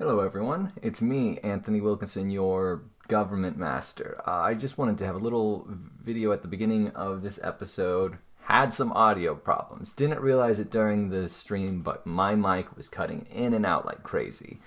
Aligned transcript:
Hello, 0.00 0.20
everyone. 0.20 0.72
It's 0.80 1.02
me, 1.02 1.38
Anthony 1.42 1.82
Wilkinson, 1.82 2.30
your 2.30 2.84
government 3.08 3.58
master. 3.58 4.18
Uh, 4.26 4.30
I 4.30 4.54
just 4.54 4.78
wanted 4.78 4.96
to 4.96 5.04
have 5.04 5.14
a 5.14 5.18
little 5.18 5.68
video 6.02 6.32
at 6.32 6.40
the 6.40 6.48
beginning 6.48 6.88
of 6.92 7.20
this 7.20 7.38
episode. 7.42 8.16
Had 8.44 8.72
some 8.72 8.92
audio 8.92 9.34
problems. 9.34 9.92
Didn't 9.92 10.20
realize 10.20 10.58
it 10.58 10.70
during 10.70 11.10
the 11.10 11.28
stream, 11.28 11.82
but 11.82 12.06
my 12.06 12.34
mic 12.34 12.74
was 12.78 12.88
cutting 12.88 13.26
in 13.30 13.52
and 13.52 13.66
out 13.66 13.84
like 13.84 14.02
crazy. 14.02 14.58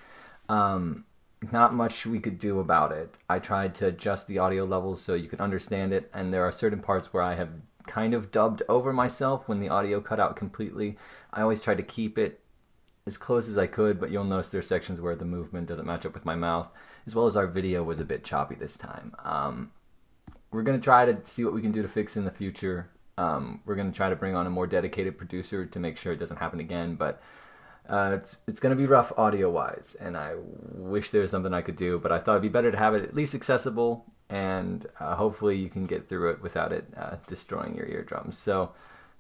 Um, 0.50 1.04
not 1.52 1.74
much 1.74 2.06
we 2.06 2.20
could 2.20 2.38
do 2.38 2.60
about 2.60 2.92
it. 2.92 3.16
I 3.28 3.40
tried 3.40 3.74
to 3.76 3.88
adjust 3.88 4.28
the 4.28 4.38
audio 4.38 4.66
levels 4.66 5.02
so 5.02 5.16
you 5.16 5.30
could 5.30 5.42
understand 5.42 5.94
it, 5.94 6.12
and 6.14 6.32
there 6.32 6.46
are 6.46 6.52
certain 6.52 6.80
parts 6.80 7.12
where 7.12 7.24
I 7.24 7.34
have 7.34 7.50
kind 7.88 8.14
of 8.14 8.30
dubbed 8.30 8.62
over 8.70 8.94
myself 8.94 9.50
when 9.50 9.60
the 9.60 9.70
audio 9.70 10.00
cut 10.00 10.20
out 10.20 10.36
completely. 10.36 10.96
I 11.34 11.42
always 11.42 11.60
try 11.60 11.74
to 11.74 11.82
keep 11.82 12.20
it 12.20 12.40
as 13.06 13.18
close 13.18 13.50
as 13.50 13.58
I 13.58 13.68
could, 13.68 14.00
but 14.00 14.12
you'll 14.12 14.24
notice 14.24 14.50
there's 14.50 14.68
sections 14.68 15.02
where 15.02 15.16
the 15.16 15.26
movement 15.26 15.68
doesn't 15.68 15.86
match 15.86 16.06
up 16.06 16.14
with 16.14 16.26
my 16.26 16.36
mouth, 16.36 16.70
as 17.06 17.16
well 17.16 17.26
as 17.26 17.36
our 17.36 17.48
video 17.48 17.84
was 17.84 18.00
a 18.00 18.06
bit 18.06 18.24
choppy 18.24 18.56
this 18.56 18.78
time. 18.78 19.14
Um, 19.24 19.72
we're 20.52 20.64
gonna 20.64 20.80
try 20.80 21.06
to 21.06 21.18
see 21.26 21.44
what 21.44 21.54
we 21.54 21.62
can 21.62 21.72
do 21.72 21.82
to 21.82 21.88
fix 21.88 22.16
in 22.16 22.26
the 22.26 22.32
future. 22.32 22.90
Um, 23.18 23.62
we're 23.66 23.76
gonna 23.76 23.92
try 23.92 24.10
to 24.10 24.16
bring 24.16 24.36
on 24.36 24.48
a 24.48 24.50
more 24.50 24.68
dedicated 24.68 25.18
producer 25.18 25.66
to 25.66 25.80
make 25.80 25.98
sure 25.98 26.14
it 26.14 26.20
doesn't 26.20 26.38
happen 26.38 26.60
again, 26.60 26.96
but 26.96 27.22
uh, 27.90 28.12
it's 28.14 28.40
it's 28.48 28.62
gonna 28.62 28.76
be 28.76 28.86
rough 28.86 29.12
audio 29.18 29.50
wise, 29.50 29.98
and 30.00 30.16
I 30.16 30.36
wish 30.38 31.10
there 31.10 31.22
was 31.22 31.32
something 31.32 31.54
I 31.54 31.62
could 31.62 31.76
do, 31.76 32.00
but 32.00 32.12
I 32.14 32.20
thought 32.20 32.34
it'd 32.34 32.44
be 32.44 32.50
better 32.50 32.72
to 32.72 32.78
have 32.78 32.94
it 32.96 33.04
at 33.04 33.16
least 33.16 33.36
accessible, 33.36 34.06
and 34.30 34.86
uh, 35.02 35.16
hopefully 35.16 35.58
you 35.58 35.70
can 35.70 35.86
get 35.86 36.08
through 36.08 36.32
it 36.32 36.42
without 36.42 36.72
it 36.72 36.86
uh, 36.96 37.18
destroying 37.28 37.76
your 37.76 37.88
eardrums. 37.88 38.38
So 38.38 38.72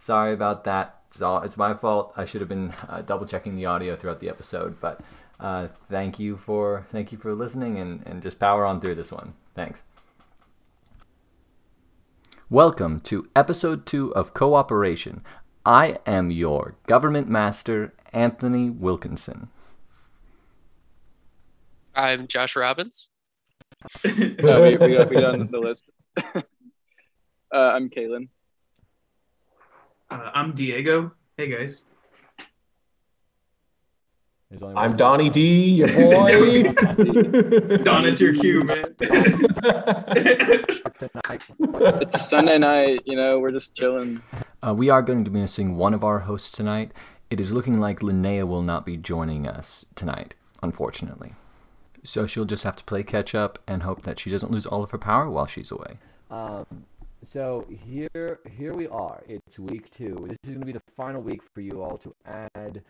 sorry 0.03 0.34
about 0.34 0.66
that. 0.66 0.99
It's 1.07 1.21
all 1.21 1.41
it's 1.41 1.57
my 1.57 1.73
fault. 1.73 2.13
I 2.17 2.25
should 2.25 2.41
have 2.41 2.49
been 2.49 2.73
uh, 2.89 3.02
double 3.02 3.25
checking 3.25 3.55
the 3.55 3.66
audio 3.66 3.95
throughout 3.95 4.20
the 4.20 4.30
episode, 4.30 4.80
but 4.81 4.99
uh, 5.39 5.67
thank 5.89 6.20
you 6.20 6.35
for 6.35 6.85
thank 6.91 7.11
you 7.11 7.17
for 7.17 7.34
listening 7.34 7.77
and 7.77 8.05
and 8.05 8.21
just 8.21 8.39
power 8.39 8.66
on 8.66 8.81
through 8.81 8.95
this 8.95 9.11
one. 9.11 9.34
Thanks. 9.55 9.83
Welcome 12.50 13.00
to 13.02 13.30
episode 13.36 13.86
two 13.86 14.13
of 14.16 14.33
Cooperation. 14.33 15.23
I 15.66 15.97
am 16.06 16.30
your 16.30 16.75
government 16.88 17.30
master, 17.30 17.94
Anthony 18.11 18.69
Wilkinson. 18.69 19.47
I'm 21.95 22.28
Josh 22.28 22.56
Robbins. 22.56 23.09
Uh, 24.06 24.61
we, 24.61 24.78
we 24.78 24.94
got 24.95 25.09
we 25.09 25.19
done 25.19 25.50
the 25.52 25.59
list. 25.59 25.83
uh, 26.35 26.41
I'm 27.52 27.89
Kalen. 27.89 28.30
Uh, 30.14 30.30
I'm 30.36 30.53
Diego. 30.53 31.11
Hey 31.38 31.47
guys. 31.50 31.86
I'm 34.52 34.59
one- 34.75 34.95
Donnie 34.97 35.31
D, 35.31 35.72
your 35.72 35.88
boy. 36.11 36.64
Don, 37.83 38.06
it's 38.06 38.22
your 38.22 38.36
cue, 38.36 38.61
man. 38.61 38.86
It's 42.00 42.16
a 42.16 42.19
Sunday 42.19 42.59
night. 42.59 43.02
You 43.06 43.16
know, 43.16 43.39
we're 43.39 43.52
just 43.52 43.75
chilling. 43.75 44.22
Uh, 44.61 44.75
we 44.78 44.91
are 44.91 45.02
going 45.02 45.25
to 45.25 45.31
be 45.31 45.39
missing 45.39 45.75
one 45.78 45.94
of 45.95 46.03
our 46.03 46.19
hosts 46.19 46.52
tonight. 46.52 46.94
It 47.31 47.41
is 47.41 47.52
looking 47.52 47.80
like 47.80 48.00
Linnea 48.02 48.47
will 48.47 48.61
not 48.61 48.86
be 48.86 48.95
joining 48.97 49.47
us 49.47 49.86
tonight, 49.95 50.36
unfortunately. 50.61 51.34
So 52.03 52.28
she'll 52.28 52.45
just 52.45 52.64
have 52.64 52.75
to 52.75 52.84
play 52.84 53.02
catch 53.02 53.34
up 53.34 53.58
and 53.67 53.81
hope 53.81 54.03
that 54.03 54.19
she 54.19 54.30
doesn't 54.30 54.52
lose 54.52 54.67
all 54.67 54.84
of 54.84 54.91
her 54.91 54.97
power 55.00 55.28
while 55.30 55.47
she's 55.47 55.72
away. 55.72 55.97
Um, 56.30 56.66
so 57.23 57.66
here, 57.69 58.39
here 58.57 58.73
we 58.73 58.88
are. 58.88 59.23
It's 59.27 59.57
week 59.57 59.89
two. 59.89 60.16
This 60.27 60.38
is 60.43 60.49
going 60.49 60.59
to 60.59 60.66
be 60.66 60.71
the 60.73 60.81
final 60.95 61.21
week 61.21 61.41
for 61.53 61.61
you 61.61 61.81
all 61.81 61.97
to 61.99 62.13
add 62.25 62.81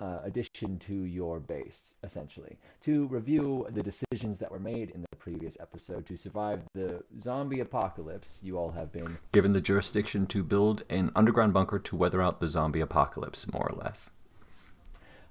uh, 0.00 0.18
addition 0.24 0.78
to 0.78 0.94
your 1.04 1.40
base, 1.40 1.94
essentially, 2.02 2.56
to 2.82 3.06
review 3.08 3.66
the 3.70 3.82
decisions 3.82 4.38
that 4.38 4.50
were 4.50 4.58
made 4.58 4.90
in 4.90 5.02
the 5.02 5.16
previous 5.18 5.56
episode 5.60 6.06
to 6.06 6.16
survive 6.16 6.60
the 6.74 7.02
zombie 7.20 7.60
apocalypse. 7.60 8.40
You 8.42 8.58
all 8.58 8.70
have 8.70 8.92
been 8.92 9.16
Given 9.32 9.52
the 9.52 9.60
jurisdiction 9.60 10.26
to 10.28 10.42
build 10.42 10.82
an 10.90 11.10
underground 11.14 11.52
bunker 11.52 11.78
to 11.78 11.96
weather 11.96 12.22
out 12.22 12.40
the 12.40 12.48
zombie 12.48 12.80
apocalypse, 12.80 13.50
more 13.52 13.68
or 13.70 13.76
less. 13.76 14.10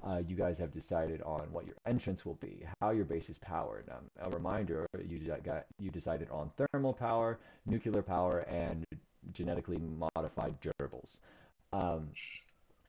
Uh, 0.03 0.21
you 0.27 0.35
guys 0.35 0.57
have 0.59 0.71
decided 0.71 1.21
on 1.21 1.41
what 1.51 1.65
your 1.65 1.75
entrance 1.85 2.25
will 2.25 2.35
be, 2.35 2.65
how 2.81 2.91
your 2.91 3.05
base 3.05 3.29
is 3.29 3.37
powered. 3.37 3.89
Um, 3.89 4.09
a 4.19 4.29
reminder: 4.29 4.85
you 5.07 5.19
got 5.43 5.65
you 5.79 5.89
decided 5.89 6.29
on 6.29 6.49
thermal 6.49 6.93
power, 6.93 7.39
nuclear 7.65 8.01
power, 8.01 8.39
and 8.49 8.85
genetically 9.31 9.79
modified 10.15 10.55
gerbils. 10.61 11.19
Um, 11.71 12.09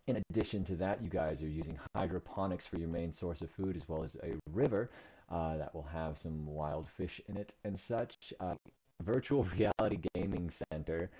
in 0.06 0.22
addition 0.30 0.64
to 0.64 0.76
that, 0.76 1.02
you 1.02 1.08
guys 1.08 1.40
are 1.40 1.48
using 1.48 1.78
hydroponics 1.94 2.66
for 2.66 2.78
your 2.78 2.88
main 2.88 3.12
source 3.12 3.40
of 3.40 3.50
food, 3.50 3.76
as 3.76 3.88
well 3.88 4.02
as 4.02 4.16
a 4.22 4.34
river 4.52 4.90
uh, 5.30 5.56
that 5.56 5.74
will 5.74 5.86
have 5.92 6.18
some 6.18 6.46
wild 6.46 6.88
fish 6.88 7.20
in 7.28 7.36
it 7.36 7.54
and 7.64 7.78
such. 7.78 8.34
Uh, 8.40 8.54
virtual 9.02 9.44
reality 9.56 9.98
gaming 10.14 10.50
center. 10.50 11.10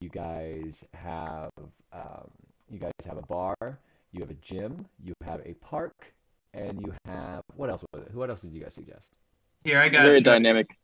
You 0.00 0.08
guys 0.08 0.84
have 0.94 1.50
um, 1.92 2.30
you 2.70 2.78
guys 2.78 2.92
have 3.06 3.18
a 3.18 3.26
bar 3.26 3.78
you 4.14 4.20
have 4.20 4.30
a 4.30 4.34
gym, 4.34 4.86
you 5.02 5.12
have 5.24 5.40
a 5.44 5.54
park, 5.54 6.14
and 6.54 6.80
you 6.80 6.94
have 7.04 7.42
what 7.56 7.68
else 7.68 7.84
was 7.92 8.04
it? 8.06 8.14
What 8.14 8.30
else 8.30 8.42
did 8.42 8.52
you 8.52 8.62
guys 8.62 8.74
suggest? 8.74 9.12
Here, 9.64 9.80
I 9.80 9.88
got 9.88 10.04
Very 10.04 10.18
you. 10.18 10.24
dynamic, 10.24 10.78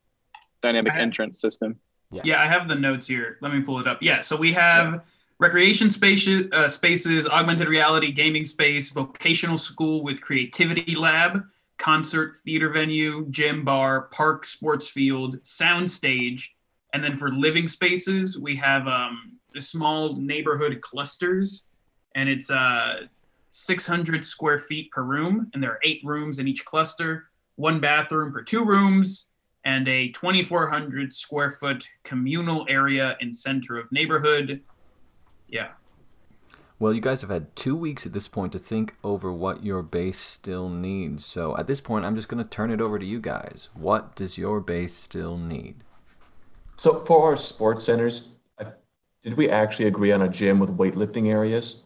dynamic 0.63 0.93
have- 0.93 1.01
entrance 1.01 1.41
system. 1.41 1.79
Yeah, 2.25 2.43
I 2.43 2.47
have 2.47 2.67
the 2.67 2.75
notes 2.75 3.07
here. 3.07 3.39
Let 3.41 3.55
me 3.55 3.61
pull 3.61 3.79
it 3.79 3.87
up. 3.87 4.03
Yeah, 4.03 4.21
so 4.21 4.37
we 4.37 4.53
have 4.55 5.05
recreation 5.39 5.93
spaces, 5.93 6.49
uh, 6.53 6.69
spaces, 6.69 7.25
augmented 7.29 7.69
reality 7.69 8.11
gaming 8.11 8.45
space, 8.45 8.91
vocational 8.91 9.57
school 9.57 10.03
with 10.03 10.21
creativity 10.21 10.97
lab, 10.97 11.45
concert 11.79 12.35
theater 12.45 12.69
venue, 12.69 13.27
gym 13.31 13.65
bar, 13.65 14.09
park 14.11 14.45
sports 14.45 14.89
field, 14.89 15.39
sound 15.45 15.89
stage, 15.89 16.53
and 16.95 17.05
then 17.05 17.17
for 17.17 17.31
living 17.31 17.69
spaces 17.69 18.37
we 18.41 18.57
have 18.57 18.89
um, 18.89 19.39
the 19.55 19.63
small 19.63 20.17
neighborhood 20.17 20.81
clusters, 20.81 21.67
and 22.17 22.29
it's 22.29 22.51
uh 22.51 23.07
600 23.51 24.25
square 24.25 24.59
feet 24.59 24.91
per 24.91 25.03
room, 25.03 25.51
and 25.53 25.63
there 25.63 25.73
are 25.73 25.81
eight 25.85 26.01
rooms 26.05 26.39
in 26.39 26.49
each 26.49 26.65
cluster, 26.65 27.31
one 27.57 27.81
bathroom 27.81 28.33
per 28.33 28.43
two 28.43 28.65
rooms, 28.65 29.27
and 29.65 29.87
a 29.89 30.09
2,400 30.11 31.13
square 31.13 31.51
foot 31.51 31.87
communal 32.03 32.67
area 32.69 33.17
in 33.21 33.35
center 33.35 33.79
of 33.79 33.91
neighborhood. 33.93 34.61
Yeah. 35.49 35.69
Well, 36.79 36.95
you 36.95 37.03
guys 37.03 37.21
have 37.21 37.29
had 37.29 37.55
two 37.57 37.77
weeks 37.77 38.07
at 38.07 38.15
this 38.15 38.27
point 38.27 38.53
to 38.53 38.59
think 38.59 38.95
over 39.05 39.31
what 39.31 39.63
your 39.63 39.83
base 39.83 40.19
still 40.19 40.71
needs. 40.71 41.27
So 41.27 41.55
at 41.59 41.67
this 41.67 41.81
point, 41.81 42.07
I'm 42.07 42.17
just 42.17 42.29
going 42.29 42.43
to 42.43 42.49
turn 42.49 42.71
it 42.71 42.81
over 42.81 42.99
to 42.99 43.05
you 43.05 43.21
guys. 43.21 43.69
What 43.75 44.17
does 44.17 44.39
your 44.39 44.61
base 44.61 44.95
still 44.95 45.37
need? 45.37 45.85
so 46.81 47.01
for 47.01 47.29
our 47.29 47.37
sports 47.37 47.85
centers, 47.85 48.23
did 49.23 49.35
we 49.35 49.51
actually 49.51 49.85
agree 49.85 50.13
on 50.13 50.23
a 50.23 50.29
gym 50.31 50.59
with 50.59 50.75
weightlifting 50.79 51.27
areas? 51.27 51.83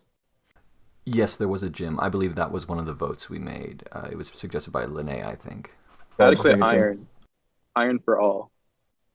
Yes, 1.07 1.37
there 1.37 1.49
was 1.49 1.63
a 1.63 1.71
gym. 1.71 2.01
I 2.01 2.09
believe 2.09 2.35
that 2.37 2.51
was 2.51 2.67
one 2.67 2.79
of 2.79 2.87
the 2.87 2.95
votes 2.95 3.29
we 3.29 3.39
made. 3.39 3.85
Uh, 3.93 4.09
it 4.11 4.17
was 4.17 4.29
suggested 4.29 4.71
by 4.73 4.87
Linnea, 4.87 5.27
I 5.27 5.35
think. 5.35 5.71
I 6.19 6.25
That 6.25 6.29
would 6.31 6.39
was 6.39 6.47
gym. 6.55 6.63
iron, 6.63 7.07
iron 7.77 7.99
for 7.99 8.19
all. 8.21 8.51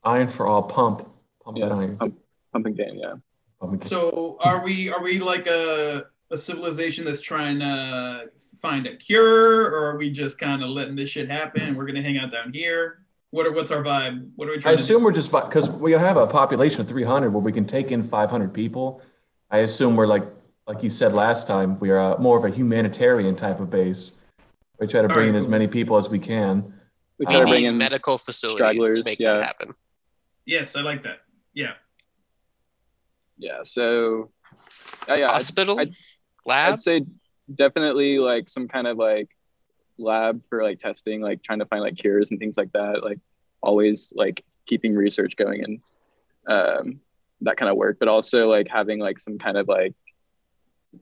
Iron 0.03 0.27
for 0.27 0.45
all. 0.47 0.63
Pump. 0.63 1.07
Pump 1.43 1.57
that 1.57 1.67
Yeah, 1.69 1.75
iron. 1.75 1.97
pump, 1.97 2.19
pumping 2.53 2.73
game. 2.75 2.95
Yeah. 2.95 3.13
Pump 3.59 3.81
it. 3.83 3.87
So 3.87 4.37
are 4.41 4.63
we 4.63 4.89
are 4.89 5.01
we 5.01 5.19
like 5.19 5.47
a 5.47 6.05
a 6.31 6.37
civilization 6.37 7.05
that's 7.05 7.21
trying 7.21 7.59
to 7.59 8.29
find 8.61 8.85
a 8.85 8.95
cure, 8.95 9.65
or 9.71 9.85
are 9.89 9.97
we 9.97 10.11
just 10.11 10.37
kind 10.37 10.63
of 10.63 10.69
letting 10.69 10.95
this 10.95 11.09
shit 11.09 11.29
happen? 11.29 11.75
We're 11.75 11.85
gonna 11.87 12.03
hang 12.03 12.17
out 12.17 12.31
down 12.31 12.53
here. 12.53 12.99
What 13.31 13.47
are 13.47 13.51
what's 13.51 13.71
our 13.71 13.83
vibe? 13.83 14.29
What 14.35 14.47
are 14.47 14.51
we 14.51 14.57
I 14.57 14.61
trying 14.61 14.77
to 14.77 14.83
assume 14.83 15.03
we're 15.03 15.11
just 15.11 15.31
because 15.31 15.69
we 15.69 15.91
have 15.93 16.17
a 16.17 16.27
population 16.27 16.81
of 16.81 16.87
300 16.87 17.31
where 17.31 17.41
we 17.41 17.51
can 17.51 17.65
take 17.65 17.91
in 17.91 18.03
500 18.03 18.53
people. 18.53 19.01
I 19.51 19.59
assume 19.59 19.95
we're 19.95 20.07
like, 20.07 20.23
like 20.69 20.83
you 20.83 20.89
said 20.91 21.13
last 21.13 21.47
time, 21.47 21.79
we 21.79 21.89
are 21.89 21.99
uh, 21.99 22.17
more 22.19 22.37
of 22.37 22.45
a 22.45 22.55
humanitarian 22.55 23.35
type 23.35 23.59
of 23.59 23.71
base. 23.71 24.17
We 24.79 24.85
try 24.85 25.01
to 25.01 25.07
bring 25.07 25.29
in 25.29 25.35
as 25.35 25.47
many 25.47 25.67
people 25.67 25.97
as 25.97 26.09
we 26.09 26.19
can. 26.19 26.71
We 27.17 27.25
Uh, 27.25 27.31
try 27.31 27.39
to 27.39 27.47
bring 27.47 27.65
in 27.65 27.75
medical 27.75 28.19
facilities 28.19 28.87
to 28.87 29.03
make 29.03 29.19
yeah. 29.19 29.33
that 29.33 29.43
happen. 29.43 29.73
Yes, 30.45 30.75
I 30.75 30.81
like 30.81 31.01
that. 31.03 31.21
Yeah. 31.55 31.73
Yeah. 33.39 33.61
So, 33.63 34.29
yeah, 35.07 35.15
yeah. 35.17 35.27
I'd, 35.29 35.33
Hospital, 35.33 35.79
I'd- 35.79 35.91
lab. 36.45 36.73
I'd 36.73 36.81
say 36.81 37.03
definitely 37.55 38.19
like 38.19 38.47
some 38.47 38.67
kind 38.67 38.85
of 38.85 38.97
like 38.97 39.29
lab 39.97 40.39
for 40.49 40.61
like 40.61 40.79
testing, 40.79 41.19
like 41.19 41.41
trying 41.41 41.59
to 41.59 41.65
find 41.65 41.81
like 41.81 41.97
cures 41.97 42.29
and 42.29 42.39
things 42.39 42.57
like 42.57 42.71
that. 42.73 43.03
Like 43.03 43.19
always 43.61 44.13
like 44.15 44.45
keeping 44.67 44.93
research 44.93 45.35
going 45.35 45.63
and 45.63 45.81
um, 46.47 46.99
that 47.41 47.57
kind 47.57 47.71
of 47.71 47.75
work, 47.75 47.97
but 47.99 48.07
also 48.07 48.47
like 48.47 48.67
having 48.67 48.99
like 48.99 49.17
some 49.19 49.39
kind 49.39 49.57
of 49.57 49.67
like 49.67 49.95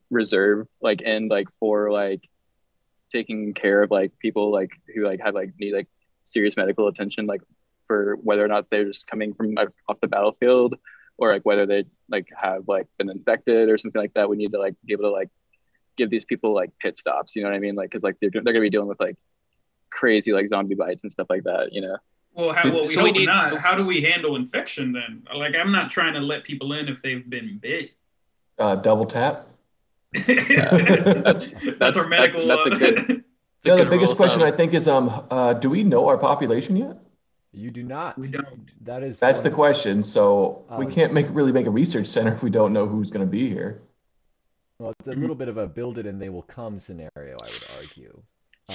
reserve 0.10 0.68
like 0.82 1.02
end 1.04 1.30
like 1.30 1.48
for 1.60 1.92
like 1.92 2.22
taking 3.12 3.54
care 3.54 3.82
of 3.84 3.92
like 3.92 4.12
people 4.20 4.52
like 4.52 4.72
who 4.94 5.06
like 5.06 5.22
have 5.22 5.34
like 5.34 5.54
need 5.60 5.74
like 5.74 5.88
serious 6.24 6.58
medical 6.58 6.88
attention 6.88 7.26
like 7.26 7.42
for 7.88 8.18
whether 8.22 8.44
or 8.44 8.50
not 8.50 8.70
they're 8.70 8.84
just 8.86 9.08
coming 9.08 9.34
from 9.34 9.54
like, 9.54 9.70
off 9.88 10.00
the 10.02 10.08
battlefield 10.08 10.76
or 11.18 11.32
like 11.32 11.44
whether 11.44 11.66
they 11.66 11.86
like 12.10 12.28
have 12.36 12.68
like 12.68 12.86
been 12.98 13.10
infected 13.10 13.70
or 13.70 13.78
something 13.78 14.02
like 14.02 14.14
that 14.14 14.30
we 14.30 14.36
need 14.36 14.52
to 14.52 14.60
like 14.60 14.76
be 14.86 14.92
able 14.94 15.04
to 15.04 15.12
like 15.12 15.30
give 15.96 16.10
these 16.10 16.26
people 16.26 16.54
like 16.54 16.70
pit 16.80 16.98
stops 16.98 17.36
you 17.36 17.42
know 17.42 17.50
what 17.50 17.56
i 17.56 17.60
mean 17.60 17.76
like 17.76 17.90
because 17.90 18.04
like 18.04 18.18
they're, 18.20 18.30
they're 18.30 18.44
gonna 18.44 18.60
be 18.60 18.70
dealing 18.70 18.90
with 18.90 19.00
like 19.00 19.16
crazy 19.90 20.32
like 20.32 20.48
zombie 20.48 20.76
bites 20.76 21.04
and 21.04 21.12
stuff 21.12 21.28
like 21.30 21.44
that. 21.44 21.70
You 21.72 21.82
know. 21.82 21.98
Well, 22.34 22.54
how, 22.54 22.70
well 22.70 22.84
we 22.84 22.90
So 22.90 23.04
we 23.04 23.12
need- 23.12 23.26
not. 23.26 23.58
How 23.58 23.76
do 23.76 23.86
we 23.86 24.02
handle 24.02 24.36
infection 24.36 24.92
then? 24.92 25.24
Like, 25.34 25.56
I'm 25.56 25.72
not 25.72 25.90
trying 25.90 26.14
to 26.14 26.20
let 26.20 26.44
people 26.44 26.74
in 26.74 26.88
if 26.88 27.02
they've 27.02 27.28
been 27.28 27.58
bit. 27.60 27.92
Uh, 28.60 28.76
double 28.76 29.06
tap. 29.06 29.48
that's 31.24 31.52
that's- 31.80 31.98
our 31.98 32.08
medical. 32.08 32.46
that's 32.48 32.66
a 32.66 32.70
good- 32.72 33.00
uh, 33.10 33.14
It's 33.60 33.66
a 33.66 33.70
Yeah, 33.70 33.76
the 33.76 33.90
biggest 33.90 34.16
question. 34.16 34.42
I 34.44 34.52
think 34.52 34.74
is, 34.74 34.88
um, 34.88 35.26
uh, 35.32 35.54
do 35.54 35.70
we 35.70 35.84
know 35.84 36.08
our 36.08 36.18
population 36.18 36.76
yet? 36.76 36.98
You 37.52 37.72
do 37.72 37.82
not. 37.84 38.18
We 38.18 38.28
don't. 38.28 38.70
That 38.86 39.04
is. 39.04 39.20
That's 39.20 39.40
one 39.40 39.44
the 39.50 39.56
question. 39.56 40.04
So 40.04 40.64
we 40.78 40.86
Um, 40.86 40.92
can't 40.92 41.14
make 41.14 41.28
really 41.32 41.52
make 41.52 41.66
a 41.66 41.72
research 41.72 42.08
center 42.08 42.34
if 42.34 42.44
we 42.44 42.50
don't 42.50 42.72
know 42.72 42.86
who's 42.88 43.10
going 43.10 43.26
to 43.26 43.32
be 43.32 43.50
here. 43.50 43.82
Well, 44.80 44.94
it's 45.00 45.08
a 45.10 45.14
little 45.14 45.36
bit 45.36 45.48
of 45.48 45.58
a 45.58 45.66
build 45.66 45.98
it 45.98 46.06
and 46.06 46.22
they 46.22 46.30
will 46.30 46.44
come 46.44 46.78
scenario, 46.78 47.36
I 47.42 47.48
would 47.48 47.68
argue. 47.80 48.22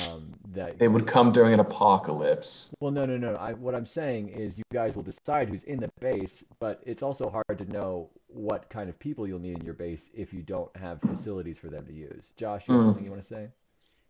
Um, 0.09 0.33
that 0.53 0.79
They 0.79 0.89
would 0.89 1.07
come 1.07 1.33
during 1.33 1.53
an 1.53 1.61
apocalypse. 1.61 2.71
Well, 2.81 2.91
no, 2.91 3.05
no, 3.07 3.19
no. 3.19 3.35
I, 3.37 3.53
what 3.53 3.75
I'm 3.75 3.87
saying 3.87 4.31
is 4.31 4.59
you 4.59 4.65
guys 4.73 4.97
will 4.97 5.03
decide 5.03 5.49
who's 5.49 5.65
in 5.65 5.79
the 5.79 5.91
base, 6.01 6.43
but 6.59 6.83
it's 6.87 7.03
also 7.03 7.29
hard 7.31 7.59
to 7.59 7.65
know 7.67 8.09
what 8.35 8.69
kind 8.71 8.89
of 8.89 8.99
people 8.99 9.27
you'll 9.27 9.39
need 9.39 9.59
in 9.59 9.65
your 9.65 9.75
base 9.75 10.11
if 10.15 10.33
you 10.33 10.43
don't 10.43 10.75
have 10.77 11.01
facilities 11.01 11.59
for 11.59 11.69
them 11.69 11.87
to 11.87 11.93
use. 11.93 12.33
Josh, 12.37 12.69
you 12.69 12.75
have 12.75 12.83
Mm. 12.83 12.87
something 12.87 13.05
you 13.05 13.11
want 13.11 13.23
to 13.23 13.29
say? 13.29 13.49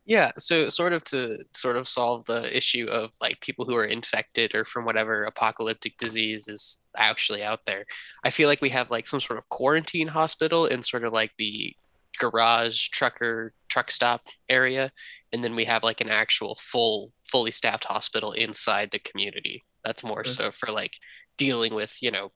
Yeah, 0.05 0.33
so 0.37 0.69
sort 0.69 0.93
of 0.93 1.05
to 1.05 1.39
sort 1.55 1.77
of 1.77 1.87
solve 1.89 2.25
the 2.27 2.55
issue 2.57 2.87
of 2.89 3.13
like 3.21 3.41
people 3.41 3.65
who 3.65 3.77
are 3.77 3.85
infected 3.85 4.53
or 4.55 4.65
from 4.65 4.85
whatever 4.85 5.25
apocalyptic 5.25 5.97
disease 5.99 6.49
is 6.49 6.79
actually 6.97 7.45
out 7.45 7.61
there. 7.67 7.85
I 8.25 8.31
feel 8.31 8.49
like 8.49 8.61
we 8.61 8.69
have 8.71 8.91
like 8.91 9.07
some 9.07 9.21
sort 9.21 9.39
of 9.39 9.49
quarantine 9.49 10.09
hospital 10.09 10.67
in 10.67 10.83
sort 10.83 11.05
of 11.05 11.13
like 11.13 11.31
the 11.39 11.77
garage 12.19 12.89
trucker 12.89 13.53
truck 13.69 13.91
stop 13.93 14.23
area, 14.49 14.91
and 15.33 15.43
then 15.43 15.55
we 15.55 15.65
have 15.67 15.85
like 15.85 16.01
an 16.01 16.11
actual 16.11 16.57
full 16.61 17.13
fully 17.31 17.53
staffed 17.53 17.85
hospital 17.85 18.33
inside 18.33 18.91
the 18.91 18.99
community. 18.99 19.63
That's 19.85 20.03
more 20.03 20.21
Okay. 20.21 20.31
so 20.31 20.51
for 20.51 20.71
like 20.73 20.93
dealing 21.39 21.75
with, 21.75 21.97
you 22.03 22.11
know, 22.11 22.33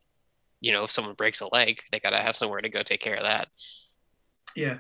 you 0.61 0.73
know, 0.73 0.85
if 0.85 0.91
someone 0.91 1.15
breaks 1.15 1.41
a 1.41 1.49
leg, 1.53 1.81
they 1.93 2.01
gotta 2.01 2.19
have 2.19 2.37
somewhere 2.37 2.61
to 2.61 2.69
go 2.69 2.83
take 2.83 3.01
care 3.01 3.17
of 3.17 3.23
that. 3.23 3.49
Yeah, 4.55 4.79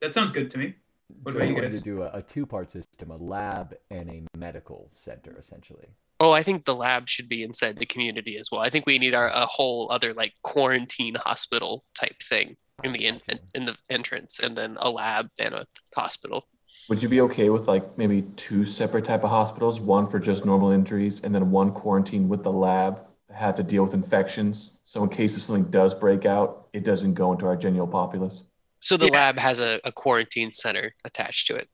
that 0.00 0.14
sounds 0.14 0.32
good 0.32 0.50
to 0.52 0.58
me. 0.58 0.74
What 1.22 1.32
so 1.32 1.38
about 1.38 1.46
we're 1.46 1.54
you 1.54 1.60
going 1.60 1.70
guys? 1.70 1.78
to 1.78 1.84
do 1.84 2.02
a, 2.02 2.10
a 2.14 2.22
two-part 2.22 2.70
system, 2.70 3.10
a 3.10 3.16
lab 3.16 3.74
and 3.90 4.10
a 4.10 4.22
medical 4.36 4.88
center, 4.92 5.36
essentially. 5.38 5.88
Oh, 6.20 6.32
I 6.32 6.42
think 6.42 6.64
the 6.64 6.74
lab 6.74 7.08
should 7.08 7.28
be 7.28 7.42
inside 7.42 7.78
the 7.78 7.86
community 7.86 8.38
as 8.38 8.50
well. 8.50 8.60
I 8.60 8.70
think 8.70 8.86
we 8.86 8.98
need 8.98 9.14
our 9.14 9.28
a 9.28 9.46
whole 9.46 9.90
other 9.90 10.12
like 10.12 10.34
quarantine 10.42 11.14
hospital 11.14 11.84
type 11.94 12.16
thing 12.22 12.56
in 12.82 12.92
the 12.92 13.06
in, 13.06 13.20
in 13.54 13.64
the 13.64 13.76
entrance, 13.88 14.40
and 14.40 14.56
then 14.56 14.76
a 14.80 14.90
lab 14.90 15.28
and 15.38 15.54
a 15.54 15.66
hospital. 15.94 16.46
Would 16.88 17.02
you 17.02 17.08
be 17.08 17.20
okay 17.22 17.50
with 17.50 17.68
like 17.68 17.96
maybe 17.96 18.22
two 18.36 18.64
separate 18.64 19.04
type 19.04 19.24
of 19.24 19.30
hospitals, 19.30 19.80
one 19.80 20.08
for 20.08 20.18
just 20.18 20.44
normal 20.44 20.70
injuries, 20.70 21.20
and 21.20 21.34
then 21.34 21.50
one 21.50 21.72
quarantine 21.72 22.28
with 22.28 22.42
the 22.42 22.52
lab 22.52 22.96
that 22.96 23.07
have 23.34 23.54
to 23.56 23.62
deal 23.62 23.82
with 23.84 23.94
infections? 23.94 24.78
So 24.84 25.02
in 25.02 25.08
case 25.08 25.36
if 25.36 25.42
something 25.42 25.70
does 25.70 25.94
break 25.94 26.24
out, 26.26 26.68
it 26.72 26.84
doesn't 26.84 27.14
go 27.14 27.32
into 27.32 27.46
our 27.46 27.56
general 27.56 27.86
populace. 27.86 28.42
So 28.80 28.96
the 28.96 29.06
Yeah. 29.06 29.12
lab 29.12 29.38
has 29.38 29.60
a, 29.60 29.80
a 29.84 29.92
quarantine 29.92 30.52
center 30.52 30.94
attached 31.04 31.46
to 31.48 31.56
it. 31.56 31.68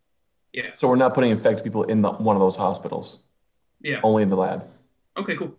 Yeah. 0.53 0.71
So 0.75 0.89
we're 0.89 0.97
not 0.97 1.15
putting 1.15 1.31
infected 1.31 1.65
people 1.65 1.85
in 1.85 2.01
the, 2.03 2.11
one 2.13 2.37
of 2.37 2.41
those 2.41 2.57
hospitals, 2.57 3.19
Yeah. 3.81 4.01
only 4.03 4.23
in 4.23 4.31
the 4.31 4.37
lab. 4.37 4.67
Okay. 5.17 5.37
Cool. 5.37 5.55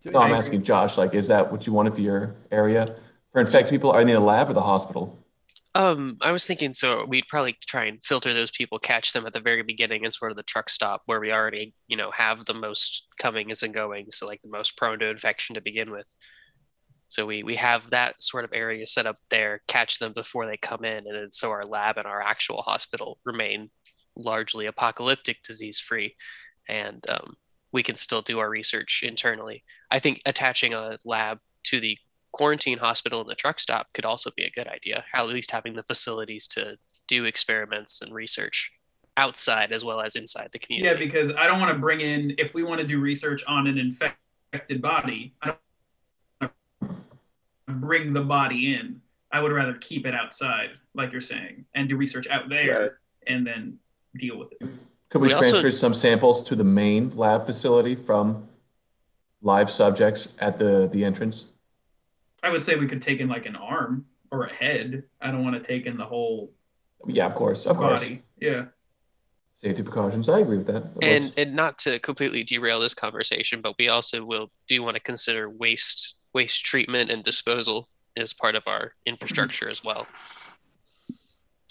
So 0.00 0.10
No, 0.10 0.20
I'm 0.20 0.32
asking 0.32 0.62
Josh, 0.62 0.96
like, 0.96 1.14
is 1.14 1.28
that 1.28 1.50
what 1.50 1.66
you 1.66 1.72
want 1.72 1.92
for 1.94 2.00
your 2.00 2.34
area? 2.50 2.96
For 3.32 3.40
infected 3.40 3.70
people, 3.70 3.90
are 3.90 4.04
they 4.04 4.12
in 4.12 4.18
the 4.18 4.24
lab 4.24 4.48
or 4.50 4.54
the 4.54 4.62
hospital? 4.62 5.19
Um, 5.76 6.16
I 6.20 6.32
was 6.32 6.46
thinking 6.46 6.74
so 6.74 7.04
we'd 7.04 7.28
probably 7.28 7.56
try 7.66 7.84
and 7.84 8.02
filter 8.02 8.34
those 8.34 8.50
people, 8.50 8.78
catch 8.78 9.12
them 9.12 9.24
at 9.24 9.32
the 9.32 9.40
very 9.40 9.62
beginning 9.62 10.04
and 10.04 10.12
sort 10.12 10.32
of 10.32 10.36
the 10.36 10.42
truck 10.42 10.68
stop 10.68 11.02
where 11.06 11.20
we 11.20 11.32
already, 11.32 11.74
you 11.86 11.96
know, 11.96 12.10
have 12.10 12.44
the 12.44 12.54
most 12.54 13.06
comings 13.20 13.62
and 13.62 13.72
goings, 13.72 14.16
so 14.16 14.26
like 14.26 14.42
the 14.42 14.50
most 14.50 14.76
prone 14.76 14.98
to 14.98 15.08
infection 15.08 15.54
to 15.54 15.60
begin 15.60 15.92
with. 15.92 16.12
So 17.06 17.24
we 17.26 17.44
we 17.44 17.54
have 17.56 17.88
that 17.90 18.20
sort 18.22 18.44
of 18.44 18.52
area 18.52 18.84
set 18.86 19.06
up 19.06 19.18
there, 19.30 19.62
catch 19.68 19.98
them 20.00 20.12
before 20.12 20.46
they 20.46 20.56
come 20.56 20.84
in, 20.84 21.06
and 21.06 21.14
then 21.14 21.32
so 21.32 21.50
our 21.50 21.64
lab 21.64 21.98
and 21.98 22.06
our 22.06 22.20
actual 22.20 22.62
hospital 22.62 23.18
remain 23.24 23.70
largely 24.16 24.66
apocalyptic 24.66 25.42
disease 25.44 25.78
free, 25.78 26.16
and 26.68 27.04
um, 27.08 27.34
we 27.72 27.82
can 27.82 27.94
still 27.94 28.22
do 28.22 28.40
our 28.40 28.50
research 28.50 29.02
internally. 29.04 29.62
I 29.90 30.00
think 30.00 30.20
attaching 30.26 30.74
a 30.74 30.96
lab 31.04 31.38
to 31.64 31.80
the 31.80 31.96
quarantine 32.32 32.78
hospital 32.78 33.20
and 33.20 33.28
the 33.28 33.34
truck 33.34 33.58
stop 33.60 33.88
could 33.92 34.04
also 34.04 34.30
be 34.36 34.44
a 34.44 34.50
good 34.50 34.68
idea. 34.68 35.04
At 35.14 35.26
least 35.28 35.50
having 35.50 35.74
the 35.74 35.82
facilities 35.82 36.46
to 36.48 36.76
do 37.08 37.24
experiments 37.24 38.02
and 38.02 38.14
research 38.14 38.72
outside 39.16 39.72
as 39.72 39.84
well 39.84 40.00
as 40.00 40.16
inside 40.16 40.48
the 40.52 40.58
community. 40.58 40.88
Yeah, 40.92 40.96
because 40.98 41.34
I 41.36 41.46
don't 41.46 41.60
want 41.60 41.72
to 41.74 41.78
bring 41.78 42.00
in 42.00 42.34
if 42.38 42.54
we 42.54 42.62
want 42.62 42.80
to 42.80 42.86
do 42.86 43.00
research 43.00 43.42
on 43.46 43.66
an 43.66 43.76
infected 43.78 44.80
body. 44.80 45.34
I 45.42 45.54
don't 46.40 46.52
want 46.80 46.94
to 47.68 47.72
bring 47.74 48.12
the 48.12 48.22
body 48.22 48.74
in. 48.74 49.00
I 49.32 49.40
would 49.42 49.52
rather 49.52 49.74
keep 49.74 50.06
it 50.06 50.14
outside, 50.14 50.70
like 50.94 51.12
you're 51.12 51.20
saying, 51.20 51.64
and 51.74 51.88
do 51.88 51.96
research 51.96 52.28
out 52.28 52.48
there, 52.48 52.80
Right. 52.80 52.90
and 53.26 53.46
then 53.46 53.78
deal 54.18 54.38
with 54.38 54.52
it. 54.52 54.68
Could 55.10 55.20
we, 55.20 55.28
We 55.28 55.34
also- 55.34 55.50
transfer 55.50 55.70
some 55.70 55.94
samples 55.94 56.42
to 56.42 56.56
the 56.56 56.64
main 56.64 57.14
lab 57.16 57.46
facility 57.46 57.94
from 57.94 58.46
live 59.42 59.70
subjects 59.70 60.28
at 60.38 60.56
the, 60.58 60.88
the 60.92 61.04
entrance? 61.04 61.46
I 62.42 62.50
would 62.50 62.64
say 62.64 62.76
we 62.76 62.86
could 62.86 63.02
take 63.02 63.20
in 63.20 63.28
like 63.28 63.46
an 63.46 63.56
arm 63.56 64.06
or 64.30 64.44
a 64.44 64.52
head. 64.52 65.02
I 65.20 65.30
don't 65.30 65.44
want 65.44 65.56
to 65.56 65.62
take 65.62 65.86
in 65.86 65.96
the 65.96 66.04
whole 66.04 66.52
Yeah, 67.06 67.26
of 67.26 67.34
course, 67.34 67.66
of 67.66 67.76
course. 67.76 68.00
body. 68.00 68.22
Yeah. 68.40 68.66
Safety 69.52 69.82
precautions. 69.82 70.28
I 70.28 70.38
agree 70.40 70.56
with 70.58 70.66
that. 70.68 70.94
That 70.94 71.04
And 71.04 71.24
works. 71.24 71.34
and 71.36 71.54
not 71.54 71.76
to 71.78 71.98
completely 71.98 72.44
derail 72.44 72.80
this 72.80 72.94
conversation, 72.94 73.60
but 73.60 73.74
we 73.78 73.88
also 73.88 74.24
will 74.24 74.50
do 74.68 74.82
want 74.82 74.96
to 74.96 75.00
consider 75.02 75.50
waste 75.50 76.16
waste 76.32 76.64
treatment 76.64 77.10
and 77.10 77.24
disposal 77.24 77.88
as 78.16 78.32
part 78.32 78.54
of 78.54 78.66
our 78.68 78.92
infrastructure 79.06 79.68
as 79.68 79.82
well. 79.84 80.06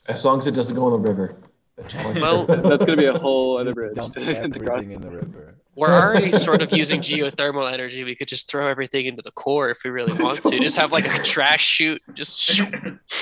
as 0.07 0.25
long 0.25 0.39
as 0.39 0.47
it 0.47 0.51
doesn't 0.51 0.75
go 0.75 0.93
in 0.93 1.01
the 1.01 1.09
river. 1.09 1.37
That's 1.81 1.95
all 1.95 2.17
I- 2.17 2.19
Well- 2.21 2.45
That's 2.69 2.83
gonna 2.85 2.97
be 2.97 3.05
a 3.05 3.17
whole 3.17 3.59
other 3.59 3.73
bridge 3.73 3.95
dumping 3.95 4.25
to 4.51 4.59
cross. 4.59 4.85
everything 4.85 4.93
in 4.95 5.01
the 5.01 5.09
river. 5.09 5.55
We're 5.75 5.87
already 5.97 6.31
sort 6.33 6.61
of 6.61 6.73
using 6.73 6.99
geothermal 6.99 7.71
energy. 7.71 8.03
We 8.03 8.13
could 8.13 8.27
just 8.27 8.49
throw 8.49 8.67
everything 8.67 9.05
into 9.05 9.21
the 9.21 9.31
core 9.31 9.69
if 9.69 9.79
we 9.85 9.91
really 9.91 10.11
want 10.21 10.43
to. 10.43 10.59
Just 10.59 10.75
have 10.75 10.91
like 10.91 11.05
a 11.05 11.23
trash 11.23 11.63
chute. 11.65 12.01
Just 12.13 12.37
shoo. 12.41 12.65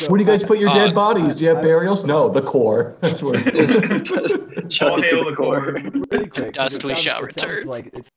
Where 0.08 0.18
do 0.18 0.24
you 0.24 0.26
guys 0.26 0.42
put 0.44 0.58
your 0.58 0.70
Uh, 0.70 0.74
dead 0.74 0.96
bodies? 0.96 1.36
Do 1.36 1.44
you 1.44 1.52
have 1.54 1.62
burials? 1.62 2.04
No, 2.04 2.30
the 2.30 2.42
core. 2.42 2.96
That's 3.02 3.22
where 3.22 3.36
it's 3.36 4.76
Chuck 4.76 5.00
it 5.00 5.10
to 5.10 5.16
the 5.18 5.24
the 5.30 5.36
core. 5.36 5.62
core. 5.62 5.74
really 5.74 6.00
quick, 6.10 6.34
'cause 6.34 6.52
dust 6.54 6.84
we 6.84 6.90
sounds- 6.90 7.02
shall 7.02 7.22
return. 7.22 7.66
Like 7.68 7.92
it's 7.94 8.10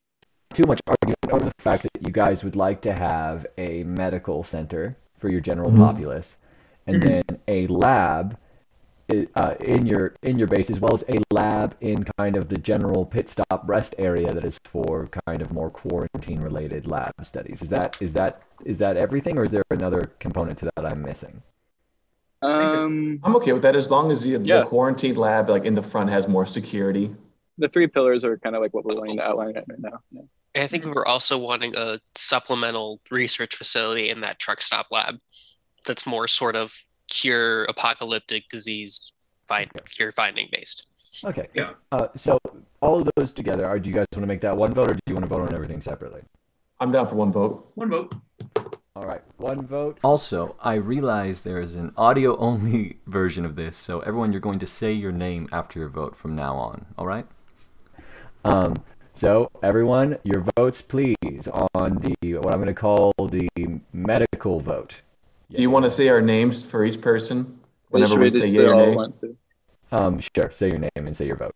too 0.55 0.65
much 0.67 0.81
argument 0.87 1.19
over 1.33 1.45
the 1.45 1.53
fact 1.59 1.83
that 1.83 1.91
you 2.07 2.11
guys 2.13 2.43
would 2.43 2.57
like 2.57 2.81
to 2.83 2.95
have 2.95 3.47
a 3.59 3.83
medical 3.85 4.43
center 4.43 4.97
for 5.19 5.29
your 5.29 5.41
general 5.43 5.71
Mhm. 5.71 5.79
populace, 5.79 6.39
and 6.87 7.03
Mhm. 7.03 7.07
then 7.29 7.39
a 7.47 7.67
lab 7.67 8.33
i- 8.33 8.37
uh, 9.37 9.55
in 9.61 9.87
your 9.87 10.15
in 10.23 10.39
your 10.39 10.49
base, 10.49 10.71
as 10.71 10.81
well 10.81 10.93
as 10.95 11.05
a 11.09 11.19
lab 11.33 11.77
in 11.81 12.05
kind 12.19 12.37
of 12.37 12.49
the 12.49 12.57
general 12.59 13.05
pit 13.05 13.29
stop 13.29 13.63
rest 13.65 13.95
area 13.99 14.33
that 14.33 14.45
is 14.45 14.59
for 14.65 15.09
kind 15.27 15.43
of 15.43 15.53
more 15.53 15.71
quarantine 15.71 16.41
related 16.41 16.87
lab 16.87 17.13
studies. 17.23 17.63
Is 17.63 17.69
that 17.71 18.01
is 18.01 18.13
that 18.15 18.43
is 18.65 18.79
that 18.79 18.97
everything, 18.97 19.37
or 19.39 19.45
is 19.45 19.51
there 19.51 19.65
another 19.71 20.13
component 20.19 20.59
to 20.59 20.71
that 20.77 20.87
I'm 20.87 21.03
missing? 21.03 21.43
Um, 22.43 23.21
I'm 23.23 23.37
okay 23.37 23.53
with 23.53 23.63
that 23.63 23.77
as 23.77 23.91
long 23.91 24.11
as 24.11 24.23
the, 24.23 24.31
Yeah. 24.31 24.61
the 24.61 24.67
quarantine 24.67 25.17
lab, 25.17 25.49
like 25.51 25.65
in 25.67 25.75
the 25.75 25.83
front, 25.83 26.09
has 26.11 26.27
more 26.27 26.47
security. 26.47 27.15
the 27.59 27.69
three 27.69 27.87
pillars 27.87 28.25
are 28.25 28.39
kind 28.39 28.57
of 28.57 28.63
like 28.63 28.73
what 28.73 28.87
we're 28.87 28.95
wanting 28.95 29.19
to 29.19 29.23
outline 29.23 29.53
right 29.55 29.65
now. 29.79 30.01
Yeah. 30.11 30.23
I 30.63 30.67
think 30.67 30.87
we 30.87 30.91
were 30.93 31.07
also 31.07 31.37
wanting 31.37 31.75
a 31.77 32.01
supplemental 32.17 32.99
research 33.11 33.55
facility 33.55 34.09
in 34.09 34.23
that 34.23 34.39
truck 34.39 34.63
stop 34.63 34.87
lab 34.91 35.19
that's 35.85 36.07
more 36.07 36.27
sort 36.27 36.57
of 36.57 36.73
cure 37.11 37.65
apocalyptic 37.65 38.49
disease 38.49 39.13
find 39.47 39.71
cure 39.91 40.13
finding 40.13 40.49
based. 40.53 40.87
Okay. 41.25 41.49
Yeah. 41.55 41.73
Uh, 41.93 42.09
so 42.17 42.39
all 42.81 43.01
of 43.01 43.09
those 43.17 43.35
together, 43.35 43.67
are, 43.67 43.79
do 43.79 43.89
you 43.89 43.95
guys 43.95 44.07
want 44.15 44.23
to 44.23 44.27
make 44.27 44.41
that 44.41 44.57
one 44.57 44.73
vote, 44.73 44.91
or 44.91 44.95
do 44.95 45.01
you 45.07 45.15
want 45.15 45.25
to 45.25 45.29
vote 45.29 45.43
on 45.43 45.55
everything 45.55 45.81
separately? 45.81 46.23
I'm 46.79 46.93
down 46.93 47.07
for 47.07 47.17
one 47.17 47.33
vote. 47.33 47.71
One 47.75 47.91
vote. 47.91 48.15
All 48.97 49.07
right, 49.07 49.23
one 49.37 49.67
vote. 49.67 49.99
Also, 50.03 50.57
I 50.61 50.75
realize 50.75 51.43
there 51.43 51.61
is 51.61 51.77
an 51.77 51.93
audio 51.97 52.37
only 52.39 52.99
version 53.07 53.45
of 53.45 53.57
this, 53.57 53.77
so 53.77 54.01
everyone, 54.01 54.33
you're 54.33 54.41
going 54.41 54.59
to 54.61 54.67
say 54.67 54.93
your 54.93 55.13
name 55.13 55.49
after 55.53 55.79
your 55.79 55.89
vote 55.89 56.17
from 56.17 56.35
now 56.35 56.57
on. 56.57 56.87
All 56.97 57.07
right? 57.07 57.27
Um, 58.45 58.75
so 59.15 59.51
everyone, 59.63 60.17
your 60.25 60.45
votes, 60.57 60.81
please, 60.81 61.49
on 61.75 61.97
the 61.99 62.39
what 62.39 62.55
I'm 62.55 62.61
going 62.61 62.67
to 62.67 62.75
call 62.75 63.13
the 63.19 63.49
medical 63.93 64.61
vote. 64.61 65.03
Do 65.51 65.61
you 65.61 65.71
want 65.71 65.85
to 65.85 65.91
say 65.91 66.09
our 66.09 66.21
names 66.21 66.63
for 66.63 66.85
each 66.85 67.01
person 67.01 67.59
whenever 67.89 68.15
we, 68.15 68.25
we 68.27 68.31
say 68.31 68.47
yay 68.47 68.65
or 68.65 68.75
nay? 68.75 69.35
Um, 69.91 70.21
sure. 70.21 70.51
Say 70.51 70.69
your 70.69 70.79
name 70.79 70.91
and 70.95 71.17
say 71.17 71.27
your 71.27 71.37
vote. 71.37 71.55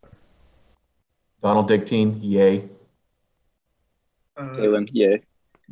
Donald 1.41 1.67
Dictine, 1.67 2.19
yay. 2.21 2.67
Uh, 4.35 4.43
Jalen, 4.49 4.89
yay. 4.91 5.21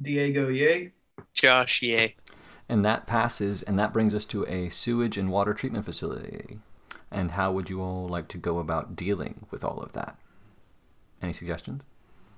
Diego, 0.02 0.48
yay. 0.48 0.92
Josh, 1.34 1.82
yay. 1.82 2.16
And 2.70 2.86
that 2.86 3.08
passes, 3.08 3.62
and 3.62 3.78
that 3.78 3.92
brings 3.92 4.16
us 4.16 4.26
to 4.28 4.46
a 4.48 4.70
sewage 4.70 5.18
and 5.18 5.30
water 5.30 5.54
treatment 5.54 5.84
facility. 5.84 6.60
And 7.12 7.32
how 7.32 7.52
would 7.52 7.70
you 7.70 7.82
all 7.82 8.08
like 8.08 8.30
to 8.30 8.38
go 8.38 8.60
about 8.60 8.96
dealing 8.96 9.46
with 9.52 9.64
all 9.64 9.80
of 9.82 9.92
that? 9.94 10.18
Any 11.22 11.34
suggestions? 11.34 11.84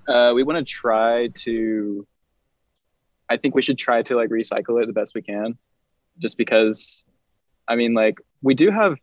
Uh, 0.08 0.32
we 0.34 0.42
want 0.42 0.58
to 0.58 0.64
try 0.64 1.28
to. 1.28 2.06
I 3.28 3.36
think 3.36 3.54
we 3.54 3.62
should 3.62 3.78
try 3.78 4.02
to 4.02 4.16
like 4.16 4.30
recycle 4.30 4.82
it 4.82 4.86
the 4.86 4.92
best 4.92 5.14
we 5.14 5.22
can, 5.22 5.56
just 6.18 6.36
because. 6.36 7.04
I 7.68 7.74
mean, 7.74 7.94
like 7.94 8.18
we 8.42 8.54
do 8.54 8.70
have 8.70 8.96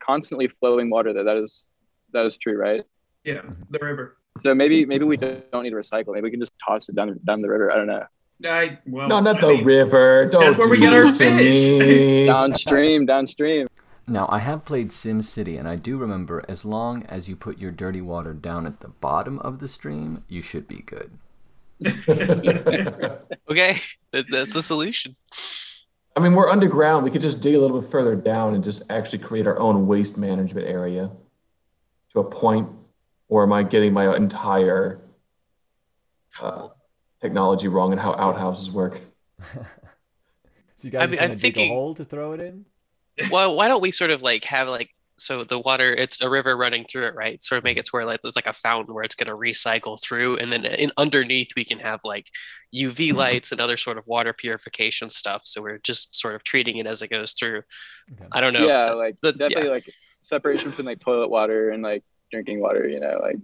constantly 0.00 0.48
flowing 0.60 0.90
water 0.90 1.12
there. 1.12 1.24
That 1.24 1.36
is 1.36 1.70
that 2.12 2.24
is 2.24 2.36
true, 2.36 2.56
right? 2.56 2.84
Yeah, 3.24 3.42
the 3.70 3.78
river. 3.80 4.18
So 4.42 4.54
maybe 4.54 4.84
maybe 4.84 5.04
we 5.04 5.16
don't 5.16 5.62
need 5.62 5.70
to 5.70 5.76
recycle. 5.76 6.14
Maybe 6.14 6.22
we 6.22 6.30
can 6.30 6.40
just 6.40 6.52
toss 6.64 6.88
it 6.88 6.94
down 6.94 7.18
down 7.24 7.42
the 7.42 7.48
river. 7.48 7.72
I 7.72 7.76
don't 7.76 7.86
know. 7.86 8.04
I 8.44 8.78
well. 8.86 9.08
No, 9.08 9.20
not 9.20 9.36
I 9.36 9.40
the 9.40 9.48
mean, 9.48 9.64
river. 9.64 10.26
Don't 10.26 10.44
that's 10.44 10.58
where 10.58 10.68
we 10.68 10.78
get 10.78 10.92
our 10.92 11.04
this 11.04 11.18
fish. 11.18 12.26
Downstream, 12.26 13.06
downstream. 13.06 13.66
Now, 14.08 14.28
I 14.30 14.38
have 14.38 14.64
played 14.64 14.92
Sim 14.92 15.20
City, 15.20 15.56
and 15.56 15.66
I 15.66 15.74
do 15.74 15.96
remember 15.96 16.44
as 16.48 16.64
long 16.64 17.02
as 17.06 17.28
you 17.28 17.34
put 17.34 17.58
your 17.58 17.72
dirty 17.72 18.00
water 18.00 18.32
down 18.32 18.64
at 18.64 18.78
the 18.78 18.88
bottom 18.88 19.40
of 19.40 19.58
the 19.58 19.66
stream, 19.66 20.22
you 20.28 20.42
should 20.42 20.68
be 20.68 20.82
good. 20.82 21.10
Okay, 23.48 23.76
that's 24.12 24.52
the 24.52 24.62
solution. 24.62 25.14
I 26.16 26.20
mean, 26.20 26.32
we're 26.34 26.48
underground. 26.48 27.04
We 27.04 27.10
could 27.10 27.20
just 27.20 27.40
dig 27.40 27.54
a 27.54 27.60
little 27.60 27.78
bit 27.80 27.90
further 27.90 28.16
down 28.16 28.54
and 28.54 28.64
just 28.64 28.82
actually 28.90 29.18
create 29.18 29.46
our 29.46 29.58
own 29.58 29.86
waste 29.86 30.16
management 30.16 30.66
area 30.66 31.10
to 32.12 32.20
a 32.20 32.24
point. 32.24 32.68
Or 33.28 33.42
am 33.42 33.52
I 33.52 33.62
getting 33.64 33.92
my 33.92 34.14
entire 34.16 35.00
uh, 36.40 36.68
technology 37.20 37.68
wrong 37.68 37.92
and 37.92 38.00
how 38.00 38.14
outhouses 38.14 38.70
work? 38.70 39.00
So 40.78 40.88
you 40.88 40.92
guys 40.92 41.04
I 41.04 41.06
mean, 41.06 41.12
just 41.12 41.22
I'm 41.22 41.28
gonna 41.28 41.40
dig 41.40 41.54
thinking- 41.54 41.70
a 41.70 41.74
hole 41.74 41.94
to 41.94 42.04
throw 42.04 42.32
it 42.32 42.40
in? 42.40 42.66
Well, 43.30 43.56
why 43.56 43.66
don't 43.66 43.80
we 43.80 43.90
sort 43.92 44.10
of 44.10 44.20
like 44.20 44.44
have 44.44 44.68
like 44.68 44.90
so 45.18 45.44
the 45.44 45.58
water 45.58 45.92
it's 45.94 46.20
a 46.20 46.28
river 46.28 46.56
running 46.56 46.84
through 46.84 47.06
it, 47.06 47.14
right? 47.14 47.42
Sort 47.42 47.58
of 47.58 47.64
make 47.64 47.78
it 47.78 47.84
to 47.86 47.90
where 47.92 48.04
like 48.04 48.20
it's 48.24 48.36
like 48.36 48.46
a 48.46 48.52
fountain 48.52 48.94
where 48.94 49.04
it's 49.04 49.14
going 49.14 49.28
to 49.28 49.34
recycle 49.34 50.00
through, 50.02 50.36
and 50.36 50.52
then 50.52 50.64
in 50.64 50.90
underneath 50.96 51.48
we 51.56 51.64
can 51.64 51.78
have 51.78 52.00
like 52.04 52.28
UV 52.74 53.08
mm-hmm. 53.08 53.16
lights 53.16 53.52
and 53.52 53.60
other 53.60 53.76
sort 53.76 53.98
of 53.98 54.06
water 54.06 54.32
purification 54.32 55.08
stuff. 55.10 55.42
So 55.44 55.62
we're 55.62 55.78
just 55.78 56.14
sort 56.14 56.34
of 56.34 56.44
treating 56.44 56.76
it 56.76 56.86
as 56.86 57.02
it 57.02 57.08
goes 57.08 57.32
through. 57.32 57.62
Okay. 58.12 58.28
I 58.32 58.40
don't 58.40 58.52
know. 58.52 58.66
yeah, 58.66 58.90
The- 58.90 58.96
like 58.96 59.16
the- 59.20 59.32
definitely 59.32 59.70
like 59.70 59.88
separation 60.22 60.70
between 60.70 60.86
like 60.86 61.00
toilet 61.00 61.28
water 61.28 61.70
and 61.70 61.82
like 61.82 62.04
drinking 62.30 62.60
water. 62.60 62.86
You 62.88 63.00
know, 63.00 63.18
like 63.22 63.36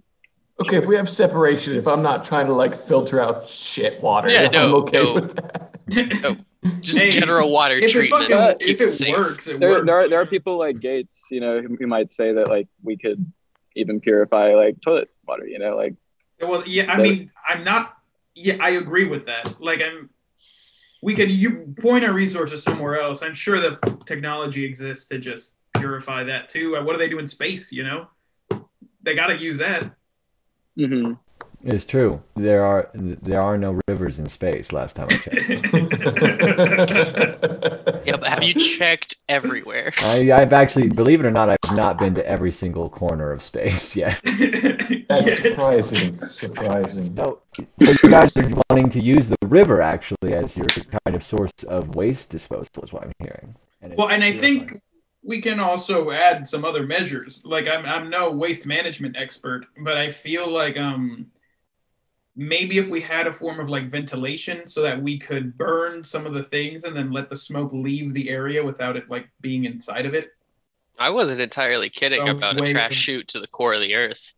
Okay, 0.60 0.76
if 0.76 0.86
we 0.86 0.94
have 0.96 1.08
separation, 1.08 1.74
if 1.74 1.88
I'm 1.88 2.02
not 2.02 2.24
trying 2.24 2.46
to 2.46 2.52
like 2.52 2.86
filter 2.86 3.20
out 3.20 3.48
shit 3.48 4.00
water, 4.02 4.28
Yeah, 4.30 4.50
I'm 4.52 4.74
okay 4.74 5.02
no. 5.02 5.14
with 5.14 5.36
that. 5.36 5.78
just 6.80 6.98
Hey, 6.98 7.10
general 7.10 7.50
water 7.50 7.74
if 7.76 7.84
it 7.84 7.90
treatment. 7.92 8.28
fucking 8.30 8.58
keep 8.66 8.80
if 8.80 8.88
it 8.88 8.92
safe. 8.92 9.16
works, 9.16 9.46
it 9.46 9.58
there 9.60 9.70
works. 9.70 9.86
there 9.86 9.96
are 9.96 10.08
there 10.08 10.20
are 10.20 10.26
people 10.26 10.58
like 10.58 10.80
Gates, 10.80 11.24
you 11.30 11.40
know, 11.40 11.60
who, 11.60 11.76
who 11.76 11.86
might 11.86 12.12
say 12.12 12.32
that 12.32 12.48
like 12.48 12.68
we 12.82 12.96
could 12.96 13.24
even 13.74 14.00
purify 14.00 14.54
like 14.54 14.80
toilet 14.80 15.10
water. 15.26 15.46
You 15.46 15.58
know, 15.58 15.76
like 15.76 15.94
Well, 16.40 16.62
yeah, 16.66 16.84
I 16.92 16.96
But- 16.96 17.02
mean, 17.02 17.32
I'm 17.48 17.64
not. 17.64 17.96
Yeah, 18.34 18.56
I 18.60 18.70
agree 18.70 19.04
with 19.06 19.26
that. 19.26 19.60
Like, 19.60 19.82
I'm. 19.82 20.08
We 21.02 21.14
could 21.14 21.30
you 21.30 21.74
point 21.80 22.04
our 22.04 22.12
resources 22.12 22.62
somewhere 22.62 22.96
else. 22.98 23.22
I'm 23.22 23.34
sure 23.34 23.58
that 23.60 24.06
technology 24.06 24.64
exists 24.64 25.06
to 25.08 25.18
just 25.18 25.56
purify 25.76 26.22
that 26.24 26.48
too. 26.48 26.76
Uh, 26.76 26.82
What 26.84 26.92
do 26.92 26.98
they 26.98 27.08
do 27.08 27.18
in 27.18 27.26
space? 27.26 27.72
You 27.72 27.82
know, 27.82 28.08
they 29.02 29.14
got 29.16 29.26
to 29.26 29.36
use 29.36 29.58
that. 29.58 29.90
mhm. 30.78 31.18
It's 31.64 31.84
true. 31.84 32.20
There 32.34 32.64
are 32.64 32.90
there 32.94 33.40
are 33.40 33.56
no 33.56 33.80
rivers 33.86 34.18
in 34.18 34.26
space. 34.26 34.72
Last 34.72 34.96
time 34.96 35.08
I 35.10 35.16
checked. 35.16 35.48
Yeah, 38.04 38.16
but 38.16 38.28
have 38.28 38.42
you 38.42 38.54
checked 38.54 39.16
everywhere? 39.28 39.92
I, 40.00 40.32
I've 40.32 40.52
actually, 40.52 40.88
believe 40.88 41.20
it 41.20 41.26
or 41.26 41.30
not, 41.30 41.48
I've 41.48 41.76
not 41.76 41.98
been 41.98 42.14
to 42.14 42.26
every 42.26 42.50
single 42.50 42.90
corner 42.90 43.30
of 43.30 43.42
space 43.44 43.94
yet. 44.02 44.20
That's 45.08 45.36
surprising. 45.36 46.20
Surprising. 46.26 47.14
So, 47.14 47.40
so 47.80 47.92
you 48.02 48.10
guys 48.10 48.36
are 48.36 48.50
wanting 48.70 48.88
to 48.90 49.00
use 49.00 49.28
the 49.28 49.36
river 49.46 49.80
actually 49.80 50.34
as 50.34 50.56
your 50.56 50.66
kind 50.66 51.14
of 51.14 51.22
source 51.22 51.52
of 51.68 51.94
waste 51.94 52.30
disposal, 52.30 52.82
is 52.82 52.92
what 52.92 53.04
I'm 53.04 53.12
hearing. 53.20 53.54
And 53.80 53.96
Well, 53.96 54.08
and 54.08 54.24
I 54.24 54.32
purifying. 54.32 54.68
think 54.68 54.82
we 55.22 55.40
can 55.40 55.60
also 55.60 56.10
add 56.10 56.48
some 56.48 56.64
other 56.64 56.84
measures. 56.84 57.40
Like 57.44 57.68
I'm 57.68 57.86
I'm 57.86 58.10
no 58.10 58.32
waste 58.32 58.66
management 58.66 59.16
expert, 59.16 59.66
but 59.84 59.96
I 59.96 60.10
feel 60.10 60.50
like 60.50 60.76
um 60.76 61.26
maybe 62.36 62.78
if 62.78 62.88
we 62.88 63.00
had 63.00 63.26
a 63.26 63.32
form 63.32 63.60
of 63.60 63.68
like 63.68 63.90
ventilation 63.90 64.66
so 64.66 64.82
that 64.82 65.00
we 65.00 65.18
could 65.18 65.56
burn 65.58 66.02
some 66.02 66.26
of 66.26 66.32
the 66.34 66.42
things 66.42 66.84
and 66.84 66.96
then 66.96 67.12
let 67.12 67.28
the 67.28 67.36
smoke 67.36 67.70
leave 67.72 68.14
the 68.14 68.30
area 68.30 68.64
without 68.64 68.96
it 68.96 69.08
like 69.10 69.28
being 69.40 69.64
inside 69.64 70.06
of 70.06 70.14
it. 70.14 70.30
I 70.98 71.10
wasn't 71.10 71.40
entirely 71.40 71.90
kidding 71.90 72.20
Oh, 72.28 72.36
about 72.36 72.56
a 72.56 72.60
wait. 72.62 72.70
trash 72.70 72.94
chute 72.94 73.28
to 73.28 73.40
the 73.40 73.46
core 73.48 73.74
of 73.74 73.80
the 73.80 73.94
earth. 73.94 74.34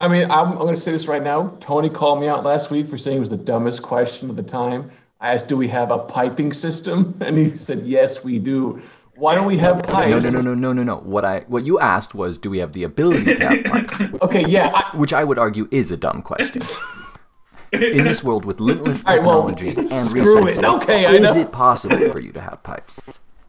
I 0.00 0.08
mean, 0.08 0.24
I'm, 0.30 0.52
I'm 0.52 0.58
going 0.58 0.74
to 0.74 0.80
say 0.80 0.92
this 0.92 1.06
right 1.06 1.22
now. 1.22 1.56
Tony 1.60 1.88
called 1.88 2.20
me 2.20 2.28
out 2.28 2.44
last 2.44 2.70
week 2.70 2.88
for 2.88 2.98
saying 2.98 3.16
it 3.18 3.20
was 3.20 3.30
the 3.30 3.36
dumbest 3.36 3.82
question 3.82 4.28
of 4.28 4.36
the 4.36 4.42
time. 4.42 4.90
I 5.20 5.32
asked, 5.32 5.48
"Do 5.48 5.56
we 5.56 5.68
have 5.68 5.90
a 5.90 5.98
piping 5.98 6.52
system?" 6.52 7.16
And 7.20 7.38
he 7.38 7.56
said, 7.56 7.86
"Yes, 7.86 8.22
we 8.24 8.38
do." 8.38 8.82
Why 9.16 9.34
don't 9.36 9.46
we 9.46 9.56
have 9.58 9.82
pipes? 9.84 10.32
No, 10.32 10.40
no, 10.40 10.52
no, 10.52 10.54
no, 10.54 10.72
no, 10.72 10.72
no, 10.72 10.82
no. 10.82 10.96
What 10.96 11.24
I 11.24 11.40
what 11.46 11.64
you 11.64 11.78
asked 11.78 12.14
was, 12.14 12.36
do 12.38 12.50
we 12.50 12.58
have 12.58 12.72
the 12.72 12.82
ability 12.82 13.36
to 13.36 13.48
have 13.48 13.64
pipes? 13.72 14.00
Okay, 14.20 14.44
yeah. 14.46 14.70
I, 14.74 14.96
Which 14.96 15.12
I 15.12 15.22
would 15.22 15.38
argue 15.38 15.68
is 15.70 15.90
a 15.92 15.96
dumb 15.96 16.22
question. 16.22 16.62
In 17.74 18.04
this 18.04 18.22
world 18.28 18.44
with 18.44 18.60
limitless 18.60 19.04
All 19.04 19.16
right, 19.16 19.24
well, 19.24 19.36
technologies 19.46 19.78
and 19.78 19.90
screw 19.90 20.38
it. 20.38 20.44
resources, 20.56 20.64
Okay, 20.82 21.16
is 21.16 21.34
know. 21.34 21.40
it 21.42 21.52
possible 21.52 22.10
for 22.10 22.20
you 22.20 22.32
to 22.32 22.40
have 22.40 22.62
pipes? 22.62 23.00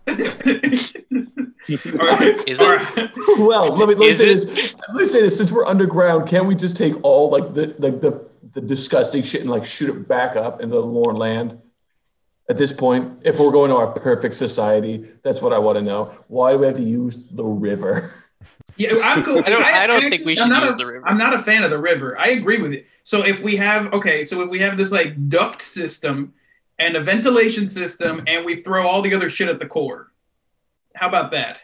All 0.07 0.15
right. 0.15 2.43
Is 2.47 2.61
it? 2.61 2.97
right. 2.97 3.11
well, 3.39 3.75
let 3.75 3.89
me 3.89 3.95
let 3.95 4.07
me 4.07 4.13
say 4.13 4.31
it? 4.31 4.47
this. 4.47 4.75
Let 4.87 4.95
me 4.97 5.05
say 5.05 5.21
this. 5.21 5.37
Since 5.37 5.51
we're 5.51 5.65
underground, 5.65 6.27
can't 6.27 6.45
we 6.45 6.55
just 6.55 6.77
take 6.77 6.93
all 7.03 7.29
like 7.29 7.53
the 7.53 7.75
like 7.79 8.01
the, 8.01 8.25
the 8.53 8.61
disgusting 8.61 9.23
shit 9.23 9.41
and 9.41 9.49
like 9.49 9.65
shoot 9.65 9.89
it 9.89 10.07
back 10.07 10.35
up 10.35 10.61
into 10.61 10.75
the 10.75 10.81
Lorne 10.81 11.15
land? 11.15 11.59
At 12.47 12.57
this 12.57 12.71
point, 12.71 13.19
if 13.23 13.39
we're 13.39 13.51
going 13.51 13.71
to 13.71 13.77
our 13.77 13.87
perfect 13.87 14.35
society, 14.35 15.09
that's 15.23 15.41
what 15.41 15.51
I 15.53 15.57
want 15.57 15.77
to 15.77 15.81
know. 15.81 16.15
Why 16.27 16.51
do 16.51 16.59
we 16.59 16.67
have 16.67 16.75
to 16.75 16.83
use 16.83 17.21
the 17.31 17.43
river? 17.43 18.13
Yeah, 18.77 18.93
I'm 19.03 19.23
cool. 19.23 19.39
I 19.39 19.49
don't- 19.49 19.63
I 19.63 19.87
don't 19.87 20.01
think 20.09 20.25
we 20.25 20.35
should 20.35 20.47
use 20.49 20.73
a- 20.73 20.77
the 20.77 20.85
river. 20.85 21.07
I'm 21.07 21.17
not 21.17 21.33
a 21.33 21.39
fan 21.41 21.63
of 21.63 21.69
the 21.69 21.77
river. 21.77 22.17
I 22.19 22.27
agree 22.29 22.61
with 22.61 22.73
you. 22.73 22.83
So 23.03 23.23
if 23.23 23.41
we 23.41 23.55
have 23.55 23.93
okay, 23.93 24.25
so 24.25 24.41
if 24.41 24.49
we 24.49 24.59
have 24.59 24.77
this 24.77 24.91
like 24.91 25.29
duct 25.29 25.61
system 25.61 26.33
and 26.77 26.95
a 26.95 27.01
ventilation 27.01 27.69
system, 27.69 28.23
and 28.27 28.45
we 28.45 28.57
throw 28.57 28.85
all 28.85 29.01
the 29.01 29.13
other 29.13 29.29
shit 29.29 29.47
at 29.47 29.59
the 29.59 29.65
core, 29.65 30.11
how 30.95 31.07
about 31.07 31.31
that? 31.31 31.61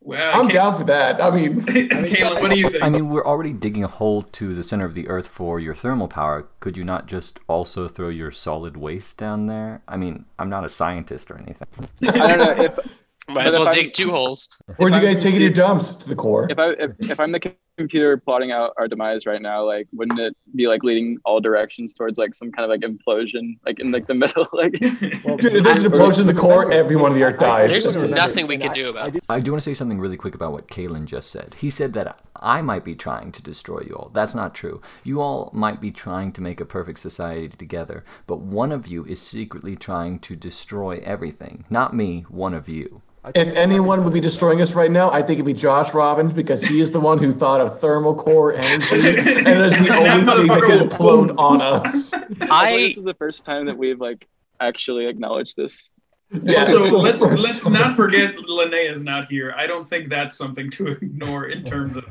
Well, 0.00 0.40
I'm 0.40 0.46
down 0.46 0.78
for 0.78 0.84
that. 0.84 1.20
I 1.20 1.28
mean, 1.30 1.64
Caleb, 1.64 2.40
what 2.40 2.52
do 2.52 2.58
you 2.58 2.68
think? 2.68 2.84
I 2.84 2.88
mean, 2.88 3.08
we're 3.08 3.26
already 3.26 3.52
digging 3.52 3.82
a 3.82 3.88
hole 3.88 4.22
to 4.22 4.54
the 4.54 4.62
center 4.62 4.84
of 4.84 4.94
the 4.94 5.08
Earth 5.08 5.26
for 5.26 5.58
your 5.58 5.74
thermal 5.74 6.06
power. 6.06 6.46
Could 6.60 6.76
you 6.76 6.84
not 6.84 7.06
just 7.06 7.40
also 7.48 7.88
throw 7.88 8.08
your 8.08 8.30
solid 8.30 8.76
waste 8.76 9.18
down 9.18 9.46
there? 9.46 9.82
I 9.88 9.96
mean, 9.96 10.24
I'm 10.38 10.48
not 10.48 10.64
a 10.64 10.68
scientist 10.68 11.32
or 11.32 11.38
anything. 11.38 11.66
I 12.08 12.12
don't 12.36 12.38
know 12.38 12.64
if 12.64 12.78
Might 13.28 13.46
as 13.46 13.54
if 13.54 13.58
well 13.60 13.68
I'm- 13.68 13.74
dig 13.74 13.92
two 13.92 14.10
holes. 14.10 14.48
where'd 14.76 14.92
you 14.94 14.98
I'm 15.00 15.04
guys 15.04 15.22
take 15.22 15.34
your 15.34 15.50
dumps 15.50 15.90
to 15.90 16.08
the 16.08 16.14
core? 16.16 16.46
if 16.50 16.58
I 16.58 16.70
if, 16.70 16.92
if 17.10 17.20
I'm 17.20 17.32
the 17.32 17.40
computer 17.78 18.16
plotting 18.18 18.52
out 18.52 18.74
our 18.76 18.86
demise 18.88 19.24
right 19.24 19.40
now, 19.40 19.64
like 19.64 19.88
wouldn't 19.92 20.18
it 20.20 20.36
be 20.54 20.66
like 20.66 20.82
leading 20.82 21.16
all 21.24 21.40
directions 21.40 21.94
towards 21.94 22.18
like 22.18 22.34
some 22.34 22.52
kind 22.52 22.64
of 22.64 22.70
like 22.70 22.80
implosion, 22.80 23.58
like 23.64 23.80
in 23.80 23.90
like 23.90 24.06
the 24.06 24.14
middle, 24.22 24.46
like 24.52 24.72
Dude, 24.72 25.54
if 25.54 25.64
there's 25.64 25.82
an 25.82 25.90
implosion 25.90 26.20
in 26.20 26.26
the 26.26 26.34
core, 26.34 26.70
everyone 26.70 27.12
of 27.12 27.16
the 27.16 27.24
Earth 27.24 27.38
dies. 27.38 27.70
There's 27.70 27.84
That's 27.84 28.02
it. 28.02 28.10
nothing 28.10 28.46
we 28.46 28.54
and 28.54 28.64
can 28.64 28.72
do 28.72 28.90
about 28.90 29.16
it. 29.16 29.24
I 29.28 29.40
do 29.40 29.52
want 29.52 29.62
to 29.62 29.70
say 29.70 29.74
something 29.74 29.98
really 29.98 30.16
quick 30.16 30.34
about 30.34 30.52
what 30.52 30.68
Kalen 30.68 31.06
just 31.06 31.30
said. 31.30 31.56
He 31.58 31.70
said 31.70 31.94
that 31.94 32.20
I 32.36 32.60
might 32.62 32.84
be 32.84 32.94
trying 32.94 33.32
to 33.32 33.42
destroy 33.42 33.80
you 33.80 33.94
all. 33.94 34.10
That's 34.12 34.34
not 34.34 34.54
true. 34.54 34.82
You 35.04 35.20
all 35.20 35.50
might 35.54 35.80
be 35.80 35.90
trying 35.90 36.32
to 36.32 36.40
make 36.40 36.60
a 36.60 36.64
perfect 36.64 36.98
society 36.98 37.48
together, 37.48 38.04
but 38.26 38.40
one 38.40 38.72
of 38.72 38.86
you 38.86 39.04
is 39.04 39.20
secretly 39.20 39.76
trying 39.76 40.18
to 40.20 40.36
destroy 40.36 41.00
everything. 41.04 41.64
Not 41.70 41.94
me, 41.94 42.24
one 42.28 42.54
of 42.54 42.68
you. 42.68 43.02
If 43.34 43.52
anyone 43.54 44.04
would 44.04 44.12
be 44.12 44.20
destroying 44.20 44.62
us 44.62 44.72
right 44.72 44.90
now, 44.90 45.10
I 45.10 45.18
think 45.22 45.32
it'd 45.32 45.46
be 45.46 45.52
Josh 45.52 45.92
Robbins 45.92 46.32
because 46.32 46.62
he 46.62 46.80
is 46.80 46.90
the 46.90 47.00
one 47.00 47.18
who 47.18 47.32
thought 47.32 47.60
of 47.60 47.67
thermal 47.70 48.14
core 48.14 48.54
energy, 48.54 48.96
and 49.08 49.46
it 49.48 49.60
is 49.60 49.72
the 49.72 49.84
That 49.84 49.98
only 49.98 50.10
thing 50.10 50.26
that 50.26 50.36
motherfucker 50.36 50.66
could 50.66 50.90
implode 50.90 51.38
on 51.38 51.60
us. 51.86 52.12
I 52.12 52.22
I 52.50 52.76
this 52.76 52.96
is 52.96 53.04
the 53.04 53.14
first 53.14 53.44
time 53.44 53.66
that 53.66 53.76
we've 53.76 54.00
like 54.00 54.26
actually 54.60 55.06
acknowledged 55.06 55.56
this. 55.56 55.92
Yeah, 56.30 56.62
it's 56.62 56.70
also, 56.70 56.98
let's 56.98 57.20
let's 57.22 57.64
one. 57.64 57.72
not 57.72 57.96
forget 57.96 58.36
Linnea's 58.36 59.02
not 59.02 59.30
here. 59.30 59.54
I 59.56 59.66
don't 59.66 59.88
think 59.88 60.10
that's 60.10 60.36
something 60.36 60.70
to 60.72 60.88
ignore 61.02 61.46
in 61.46 61.64
terms 61.64 61.96
of 61.96 62.04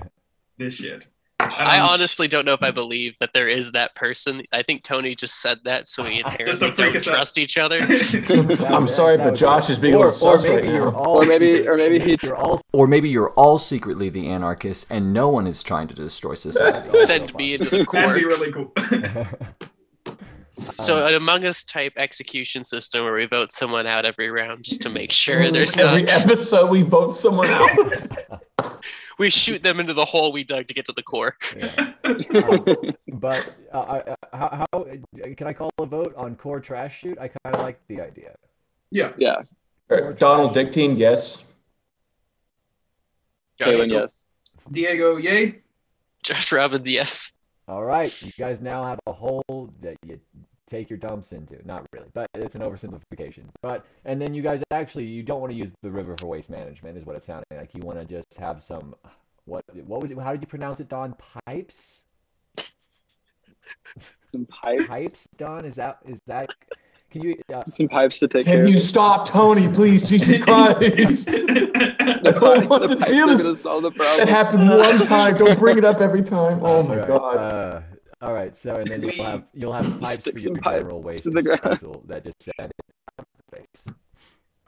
this 0.57 0.73
shit. 0.73 1.07
I 1.55 1.77
don't- 1.77 1.89
honestly 1.89 2.27
don't 2.27 2.45
know 2.45 2.53
if 2.53 2.63
I 2.63 2.71
believe 2.71 3.17
that 3.19 3.31
there 3.33 3.47
is 3.47 3.71
that 3.73 3.95
person. 3.95 4.43
I 4.51 4.61
think 4.63 4.83
Tony 4.83 5.15
just 5.15 5.41
said 5.41 5.59
that 5.65 5.87
so 5.87 6.03
we 6.03 6.19
inherently 6.23 6.71
don't 6.71 6.95
out. 6.95 7.03
trust 7.03 7.37
each 7.37 7.57
other. 7.57 7.79
I'm 8.29 8.47
would- 8.81 8.89
sorry, 8.89 9.17
but 9.17 9.27
would- 9.27 9.35
Josh 9.35 9.69
is 9.69 9.79
being 9.79 9.93
a 9.95 9.97
or, 9.97 10.09
little 10.11 10.27
or 10.29 10.37
sus 10.37 10.47
right 10.47 10.55
maybe 10.63 10.69
you're 10.75 10.91
now. 10.91 10.97
all 10.97 11.23
Or 11.23 11.25
maybe- 11.25 11.57
secret- 11.57 11.67
or 11.73 11.77
maybe 11.77 11.99
he- 11.99 12.17
you're 12.21 12.35
all 12.35 12.61
Or 12.73 12.87
maybe 12.87 13.09
you're 13.09 13.31
all 13.31 13.57
secretly 13.57 14.09
the 14.09 14.27
anarchists 14.27 14.85
and 14.89 15.13
no 15.13 15.29
one 15.29 15.47
is 15.47 15.63
trying 15.63 15.87
to 15.87 15.95
destroy 15.95 16.33
society. 16.35 16.89
Send 16.89 17.33
me 17.35 17.53
into 17.55 17.69
the 17.69 17.85
court. 17.85 18.03
That'd 18.07 18.21
be 18.21 18.25
really 18.25 18.51
cool. 18.51 18.73
So 20.77 21.01
Um, 21.01 21.07
an 21.09 21.13
Among 21.15 21.45
Us 21.45 21.63
type 21.63 21.93
execution 21.97 22.63
system 22.63 23.03
where 23.03 23.13
we 23.13 23.25
vote 23.25 23.51
someone 23.51 23.85
out 23.85 24.05
every 24.05 24.29
round 24.29 24.63
just 24.63 24.81
to 24.81 24.89
make 24.89 25.11
sure 25.11 25.51
there's 25.51 25.77
Every 25.77 26.03
not. 26.03 26.25
episode, 26.31 26.69
we 26.69 26.81
vote 26.81 27.11
someone 27.11 27.47
out. 27.49 27.69
we 29.19 29.29
shoot 29.29 29.61
them 29.61 29.79
into 29.79 29.93
the 29.93 30.05
hole 30.05 30.31
we 30.31 30.43
dug 30.43 30.67
to 30.67 30.73
get 30.73 30.85
to 30.85 30.93
the 30.93 31.03
core. 31.03 31.35
Yeah. 31.57 31.93
Um, 32.03 32.75
but 33.19 33.53
uh, 33.73 33.79
I- 33.79 34.11
I- 34.11 34.15
how, 34.37 34.65
how 34.73 34.85
can 35.35 35.47
I 35.47 35.53
call 35.53 35.69
a 35.79 35.85
vote 35.85 36.13
on 36.17 36.35
core 36.35 36.59
trash 36.59 36.99
shoot? 37.01 37.17
I 37.19 37.27
kind 37.27 37.55
of 37.55 37.61
like 37.61 37.79
the 37.87 38.01
idea. 38.01 38.35
Yeah. 38.91 39.11
yeah, 39.17 39.41
Uh, 39.91 40.11
Donald 40.13 40.53
Dictine, 40.53 40.95
yes. 40.95 41.43
Josh, 43.59 43.67
Kaylin, 43.75 43.91
yes. 43.91 44.23
Diego, 44.71 45.17
yay. 45.17 45.59
Josh 46.23 46.51
Robbins, 46.51 46.89
yes. 46.89 47.33
All 47.67 47.83
right, 47.83 48.21
you 48.21 48.31
guys 48.37 48.61
now 48.61 48.83
have 48.85 48.99
a 49.07 49.11
hole 49.11 49.73
that 49.81 49.97
you 50.05 50.19
take 50.69 50.89
your 50.89 50.97
dumps 50.97 51.33
into. 51.33 51.65
Not 51.67 51.85
really, 51.91 52.07
but 52.13 52.29
it's 52.33 52.55
an 52.55 52.61
oversimplification. 52.61 53.43
But 53.61 53.85
and 54.05 54.21
then 54.21 54.33
you 54.33 54.41
guys 54.41 54.63
actually 54.71 55.05
you 55.05 55.21
don't 55.21 55.41
want 55.41 55.51
to 55.51 55.57
use 55.57 55.73
the 55.81 55.91
river 55.91 56.15
for 56.17 56.27
waste 56.27 56.49
management, 56.49 56.97
is 56.97 57.05
what 57.05 57.15
it's 57.17 57.25
sounding 57.25 57.45
like. 57.51 57.73
You 57.73 57.81
want 57.81 57.99
to 57.99 58.05
just 58.05 58.37
have 58.37 58.63
some 58.63 58.95
what 59.45 59.63
what 59.85 60.01
would 60.01 60.17
how 60.17 60.31
did 60.31 60.41
you 60.41 60.47
pronounce 60.47 60.79
it, 60.79 60.87
Don? 60.87 61.13
Pipes? 61.45 62.03
Some 64.21 64.45
pipes. 64.45 64.85
Pipes, 64.87 65.27
Don? 65.37 65.65
Is 65.65 65.75
that 65.75 65.99
is 66.05 66.21
that? 66.27 66.53
Can 67.09 67.21
you? 67.23 67.41
Uh, 67.53 67.63
Some 67.69 67.87
pipes 67.87 68.19
to 68.19 68.27
take 68.27 68.45
care 68.45 68.55
Can 68.57 68.65
of. 68.65 68.69
you 68.69 68.77
stop, 68.77 69.27
Tony, 69.27 69.69
please? 69.69 70.07
Jesus 70.09 70.39
Christ. 70.43 71.25
The, 71.27 72.21
I 72.25 72.31
don't 72.31 72.69
want 72.69 72.81
the 72.87 72.95
to 72.95 72.97
pipes 72.97 73.11
deal 73.11 73.29
are 73.29 73.37
this- 73.37 73.61
gonna 73.61 73.81
the 73.81 73.89
That 73.91 73.97
problem. 73.97 74.27
happened 74.27 74.69
one 74.69 74.97
time. 75.07 75.37
Don't 75.37 75.57
bring 75.59 75.77
it 75.77 75.85
up 75.85 76.01
every 76.01 76.21
time. 76.23 76.59
Oh 76.63 76.83
my 76.83 76.95
all 76.95 76.99
right, 76.99 77.07
god. 77.07 77.37
Uh, 77.37 77.81
all 78.21 78.33
right. 78.33 78.57
So 78.57 78.75
and 78.75 78.87
then 78.87 79.01
you'll 79.01 79.23
have 79.23 79.43
you'll 79.53 79.73
have 79.73 79.85
pipes 80.01 80.15
for 80.15 80.21
Stick 80.21 80.33
your 80.33 80.39
some 80.41 80.55
pipes 80.55 80.83
general 80.83 81.01
waste 81.01 81.23
to 81.25 81.29
the 81.29 81.41
disposal 81.41 82.03
that 82.07 82.23
just 82.25 82.43
send 82.43 82.71
it. 83.53 83.93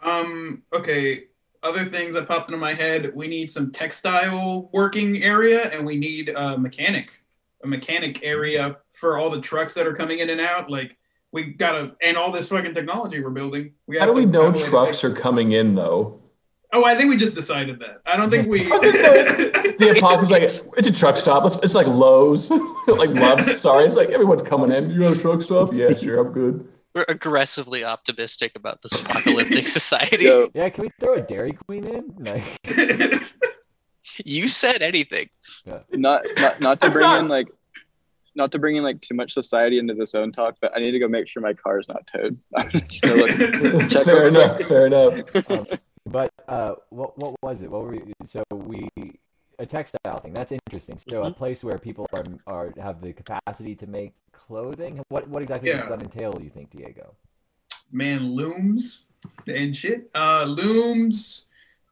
Um, 0.01 0.63
okay. 0.73 1.23
Other 1.61 1.83
things 1.83 2.13
that 2.13 2.25
popped 2.27 2.47
into 2.49 2.57
my 2.59 2.73
head. 2.73 3.11
We 3.13 3.27
need 3.27 3.51
some 3.51 3.71
textile 3.71 4.69
working 4.71 5.21
area 5.23 5.63
and 5.71 5.85
we 5.85 5.97
need 5.97 6.29
a 6.29 6.57
mechanic. 6.57 7.11
A 7.65 7.67
mechanic 7.67 8.23
area 8.23 8.77
for 8.87 9.17
all 9.17 9.29
the 9.29 9.41
trucks 9.41 9.73
that 9.73 9.85
are 9.85 9.93
coming 9.93 10.19
in 10.19 10.29
and 10.29 10.39
out. 10.39 10.69
Like 10.69 10.95
we 11.31 11.43
gotta 11.53 11.95
and 12.01 12.17
all 12.17 12.31
this 12.31 12.49
fucking 12.49 12.73
technology 12.73 13.21
we're 13.21 13.29
building. 13.29 13.73
We 13.87 13.97
How 13.99 14.05
do 14.05 14.13
we 14.13 14.21
to 14.21 14.27
know 14.27 14.41
find 14.51 14.55
a 14.55 14.59
way 14.59 14.63
to 14.65 14.69
trucks 14.69 15.03
are 15.03 15.13
coming 15.13 15.51
in 15.53 15.75
though? 15.75 16.19
Oh, 16.71 16.83
I 16.85 16.95
think 16.95 17.09
we 17.09 17.17
just 17.17 17.35
decided 17.35 17.79
that. 17.79 18.01
I 18.05 18.15
don't 18.15 18.29
think 18.29 18.47
we 18.47 18.63
The 18.69 19.95
apocalypse 19.97 20.65
like 20.65 20.77
it's 20.77 20.87
a 20.87 20.91
truck 20.91 21.17
stop. 21.17 21.45
It's, 21.45 21.55
it's 21.57 21.73
like 21.75 21.87
Lowe's, 21.87 22.49
like 22.87 23.09
Love's. 23.09 23.59
Sorry, 23.59 23.85
it's 23.85 23.95
like 23.95 24.09
everyone's 24.09 24.43
coming 24.43 24.71
in. 24.71 24.89
You 24.91 24.99
got 24.99 25.17
a 25.17 25.19
truck 25.19 25.41
stop? 25.41 25.73
Yeah, 25.73 25.93
sure, 25.95 26.19
I'm 26.19 26.31
good. 26.31 26.67
We're 26.95 27.05
aggressively 27.07 27.83
optimistic 27.83 28.53
about 28.55 28.81
this 28.81 28.93
apocalyptic 28.99 29.67
society. 29.67 30.25
Yo, 30.25 30.49
Yeah, 30.53 30.69
can 30.69 30.83
we 30.83 30.91
throw 30.99 31.13
a 31.15 31.21
Dairy 31.21 31.53
Queen 31.53 31.85
in? 31.87 32.13
Like, 32.19 33.21
You 34.25 34.47
said 34.47 34.81
anything. 34.81 35.29
not 35.91 36.25
not 36.37 36.59
not 36.59 36.81
to 36.81 36.89
bring 36.89 37.03
not- 37.07 37.19
in 37.21 37.27
like 37.27 37.47
not 38.35 38.51
to 38.51 38.59
bring 38.59 38.75
in 38.75 38.83
like 38.83 39.01
too 39.01 39.15
much 39.15 39.33
society 39.33 39.79
into 39.79 39.93
this 39.93 40.15
own 40.15 40.31
talk, 40.31 40.55
but 40.61 40.71
I 40.75 40.79
need 40.79 40.91
to 40.91 40.99
go 40.99 41.07
make 41.07 41.27
sure 41.27 41.41
my 41.41 41.53
car 41.53 41.79
is 41.79 41.87
not 41.87 42.07
towed. 42.07 42.37
I'm 42.55 42.69
just 42.69 42.89
check 43.91 44.05
fair 44.05 44.25
enough. 44.25 44.55
quick. 44.55 44.67
Fair 44.67 44.85
enough. 44.87 45.13
um, 45.49 45.67
but 46.05 46.29
uh, 46.47 46.75
what 46.89 47.17
what 47.17 47.35
was 47.43 47.61
it? 47.61 47.69
What 47.69 47.83
were 47.83 47.91
we, 47.91 48.13
so 48.23 48.43
we 48.51 48.87
a 49.59 49.65
textile 49.65 50.19
thing? 50.21 50.33
That's 50.33 50.51
interesting. 50.51 50.97
So 51.09 51.23
a 51.23 51.29
Mhm. 51.31 51.35
place 51.37 51.63
where 51.63 51.77
people 51.77 52.05
are 52.13 52.23
are 52.47 52.73
have 52.81 53.01
the 53.01 53.13
capacity 53.13 53.75
to 53.75 53.87
make 53.87 54.13
clothing. 54.31 55.01
What 55.09 55.27
what 55.27 55.41
exactly 55.41 55.69
does 55.71 55.87
that 55.89 56.01
entail? 56.01 56.39
You 56.41 56.49
think, 56.49 56.69
Diego? 56.71 57.15
Man, 57.91 58.33
looms 58.33 59.05
and 59.47 59.75
shit. 59.75 60.09
Uh 60.15 60.45
looms, 60.45 61.45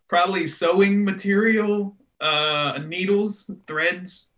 probably 0.09 0.47
sewing 0.47 1.03
material, 1.03 1.95
uh 2.21 2.79
needles, 2.85 3.51
threads, 3.67 4.29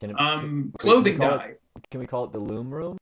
Can 0.00 0.10
it, 0.10 0.20
um 0.20 0.72
wait, 0.72 0.78
clothing 0.78 1.18
can 1.18 1.20
we 1.22 1.28
call 1.28 1.38
dye. 1.38 1.44
It, 1.46 1.60
can 1.90 2.00
we 2.00 2.06
call 2.06 2.24
it 2.24 2.32
the 2.32 2.38
loom 2.38 2.70
room? 2.72 2.98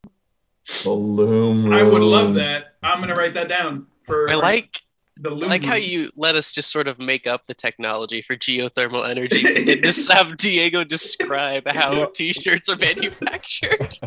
The 0.85 0.91
loom. 0.91 1.65
room. 1.65 1.73
I 1.73 1.83
would 1.83 2.03
love 2.03 2.35
that. 2.35 2.75
I'm 2.83 3.01
gonna 3.01 3.15
write 3.15 3.35
that 3.35 3.49
down 3.49 3.87
for 4.05 4.31
I 4.31 4.35
like 4.35 4.83
the 5.17 5.31
I 5.31 5.33
loom. 5.33 5.49
like 5.49 5.65
how 5.65 5.75
you 5.77 6.11
let 6.17 6.35
us 6.35 6.53
just 6.53 6.71
sort 6.71 6.89
of 6.89 6.99
make 6.99 7.27
up 7.27 7.47
the 7.47 7.55
technology 7.55 8.21
for 8.23 8.37
geothermal 8.37 9.09
energy 9.09 9.73
and 9.73 9.83
just 9.85 10.11
have 10.13 10.37
Diego 10.37 10.85
describe 10.85 11.67
how 11.69 12.07
t-shirts 12.07 12.69
are 12.69 12.77
manufactured. 12.77 13.99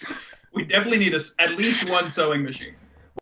we 0.54 0.64
definitely 0.64 0.98
need 0.98 1.12
a 1.14 1.16
s 1.16 1.34
at 1.38 1.56
least 1.56 1.88
one 1.90 2.10
sewing 2.10 2.42
machine. 2.44 2.74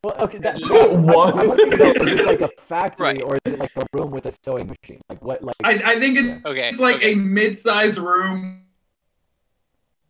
Well, 0.02 0.16
okay, 0.20 0.38
that, 0.38 0.56
At 0.56 0.70
I'm- 0.70 1.02
one. 1.04 1.38
I'm 1.40 1.48
though, 1.78 1.90
is 1.92 2.18
this 2.18 2.26
like 2.26 2.42
a 2.42 2.48
factory 2.48 3.06
Right. 3.06 3.22
or 3.22 3.36
is 3.46 3.54
it 3.54 3.58
like 3.58 3.72
a 3.76 3.84
room 3.94 4.10
with 4.10 4.26
a 4.26 4.32
sewing 4.44 4.66
machine? 4.66 5.00
Like 5.08 5.22
what? 5.22 5.42
Like 5.42 5.54
I, 5.64 5.72
I 5.92 5.98
think 6.00 6.18
it, 6.18 6.44
Okay. 6.46 6.68
it's 6.68 6.80
like 6.80 6.96
okay. 6.96 7.12
a 7.12 7.16
mid-sized 7.16 7.98
room, 7.98 8.62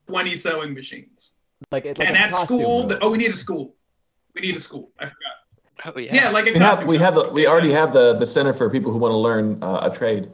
20 0.07 0.35
sewing 0.37 0.75
machines. 0.75 1.33
like, 1.71 1.85
it- 1.85 1.99
like 1.99 2.09
and 2.09 2.17
at 2.17 2.31
costume 2.31 2.61
school, 2.61 2.87
the, 2.87 2.99
oh, 3.01 3.11
we 3.11 3.19
need 3.19 3.31
a 3.33 3.37
school. 3.37 3.75
We 4.35 4.41
need 4.43 4.57
a 4.57 4.61
school. 4.61 4.91
I 4.99 5.05
forgot. 5.07 5.95
Oh 5.97 5.99
yeah. 5.99 6.15
Yeah, 6.15 6.29
like 6.31 6.47
a 6.49 6.53
We 6.53 6.59
have 6.61 6.85
we 6.87 6.99
have 6.99 7.15
the, 7.15 7.29
we 7.31 7.47
already 7.47 7.73
have 7.73 7.93
the 7.93 8.15
the 8.15 8.27
center 8.27 8.53
for 8.53 8.71
people 8.71 8.91
who 8.93 8.99
want 8.99 9.13
to 9.13 9.17
learn 9.19 9.63
uh, 9.63 9.81
a 9.91 9.95
trade. 9.95 10.31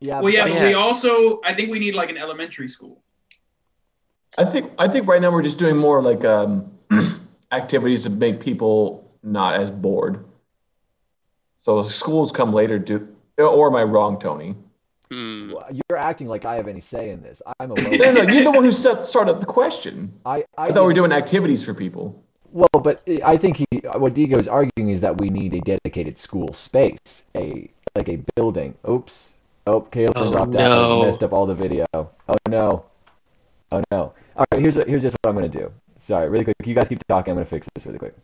yeah, 0.00 0.20
Well, 0.20 0.32
yeah, 0.32 0.44
but- 0.44 0.54
but 0.54 0.62
we 0.62 0.74
also, 0.74 1.40
I 1.44 1.54
think 1.54 1.70
we 1.70 1.78
need 1.78 1.94
like 1.94 2.10
an 2.10 2.18
elementary 2.18 2.68
school. 2.68 3.02
I 4.38 4.44
think 4.44 4.70
I 4.78 4.88
think 4.88 5.06
right 5.08 5.20
now 5.20 5.30
we're 5.30 5.42
just 5.42 5.58
doing 5.58 5.76
more 5.76 6.02
like 6.02 6.24
um, 6.24 6.70
activities 7.52 8.04
to 8.04 8.10
make 8.10 8.40
people 8.40 9.10
not 9.22 9.54
as 9.54 9.70
bored. 9.70 10.24
So 11.58 11.82
schools 11.82 12.30
come 12.32 12.52
later. 12.52 12.78
Do 12.78 13.08
or 13.38 13.66
am 13.68 13.76
I 13.76 13.82
wrong, 13.82 14.18
Tony? 14.20 14.54
Hmm. 15.10 15.54
You're 15.72 15.98
acting 15.98 16.28
like 16.28 16.44
I 16.44 16.54
have 16.56 16.68
any 16.68 16.80
say 16.80 17.10
in 17.10 17.20
this. 17.22 17.42
I'm 17.58 17.72
a 17.72 17.74
No, 17.80 18.12
no, 18.12 18.12
no, 18.12 18.32
you're 18.32 18.44
the 18.44 18.50
one 18.52 18.62
who 18.64 18.70
set, 18.70 19.04
started 19.04 19.40
the 19.40 19.46
question. 19.46 20.12
I, 20.24 20.44
I, 20.56 20.68
I 20.68 20.72
thought 20.72 20.82
we 20.82 20.86
were 20.86 20.92
doing 20.92 21.12
activities 21.12 21.64
for 21.64 21.74
people. 21.74 22.22
Well, 22.52 22.68
but 22.82 23.02
I 23.24 23.36
think 23.36 23.56
he, 23.58 23.66
what 23.96 24.14
Diego 24.14 24.38
is 24.38 24.48
arguing 24.48 24.90
is 24.90 25.00
that 25.00 25.20
we 25.20 25.30
need 25.30 25.54
a 25.54 25.60
dedicated 25.60 26.18
school 26.18 26.52
space, 26.52 27.28
a 27.36 27.68
like 27.96 28.08
a 28.08 28.22
building. 28.36 28.74
Oops. 28.88 29.36
Oh, 29.66 29.80
Caleb 29.82 30.12
Oh, 30.16 30.32
dropped 30.32 30.54
out. 30.56 30.70
no. 30.70 30.96
and 31.00 31.06
Messed 31.06 31.22
up 31.22 31.32
all 31.32 31.46
the 31.46 31.54
video. 31.54 31.86
Oh 31.92 32.10
no. 32.48 32.84
Oh 33.72 33.82
no. 33.90 34.12
All 34.36 34.46
right, 34.52 34.60
here's 34.60 34.76
here's 34.86 35.02
just 35.02 35.16
what 35.22 35.30
I'm 35.30 35.34
gonna 35.36 35.48
do. 35.48 35.72
Sorry, 35.98 36.28
really 36.28 36.44
quick. 36.44 36.56
You 36.64 36.74
guys 36.74 36.88
keep 36.88 37.04
talking. 37.08 37.32
I'm 37.32 37.36
gonna 37.36 37.46
fix 37.46 37.68
this 37.74 37.86
really 37.86 37.98
quick. 37.98 38.16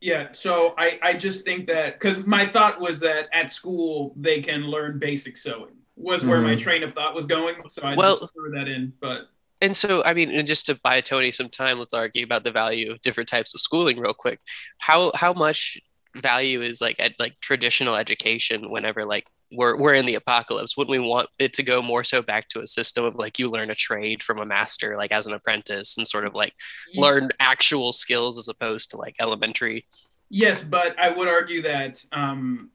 Yeah, 0.00 0.28
so 0.32 0.74
I, 0.78 0.98
I 1.00 1.12
just 1.14 1.44
think 1.44 1.68
that 1.68 2.00
because 2.00 2.24
my 2.26 2.46
thought 2.46 2.80
was 2.80 2.98
that 3.00 3.28
at 3.32 3.52
school 3.52 4.12
they 4.16 4.40
can 4.40 4.62
learn 4.62 4.98
basic 4.98 5.36
sewing 5.36 5.74
was 5.96 6.24
where 6.24 6.40
my 6.40 6.54
Mhm. 6.54 6.60
train 6.60 6.82
of 6.82 6.94
thought 6.94 7.14
was 7.14 7.26
going. 7.26 7.56
So 7.70 7.82
I 7.82 7.94
Well- 7.94 8.18
just 8.18 8.32
threw 8.32 8.50
that 8.52 8.68
in. 8.68 8.92
But 9.00 9.28
And 9.60 9.76
so, 9.76 10.02
I 10.04 10.12
mean, 10.12 10.30
and 10.30 10.44
just 10.46 10.66
to 10.66 10.74
buy 10.82 11.00
Tony 11.00 11.30
some 11.30 11.48
time, 11.48 11.78
let's 11.78 11.94
argue 11.94 12.24
about 12.24 12.42
the 12.42 12.50
value 12.50 12.90
of 12.90 13.00
different 13.02 13.28
types 13.28 13.54
of 13.54 13.60
schooling 13.60 13.98
real 14.00 14.14
quick. 14.14 14.40
How 14.78 15.12
how 15.14 15.32
much 15.32 15.78
value 16.16 16.62
is 16.62 16.80
like 16.80 16.98
at 16.98 17.12
like 17.20 17.38
traditional 17.40 17.94
education 17.94 18.70
whenever 18.70 19.04
like 19.04 19.24
we're 19.52 19.76
we're 19.76 19.94
in 19.94 20.04
the 20.06 20.16
apocalypse? 20.16 20.76
Wouldn't 20.76 20.90
we 20.90 20.98
want 20.98 21.28
it 21.38 21.52
to 21.54 21.62
go 21.62 21.80
more 21.80 22.02
so 22.02 22.22
back 22.22 22.48
to 22.48 22.60
a 22.60 22.66
system 22.66 23.04
of 23.04 23.14
like 23.14 23.38
you 23.38 23.48
learn 23.50 23.70
a 23.70 23.74
trade 23.76 24.20
from 24.22 24.40
a 24.40 24.46
master, 24.46 24.96
like 24.96 25.12
as 25.12 25.26
an 25.28 25.32
apprentice, 25.34 25.96
and 25.96 26.08
sort 26.08 26.26
of 26.26 26.34
like 26.34 26.54
learn 26.96 27.30
actual 27.38 27.92
skills 27.92 28.38
as 28.38 28.48
opposed 28.48 28.90
to 28.90 28.96
like 28.96 29.14
elementary. 29.20 29.86
yes, 30.28 30.60
but 30.62 30.98
I 30.98 31.08
would 31.10 31.28
argue 31.28 31.62
that 31.62 32.02
um, 32.10 32.70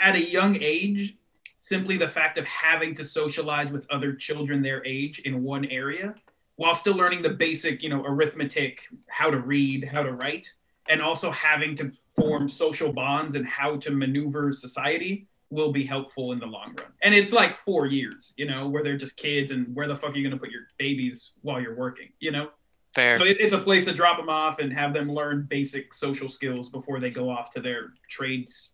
at 0.00 0.14
a 0.14 0.24
young 0.24 0.56
age, 0.60 1.16
simply 1.58 1.96
the 1.96 2.08
fact 2.08 2.38
of 2.38 2.46
having 2.46 2.94
to 2.94 3.04
socialize 3.04 3.70
with 3.70 3.86
other 3.90 4.14
children 4.14 4.62
their 4.62 4.84
age 4.84 5.20
in 5.20 5.42
one 5.42 5.64
area 5.66 6.14
while 6.56 6.74
still 6.74 6.94
learning 6.94 7.22
the 7.22 7.30
basic, 7.30 7.82
you 7.82 7.88
know, 7.88 8.04
arithmetic, 8.04 8.82
how 9.08 9.30
to 9.30 9.38
read, 9.38 9.84
how 9.84 10.02
to 10.02 10.12
write, 10.12 10.52
and 10.88 11.00
also 11.00 11.30
having 11.30 11.76
to 11.76 11.92
form 12.10 12.48
social 12.48 12.92
bonds 12.92 13.36
and 13.36 13.46
how 13.46 13.76
to 13.76 13.92
maneuver 13.92 14.52
society 14.52 15.26
will 15.50 15.70
be 15.70 15.84
helpful 15.84 16.32
in 16.32 16.38
the 16.40 16.46
long 16.46 16.74
run. 16.78 16.90
And 17.02 17.14
it's 17.14 17.32
like 17.32 17.56
four 17.64 17.86
years, 17.86 18.34
you 18.36 18.44
know, 18.44 18.68
where 18.68 18.82
they're 18.82 18.96
just 18.96 19.16
kids 19.16 19.52
and 19.52 19.74
where 19.74 19.86
the 19.86 19.96
fuck 19.96 20.10
are 20.10 20.16
you 20.16 20.22
going 20.22 20.36
to 20.36 20.38
put 20.38 20.50
your 20.50 20.62
babies 20.78 21.32
while 21.42 21.60
you're 21.60 21.76
working, 21.76 22.08
you 22.18 22.32
know? 22.32 22.50
Fair. 22.92 23.18
So 23.18 23.24
it, 23.24 23.36
it's 23.40 23.54
a 23.54 23.60
place 23.60 23.84
to 23.84 23.94
drop 23.94 24.18
them 24.18 24.28
off 24.28 24.58
and 24.58 24.72
have 24.72 24.92
them 24.92 25.12
learn 25.12 25.46
basic 25.48 25.94
social 25.94 26.28
skills 26.28 26.68
before 26.68 26.98
they 26.98 27.10
go 27.10 27.30
off 27.30 27.50
to 27.50 27.60
their 27.60 27.92
trades 28.08 28.70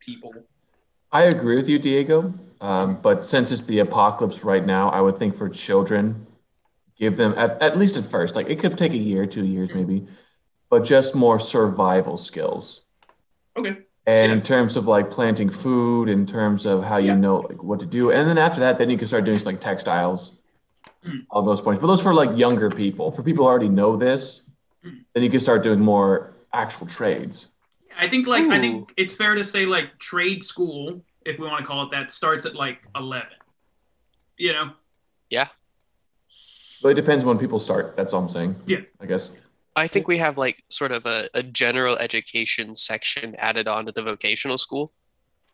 people. 0.00 0.34
I 1.12 1.24
agree 1.24 1.56
with 1.56 1.68
you, 1.68 1.78
Diego. 1.78 2.32
Um, 2.60 2.98
but 3.00 3.24
since 3.24 3.50
it's 3.50 3.62
the 3.62 3.78
apocalypse 3.80 4.42
right 4.44 4.64
now, 4.64 4.90
I 4.90 5.00
would 5.00 5.18
think 5.18 5.36
for 5.36 5.48
children, 5.48 6.26
give 6.98 7.16
them 7.16 7.34
at, 7.36 7.60
at 7.62 7.78
least 7.78 7.96
at 7.96 8.04
first, 8.04 8.34
like 8.34 8.50
it 8.50 8.58
could 8.58 8.76
take 8.76 8.92
a 8.92 8.96
year, 8.98 9.26
two 9.26 9.44
years 9.44 9.70
maybe, 9.74 10.06
but 10.70 10.80
just 10.84 11.14
more 11.14 11.38
survival 11.38 12.16
skills. 12.16 12.82
Okay. 13.56 13.78
And 14.06 14.32
in 14.32 14.42
terms 14.42 14.76
of 14.76 14.86
like 14.88 15.10
planting 15.10 15.50
food, 15.50 16.08
in 16.08 16.26
terms 16.26 16.66
of 16.66 16.82
how 16.82 16.96
you 16.96 17.08
Yeah. 17.08 17.16
know 17.16 17.36
like 17.38 17.62
what 17.62 17.78
to 17.80 17.86
do, 17.86 18.10
and 18.10 18.28
then 18.28 18.38
after 18.38 18.60
that, 18.60 18.78
then 18.78 18.90
you 18.90 18.98
can 18.98 19.06
start 19.06 19.24
doing 19.24 19.38
like 19.44 19.60
textiles, 19.60 20.38
Mm. 21.06 21.26
all 21.30 21.42
those 21.42 21.60
points. 21.60 21.80
But 21.80 21.86
those 21.86 22.02
for 22.02 22.12
like 22.12 22.36
younger 22.36 22.70
people. 22.70 23.12
For 23.12 23.22
people 23.22 23.44
who 23.44 23.48
already 23.50 23.68
know 23.68 23.96
this, 23.96 24.44
Mm. 24.84 25.04
then 25.14 25.22
you 25.22 25.30
can 25.30 25.40
start 25.40 25.62
doing 25.62 25.78
more 25.80 26.34
actual 26.52 26.86
trades. 26.86 27.52
I 27.98 28.08
think 28.08 28.26
like 28.26 28.44
I 28.44 28.60
think 28.60 28.92
it's 28.96 29.12
fair 29.12 29.34
to 29.34 29.44
say 29.44 29.66
like 29.66 29.98
trade 29.98 30.44
school 30.44 31.02
if 31.28 31.38
we 31.38 31.46
want 31.46 31.60
to 31.60 31.66
call 31.66 31.84
it 31.84 31.90
that, 31.90 32.10
starts 32.10 32.46
at 32.46 32.54
like 32.54 32.88
11. 32.96 33.28
You 34.38 34.52
know? 34.52 34.70
Yeah. 35.30 35.48
But 36.82 36.90
it 36.90 36.94
depends 36.94 37.24
when 37.24 37.38
people 37.38 37.58
start. 37.58 37.96
That's 37.96 38.12
all 38.12 38.22
I'm 38.22 38.28
saying. 38.28 38.56
Yeah. 38.66 38.80
I 39.00 39.06
guess. 39.06 39.32
I 39.76 39.86
think 39.86 40.08
we 40.08 40.16
have 40.18 40.38
like 40.38 40.64
sort 40.68 40.90
of 40.92 41.04
a, 41.06 41.28
a 41.34 41.42
general 41.42 41.96
education 41.98 42.74
section 42.74 43.34
added 43.36 43.68
on 43.68 43.86
to 43.86 43.92
the 43.92 44.02
vocational 44.02 44.58
school. 44.58 44.92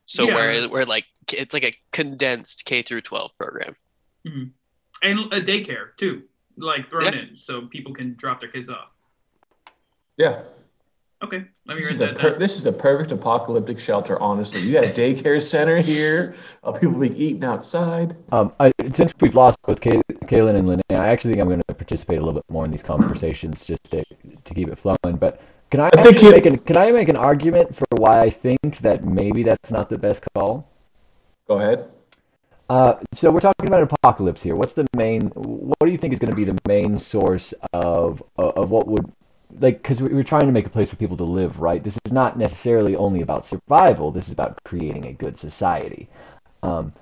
So 0.07 0.29
Yeah. 0.29 0.35
where 0.35 0.69
where 0.69 0.85
like 0.87 1.07
it's 1.33 1.55
like 1.55 1.65
a 1.65 1.75
condensed 1.93 2.65
K 2.67 2.83
through 2.83 3.01
12 3.01 3.37
program. 3.39 3.75
Mm-hmm. 4.27 4.45
And 5.03 5.19
a 5.33 5.41
daycare 5.41 5.97
too, 5.97 6.23
like 6.57 6.89
thrown 6.89 7.15
in 7.15 7.35
so 7.35 7.63
people 7.63 7.93
can 7.93 8.15
drop 8.15 8.41
their 8.41 8.51
kids 8.51 8.69
off. 8.69 8.91
Yeah. 10.17 10.43
Okay, 11.25 11.43
let 11.67 11.77
me 11.77 11.81
This 11.81 11.85
write 11.85 11.91
is, 11.93 11.99
the 11.99 12.05
that 12.07 12.19
per- 12.19 12.31
down. 12.33 12.39
this 12.39 12.57
is 12.57 12.65
the 12.65 12.73
perfect 12.73 13.11
apocalyptic 13.11 13.81
shelter, 13.81 14.21
honestly. 14.21 14.61
You 14.61 14.75
got 14.75 14.85
a 14.85 14.89
daycare 14.89 15.41
center 15.41 15.81
here 15.81 16.35
of 16.63 16.79
people 16.79 16.99
being 16.99 17.17
eaten 17.17 17.43
outside. 17.45 18.15
Um, 18.31 18.53
I, 18.61 18.73
since 18.93 19.15
we've 19.23 19.35
lost 19.35 19.57
both 19.63 19.81
Kay, 19.81 20.03
Kaylin 20.27 20.57
and 20.57 20.69
Linnea, 20.69 21.01
I 21.01 21.09
actually 21.09 21.31
think 21.33 21.41
I'm 21.41 21.49
going 21.49 21.63
to 21.67 21.75
participate 21.75 22.19
a 22.19 22.21
little 22.21 22.35
bit 22.35 22.45
more 22.51 22.67
in 22.67 22.71
these 22.71 22.83
conversations 22.83 23.67
just 23.67 23.85
to, 23.93 24.05
to 24.45 24.55
keep 24.55 24.69
it 24.69 24.77
flowing. 24.77 25.17
But 25.19 25.41
can 25.71 25.81
I, 25.81 25.89
I 25.97 26.03
think 26.03 26.21
you- 26.21 26.31
make 26.31 26.45
an, 26.45 26.59
can 26.59 26.77
I 26.77 26.93
make 26.93 27.09
an 27.09 27.17
argument 27.17 27.75
for 27.75 27.87
why 27.97 28.21
I 28.21 28.29
think 28.29 28.79
that 28.81 29.05
maybe 29.07 29.43
that's 29.45 29.71
not 29.71 29.89
the 29.89 29.97
best 29.97 30.25
call? 30.35 30.69
Go 31.49 31.59
ahead. 31.59 31.89
Uh, 32.69 32.97
so 33.13 33.31
we're 33.31 33.41
talking 33.41 33.67
about 33.67 33.81
an 33.83 33.89
apocalypse 33.91 34.43
here. 34.43 34.57
What's 34.57 34.75
the 34.75 34.87
main? 34.95 35.29
What 35.35 35.77
do 35.81 35.91
you 35.91 35.99
think 35.99 36.13
is 36.13 36.19
going 36.19 36.31
to 36.31 36.37
be 36.37 36.45
the 36.45 36.59
main 36.67 36.99
source 36.99 37.53
of 37.73 38.23
of 38.37 38.71
what 38.71 38.87
would 38.89 39.11
like? 39.59 39.79
Because 39.79 40.03
we're 40.03 40.23
trying 40.23 40.47
to 40.47 40.53
make 40.53 40.67
a 40.67 40.71
place 40.71 40.91
for 40.91 40.97
people 40.97 41.17
to 41.19 41.25
live, 41.25 41.61
right? 41.61 41.83
This 41.83 41.99
is 42.05 42.13
not 42.13 42.39
necessarily 42.39 42.97
only 42.97 43.23
about 43.23 43.47
survival. 43.47 44.11
This 44.11 44.27
is 44.27 44.33
about 44.33 44.59
creating 44.65 45.07
a 45.07 45.13
good 45.13 45.39
society. 45.39 46.09
Um, 46.63 46.93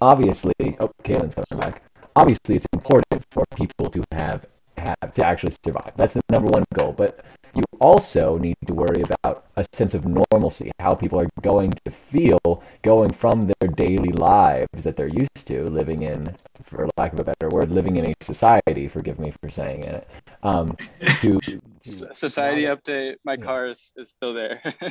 obviously, 0.00 0.54
oh, 0.80 0.90
Kaylin's 1.02 1.34
coming 1.34 1.60
back. 1.60 1.82
Obviously, 2.16 2.56
it's 2.56 2.66
important 2.72 3.24
for 3.30 3.44
people 3.56 3.90
to 3.90 4.02
have 4.12 4.46
have 4.76 5.14
to 5.14 5.24
actually 5.24 5.54
survive. 5.64 5.92
That's 5.96 6.14
the 6.14 6.20
number 6.30 6.50
one 6.50 6.64
goal. 6.74 6.92
But 6.92 7.24
you 7.54 7.64
also 7.80 8.38
need 8.38 8.56
to 8.66 8.74
worry 8.74 9.02
about 9.02 9.46
a 9.56 9.64
sense 9.72 9.94
of 9.94 10.06
normalcy, 10.06 10.70
how 10.80 10.94
people 10.94 11.20
are 11.20 11.28
going 11.42 11.72
to 11.84 11.90
feel 11.90 12.40
going 12.82 13.12
from 13.12 13.46
their 13.60 13.68
daily 13.68 14.12
lives 14.12 14.84
that 14.84 14.96
they're 14.96 15.08
used 15.08 15.46
to 15.48 15.64
living 15.70 16.02
in, 16.02 16.34
for 16.64 16.88
lack 16.96 17.12
of 17.12 17.20
a 17.20 17.24
better 17.24 17.48
word, 17.50 17.70
living 17.70 17.96
in 17.96 18.06
a 18.06 18.14
society. 18.20 18.88
Forgive 18.88 19.18
me 19.18 19.32
for 19.42 19.48
saying 19.50 19.84
it. 19.84 20.08
Um, 20.42 20.76
to, 21.20 21.38
to 21.40 21.60
S- 21.86 22.04
Society 22.14 22.62
update. 22.64 23.16
My 23.24 23.36
Yeah. 23.36 23.44
car 23.44 23.68
is, 23.68 23.92
is 23.96 24.10
still 24.10 24.34
there. 24.34 24.60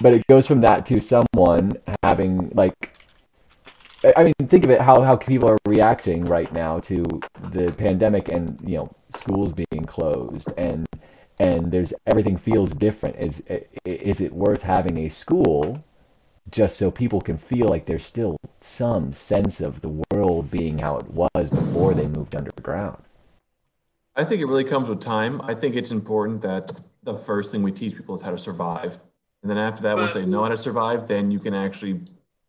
but 0.00 0.14
it 0.14 0.26
goes 0.28 0.46
from 0.46 0.60
that 0.62 0.86
to 0.86 1.00
someone 1.00 1.72
having 2.02 2.50
like 2.54 2.74
I- 4.16 4.24
mean 4.24 4.34
think 4.48 4.64
of 4.64 4.70
it 4.70 4.80
how 4.80 5.00
how 5.02 5.16
people 5.16 5.48
are 5.48 5.58
reacting 5.66 6.24
right 6.24 6.52
now 6.52 6.80
to 6.80 7.02
the 7.52 7.72
pandemic 7.78 8.28
and 8.28 8.60
you 8.62 8.76
know 8.76 8.90
schools 9.10 9.52
being 9.52 9.84
closed 9.86 10.52
and 10.56 10.86
and 11.40 11.72
there's 11.72 11.92
everything 12.06 12.36
feels 12.36 12.72
different 12.72 13.16
is 13.16 13.42
is 13.84 14.20
it 14.20 14.32
worth 14.32 14.62
having 14.62 14.98
a 14.98 15.08
school 15.08 15.82
just 16.50 16.76
so 16.76 16.90
people 16.90 17.20
can 17.20 17.36
feel 17.36 17.68
like 17.68 17.86
there's 17.86 18.04
still 18.04 18.36
some 18.60 19.12
sense 19.12 19.60
of 19.60 19.80
the 19.80 20.02
world 20.12 20.50
being 20.50 20.78
how 20.78 20.96
it 20.96 21.06
was 21.10 21.50
before 21.50 21.94
they 21.94 22.06
moved 22.08 22.34
underground 22.36 23.02
I 24.16 24.24
think 24.24 24.40
it 24.40 24.46
really 24.46 24.64
comes 24.64 24.88
with 24.88 25.00
time. 25.00 25.40
I 25.42 25.54
think 25.54 25.74
it's 25.74 25.90
important 25.90 26.40
that 26.42 26.80
the 27.02 27.16
first 27.16 27.50
thing 27.50 27.62
we 27.64 27.72
teach 27.72 27.96
people 27.96 28.14
is 28.14 28.22
how 28.22 28.30
to 28.30 28.38
survive. 28.38 29.00
And 29.42 29.50
then 29.50 29.58
after 29.58 29.82
that, 29.82 29.96
once 29.96 30.12
they 30.12 30.24
know 30.24 30.42
how 30.42 30.50
to 30.50 30.56
survive, 30.56 31.08
then 31.08 31.32
you 31.32 31.40
can 31.40 31.52
actually 31.52 32.00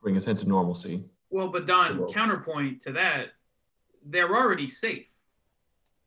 bring 0.01 0.15
a 0.15 0.21
sense 0.21 0.43
of 0.43 0.47
normalcy. 0.47 1.03
Well, 1.35 1.49
but 1.49 1.65
Don, 1.65 1.97
Well- 1.97 2.09
counterpoint 2.13 2.81
to 2.83 2.93
that, 2.93 3.33
they're 4.05 4.33
already 4.33 4.69
safe. 4.69 5.05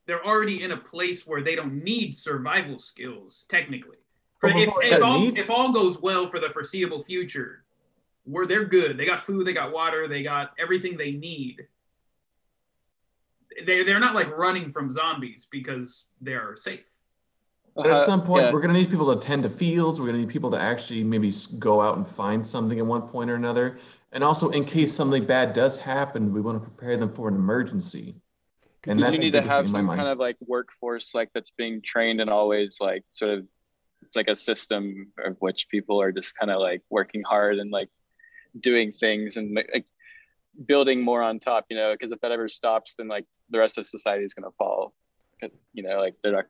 They're 0.06 0.24
already 0.24 0.62
in 0.62 0.70
a 0.72 0.76
place 0.78 1.26
where 1.26 1.42
they 1.42 1.54
don't 1.54 1.84
need 1.84 2.16
survival 2.16 2.78
skills, 2.78 3.44
technically. 3.50 3.98
For 4.38 4.48
if, 4.48 4.70
if, 4.82 5.02
all, 5.02 5.20
need- 5.20 5.36
if 5.38 5.50
all 5.50 5.70
goes 5.70 6.00
well 6.00 6.30
for 6.30 6.40
the 6.40 6.48
foreseeable 6.48 7.04
future, 7.04 7.64
where 8.24 8.46
they're 8.46 8.64
good, 8.64 8.96
they 8.96 9.04
got 9.04 9.26
food, 9.26 9.46
they 9.46 9.52
got 9.52 9.70
water, 9.70 10.08
they 10.08 10.22
got 10.22 10.52
everything 10.58 10.96
they 10.96 11.12
need. 11.12 11.66
They're, 13.66 13.84
they're 13.84 14.00
not 14.00 14.14
like 14.14 14.34
running 14.34 14.70
from 14.70 14.90
zombies 14.90 15.46
because 15.50 16.04
they're 16.22 16.56
safe. 16.56 16.84
But 17.76 17.86
at 17.88 17.92
Uh, 17.92 18.06
some 18.06 18.22
point, 18.22 18.46
yeah. 18.46 18.52
we're 18.52 18.60
going 18.60 18.72
to 18.72 18.80
need 18.80 18.88
people 18.90 19.14
to 19.14 19.20
tend 19.20 19.42
to 19.42 19.50
fields. 19.50 20.00
We're 20.00 20.06
going 20.06 20.20
to 20.20 20.26
need 20.26 20.32
people 20.32 20.50
to 20.52 20.58
actually 20.58 21.04
maybe 21.04 21.34
go 21.58 21.82
out 21.82 21.98
and 21.98 22.06
find 22.08 22.46
something 22.46 22.78
at 22.78 22.86
one 22.86 23.02
point 23.02 23.28
or 23.30 23.34
another. 23.34 23.78
And 24.12 24.24
also, 24.24 24.50
in 24.50 24.64
case 24.64 24.94
something 24.94 25.26
bad 25.26 25.52
does 25.52 25.78
happen, 25.78 26.32
we 26.32 26.40
want 26.40 26.62
to 26.62 26.68
prepare 26.68 26.96
them 26.96 27.12
for 27.14 27.28
an 27.28 27.34
emergency. 27.34 28.16
And 28.86 28.98
you 28.98 29.10
need 29.18 29.32
to 29.32 29.42
have 29.42 29.66
thing 29.66 29.80
in 29.80 29.84
my 29.84 29.92
some 29.92 29.96
kind 29.98 30.08
of 30.08 30.18
like 30.18 30.36
workforce 30.40 31.14
like 31.14 31.30
that's 31.34 31.50
being 31.50 31.82
trained 31.82 32.20
and 32.20 32.30
always 32.30 32.78
like 32.80 33.04
sort 33.08 33.32
of 33.32 33.46
it's 34.02 34.16
like 34.16 34.28
a 34.28 34.36
system 34.36 35.12
of 35.24 35.36
which 35.40 35.68
people 35.68 36.00
are 36.00 36.12
just 36.12 36.34
kind 36.38 36.50
of 36.50 36.60
like 36.60 36.82
working 36.88 37.22
hard 37.22 37.58
and 37.58 37.70
like 37.70 37.88
doing 38.58 38.92
things 38.92 39.36
and 39.36 39.54
like 39.54 39.84
building 40.66 41.02
more 41.02 41.22
on 41.22 41.38
top 41.38 41.66
you 41.68 41.76
know 41.76 41.92
because 41.92 42.12
if 42.12 42.20
that 42.20 42.32
ever 42.32 42.48
stops 42.48 42.94
then 42.96 43.08
like 43.08 43.26
the 43.50 43.58
rest 43.58 43.76
of 43.76 43.86
society 43.86 44.24
is 44.24 44.32
going 44.32 44.50
to 44.50 44.56
fall 44.56 44.94
you 45.72 45.82
know 45.82 45.98
like 45.98 46.14
they're 46.22 46.32
not 46.32 46.46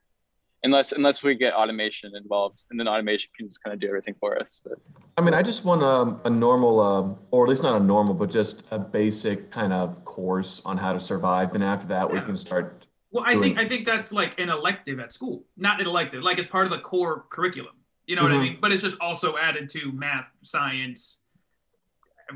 unless 0.63 0.91
unless 0.91 1.23
we 1.23 1.35
get 1.35 1.53
automation 1.53 2.15
involved 2.15 2.63
and 2.69 2.79
then 2.79 2.87
automation 2.87 3.29
can 3.37 3.47
just 3.47 3.63
kind 3.63 3.73
of 3.73 3.79
do 3.79 3.87
everything 3.87 4.15
for 4.19 4.37
us 4.41 4.59
but 4.63 4.73
I 5.17 5.21
mean, 5.21 5.33
I 5.33 5.41
just 5.43 5.65
want 5.65 5.81
a, 5.83 6.27
a 6.27 6.29
normal, 6.29 6.79
um, 6.79 7.17
or 7.31 7.43
at 7.43 7.49
least 7.49 7.61
not 7.61 7.75
a 7.81 7.83
normal, 7.83 8.13
but 8.13 8.29
just 8.29 8.63
a 8.71 8.79
basic 8.79 9.51
kind 9.51 9.73
of 9.73 10.05
course 10.05 10.61
on 10.63 10.77
how 10.77 10.93
to 10.93 10.99
survive. 11.01 11.55
And 11.55 11.61
after 11.61 11.85
that, 11.89 12.09
we 12.09 12.21
can 12.21 12.37
start. 12.37 12.85
Well, 13.11 13.25
I 13.27 13.33
doing- 13.33 13.43
think 13.55 13.59
I 13.59 13.67
think 13.67 13.85
that's 13.85 14.13
like 14.13 14.39
an 14.39 14.49
elective 14.49 14.97
at 15.01 15.11
school, 15.11 15.43
not 15.57 15.81
an 15.81 15.87
elective, 15.87 16.23
like 16.23 16.39
it's 16.39 16.47
part 16.47 16.67
of 16.67 16.71
the 16.71 16.79
core 16.79 17.25
curriculum. 17.29 17.75
You 18.07 18.15
know 18.15 18.23
what 18.23 18.31
I 18.31 18.35
Mhm. 18.35 18.41
mean? 18.43 18.57
But 18.61 18.71
it's 18.71 18.81
just 18.81 18.95
also 19.01 19.35
added 19.35 19.69
to 19.71 19.91
math, 19.91 20.29
science, 20.41 21.17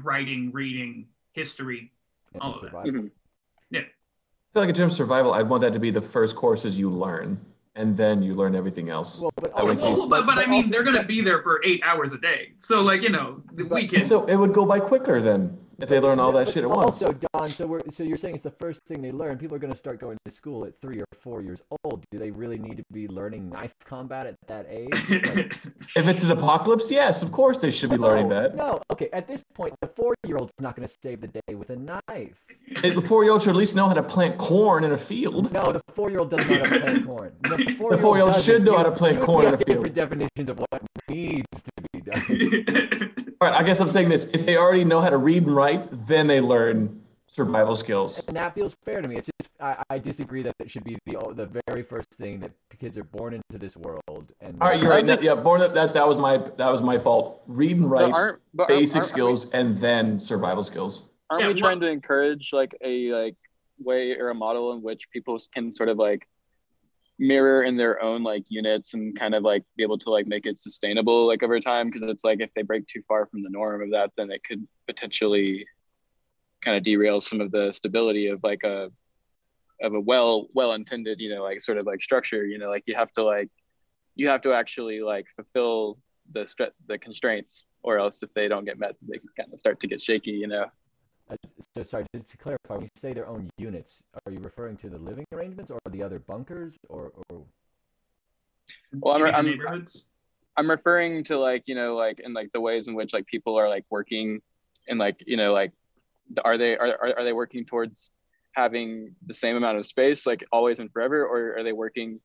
writing, 0.03 0.51
reading, 0.51 1.07
history. 1.31 1.91
and 2.33 2.41
All 2.41 2.49
of 2.53 2.61
that. 2.61 2.67
survival. 2.71 2.91
mhm. 2.91 3.11
I 3.75 3.77
feel 3.79 4.61
like 4.63 4.69
in 4.69 4.75
terms 4.75 4.93
of 4.93 4.97
survival, 4.97 5.33
I'd 5.33 5.47
want 5.47 5.61
that 5.61 5.71
to 5.73 5.79
be 5.79 5.89
the 5.89 6.01
first 6.01 6.35
courses 6.35 6.77
you 6.77 6.89
learn, 6.89 7.39
and 7.75 7.97
then 7.97 8.21
you 8.21 8.33
learn 8.33 8.55
everything 8.55 8.89
else. 8.89 9.19
Well, 9.19 9.31
but 9.35 9.51
I 9.55 9.63
would 9.63 9.79
also- 9.79 10.09
But, 10.09 10.25
but, 10.25 10.37
I 10.37 10.45
mean, 10.45 10.63
also- 10.63 10.69
they're 10.71 10.83
gonna 10.83 11.03
be 11.03 11.21
there 11.21 11.41
for 11.41 11.61
eight 11.63 11.81
hours 11.83 12.13
a 12.13 12.17
day. 12.17 12.51
So 12.59 12.81
like 12.81 13.01
you 13.01 13.09
know, 13.09 13.41
the 13.53 13.63
But- 13.63 13.75
weekend. 13.75 14.05
so 14.05 14.25
it 14.25 14.35
would 14.35 14.53
go 14.53 14.65
by 14.65 14.79
quicker 14.79 15.21
then 15.21 15.57
if 15.79 15.89
they 15.89 15.99
learn 15.99 16.19
all 16.19 16.31
that 16.31 16.49
shit 16.49 16.63
at 16.63 16.69
once. 16.69 17.01
Also, 17.01 17.13
Don, 17.33 17.49
so 17.49 17.65
we're 17.65 17.81
so 17.89 18.03
you're 18.03 18.17
saying 18.17 18.35
it's 18.35 18.43
the 18.43 18.51
first 18.51 18.81
thing 18.85 19.01
they 19.01 19.11
learn. 19.11 19.37
People 19.37 19.55
are 19.55 19.59
going 19.59 19.73
to 19.73 19.77
start 19.77 19.99
going 19.99 20.17
to 20.25 20.31
school 20.31 20.65
at 20.65 20.73
three 20.81 20.99
or 20.99 21.05
four 21.19 21.41
years 21.41 21.61
old. 21.83 22.03
Do 22.11 22.19
they 22.19 22.31
really 22.31 22.57
need 22.57 22.77
to 22.77 22.83
be 22.91 23.07
learning 23.07 23.49
knife 23.49 23.73
combat 23.85 24.25
at 24.27 24.35
that 24.47 24.65
age? 24.69 24.89
Like, 25.35 25.57
If 25.95 26.07
it's 26.07 26.23
an 26.23 26.31
apocalypse, 26.31 26.89
yes, 26.91 27.21
of 27.21 27.31
course 27.31 27.57
they 27.57 27.71
should 27.71 27.89
be 27.89 27.97
learning 27.97 28.29
that. 28.29 28.55
No, 28.55 28.79
okay. 28.91 29.09
At 29.13 29.27
this 29.27 29.43
point, 29.53 29.73
the 29.81 29.87
four-year-old's 29.87 30.53
not 30.61 30.75
going 30.75 30.87
to 30.87 30.93
save 31.03 31.21
the 31.21 31.27
day 31.27 31.55
with 31.55 31.69
a 31.69 31.75
knife. 31.75 32.37
The 32.81 33.01
four-year-old 33.01 33.41
should 33.41 33.49
at 33.51 33.55
least 33.55 33.75
know 33.75 33.87
how 33.87 33.93
to 33.93 34.03
plant 34.03 34.37
corn 34.37 34.83
in 34.83 34.91
a 34.93 34.97
field. 34.97 35.51
No, 35.51 35.71
the 35.71 35.81
four-year-old 35.93 36.29
doesn't 36.29 36.49
know 36.49 36.63
how 36.65 36.73
to 36.75 36.79
plant 36.81 37.05
corn. 37.05 37.33
The 37.43 37.57
four-year-old, 37.77 38.01
four-year-old 38.01 38.35
should 38.35 38.63
know 38.65 38.77
how 38.77 38.83
to 38.83 38.91
plant 38.91 39.19
you- 39.19 39.25
corn 39.25 39.45
we 39.45 39.47
in 39.49 39.53
a 39.53 39.57
field. 39.57 39.67
different 39.67 39.95
definitions 39.95 40.49
of 40.49 40.59
what 40.59 40.81
needs 41.09 41.63
to 41.63 41.82
be 42.03 42.11
done. 42.11 43.13
All 43.41 43.49
right, 43.49 43.59
I 43.59 43.63
guess 43.63 43.79
I'm 43.79 43.89
saying 43.91 44.09
this: 44.09 44.25
if 44.33 44.45
they 44.45 44.57
already 44.57 44.83
know 44.83 45.01
how 45.01 45.09
to 45.09 45.17
read 45.17 45.43
and 45.45 45.55
write, 45.55 46.07
then 46.07 46.27
they 46.27 46.39
learn 46.41 47.01
survival 47.27 47.75
skills. 47.75 48.21
And 48.27 48.37
that 48.37 48.53
feels 48.53 48.75
fair 48.85 49.01
to 49.01 49.07
me. 49.07 49.15
It's 49.17 49.29
just 49.41 49.51
I, 49.59 49.83
I 49.89 49.97
disagree 49.99 50.43
that 50.43 50.53
it 50.59 50.69
should 50.69 50.83
be 50.83 50.97
the 51.05 51.33
the 51.35 51.61
very 51.67 51.83
first 51.83 52.13
thing 52.13 52.39
that 52.41 52.51
kids 52.79 52.97
are 52.97 53.03
born 53.03 53.33
into 53.33 53.57
this 53.57 53.75
world. 53.77 54.31
And 54.41 54.61
All 54.61 54.69
right, 54.69 54.81
you're 54.81 54.91
right. 54.91 55.03
No, 55.05 55.19
yeah, 55.19 55.35
born 55.35 55.61
up. 55.61 55.73
That 55.73 55.93
that 55.93 56.07
was 56.07 56.17
my 56.17 56.37
that 56.37 56.71
was 56.71 56.81
my 56.81 56.97
fault. 56.97 57.41
Read 57.47 57.77
and 57.77 57.81
but 57.83 57.87
write, 57.89 58.13
aren't 58.13 58.39
but 58.53 58.63
aren't- 58.69 58.79
basic 58.81 58.97
aren't- 58.97 59.07
skills, 59.07 59.49
and 59.51 59.77
then 59.79 60.19
survival 60.19 60.63
skills. 60.63 61.03
aren't 61.29 61.41
Yeah, 61.41 61.47
we 61.47 61.53
what- 61.53 61.59
trying 61.59 61.79
to 61.81 61.87
encourage 61.87 62.51
like 62.53 62.75
a 62.81 63.11
like 63.11 63.35
way 63.79 64.15
or 64.17 64.29
a 64.29 64.35
model 64.35 64.73
in 64.73 64.81
which 64.83 65.09
people 65.09 65.37
can 65.53 65.71
sort 65.71 65.89
of 65.89 65.97
like 65.97 66.27
mirror 67.19 67.63
in 67.63 67.77
their 67.77 68.01
own 68.01 68.23
like 68.23 68.43
units 68.49 68.93
and 68.93 69.17
kind 69.17 69.35
of 69.35 69.43
like 69.43 69.63
be 69.77 69.83
able 69.83 69.97
to 69.97 70.09
like 70.09 70.25
make 70.27 70.45
it 70.45 70.59
sustainable 70.59 71.27
like 71.27 71.43
over 71.43 71.59
time 71.59 71.89
because 71.89 72.09
it's 72.09 72.23
like 72.23 72.41
if 72.41 72.51
they 72.55 72.63
break 72.63 72.87
too 72.87 73.01
far 73.07 73.27
from 73.27 73.43
the 73.43 73.49
norm 73.49 73.81
of 73.81 73.91
that 73.91 74.11
then 74.17 74.31
it 74.31 74.43
could 74.43 74.67
potentially 74.87 75.65
kind 76.63 76.75
of 76.75 76.83
derail 76.83 77.21
some 77.21 77.39
of 77.39 77.51
the 77.51 77.71
stability 77.71 78.27
of 78.27 78.39
like 78.43 78.63
a 78.63 78.89
of 79.81 79.93
a 79.93 79.99
well 79.99 80.47
well 80.53 80.73
intended 80.73 81.19
you 81.19 81.33
know 81.33 81.43
like 81.43 81.61
sort 81.61 81.77
of 81.77 81.85
like 81.85 82.01
structure 82.01 82.45
you 82.45 82.57
know 82.57 82.69
like 82.69 82.83
you 82.87 82.95
have 82.95 83.11
to 83.11 83.23
like 83.23 83.49
you 84.15 84.27
have 84.27 84.41
to 84.41 84.53
actually 84.53 85.01
like 85.01 85.27
fulfill 85.35 85.97
the 86.31 86.41
stre- 86.41 86.71
the 86.87 86.97
constraints 86.97 87.65
or 87.83 87.99
else 87.99 88.23
if 88.23 88.33
they 88.33 88.47
don't 88.47 88.65
get 88.65 88.79
met 88.79 88.95
they 89.07 89.19
kind 89.37 89.51
of 89.53 89.59
start 89.59 89.79
to 89.79 89.87
get 89.87 90.01
shaky 90.01 90.31
you 90.31 90.47
know 90.47 90.65
Uh, 91.29 91.35
so 91.75 91.83
sorry, 91.83 92.05
just 92.13 92.29
to 92.29 92.37
clarify, 92.37 92.75
when 92.75 92.83
you 92.83 92.89
say 92.95 93.13
their 93.13 93.27
own 93.27 93.49
units, 93.57 94.03
are 94.25 94.31
you 94.31 94.39
referring 94.39 94.75
to 94.77 94.89
the 94.89 94.97
living 94.97 95.25
arrangements 95.31 95.71
or 95.71 95.79
the 95.89 96.03
other 96.03 96.19
bunkers 96.19 96.77
or, 96.89 97.11
or 97.29 97.45
well 98.93 99.15
i'm, 99.15 99.33
I'm 99.33 99.45
neighborhoods. 99.45 100.05
I'm 100.57 100.69
referring 100.69 101.23
to 101.25 101.37
like 101.37 101.63
you 101.65 101.75
know 101.75 101.95
like 101.95 102.19
in 102.19 102.33
like 102.33 102.51
the 102.51 102.61
ways 102.61 102.87
in 102.87 102.93
which 102.93 103.13
like 103.13 103.25
people 103.25 103.57
are 103.57 103.69
like 103.69 103.85
working, 103.89 104.41
and 104.87 104.99
like 104.99 105.23
you 105.25 105.37
know 105.37 105.53
like, 105.53 105.71
are 106.43 106.57
they 106.57 106.77
are 106.77 106.97
are, 107.01 107.19
are 107.19 107.23
they 107.23 107.33
working 107.33 107.65
towards 107.65 108.11
having 108.53 109.15
the 109.25 109.33
same 109.33 109.55
amount 109.55 109.77
of 109.77 109.85
space 109.85 110.27
like 110.27 110.45
always 110.51 110.79
and 110.79 110.91
forever, 110.91 111.25
or 111.25 111.57
are 111.57 111.63
they 111.63 111.73
working 111.73 112.19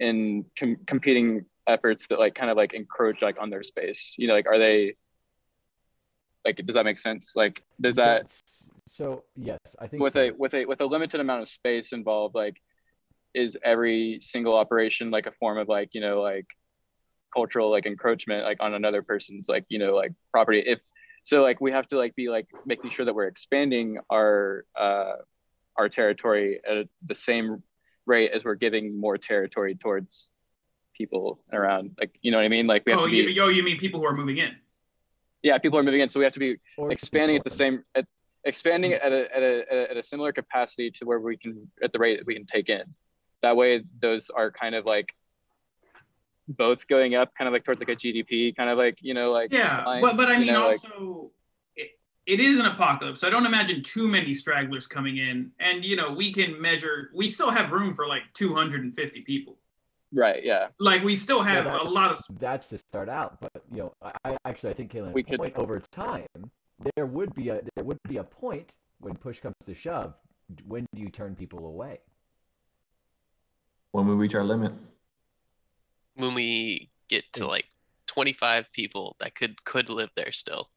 in 0.00 0.44
com- 0.58 0.78
competing 0.86 1.44
efforts 1.66 2.06
that 2.08 2.18
like 2.18 2.34
kind 2.34 2.50
of 2.50 2.56
like 2.56 2.72
encroach 2.72 3.22
like 3.22 3.36
on 3.40 3.50
their 3.50 3.62
space? 3.62 4.14
You 4.18 4.28
know, 4.28 4.34
like 4.34 4.46
are 4.46 4.58
they 4.58 4.96
like 6.48 6.66
does 6.66 6.74
that 6.74 6.84
make 6.84 6.98
sense? 6.98 7.32
Like 7.36 7.62
does 7.80 7.96
that 7.96 8.22
That's- 8.28 8.70
so 8.86 9.24
yes, 9.36 9.58
I 9.78 9.86
think 9.86 10.02
with 10.02 10.14
so. 10.14 10.20
a 10.22 10.30
with 10.32 10.54
a 10.54 10.64
with 10.64 10.80
a 10.80 10.86
limited 10.86 11.20
amount 11.20 11.42
of 11.42 11.48
space 11.48 11.92
involved 11.92 12.34
like 12.34 12.56
is 13.34 13.56
every 13.62 14.18
single 14.22 14.56
operation 14.56 15.10
like 15.10 15.26
a 15.26 15.32
form 15.40 15.58
of 15.58 15.68
like 15.68 15.90
you 15.92 16.00
know 16.00 16.22
like 16.22 16.46
cultural 17.36 17.70
like 17.70 17.84
encroachment 17.84 18.42
like 18.44 18.56
on 18.60 18.72
another 18.72 19.02
person's 19.02 19.46
like 19.48 19.64
you 19.68 19.78
know 19.78 19.94
like 19.94 20.12
property 20.32 20.60
if 20.66 20.78
so 21.22 21.42
like 21.42 21.60
we 21.60 21.70
have 21.70 21.86
to 21.86 21.96
like 21.98 22.14
be 22.16 22.30
like 22.30 22.46
making 22.64 22.88
sure 22.88 23.04
that 23.04 23.14
we're 23.14 23.26
expanding 23.26 23.98
our 24.10 24.64
uh 24.80 25.12
our 25.76 25.88
territory 25.90 26.58
at 26.66 26.88
the 27.06 27.14
same 27.14 27.62
rate 28.06 28.30
as 28.32 28.42
we're 28.46 28.54
giving 28.54 28.98
more 28.98 29.18
territory 29.18 29.74
towards 29.74 30.28
people 30.96 31.38
around 31.52 31.90
like 32.00 32.12
you 32.22 32.30
know 32.32 32.38
what 32.38 32.44
i 32.44 32.48
mean 32.48 32.66
like 32.66 32.82
we 32.86 32.92
have 32.92 33.02
Oh, 33.02 33.04
to 33.04 33.10
be 33.10 33.32
you, 33.34 33.42
oh, 33.42 33.48
you 33.48 33.62
mean 33.62 33.76
people 33.78 34.00
who 34.00 34.06
are 34.06 34.16
moving 34.16 34.38
in? 34.38 34.56
Yeah 35.42 35.58
people 35.58 35.78
are 35.78 35.82
moving 35.82 36.00
in 36.00 36.08
so 36.08 36.18
we 36.20 36.24
have 36.24 36.32
to 36.32 36.38
be 36.40 36.56
Or 36.76 36.90
expanding 36.90 37.36
at 37.36 37.44
the 37.44 37.50
same 37.50 37.84
at 37.94 38.06
expanding 38.44 38.92
mm. 38.92 39.04
at 39.04 39.12
a, 39.12 39.36
at 39.36 39.42
a 39.42 39.72
at 39.72 39.78
a 39.78 39.90
at 39.90 39.96
a 39.96 40.02
similar 40.02 40.32
capacity 40.32 40.90
to 40.92 41.04
where 41.04 41.20
we 41.20 41.36
can 41.36 41.70
at 41.82 41.92
the 41.92 41.98
rate 41.98 42.18
that 42.18 42.26
we 42.26 42.34
can 42.34 42.46
take 42.46 42.68
in 42.68 42.82
that 43.42 43.56
way 43.56 43.82
those 44.00 44.30
are 44.30 44.50
kind 44.50 44.74
of 44.74 44.84
like 44.86 45.14
both 46.48 46.88
going 46.88 47.14
up 47.14 47.30
kind 47.36 47.46
of 47.46 47.52
like 47.52 47.64
towards 47.64 47.80
like 47.80 47.90
a 47.90 47.96
gdp 47.96 48.56
kind 48.56 48.70
of 48.70 48.78
like 48.78 48.98
you 49.02 49.14
know 49.14 49.30
like 49.32 49.52
Yeah, 49.52 49.84
line, 49.84 50.00
but 50.00 50.16
but 50.16 50.28
I 50.28 50.38
mean 50.38 50.52
know, 50.52 50.68
like- 50.68 50.80
also 50.84 51.30
it, 51.76 51.90
it 52.26 52.40
is 52.40 52.58
an 52.58 52.66
apocalypse. 52.66 53.20
So 53.20 53.26
I 53.26 53.30
don't 53.30 53.44
imagine 53.46 53.82
too 53.82 54.08
many 54.08 54.32
stragglers 54.34 54.86
coming 54.86 55.18
in, 55.18 55.50
and 55.60 55.84
you 55.84 55.94
know 55.96 56.10
we 56.12 56.32
can 56.32 56.60
measure. 56.60 57.10
We 57.14 57.28
still 57.28 57.50
have 57.50 57.70
room 57.70 57.94
for 57.94 58.06
like 58.06 58.22
250 58.34 59.20
people. 59.22 59.57
Right 60.12 60.42
yeah 60.44 60.68
Like 60.78 61.02
we 61.02 61.14
still 61.16 61.38
Well, 61.38 61.46
have 61.46 61.66
a 61.66 61.82
lot 61.84 62.10
of. 62.12 62.18
That's 62.38 62.68
to 62.68 62.78
start 62.78 63.08
out, 63.08 63.40
but 63.40 63.50
you 63.70 63.78
know, 63.78 63.92
I, 64.02 64.12
I 64.24 64.36
actually 64.46 64.70
I 64.70 64.74
think 64.74 64.90
Kalen's 64.92 65.14
We 65.14 65.22
could- 65.22 65.38
point 65.38 65.56
over 65.56 65.80
time, 65.92 66.26
there 66.94 67.06
would 67.06 67.34
be 67.34 67.48
a 67.50 67.60
there 67.74 67.84
would 67.84 67.98
be 68.08 68.16
a 68.18 68.24
point 68.24 68.74
when 69.00 69.14
push 69.16 69.40
comes 69.40 69.54
to 69.66 69.74
shove. 69.74 70.14
When 70.66 70.86
do 70.94 71.00
you 71.02 71.10
turn 71.10 71.34
people 71.36 71.66
away? 71.66 72.00
When 73.92 74.06
we 74.06 74.14
reach 74.14 74.34
our 74.34 74.44
limit. 74.44 74.72
When 76.14 76.34
we 76.34 76.90
get 77.08 77.24
to 77.34 77.46
like 77.46 77.66
25 78.06 78.72
people 78.72 79.16
that 79.20 79.34
could 79.34 79.62
could 79.64 79.88
live 79.90 80.10
there 80.16 80.32
still. 80.32 80.70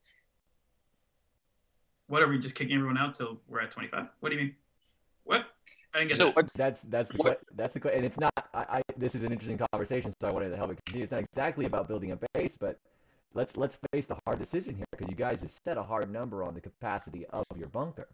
What 2.08 2.22
are 2.22 2.28
we 2.28 2.38
just 2.38 2.54
kicking 2.54 2.74
everyone 2.76 2.98
out 2.98 3.14
till 3.14 3.40
we're 3.48 3.60
at 3.60 3.70
25? 3.70 4.06
What 4.20 4.28
do 4.28 4.34
you 4.36 4.42
mean? 4.42 4.54
What? 5.24 5.46
I 5.94 5.98
didn't 5.98 6.10
get 6.10 6.16
So- 6.18 6.32
that. 6.32 6.46
That's 6.56 6.82
that's 6.82 7.10
the 7.10 7.16
What- 7.18 7.40
que- 7.40 7.46
that's 7.56 7.74
the 7.74 7.80
que- 7.80 7.90
and 7.94 8.04
it's 8.04 8.18
not. 8.18 8.32
I, 8.54 8.78
I 8.78 8.82
this 8.96 9.14
is 9.14 9.22
an 9.24 9.32
interesting 9.32 9.58
conversation, 9.72 10.12
so 10.20 10.28
I 10.28 10.32
wanted 10.32 10.50
to 10.50 10.56
help 10.56 10.70
it 10.72 10.78
continue. 10.86 11.02
It's 11.02 11.12
not 11.12 11.20
exactly 11.20 11.66
about 11.66 11.88
building 11.88 12.12
a 12.12 12.18
base, 12.34 12.56
but 12.56 12.78
let's 13.34 13.56
let's 13.56 13.78
face 13.92 14.06
the 14.06 14.16
hard 14.26 14.38
decision 14.38 14.74
here 14.76 14.84
because 14.92 15.08
you 15.08 15.16
guys 15.16 15.40
have 15.42 15.50
set 15.52 15.76
a 15.76 15.82
hard 15.82 16.10
number 16.10 16.42
on 16.42 16.54
the 16.54 16.60
capacity 16.60 17.26
of 17.26 17.44
your 17.56 17.68
bunker, 17.68 18.08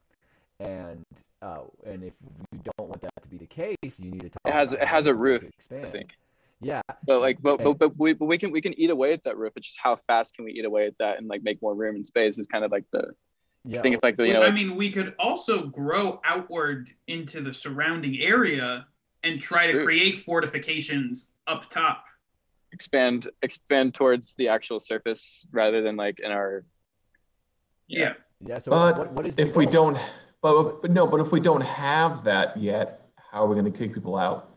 and 0.61 1.05
uh, 1.43 1.61
and 1.87 2.03
if 2.03 2.13
you 2.53 2.61
don't 2.77 2.89
want 2.89 3.01
that 3.03 3.23
to 3.23 3.29
be 3.29 3.37
the 3.37 3.47
case, 3.47 3.77
you 4.01 4.11
need 4.11 4.21
to 4.23 4.29
talk. 4.31 4.41
It 4.47 4.53
has- 4.53 4.73
it 4.73 4.83
has 4.85 5.07
a 5.07 5.15
roof, 5.15 5.45
expand. 5.45 5.87
i 5.87 5.91
think 5.91 6.11
Yeah, 6.61 6.83
but 7.07 7.21
like 7.21 7.41
but, 7.41 7.61
And- 7.61 7.65
but 7.65 7.79
but 7.79 7.97
we 7.99 8.13
but 8.15 8.25
we 8.27 8.39
can 8.39 8.51
we 8.51 8.61
can 8.61 8.75
eat 8.79 8.91
away 8.91 9.13
at 9.13 9.23
that 9.25 9.37
roof 9.37 9.53
it's 9.57 9.67
just 9.69 9.79
how 9.81 9.95
fast 10.09 10.35
can 10.35 10.45
we 10.45 10.53
eat 10.53 10.65
away 10.65 10.87
at 10.87 10.99
that 10.99 11.19
and 11.19 11.29
like 11.29 11.43
make 11.45 11.63
more 11.63 11.75
room 11.75 11.95
and 11.95 12.05
space 12.05 12.37
is 12.39 12.49
kind 12.49 12.65
of 12.65 12.73
like 12.73 12.85
the 12.93 13.13
yeah. 13.65 13.83
think 13.83 13.97
of 13.97 14.01
like 14.03 14.17
the 14.17 14.27
you 14.27 14.33
know 14.33 14.43
I 14.43 14.51
mean, 14.51 14.77
we 14.77 14.91
could 14.91 15.15
also 15.19 15.67
grow 15.67 16.21
outward 16.25 16.91
into 17.07 17.41
the 17.41 17.53
surrounding 17.53 18.21
area 18.21 18.87
and 19.25 19.41
try 19.41 19.67
to 19.67 19.73
true. 19.73 19.85
create 19.85 20.21
fortifications 20.21 21.31
up 21.47 21.69
top. 21.71 22.05
expand 22.73 23.29
expand 23.43 23.95
towards 23.95 24.35
the 24.37 24.49
actual 24.49 24.81
surface 24.81 25.47
rather 25.53 25.83
than 25.83 25.97
like 25.97 26.21
in 26.21 26.31
our 26.31 26.65
Yeah. 27.89 28.15
yeah. 28.47 28.59
So 28.59 28.71
But 28.71 28.99
what, 28.99 29.13
what 29.13 29.29
is 29.29 29.37
the 29.37 29.43
If 29.43 29.57
we 29.57 29.67
don't, 29.67 29.99
but, 30.43 30.83
but 30.83 30.91
no, 30.91 31.07
but 31.07 31.21
if 31.21 31.33
we 31.33 31.41
don't 31.41 31.63
have 31.63 32.25
that 32.25 32.57
yet, 32.57 33.09
how 33.17 33.45
are 33.45 33.49
we 33.49 33.55
going 33.55 33.71
to 33.71 33.77
kick 33.77 33.95
people 33.95 34.17
out? 34.17 34.57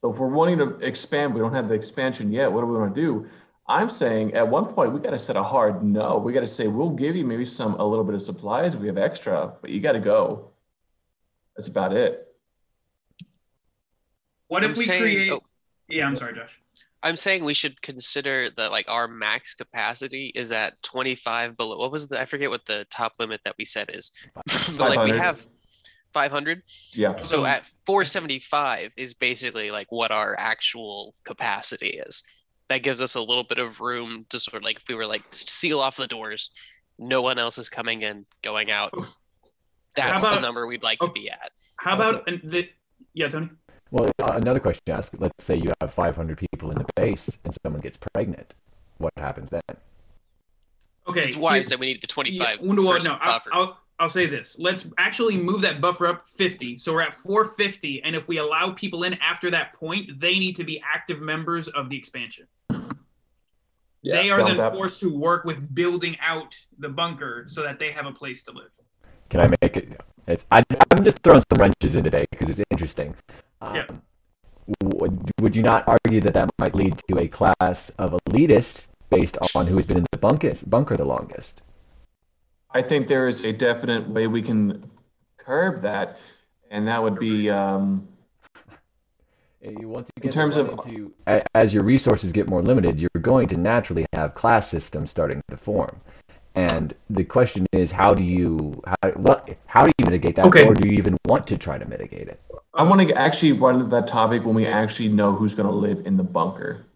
So 0.00 0.12
if 0.12 0.18
we're 0.18 0.28
wanting 0.28 0.58
to 0.58 0.78
expand, 0.78 1.34
we 1.34 1.40
don't 1.40 1.52
have 1.52 1.68
the 1.68 1.74
expansion 1.74 2.32
yet. 2.32 2.50
What 2.50 2.62
do 2.62 2.66
we 2.66 2.78
want 2.78 2.94
to 2.94 3.00
do? 3.00 3.28
I'm 3.70 3.88
saying 3.88 4.34
at 4.34 4.46
one 4.46 4.66
point 4.66 4.92
we 4.92 4.98
got 4.98 5.10
to 5.10 5.18
set 5.18 5.36
a 5.36 5.42
hard 5.44 5.84
no. 5.84 6.18
We 6.18 6.32
got 6.32 6.40
to 6.40 6.46
say 6.46 6.66
we'll 6.66 6.90
give 6.90 7.14
you 7.14 7.24
maybe 7.24 7.46
some 7.46 7.74
a 7.74 7.84
little 7.84 8.04
bit 8.04 8.16
of 8.16 8.22
supplies. 8.22 8.76
We 8.76 8.88
have 8.88 8.98
extra, 8.98 9.52
but 9.60 9.70
you 9.70 9.80
got 9.80 9.92
to 9.92 10.00
go. 10.00 10.50
That's 11.56 11.68
about 11.68 11.92
it. 11.92 12.26
What 14.48 14.64
I'm 14.64 14.72
if 14.72 14.76
we 14.76 14.84
saying- 14.84 15.02
create? 15.02 15.30
oh, 15.30 15.42
Yeah, 15.88 16.06
I'm 16.06 16.16
sorry, 16.16 16.34
Josh. 16.34 16.60
I'm 17.04 17.16
saying 17.16 17.44
we 17.44 17.54
should 17.54 17.80
consider 17.80 18.50
that 18.56 18.72
like 18.72 18.86
our 18.88 19.06
max 19.06 19.54
capacity 19.54 20.32
is 20.34 20.50
at 20.50 20.82
25 20.82 21.56
below. 21.56 21.78
What 21.78 21.92
was 21.92 22.08
the 22.08 22.20
I 22.20 22.24
forget 22.24 22.50
what 22.50 22.66
the 22.66 22.86
top 22.90 23.12
limit 23.20 23.40
that 23.44 23.54
we 23.56 23.64
set 23.64 23.94
is. 23.94 24.10
but 24.76 24.96
like 24.96 25.08
we 25.08 25.16
have 25.16 25.46
500. 26.12 26.62
Yeah. 26.92 27.20
So 27.20 27.44
at 27.44 27.64
475 27.86 28.90
is 28.96 29.14
basically 29.14 29.70
like 29.70 29.92
what 29.92 30.10
our 30.10 30.34
actual 30.38 31.14
capacity 31.24 32.00
is. 32.06 32.24
That 32.70 32.82
gives 32.82 33.02
us 33.02 33.16
a 33.16 33.20
little 33.20 33.44
bit 33.44 33.58
of 33.58 33.80
room 33.80 34.24
to 34.30 34.38
sort 34.38 34.54
of 34.54 34.62
like 34.62 34.76
if 34.76 34.88
we 34.88 34.94
were 34.94 35.04
like 35.04 35.24
seal 35.28 35.80
off 35.80 35.96
the 35.96 36.06
doors, 36.06 36.50
no 36.98 37.20
one 37.20 37.38
else 37.38 37.58
is 37.58 37.68
coming 37.68 38.02
in, 38.02 38.24
going 38.42 38.70
out. 38.70 38.94
That's 39.96 40.22
the 40.22 40.38
number 40.38 40.66
we'd 40.66 40.82
like 40.82 41.00
to 41.00 41.08
oh, 41.08 41.12
be 41.12 41.28
at. 41.28 41.50
How 41.78 41.94
about 41.94 42.28
and 42.28 42.40
the? 42.44 42.68
Yeah, 43.12 43.28
Tony. 43.28 43.50
Well, 43.90 44.08
uh, 44.22 44.34
another 44.34 44.60
question 44.60 44.82
to 44.86 44.92
ask. 44.92 45.14
Let's 45.18 45.44
say 45.44 45.56
you 45.56 45.72
have 45.80 45.92
500 45.92 46.38
people 46.38 46.70
in 46.70 46.78
the 46.78 46.86
base 46.94 47.40
and 47.44 47.54
someone 47.64 47.82
gets 47.82 47.98
pregnant. 48.14 48.54
What 48.98 49.12
happens 49.16 49.50
then? 49.50 49.60
Okay. 51.08 51.22
That's 51.24 51.36
why 51.36 51.56
I 51.56 51.62
said 51.62 51.80
we 51.80 51.86
need 51.86 52.00
the 52.00 52.06
Yeah, 52.30 52.54
25 52.54 52.60
well, 52.60 52.92
person 52.92 53.10
no, 53.10 53.18
I'll. 53.20 53.42
I'll, 53.52 53.78
I'll 53.98 54.08
say 54.08 54.26
this. 54.26 54.58
Let's 54.58 54.86
actually 54.96 55.36
move 55.36 55.60
that 55.60 55.80
buffer 55.80 56.06
up 56.06 56.26
50. 56.26 56.78
So 56.78 56.94
we're 56.94 57.02
at 57.02 57.14
450. 57.18 58.02
And 58.02 58.16
if 58.16 58.28
we 58.28 58.38
allow 58.38 58.70
people 58.70 59.02
in 59.02 59.14
after 59.14 59.50
that 59.50 59.74
point, 59.74 60.20
they 60.20 60.38
need 60.38 60.56
to 60.56 60.64
be 60.64 60.82
active 60.82 61.20
members 61.20 61.68
of 61.68 61.90
the 61.90 61.98
expansion. 61.98 62.46
They 64.04 64.30
are 64.30 64.42
then 64.42 64.58
up. 64.60 64.72
forced 64.72 65.00
to 65.00 65.14
work 65.14 65.44
with 65.44 65.74
building 65.74 66.16
out 66.20 66.54
the 66.78 66.88
bunker 66.88 67.44
so 67.48 67.62
that 67.62 67.78
they 67.78 67.90
have 67.92 68.06
a 68.06 68.12
place 68.12 68.42
to 68.44 68.52
live. 68.52 68.70
Can 69.28 69.40
I 69.40 69.48
make 69.62 69.76
it? 69.76 70.00
It's, 70.26 70.46
I, 70.50 70.62
I'm 70.90 71.04
just 71.04 71.18
throwing 71.22 71.42
some 71.50 71.60
wrenches 71.60 71.96
in 71.96 72.04
today 72.04 72.24
because 72.30 72.48
it's 72.48 72.60
interesting. 72.70 73.14
Um, 73.60 73.74
Yeah. 73.76 73.86
would, 74.84 75.30
would 75.40 75.56
you 75.56 75.62
not 75.62 75.84
argue 75.86 76.20
that 76.20 76.34
that 76.34 76.50
might 76.58 76.74
lead 76.74 76.96
to 77.08 77.18
a 77.22 77.28
class 77.28 77.90
of 77.98 78.16
elitists 78.28 78.86
based 79.10 79.36
on 79.56 79.66
who 79.66 79.76
has 79.76 79.86
been 79.86 79.98
in 79.98 80.06
the 80.12 80.18
bunkest, 80.18 80.68
bunker 80.70 80.96
the 80.96 81.04
longest? 81.04 81.62
I 82.72 82.82
think 82.82 83.08
there 83.08 83.26
is 83.26 83.44
a 83.44 83.52
definite 83.52 84.08
way 84.08 84.28
we 84.28 84.42
can 84.42 84.88
curb 85.38 85.82
that, 85.82 86.18
and 86.70 86.86
that 86.86 87.02
would 87.02 87.18
be 87.18 87.50
um, 87.50 88.06
Uh, 88.68 88.70
you- 88.70 88.70
Once 88.70 88.70
you 88.70 89.49
Eh, 89.62 89.68
in 89.68 90.04
get 90.22 90.32
terms 90.32 90.56
of- 90.56 90.70
into, 90.70 91.12
as 91.54 91.74
your 91.74 91.84
resources 91.84 92.32
get 92.32 92.48
more 92.48 92.62
limited, 92.62 92.98
you're 92.98 93.10
going 93.20 93.46
to 93.48 93.56
naturally 93.58 94.06
have 94.14 94.34
class 94.34 94.68
systems 94.68 95.10
starting 95.10 95.42
to 95.50 95.56
form. 95.56 96.00
And 96.54 96.94
the 97.10 97.24
question 97.24 97.66
is, 97.72 97.92
how 97.92 98.10
do 98.14 98.22
you 98.22 98.82
how 98.86 99.10
what 99.12 99.56
how 99.66 99.84
do 99.84 99.92
you 99.98 100.04
mitigate 100.06 100.34
that, 100.36 100.46
Okay. 100.46 100.66
or 100.66 100.74
do 100.74 100.88
you 100.88 100.94
even 100.94 101.16
want 101.28 101.46
to 101.48 101.58
try 101.58 101.78
to 101.78 101.86
mitigate 101.86 102.26
it? 102.28 102.40
I 102.74 102.82
want 102.82 103.06
to 103.06 103.14
actually 103.16 103.52
run 103.52 103.76
into 103.76 103.86
that 103.88 104.06
topic 104.08 104.44
when 104.44 104.54
we 104.54 104.66
actually 104.66 105.08
know 105.08 105.32
who's 105.32 105.54
going 105.54 105.68
to 105.68 105.74
live 105.74 106.06
in 106.06 106.16
the 106.16 106.22
bunker. 106.24 106.86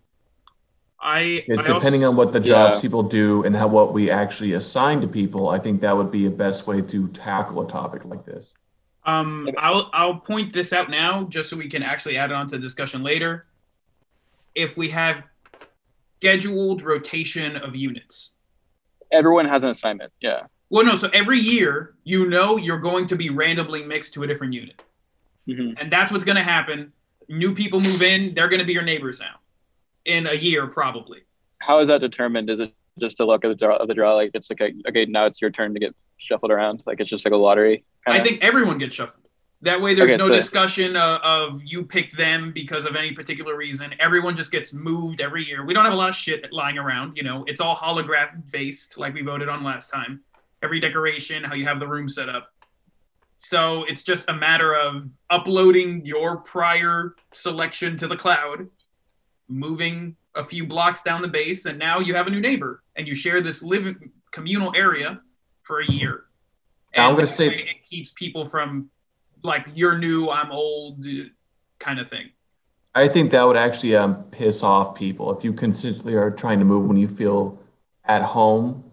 I, 1.00 1.44
Because 1.46 1.58
I 1.60 1.62
also- 1.62 1.74
depending 1.74 2.04
on 2.04 2.16
what 2.16 2.32
the 2.32 2.40
jobs 2.40 2.76
Yeah. 2.76 2.80
people 2.80 3.02
do 3.02 3.44
and 3.44 3.54
how 3.54 3.68
what 3.68 3.92
we 3.92 4.10
actually 4.10 4.54
assign 4.54 5.00
to 5.02 5.06
people, 5.06 5.50
I 5.50 5.58
think 5.58 5.80
that 5.82 5.94
would 5.96 6.10
be 6.10 6.26
a 6.26 6.30
best 6.30 6.66
way 6.66 6.80
to 6.80 7.08
tackle 7.08 7.60
a 7.62 7.68
topic 7.68 8.04
like 8.06 8.24
this. 8.24 8.54
Um, 9.06 9.50
I'll 9.58 9.90
I'll 9.92 10.16
point 10.16 10.52
this 10.52 10.72
out 10.72 10.88
now 10.90 11.24
just 11.24 11.50
so 11.50 11.56
we 11.56 11.68
can 11.68 11.82
actually 11.82 12.16
add 12.16 12.30
it 12.30 12.34
on 12.34 12.46
to 12.48 12.56
the 12.56 12.62
discussion 12.62 13.02
later. 13.02 13.46
If 14.54 14.76
we 14.76 14.88
have 14.90 15.22
scheduled 16.20 16.82
rotation 16.82 17.56
of 17.56 17.76
units. 17.76 18.30
everyone 19.12 19.44
has 19.46 19.62
an 19.62 19.70
assignment 19.70 20.10
yeah 20.20 20.42
Well, 20.70 20.84
no, 20.84 20.96
so 20.96 21.08
every 21.12 21.38
year 21.38 21.94
you 22.04 22.26
know 22.26 22.56
you're 22.56 22.78
going 22.78 23.06
to 23.08 23.16
be 23.16 23.28
randomly 23.30 23.82
mixed 23.84 24.14
to 24.14 24.22
a 24.22 24.26
different 24.26 24.52
unit. 24.54 24.82
Mhm. 25.46 25.74
And 25.78 25.92
that's 25.92 26.10
what's 26.10 26.24
going 26.24 26.36
to 26.36 26.42
happen. 26.42 26.92
New 27.28 27.54
people 27.54 27.78
move 27.80 28.00
in, 28.02 28.32
they're 28.34 28.48
going 28.48 28.60
to 28.60 28.66
be 28.66 28.72
your 28.72 28.82
neighbors 28.82 29.20
now. 29.20 29.36
In 30.06 30.26
a 30.26 30.34
year 30.34 30.66
probably. 30.66 31.20
how 31.60 31.78
is 31.80 31.88
that 31.88 32.00
determined 32.00 32.48
is 32.50 32.60
it 32.60 32.72
just 32.98 33.20
a 33.20 33.24
look 33.26 33.44
at 33.44 33.48
the 33.48 33.54
draw 33.54 33.76
of 33.76 33.88
the 33.88 33.94
draw 33.94 34.14
like 34.14 34.30
it's 34.34 34.48
like 34.50 34.60
okay 34.88 35.04
now 35.06 35.26
it's 35.26 35.40
your 35.42 35.50
turn 35.50 35.74
to 35.74 35.80
get 35.80 35.94
shuffled 36.24 36.50
around 36.50 36.82
like 36.86 37.00
it's 37.00 37.10
just 37.10 37.24
like 37.24 37.34
a 37.34 37.36
lottery 37.36 37.84
I 38.06 38.12
kinda? 38.12 38.28
think 38.28 38.42
everyone 38.44 38.78
gets 38.78 38.94
shuffled. 38.94 39.20
That 39.62 39.80
way, 39.80 39.94
there's 39.94 40.10
Okay, 40.10 40.18
no 40.18 40.26
so- 40.26 40.32
discussion 40.34 40.94
of, 40.94 41.20
of 41.22 41.60
you 41.64 41.84
pick 41.84 42.12
them 42.12 42.52
because 42.52 42.84
of 42.84 42.96
any 42.96 43.12
particular 43.12 43.56
reason. 43.56 43.94
Everyone 43.98 44.36
just 44.36 44.50
gets 44.50 44.74
moved 44.74 45.22
every 45.22 45.42
year. 45.42 45.64
We 45.64 45.72
don't 45.72 45.84
have 45.84 45.94
a 45.94 45.96
lot 45.96 46.10
of 46.10 46.14
shit 46.14 46.52
lying 46.52 46.76
around. 46.76 47.16
You 47.16 47.22
know, 47.22 47.44
it's 47.46 47.60
all 47.62 47.74
holograph 47.74 48.30
based, 48.52 48.98
like 48.98 49.14
we 49.14 49.22
voted 49.22 49.48
on 49.48 49.64
last 49.64 49.88
time. 49.90 50.20
Every 50.62 50.80
decoration, 50.80 51.42
how 51.44 51.54
you 51.54 51.64
have 51.64 51.80
the 51.80 51.88
room 51.88 52.10
set 52.10 52.28
up. 52.28 52.52
So 53.38 53.84
it's 53.84 54.02
just 54.02 54.28
a 54.28 54.34
matter 54.34 54.74
of 54.74 55.08
uploading 55.30 56.04
your 56.04 56.36
prior 56.38 57.14
selection 57.32 57.96
to 57.98 58.06
the 58.06 58.16
cloud, 58.16 58.68
moving 59.48 60.14
a 60.34 60.44
few 60.44 60.66
blocks 60.66 61.02
down 61.02 61.22
the 61.22 61.28
base, 61.28 61.64
and 61.64 61.78
now 61.78 62.00
you 62.00 62.14
have 62.14 62.26
a 62.26 62.30
new 62.30 62.40
neighbor, 62.40 62.82
and 62.96 63.06
you 63.08 63.14
share 63.14 63.40
this 63.40 63.62
living 63.62 64.10
communal 64.30 64.72
area 64.76 65.20
for 65.64 65.80
a 65.80 65.90
year. 65.90 66.24
Now, 66.96 67.08
I'm 67.08 67.16
gonna 67.16 67.26
say- 67.26 67.48
it 67.48 67.84
keeps 67.84 68.12
people 68.12 68.46
from 68.46 68.90
like 69.42 69.66
you're 69.74 69.98
new, 69.98 70.30
I'm 70.30 70.52
old, 70.52 71.04
kind 71.78 71.98
of 71.98 72.08
thing. 72.08 72.30
I 72.94 73.08
think 73.08 73.32
that 73.32 73.42
would 73.42 73.56
actually 73.56 73.96
um, 73.96 74.22
piss 74.30 74.62
off 74.62 74.94
people 74.94 75.36
if 75.36 75.44
you 75.44 75.52
consistently 75.52 76.14
are 76.14 76.30
trying 76.30 76.60
to 76.60 76.64
move 76.64 76.86
when 76.86 76.96
you 76.96 77.08
feel 77.08 77.60
at 78.04 78.22
home, 78.22 78.84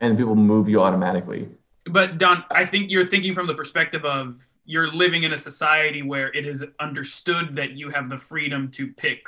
and 0.00 0.16
people 0.16 0.36
move 0.36 0.68
you 0.68 0.80
automatically. 0.80 1.48
But 1.86 2.18
Don, 2.18 2.44
I 2.50 2.64
think 2.64 2.90
you're 2.90 3.06
thinking 3.06 3.34
from 3.34 3.46
the 3.46 3.54
perspective 3.54 4.04
of 4.04 4.36
you're 4.64 4.90
living 4.92 5.24
in 5.24 5.32
a 5.32 5.38
society 5.38 6.02
where 6.02 6.32
it 6.32 6.46
is 6.46 6.64
understood 6.78 7.54
that 7.54 7.72
you 7.72 7.90
have 7.90 8.08
the 8.08 8.18
freedom 8.18 8.70
to 8.72 8.86
pick. 8.86 9.26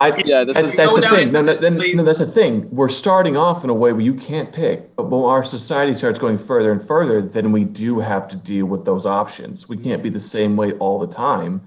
I, 0.00 0.16
Yeah, 0.24 0.44
this 0.44 0.54
that's, 0.56 0.70
is 0.70 0.76
that's 0.76 0.94
the 0.94 1.02
thing. 1.02 1.30
No, 1.30 1.42
no, 1.42 1.46
this 1.46 1.60
then- 1.60 1.76
place- 1.76 1.94
no, 1.94 2.02
that's 2.02 2.20
the 2.20 2.26
thing. 2.26 2.68
We're 2.74 2.88
starting 2.88 3.36
off 3.36 3.64
in 3.64 3.70
a 3.70 3.74
way 3.74 3.92
where 3.92 4.00
you 4.00 4.14
can't 4.14 4.50
pick, 4.50 4.94
but 4.96 5.10
when 5.10 5.20
our 5.22 5.44
society 5.44 5.94
starts 5.94 6.18
going 6.18 6.38
further 6.38 6.72
and 6.72 6.84
further, 6.86 7.20
then 7.20 7.52
we 7.52 7.64
do 7.64 8.00
have 8.00 8.26
to 8.28 8.36
deal 8.36 8.64
with 8.66 8.84
those 8.86 9.04
options. 9.04 9.68
We 9.68 9.76
can't 9.76 10.02
be 10.02 10.08
the 10.08 10.20
same 10.20 10.56
way 10.56 10.72
all 10.74 10.98
the 10.98 11.12
time. 11.12 11.60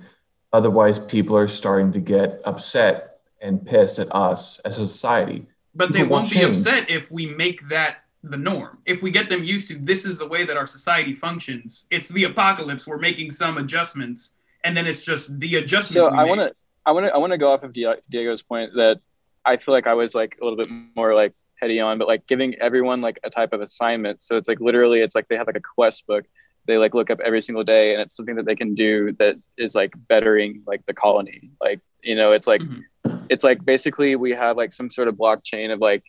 Otherwise, 0.52 0.98
people 0.98 1.38
are 1.38 1.48
starting 1.48 1.92
to 1.94 2.00
get 2.00 2.42
upset 2.46 3.20
and 3.42 3.64
pissed 3.64 4.00
at 4.00 4.14
us 4.16 4.60
as 4.66 4.78
a 4.78 4.88
society. 4.88 5.46
But 5.76 5.92
they 5.92 6.00
People 6.00 6.18
won't 6.18 6.24
won't 6.24 6.34
be 6.34 6.42
upset 6.44 6.90
if 6.90 7.12
we 7.12 7.28
make 7.28 7.68
that 7.70 7.98
the 8.24 8.38
norm. 8.38 8.78
If 8.86 9.04
we 9.04 9.12
get 9.12 9.30
them 9.30 9.44
used 9.44 9.68
to 9.68 9.76
this 9.78 10.06
is 10.06 10.18
the 10.18 10.28
way 10.28 10.46
that 10.46 10.56
our 10.56 10.68
society 10.68 11.14
functions. 11.14 11.86
It's 11.92 12.08
the 12.10 12.24
apocalypse. 12.24 12.88
We're 12.88 12.98
making 13.00 13.32
some 13.32 13.58
adjustments, 13.58 14.32
and 14.64 14.76
then 14.78 14.88
it's 14.88 15.04
just 15.04 15.40
the 15.40 15.58
adjustment. 15.58 16.10
so 16.10 16.12
we 16.12 16.18
I 16.18 16.24
want 16.24 16.40
to 16.40 16.56
I 16.86 16.92
want 16.92 17.06
to 17.06 17.14
I 17.14 17.18
want 17.18 17.32
to 17.32 17.38
go 17.38 17.52
off 17.54 17.64
of 17.64 17.74
Diego's 17.74 18.42
point 18.42 18.72
that 18.76 19.00
I 19.46 19.58
feel 19.58 19.74
like 19.74 19.88
I 19.88 19.94
was 19.94 20.16
like 20.16 20.38
a 20.42 20.44
little 20.44 20.58
bit 20.58 20.70
more 20.96 21.14
like 21.16 21.34
heady 21.62 21.80
on, 21.80 21.98
but 21.98 22.08
like 22.08 22.28
giving 22.28 22.56
everyone 22.56 23.02
like 23.02 23.20
a 23.24 23.30
type 23.30 23.54
of 23.54 23.62
assignment. 23.62 24.24
So 24.24 24.38
it's 24.38 24.48
like 24.48 24.60
literally 24.60 25.00
it's 25.02 25.16
like 25.16 25.28
they 25.28 25.38
have 25.38 25.48
like 25.48 25.56
a 25.58 25.62
quest 25.76 26.06
book. 26.08 26.26
They 26.66 26.78
like 26.78 26.94
look 26.94 27.10
up 27.10 27.20
every 27.20 27.42
single 27.42 27.64
day, 27.64 27.94
and 27.94 28.02
it's 28.02 28.16
something 28.16 28.36
that 28.36 28.46
they 28.46 28.56
can 28.56 28.74
do 28.74 29.12
that 29.20 29.36
is 29.58 29.76
like 29.76 29.94
bettering 30.08 30.64
like 30.66 30.86
the 30.86 30.94
colony. 30.94 31.52
Like 31.62 31.82
you 32.02 32.16
know, 32.16 32.32
it's 32.32 32.48
like 32.48 32.62
Mhm. 32.62 32.84
it's 33.30 33.44
like 33.44 33.64
basically 33.66 34.16
we 34.16 34.32
have 34.32 34.58
like 34.58 34.72
some 34.74 34.90
sort 34.90 35.08
of 35.08 35.16
blockchain 35.16 35.74
of 35.74 35.80
like 35.80 36.04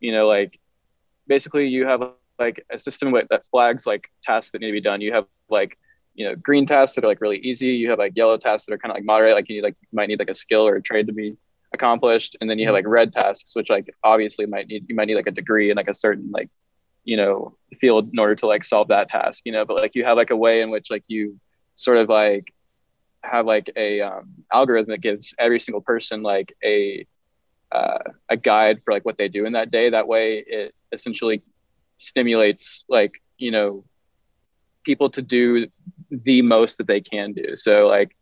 you 0.00 0.12
know 0.12 0.26
like 0.26 0.58
basically 1.26 1.68
you 1.68 1.86
have 1.86 2.02
like 2.38 2.64
a 2.70 2.78
system 2.78 3.10
with, 3.12 3.26
that 3.30 3.42
flags 3.50 3.86
like 3.86 4.10
tasks 4.22 4.52
that 4.52 4.60
need 4.60 4.66
to 4.68 4.72
be 4.72 4.80
done. 4.80 5.00
You 5.00 5.12
have 5.14 5.26
like 5.48 5.78
you 6.16 6.26
know 6.26 6.34
green 6.34 6.66
tasks 6.66 6.96
that 6.96 7.04
are 7.04 7.08
like 7.08 7.20
really 7.20 7.38
easy. 7.38 7.68
You 7.68 7.90
have 7.90 7.98
like 7.98 8.16
yellow 8.16 8.38
tasks 8.38 8.66
that 8.66 8.74
are 8.74 8.78
kind 8.78 8.90
of 8.90 8.96
like 8.96 9.04
moderate. 9.04 9.34
Like 9.34 9.48
you 9.48 9.56
need, 9.56 9.62
like 9.62 9.76
might 9.92 10.08
need 10.08 10.18
like 10.18 10.30
a 10.30 10.34
skill 10.34 10.66
or 10.66 10.76
a 10.76 10.82
trade 10.82 11.06
to 11.06 11.12
be 11.12 11.36
accomplished, 11.72 12.36
and 12.40 12.48
then 12.50 12.58
you 12.58 12.66
have 12.66 12.74
like 12.74 12.86
red 12.86 13.12
tasks, 13.12 13.54
which 13.54 13.70
like 13.70 13.94
obviously 14.02 14.46
might 14.46 14.66
need 14.66 14.86
you 14.88 14.94
might 14.94 15.06
need 15.06 15.14
like 15.14 15.26
a 15.26 15.32
degree 15.32 15.70
in 15.70 15.76
like 15.76 15.88
a 15.88 15.94
certain 15.94 16.30
like 16.32 16.48
you 17.04 17.16
know 17.16 17.56
field 17.80 18.10
in 18.12 18.18
order 18.18 18.34
to 18.34 18.46
like 18.46 18.64
solve 18.64 18.88
that 18.88 19.08
task. 19.08 19.42
You 19.44 19.52
know, 19.52 19.64
but 19.64 19.76
like 19.76 19.94
you 19.94 20.04
have 20.04 20.16
like 20.16 20.30
a 20.30 20.36
way 20.36 20.62
in 20.62 20.70
which 20.70 20.90
like 20.90 21.04
you 21.06 21.38
sort 21.74 21.98
of 21.98 22.08
like 22.08 22.52
have 23.22 23.44
like 23.46 23.70
a 23.76 24.00
um, 24.00 24.34
algorithm 24.52 24.90
that 24.90 25.00
gives 25.00 25.34
every 25.38 25.60
single 25.60 25.82
person 25.82 26.22
like 26.22 26.56
a 26.64 27.06
uh, 27.72 27.98
a 28.28 28.36
guide 28.36 28.80
for 28.84 28.92
like 28.92 29.04
what 29.04 29.16
they 29.16 29.28
do 29.28 29.44
in 29.44 29.52
that 29.52 29.70
day. 29.70 29.90
That 29.90 30.08
way, 30.08 30.38
it 30.46 30.74
essentially 30.92 31.42
stimulates 31.98 32.84
like 32.88 33.22
you 33.36 33.50
know 33.50 33.84
people 34.86 35.10
to 35.10 35.22
do 35.22 35.66
the 36.10 36.40
most 36.42 36.78
that 36.78 36.86
they 36.86 37.00
can 37.00 37.32
do. 37.34 37.56
So 37.56 37.88
like 37.88 38.16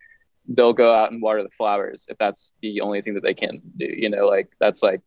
they'll 0.48 0.72
go 0.72 0.92
out 0.94 1.12
and 1.12 1.22
water 1.22 1.42
the 1.42 1.50
flowers 1.56 2.06
if 2.08 2.18
that's 2.18 2.54
the 2.62 2.80
only 2.80 3.02
thing 3.02 3.14
that 3.14 3.22
they 3.22 3.34
can 3.34 3.62
do. 3.76 3.86
You 3.86 4.10
know, 4.10 4.26
like 4.26 4.48
that's 4.60 4.82
like 4.82 5.00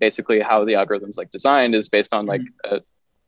basically 0.00 0.40
how 0.40 0.64
the 0.64 0.74
algorithm's 0.74 1.16
like 1.16 1.30
designed 1.32 1.74
is 1.74 1.88
based 1.88 2.12
on 2.12 2.26
like 2.26 2.42
a 2.64 2.80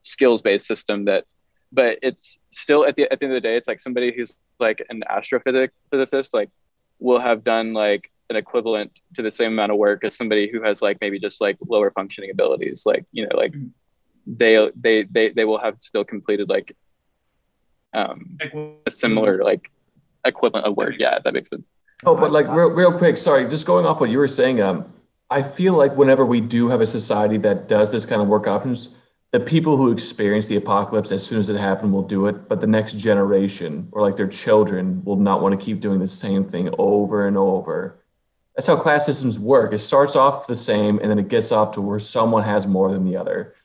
skills 0.03 0.43
based 0.43 0.67
system 0.67 1.07
that 1.07 1.25
but 1.73 1.99
it's 2.03 2.39
still 2.51 2.87
at 2.87 2.95
the 2.97 3.11
at 3.13 3.19
the 3.19 3.27
end 3.27 3.35
of 3.35 3.43
the 3.43 3.49
day 3.49 3.57
it's 3.57 3.67
like 3.69 3.81
somebody 3.81 4.13
who's 4.15 4.37
like 4.61 4.85
an 4.89 5.03
astrophysic 5.11 5.71
physicist 5.91 6.33
like 6.33 6.51
will 7.01 7.19
have 7.21 7.43
done 7.43 7.73
like 7.73 8.11
an 8.31 8.37
equivalent 8.37 8.91
to 9.15 9.23
the 9.23 9.31
same 9.31 9.53
amount 9.53 9.73
of 9.73 9.79
work 9.79 10.05
as 10.05 10.17
somebody 10.17 10.49
who 10.51 10.63
has 10.63 10.81
like 10.83 10.99
maybe 11.01 11.19
just 11.19 11.41
like 11.41 11.57
lower 11.69 11.91
functioning 11.91 12.31
abilities 12.31 12.85
like 12.87 13.05
you 13.13 13.27
know 13.27 13.37
like 13.37 13.53
Mhm. 13.53 13.71
they 14.43 14.71
they 14.85 14.97
they 15.17 15.31
they 15.31 15.45
will 15.45 15.59
have 15.67 15.77
still 15.81 16.05
completed 16.05 16.49
like 16.49 16.69
um 17.95 18.39
a 18.87 18.91
similar 18.91 19.43
like 19.43 19.71
equivalent 20.25 20.67
of 20.67 20.77
work 20.77 20.91
makes 20.91 21.01
yeah 21.01 21.19
that 21.19 21.33
makes 21.33 21.51
sense 21.51 21.67
Oh, 22.05 22.15
but 22.15 22.31
like 22.31 22.47
real, 22.49 22.69
real 22.69 22.97
quick, 22.97 23.17
sorry, 23.17 23.49
just 23.49 23.65
going 23.65 23.87
off 23.87 24.01
what 24.01 24.11
you 24.11 24.19
were 24.19 24.29
saying, 24.29 24.61
um, 24.61 24.93
I 25.31 25.43
feel 25.43 25.73
like 25.75 25.97
whenever 25.97 26.27
we 26.27 26.41
do 26.41 26.69
have 26.69 26.81
a 26.81 26.87
society 26.87 27.39
that 27.39 27.69
does 27.69 27.91
this 27.91 28.05
kind 28.05 28.21
of 28.21 28.29
work 28.29 28.47
options, 28.47 28.95
the 29.33 29.41
people 29.41 29.77
who 29.77 29.91
experience 29.91 30.47
the 30.47 30.57
apocalypse 30.57 31.11
as 31.11 31.27
soon 31.27 31.41
as 31.41 31.49
it 31.49 31.57
happened 31.57 31.93
will 31.93 32.03
do 32.03 32.27
it, 32.27 32.49
but 32.49 32.61
the 32.61 32.67
next 32.67 32.97
generation 32.97 33.89
or 33.93 34.03
like 34.03 34.17
their 34.17 34.29
children 34.29 35.03
will 35.05 35.17
not 35.17 35.43
want 35.43 35.59
to 35.59 35.65
keep 35.65 35.81
doing 35.81 35.99
the 35.99 36.07
same 36.07 36.45
thing 36.45 36.71
over 36.79 37.27
and 37.27 37.37
over. 37.37 37.99
That's 38.55 38.69
how 38.69 38.77
class 38.77 39.05
systems 39.05 39.39
work. 39.39 39.73
It 39.73 39.79
starts 39.79 40.17
off 40.17 40.47
the 40.47 40.57
same 40.57 40.99
and 41.01 41.11
then 41.11 41.19
it 41.19 41.29
gets 41.29 41.51
off 41.51 41.73
to 41.73 41.81
where 41.81 41.99
someone 41.99 42.45
has 42.45 42.67
more 42.67 42.93
than 42.93 43.05
the 43.05 43.17
other. 43.17 43.56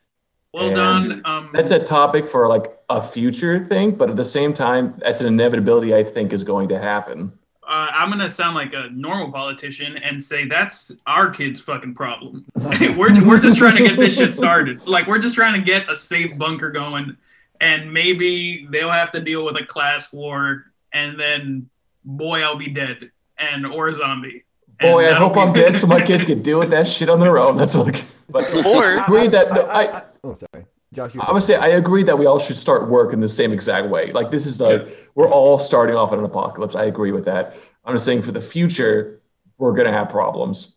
Well 0.54 0.68
And 0.68 0.76
done. 0.76 1.22
Um, 1.26 1.50
That's 1.54 1.72
a 1.72 1.80
topic 1.80 2.28
for 2.28 2.48
like 2.48 2.78
a 2.90 3.02
future 3.06 3.66
thing, 3.66 3.92
but 3.92 4.10
at 4.10 4.16
the 4.16 4.26
same 4.26 4.54
time, 4.54 4.96
that's 5.00 5.22
an 5.22 5.28
inevitability 5.28 5.96
I 5.96 6.04
think 6.04 6.34
is 6.34 6.44
going 6.44 6.68
to 6.70 6.80
happen. 6.80 7.32
uh, 7.68 7.88
I'm 7.94 8.10
gonna 8.10 8.30
sound 8.30 8.56
like 8.56 8.74
a 8.74 8.90
normal 8.90 9.32
politician 9.32 9.98
and 9.98 10.22
say 10.22 10.46
that's 10.46 10.92
our 11.08 11.30
kids' 11.30 11.62
fucking 11.62 11.94
problem. 11.96 12.46
we're 12.98 13.26
we're 13.26 13.40
just 13.40 13.58
trying 13.58 13.78
to 13.78 13.84
get 13.84 13.98
this 13.98 14.18
shit 14.18 14.34
started. 14.34 14.86
Like 14.86 15.08
we're 15.08 15.20
just 15.20 15.36
trying 15.36 15.54
to 15.54 15.62
get 15.62 15.90
a 15.90 15.96
safe 15.96 16.38
bunker 16.38 16.70
going, 16.70 17.16
and 17.62 17.92
maybe 17.94 18.68
they'll 18.72 18.92
have 18.92 19.12
to 19.12 19.22
deal 19.22 19.46
with 19.46 19.56
a 19.56 19.66
class 19.66 20.12
war, 20.12 20.66
and 20.92 21.18
then 21.18 21.70
boy, 22.04 22.42
I'll 22.42 22.58
be 22.58 22.70
dead, 22.70 23.10
and 23.38 23.66
or 23.66 23.88
a 23.88 23.96
zombie. 23.96 24.44
Boy, 24.82 25.10
I 25.10 25.14
hope 25.14 25.36
be- 25.36 25.40
I'm 25.40 25.54
dead 25.64 25.76
so 25.78 25.88
my 25.88 26.02
kids 26.02 26.26
can 26.26 26.42
deal 26.42 26.60
with 26.60 26.72
that 26.72 26.90
shit 26.90 27.08
on 27.08 27.22
their 27.22 27.38
own. 27.38 27.56
That's 27.56 27.76
like, 27.76 28.04
but 28.30 28.54
Or- 28.66 29.00
I 29.00 29.04
agree 29.06 29.28
that 29.30 29.54
no, 29.54 29.62
I, 29.70 30.04
oh, 30.24 30.36
sorry, 30.36 30.66
Josh. 30.94 31.16
You 31.16 31.22
I 31.22 31.32
would 31.32 31.44
say 31.44 31.56
I 31.56 31.70
agree 31.70 32.04
that 32.04 32.18
we 32.18 32.26
all 32.26 32.40
should 32.40 32.58
start 32.58 32.90
work 32.90 33.14
in 33.14 33.20
the 33.20 33.30
same 33.30 33.52
exact 33.52 33.88
way. 33.90 34.12
Like 34.12 34.32
this 34.32 34.46
is 34.46 34.60
like 34.60 35.10
we're 35.16 35.30
all 35.30 35.60
starting 35.60 35.96
off 35.96 36.14
in 36.14 36.20
an 36.20 36.26
apocalypse. 36.26 36.76
I 36.76 36.86
agree 36.86 37.12
with 37.12 37.26
that. 37.26 37.56
I'm 37.86 37.96
just 37.96 38.06
saying 38.06 38.22
for 38.22 38.32
the 38.32 38.42
future, 38.42 39.22
we're 39.58 39.74
gonna 39.74 39.92
have 39.92 40.10
problems. 40.10 40.74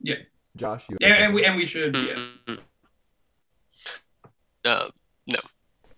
Yeah, 0.00 0.16
Josh. 0.56 0.88
You 0.88 0.96
Yeah, 1.00 1.14
and 1.24 1.34
we 1.34 1.44
and 1.44 1.56
we 1.56 1.66
should. 1.66 1.94
Yeah. 1.94 2.26
Mm-mm. 2.46 2.58
Uh, 4.64 4.88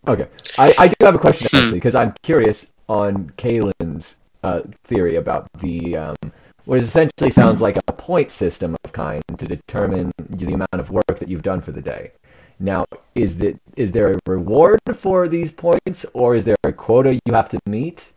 Okay, 0.09 0.27
I, 0.57 0.73
I 0.79 0.89
do 0.89 0.95
have 1.05 1.17
a 1.17 1.19
question 1.19 1.49
Hmm. 1.51 1.57
actually 1.65 1.79
because 1.79 1.97
I'm 1.97 2.15
curious 2.23 2.73
on 2.89 3.31
Kalen's 3.37 4.19
uh, 4.45 4.61
theory 4.85 5.17
about 5.17 5.49
the 5.59 5.97
um, 5.97 6.17
what 6.65 6.79
essentially 6.79 7.31
sounds 7.31 7.61
like 7.61 7.77
a 7.89 7.93
point 7.93 8.31
system 8.31 8.77
of 8.85 8.93
kind 8.93 9.23
to 9.37 9.47
determine 9.47 10.13
the 10.31 10.53
amount 10.53 10.75
of 10.75 10.91
work 10.91 11.19
that 11.19 11.29
you've 11.29 11.43
done 11.43 11.61
for 11.61 11.73
the 11.73 11.83
day. 11.83 12.13
Now, 12.59 12.87
is 13.15 13.39
that 13.39 13.59
is 13.77 13.93
there 13.93 14.13
a 14.13 14.19
reward 14.27 14.81
for 14.95 15.29
these 15.29 15.53
points, 15.53 16.07
or 16.15 16.35
is 16.35 16.45
there 16.45 16.57
a 16.65 16.73
quota 16.73 17.21
you 17.27 17.35
have 17.35 17.49
to 17.51 17.59
meet? 17.67 18.13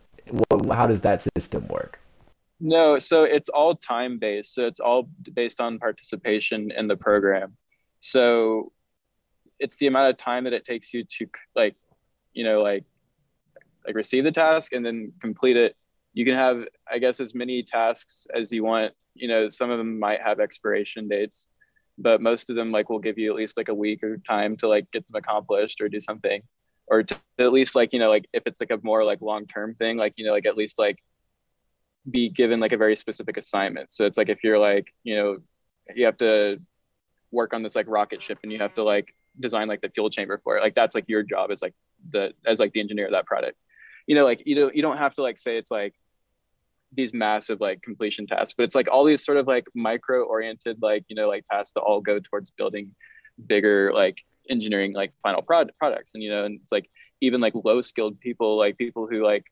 How 0.72 0.86
does 0.86 1.02
that 1.02 1.26
system 1.36 1.66
work? 1.68 2.00
No, 2.60 2.98
so 2.98 3.24
it's 3.24 3.48
all 3.48 3.74
time 3.74 4.18
based. 4.18 4.54
So 4.54 4.66
it's 4.66 4.80
all 4.80 5.08
based 5.34 5.60
on 5.60 5.78
participation 5.78 6.70
in 6.70 6.88
the 6.88 6.96
program. 6.96 7.56
So 8.00 8.72
it's 9.58 9.76
the 9.76 9.86
amount 9.86 10.10
of 10.10 10.16
time 10.16 10.44
that 10.44 10.52
it 10.52 10.64
takes 10.64 10.92
you 10.94 11.04
to 11.04 11.26
like, 11.54 11.76
you 12.32 12.44
know, 12.44 12.62
like 12.62 12.84
like 13.86 13.94
receive 13.94 14.24
the 14.24 14.32
task 14.32 14.72
and 14.72 14.84
then 14.84 15.12
complete 15.20 15.56
it. 15.56 15.76
You 16.12 16.24
can 16.24 16.34
have, 16.34 16.64
I 16.90 16.98
guess, 16.98 17.20
as 17.20 17.34
many 17.34 17.62
tasks 17.62 18.26
as 18.34 18.52
you 18.52 18.64
want. 18.64 18.92
You 19.14 19.28
know, 19.28 19.48
some 19.48 19.70
of 19.70 19.78
them 19.78 19.98
might 19.98 20.20
have 20.22 20.40
expiration 20.40 21.08
dates, 21.08 21.48
but 22.00 22.20
most 22.20 22.50
of 22.50 22.56
them 22.56 22.72
like 22.72 22.88
will 22.90 22.98
give 22.98 23.18
you 23.18 23.30
at 23.30 23.36
least 23.36 23.56
like 23.56 23.68
a 23.68 23.74
week 23.74 24.02
or 24.02 24.16
time 24.18 24.56
to 24.58 24.68
like 24.68 24.90
get 24.90 25.06
them 25.08 25.16
accomplished 25.16 25.80
or 25.80 25.88
do 25.88 26.00
something, 26.00 26.42
or 26.86 27.02
to 27.04 27.16
at 27.38 27.52
least 27.52 27.76
like 27.76 27.92
you 27.92 27.98
know 28.00 28.10
like 28.10 28.26
if 28.32 28.44
it's 28.46 28.60
like 28.60 28.70
a 28.70 28.80
more 28.82 29.04
like 29.04 29.20
long 29.20 29.46
term 29.46 29.74
thing, 29.74 29.96
like 29.98 30.14
you 30.16 30.26
know 30.26 30.32
like 30.32 30.46
at 30.46 30.56
least 30.56 30.78
like 30.78 30.98
be 32.10 32.30
given 32.30 32.60
like 32.60 32.72
a 32.72 32.78
very 32.78 32.96
specific 32.96 33.36
assignment. 33.36 33.92
So 33.92 34.06
it's 34.06 34.18
like 34.18 34.30
if 34.30 34.42
you're 34.42 34.58
like, 34.58 34.86
you 35.04 35.16
know, 35.16 35.38
you 35.94 36.06
have 36.06 36.18
to 36.18 36.60
work 37.30 37.52
on 37.54 37.62
this 37.62 37.76
like 37.76 37.86
rocket 37.88 38.22
ship 38.22 38.38
and 38.42 38.52
you 38.52 38.58
have 38.58 38.74
to 38.74 38.82
like 38.82 39.14
design 39.38 39.68
like 39.68 39.82
the 39.82 39.90
fuel 39.90 40.10
chamber 40.10 40.40
for 40.42 40.56
it. 40.56 40.62
Like 40.62 40.74
that's 40.74 40.94
like 40.94 41.04
your 41.08 41.22
job 41.22 41.50
as 41.50 41.62
like 41.62 41.74
the 42.10 42.32
as 42.46 42.58
like 42.58 42.72
the 42.72 42.80
engineer 42.80 43.06
of 43.06 43.12
that 43.12 43.26
product. 43.26 43.56
you 44.06 44.14
know 44.16 44.24
like 44.24 44.42
you 44.46 44.56
don't 44.56 44.74
you 44.74 44.82
don't 44.82 44.98
have 44.98 45.14
to 45.14 45.22
like 45.22 45.38
say 45.38 45.56
it's 45.58 45.70
like 45.70 45.94
these 46.92 47.14
massive 47.14 47.60
like 47.60 47.80
completion 47.82 48.26
tasks 48.26 48.54
but 48.56 48.64
it's 48.64 48.74
like 48.74 48.90
all 48.90 49.04
these 49.04 49.24
sort 49.24 49.38
of 49.38 49.46
like 49.46 49.64
micro 49.74 50.24
oriented 50.24 50.76
like 50.82 51.04
you 51.08 51.14
know 51.14 51.28
like 51.28 51.44
tasks 51.50 51.72
that 51.74 51.80
all 51.80 52.00
go 52.00 52.18
towards 52.18 52.50
building 52.50 52.94
bigger 53.46 53.92
like 53.94 54.18
engineering 54.48 54.92
like 54.92 55.12
final 55.22 55.42
product 55.42 55.78
products. 55.78 56.12
And 56.14 56.22
you 56.22 56.30
know 56.30 56.44
and 56.44 56.60
it's 56.62 56.72
like 56.72 56.90
even 57.20 57.40
like 57.40 57.54
low 57.54 57.80
skilled 57.80 58.20
people 58.20 58.56
like 58.56 58.78
people 58.78 59.06
who 59.06 59.24
like 59.24 59.44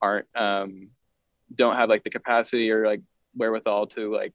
aren't 0.00 0.26
um 0.34 0.88
don't 1.54 1.76
have 1.76 1.88
like 1.88 2.04
the 2.04 2.10
capacity 2.10 2.70
or 2.70 2.86
like 2.86 3.02
wherewithal 3.34 3.86
to 3.88 4.12
like 4.12 4.34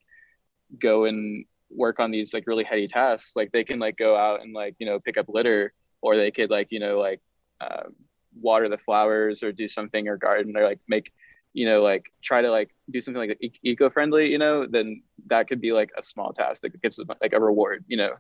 go 0.80 1.06
and 1.06 1.46
work 1.70 2.00
on 2.00 2.12
these 2.12 2.34
like 2.34 2.46
really 2.48 2.64
heady 2.64 2.88
tasks 2.88 3.36
like 3.36 3.52
they 3.52 3.64
can 3.64 3.80
like 3.80 3.98
go 3.98 4.16
out 4.16 4.42
and 4.42 4.54
like 4.54 4.76
you 4.80 4.86
know 4.86 5.00
pick 5.00 5.18
up 5.18 5.26
litter 5.28 5.74
or 6.02 6.16
they 6.16 6.32
could 6.32 6.50
like 6.50 6.68
you 6.72 6.80
know 6.80 7.00
like 7.00 7.22
um, 7.62 7.96
water 8.40 8.70
the 8.70 8.78
flowers 8.78 9.44
or 9.44 9.52
do 9.52 9.68
something 9.68 10.08
or 10.08 10.18
garden 10.18 10.56
or 10.56 10.64
like 10.64 10.80
make 10.88 11.12
you 11.54 11.66
know 11.66 11.82
like 11.82 12.06
try 12.22 12.42
to 12.42 12.52
like 12.52 12.70
do 12.92 13.02
something 13.02 13.20
like 13.28 13.38
e- 13.42 13.54
eco-friendly 13.64 14.28
you 14.30 14.38
know 14.38 14.66
then 14.68 15.04
that 15.28 15.48
could 15.48 15.62
be 15.62 15.72
like 15.72 15.92
a 15.98 16.02
small 16.04 16.34
task 16.34 16.62
that 16.62 16.82
gives 16.82 17.00
like 17.22 17.34
a 17.34 17.40
reward 17.40 17.84
you 17.88 17.98
know 17.98 18.12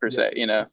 per 0.00 0.10
se 0.10 0.32
you 0.36 0.46
know 0.46 0.66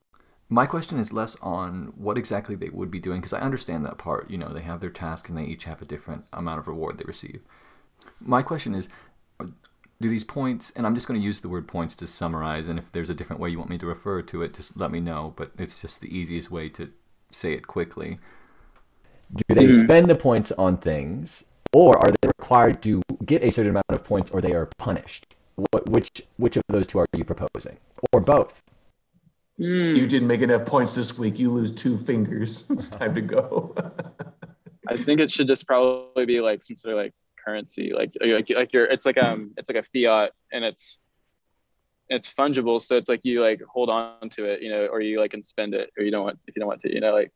My 0.49 0.65
question 0.65 0.99
is 0.99 1.13
less 1.13 1.37
on 1.41 1.93
what 1.95 2.17
exactly 2.17 2.55
they 2.55 2.69
would 2.69 2.91
be 2.91 2.99
doing 2.99 3.21
because 3.21 3.33
I 3.33 3.39
understand 3.39 3.85
that 3.85 3.97
part. 3.97 4.29
You 4.29 4.37
know, 4.37 4.49
they 4.53 4.61
have 4.61 4.81
their 4.81 4.89
task 4.89 5.29
and 5.29 5.37
they 5.37 5.45
each 5.45 5.63
have 5.63 5.81
a 5.81 5.85
different 5.85 6.25
amount 6.33 6.59
of 6.59 6.67
reward 6.67 6.97
they 6.97 7.05
receive. 7.05 7.41
My 8.19 8.41
question 8.43 8.75
is 8.75 8.89
do 9.99 10.09
these 10.09 10.23
points, 10.23 10.71
and 10.71 10.85
I'm 10.85 10.95
just 10.95 11.07
going 11.07 11.19
to 11.19 11.23
use 11.25 11.41
the 11.41 11.49
word 11.49 11.67
points 11.67 11.95
to 11.97 12.07
summarize, 12.07 12.67
and 12.67 12.79
if 12.79 12.91
there's 12.91 13.09
a 13.09 13.13
different 13.13 13.39
way 13.39 13.49
you 13.49 13.59
want 13.59 13.69
me 13.69 13.77
to 13.77 13.85
refer 13.85 14.21
to 14.23 14.41
it, 14.41 14.53
just 14.55 14.75
let 14.75 14.91
me 14.91 14.99
know, 14.99 15.33
but 15.35 15.51
it's 15.57 15.79
just 15.79 16.01
the 16.01 16.15
easiest 16.15 16.49
way 16.49 16.69
to 16.69 16.89
say 17.31 17.53
it 17.53 17.67
quickly. 17.67 18.19
Do 19.35 19.53
they 19.53 19.69
Mhm. 19.69 19.71
spend 19.71 20.09
the 20.09 20.15
points 20.15 20.51
on 20.53 20.77
things, 20.77 21.43
or 21.73 21.97
are 21.97 22.11
they 22.11 22.27
required 22.27 22.81
to 22.83 23.01
get 23.25 23.43
a 23.43 23.51
certain 23.51 23.71
amount 23.71 23.85
of 23.89 24.03
points, 24.03 24.31
or 24.31 24.41
they 24.41 24.53
are 24.53 24.67
punished? 24.77 25.25
What, 25.55 25.89
which 25.89 26.23
which 26.37 26.57
of 26.57 26.63
those 26.69 26.87
two 26.87 26.99
are 26.99 27.07
you 27.15 27.23
proposing, 27.23 27.77
or 28.13 28.19
both? 28.19 28.63
Hmm. 29.57 29.95
You 29.95 30.07
didn't 30.07 30.27
make 30.27 30.41
enough 30.41 30.65
points 30.65 30.93
this 30.93 31.17
week. 31.17 31.37
You 31.37 31.51
lose 31.51 31.71
two 31.71 31.97
fingers. 31.97 32.63
It's 32.71 32.89
time 32.89 33.13
to 33.15 33.21
go. 33.21 33.75
I 34.87 34.97
think 34.97 35.21
it 35.21 35.31
should 35.31 35.47
just 35.47 35.67
probably 35.67 36.25
be 36.25 36.41
like 36.41 36.63
some 36.63 36.75
sort 36.75 36.93
of 36.93 36.97
like 37.03 37.13
currency, 37.43 37.93
like 37.93 38.11
like 38.19 38.49
like 38.49 38.73
you're 38.73 38.85
it's 38.85 39.05
like 39.05 39.17
um 39.17 39.51
it's 39.57 39.69
like 39.69 39.77
a 39.77 39.83
fiat 39.83 40.31
and 40.51 40.65
it's 40.65 40.97
it's 42.09 42.31
fungible, 42.31 42.81
so 42.81 42.97
it's 42.97 43.07
like 43.07 43.21
you 43.23 43.41
like 43.41 43.61
hold 43.61 43.89
on 43.89 44.29
to 44.31 44.45
it, 44.45 44.61
you 44.61 44.69
know, 44.69 44.87
or 44.87 44.99
you 44.99 45.19
like 45.19 45.31
can 45.31 45.41
spend 45.41 45.73
it, 45.73 45.91
or 45.97 46.03
you 46.03 46.11
don't 46.11 46.25
want 46.25 46.39
if 46.47 46.55
you 46.55 46.59
don't 46.59 46.67
want 46.67 46.81
to, 46.81 46.93
you 46.93 46.99
know, 46.99 47.13
like 47.13 47.31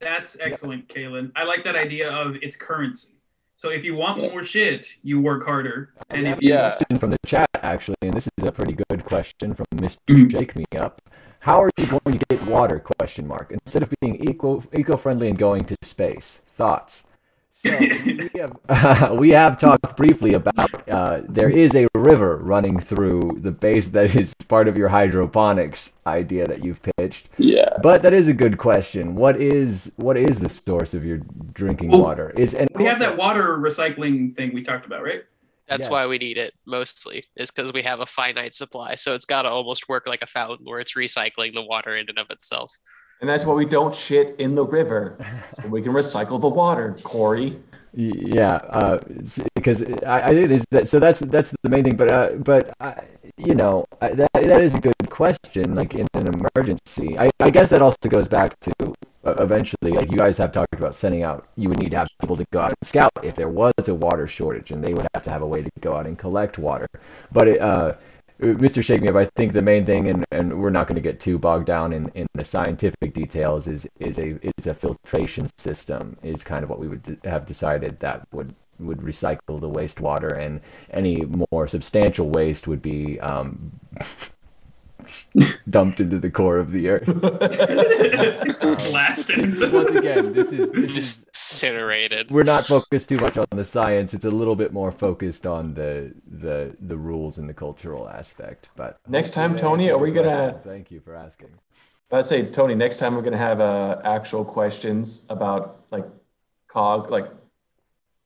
That's 0.00 0.36
excellent, 0.40 0.88
Kalen. 0.88 1.32
I 1.36 1.44
like 1.44 1.64
that 1.64 1.76
idea 1.76 2.10
of 2.10 2.36
it's 2.42 2.56
currency. 2.56 3.14
So 3.60 3.68
if 3.68 3.84
you 3.84 3.94
want 3.94 4.16
more 4.22 4.42
shit, 4.42 4.96
you 5.02 5.20
work 5.20 5.44
harder. 5.44 5.92
And 6.08 6.26
if 6.26 6.40
you 6.40 6.48
Yeah. 6.48 6.70
Question 6.70 6.96
from 6.96 7.10
the 7.10 7.18
chat, 7.26 7.50
actually, 7.56 7.96
and 8.00 8.14
this 8.14 8.26
is 8.38 8.44
a 8.44 8.50
pretty 8.50 8.72
good 8.72 9.04
question 9.04 9.52
from 9.52 9.66
Mr. 9.74 9.98
Mhm. 10.08 10.30
Shake 10.30 10.56
Me 10.56 10.64
Up. 10.78 11.02
How 11.40 11.62
are 11.62 11.68
you 11.76 11.84
going 11.84 12.18
to 12.18 12.24
get 12.30 12.42
water? 12.46 12.78
Question 12.98 13.26
mark. 13.28 13.52
Instead 13.52 13.82
of 13.82 13.92
being 14.00 14.16
eco 14.26 14.62
eco 14.72 14.96
friendly 14.96 15.28
and 15.28 15.36
going 15.36 15.66
to 15.66 15.76
space. 15.82 16.40
Thoughts. 16.46 17.04
So 17.50 17.76
we 17.78 18.30
have 18.70 19.10
we 19.18 19.30
have 19.30 19.58
talked 19.58 19.96
briefly 19.96 20.34
about 20.34 20.88
uh, 20.88 21.22
there 21.28 21.50
is 21.50 21.74
a 21.74 21.86
river 21.94 22.36
running 22.38 22.78
through 22.78 23.38
the 23.42 23.50
base 23.50 23.88
that 23.88 24.14
is 24.14 24.34
part 24.48 24.68
of 24.68 24.76
your 24.76 24.88
hydroponics 24.88 25.92
idea 26.06 26.46
that 26.46 26.64
you've 26.64 26.80
pitched. 26.96 27.28
yeah. 27.38 27.76
But 27.82 28.02
that 28.02 28.14
is 28.14 28.28
a 28.28 28.34
good 28.34 28.58
question. 28.58 29.14
What 29.14 29.40
is 29.40 29.92
what 29.96 30.16
is 30.16 30.38
the 30.38 30.48
source 30.48 30.94
of 30.94 31.04
your 31.04 31.18
drinking 31.52 31.90
Well, 31.90 32.02
water? 32.02 32.30
Is 32.36 32.54
and 32.54 32.68
we 32.74 32.84
have 32.84 33.00
that 33.00 33.16
water 33.16 33.58
recycling 33.58 34.36
thing 34.36 34.54
we 34.54 34.62
talked 34.62 34.86
about, 34.86 35.02
right? 35.02 35.24
That's 35.68 35.88
why 35.88 36.04
we 36.08 36.18
need 36.18 36.36
it 36.36 36.52
mostly, 36.66 37.24
is 37.36 37.52
because 37.52 37.72
we 37.72 37.82
have 37.82 38.00
a 38.00 38.06
finite 38.06 38.56
supply. 38.56 38.96
So 38.96 39.14
it's 39.14 39.24
got 39.24 39.42
to 39.42 39.48
almost 39.48 39.88
work 39.88 40.04
like 40.08 40.20
a 40.20 40.26
fountain 40.26 40.66
where 40.66 40.80
it's 40.80 40.96
recycling 40.96 41.54
the 41.54 41.62
water 41.62 41.96
in 41.96 42.06
and 42.08 42.18
of 42.18 42.28
itself. 42.30 42.72
And 43.20 43.28
that's 43.28 43.44
why 43.44 43.54
we 43.54 43.66
don't 43.66 43.94
shit 43.94 44.36
in 44.38 44.54
the 44.54 44.64
river. 44.64 45.16
So 45.62 45.68
we 45.68 45.82
can 45.82 45.92
recycle 45.92 46.40
the 46.40 46.48
water, 46.48 46.96
Corey. 47.02 47.60
Yeah, 47.92 48.54
uh, 48.70 48.98
because 49.56 49.82
I, 50.06 50.20
I 50.20 50.30
it 50.30 50.50
is 50.50 50.64
that 50.70 50.88
so 50.88 51.00
that's 51.00 51.20
that's 51.20 51.52
the 51.62 51.68
main 51.68 51.82
thing. 51.84 51.96
But 51.96 52.12
uh, 52.12 52.30
but 52.36 52.72
uh, 52.80 52.94
you 53.36 53.54
know 53.54 53.84
I, 54.00 54.12
that 54.12 54.30
that 54.32 54.60
is 54.60 54.74
a 54.74 54.80
good 54.80 54.94
question. 55.10 55.74
Like 55.74 55.94
in 55.94 56.06
an 56.14 56.28
emergency, 56.28 57.18
I, 57.18 57.30
I 57.40 57.50
guess 57.50 57.68
that 57.70 57.82
also 57.82 58.08
goes 58.08 58.28
back 58.28 58.58
to 58.60 58.72
uh, 59.24 59.34
eventually, 59.40 59.92
like 59.92 60.10
you 60.10 60.16
guys 60.16 60.38
have 60.38 60.52
talked 60.52 60.72
about 60.74 60.94
sending 60.94 61.24
out. 61.24 61.48
You 61.56 61.68
would 61.68 61.80
need 61.80 61.90
to 61.90 61.98
have 61.98 62.08
people 62.20 62.36
to 62.36 62.46
go 62.52 62.60
out 62.60 62.70
and 62.70 62.88
scout 62.88 63.10
if 63.22 63.34
there 63.34 63.48
was 63.48 63.72
a 63.88 63.94
water 63.94 64.26
shortage, 64.26 64.70
and 64.70 64.82
they 64.82 64.94
would 64.94 65.08
have 65.14 65.24
to 65.24 65.30
have 65.30 65.42
a 65.42 65.46
way 65.46 65.62
to 65.62 65.70
go 65.80 65.96
out 65.96 66.06
and 66.06 66.16
collect 66.16 66.58
water. 66.58 66.88
But 67.32 67.48
it, 67.48 67.60
uh, 67.60 67.94
Mr. 68.40 68.82
Shake 68.82 69.02
Me 69.02 69.08
Up, 69.08 69.16
I 69.16 69.26
think 69.26 69.52
the 69.52 69.60
main 69.60 69.84
thing, 69.84 70.08
and, 70.08 70.24
and 70.30 70.62
we're 70.62 70.70
not 70.70 70.86
going 70.86 70.94
to 70.94 71.02
get 71.02 71.20
too 71.20 71.38
bogged 71.38 71.66
down 71.66 71.92
in, 71.92 72.08
in 72.14 72.26
the 72.34 72.44
scientific 72.44 73.12
details, 73.12 73.68
is 73.68 73.86
is 73.98 74.18
a 74.18 74.38
is 74.58 74.66
a 74.66 74.74
filtration 74.74 75.46
system 75.58 76.16
is 76.22 76.42
kind 76.42 76.64
of 76.64 76.70
what 76.70 76.78
we 76.78 76.88
would 76.88 77.18
have 77.24 77.44
decided 77.44 78.00
that 78.00 78.26
would 78.32 78.54
would 78.78 78.98
recycle 79.00 79.60
the 79.60 79.68
wastewater, 79.68 80.38
and 80.38 80.60
any 80.90 81.26
more 81.50 81.68
substantial 81.68 82.30
waste 82.30 82.66
would 82.66 82.80
be 82.80 83.20
um, 83.20 83.72
dumped 85.68 86.00
into 86.00 86.18
the 86.18 86.30
core 86.30 86.58
of 86.58 86.70
the 86.72 86.88
earth. 86.88 87.06
Blasted. 88.90 89.40
This 89.40 89.52
is, 89.54 89.70
once 89.72 89.90
again, 89.92 90.32
this 90.32 90.52
is 90.52 90.70
this 90.72 90.96
is 90.96 91.24
incinerated. 91.28 92.30
we're 92.30 92.42
not 92.42 92.66
focused 92.66 93.08
too 93.08 93.18
much 93.18 93.36
on 93.36 93.44
the 93.50 93.64
science. 93.64 94.14
It's 94.14 94.24
a 94.24 94.30
little 94.30 94.56
bit 94.56 94.72
more 94.72 94.90
focused 94.90 95.46
on 95.46 95.74
the 95.74 96.12
the 96.40 96.74
the 96.80 96.96
rules 96.96 97.38
and 97.38 97.48
the 97.48 97.54
cultural 97.54 98.08
aspect. 98.08 98.68
But 98.76 98.98
Next 99.08 99.30
time, 99.32 99.56
Tony, 99.56 99.90
are 99.90 99.98
we 99.98 100.10
your 100.12 100.24
gonna- 100.24 100.52
question. 100.52 100.70
Thank 100.70 100.90
you 100.90 101.00
for 101.00 101.14
asking. 101.14 101.48
I 102.12 102.22
say, 102.22 102.46
Tony, 102.50 102.74
next 102.74 102.96
time 102.96 103.14
we're 103.14 103.22
gonna 103.22 103.36
have 103.38 103.60
uh, 103.60 104.00
actual 104.04 104.44
questions 104.44 105.26
about 105.30 105.84
like 105.92 106.06
cog, 106.66 107.10
like 107.10 107.30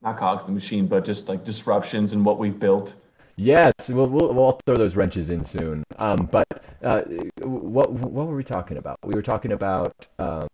not 0.01 0.17
cogs 0.17 0.43
the 0.43 0.51
machine, 0.51 0.87
but 0.87 1.05
just 1.05 1.29
like 1.29 1.43
disruptions 1.43 2.13
and 2.13 2.25
what 2.25 2.39
we've 2.39 2.59
built. 2.59 2.95
Yes, 3.37 3.73
we'll, 3.89 4.07
we'll 4.07 4.33
we'll 4.33 4.59
throw 4.65 4.75
those 4.75 4.95
wrenches 4.95 5.29
in 5.29 5.43
soon. 5.43 5.83
Um, 5.97 6.27
but 6.31 6.45
uh, 6.83 7.01
what 7.41 7.91
what 7.91 8.27
were 8.27 8.35
we 8.35 8.43
talking 8.43 8.77
about? 8.77 8.97
We 9.03 9.13
were 9.13 9.21
talking 9.21 9.51
about 9.53 9.93
um, 10.19 10.47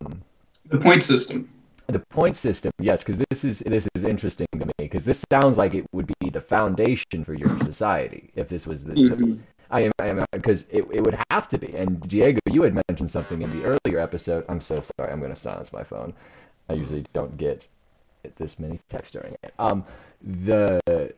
the 0.67 0.77
point 0.77 1.03
system. 1.03 1.49
the 1.87 1.99
point 2.11 2.37
system. 2.37 2.71
Yes, 2.79 3.03
because 3.03 3.19
this 3.29 3.43
is 3.43 3.59
this 3.59 3.87
is 3.95 4.03
interesting 4.03 4.47
to 4.53 4.65
me 4.65 4.73
because 4.77 5.05
this 5.05 5.23
sounds 5.31 5.57
like 5.57 5.73
it 5.73 5.85
would 5.93 6.11
be 6.19 6.29
the 6.29 6.41
foundation 6.41 7.23
for 7.23 7.33
your 7.33 7.57
society 7.59 8.29
if 8.35 8.47
this 8.47 8.65
was 8.67 8.85
the. 8.85 8.93
the 8.93 8.99
Mhm. 9.15 9.39
I 9.73 9.83
am, 9.83 9.91
I 9.99 10.07
am 10.07 10.25
because 10.33 10.67
it, 10.69 10.85
it 10.91 11.01
would 11.01 11.17
have 11.29 11.47
to 11.47 11.57
be. 11.57 11.73
And 11.77 12.01
Diego, 12.01 12.39
you 12.51 12.61
had 12.63 12.77
mentioned 12.89 13.09
something 13.09 13.41
in 13.41 13.49
the 13.57 13.63
earlier 13.85 13.99
episode. 13.99 14.43
I'm 14.49 14.59
so 14.59 14.81
sorry. 14.81 15.11
I'm 15.13 15.19
going 15.19 15.33
to 15.33 15.39
silence 15.39 15.71
my 15.71 15.81
phone. 15.81 16.13
I 16.67 16.73
usually 16.73 17.05
don't 17.13 17.37
get 17.37 17.69
this 18.35 18.59
many 18.59 18.79
texts 18.89 19.13
during 19.13 19.33
it. 19.43 19.53
Um, 19.59 19.85
the 20.21 21.13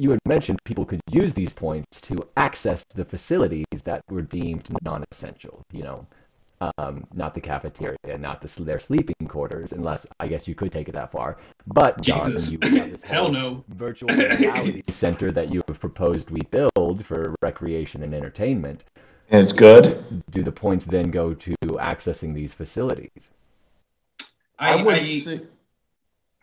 you 0.00 0.10
had 0.10 0.20
mentioned 0.26 0.58
people 0.64 0.84
could 0.84 1.00
use 1.10 1.34
these 1.34 1.52
points 1.52 2.00
to 2.02 2.16
access 2.36 2.84
the 2.94 3.04
facilities 3.04 3.82
that 3.84 4.02
were 4.10 4.22
deemed 4.22 4.68
non-essential. 4.82 5.62
You 5.72 5.82
know, 5.84 6.06
um, 6.78 7.04
not 7.14 7.34
the 7.34 7.40
cafeteria, 7.40 8.18
not 8.18 8.40
the, 8.40 8.62
their 8.62 8.78
sleeping 8.78 9.14
quarters, 9.28 9.72
unless 9.72 10.06
I 10.20 10.28
guess 10.28 10.48
you 10.48 10.54
could 10.54 10.72
take 10.72 10.88
it 10.88 10.92
that 10.92 11.12
far. 11.12 11.38
But 11.66 12.00
John, 12.00 12.32
Jesus. 12.32 12.52
you 12.52 12.58
have 12.62 12.90
this 12.92 13.02
Hell 13.12 13.30
no. 13.30 13.64
virtual 13.68 14.08
reality 14.14 14.82
center 14.90 15.30
that 15.32 15.52
you 15.52 15.62
have 15.68 15.80
proposed 15.80 16.30
we 16.30 16.40
build 16.50 17.04
for 17.04 17.34
recreation 17.42 18.02
and 18.02 18.14
entertainment. 18.14 18.84
And 19.30 19.42
it's 19.42 19.52
good. 19.52 20.04
Do 20.30 20.42
the 20.42 20.52
points 20.52 20.84
then 20.84 21.10
go 21.10 21.34
to 21.34 21.54
accessing 21.62 22.34
these 22.34 22.52
facilities? 22.52 23.30
I, 24.58 24.82
would 24.82 24.94
I- 24.94 25.00
say. 25.00 25.40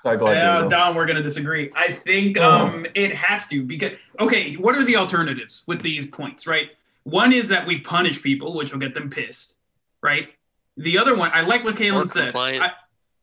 Sorry, 0.04 0.18
go 0.18 0.26
ahead. 0.28 0.44
Uh, 0.44 0.68
Don, 0.68 0.96
we're 0.96 1.06
gonna 1.06 1.22
disagree. 1.22 1.72
I 1.76 1.92
think 1.92 2.38
Oh. 2.40 2.50
um, 2.52 2.86
it 2.96 3.14
has 3.16 3.48
to 3.50 3.64
because 3.64 3.94
okay, 4.20 4.54
what 4.54 4.76
are 4.76 4.84
the 4.84 4.96
alternatives 4.96 5.64
with 5.68 5.82
these 5.82 6.06
points, 6.08 6.48
right? 6.48 6.70
One 7.04 7.32
is 7.34 7.48
that 7.50 7.66
we 7.66 7.80
punish 7.80 8.22
people, 8.22 8.56
which 8.56 8.72
will 8.72 8.80
get 8.80 8.94
them 8.94 9.10
pissed, 9.10 9.56
right? 10.02 10.30
The 10.78 10.98
other 10.98 11.16
one, 11.16 11.32
I 11.34 11.42
like 11.42 11.64
what 11.64 11.76
Kalen 11.76 12.06
Or 12.06 12.08
said. 12.08 12.26
compliant. 12.26 12.64
I, 12.64 12.72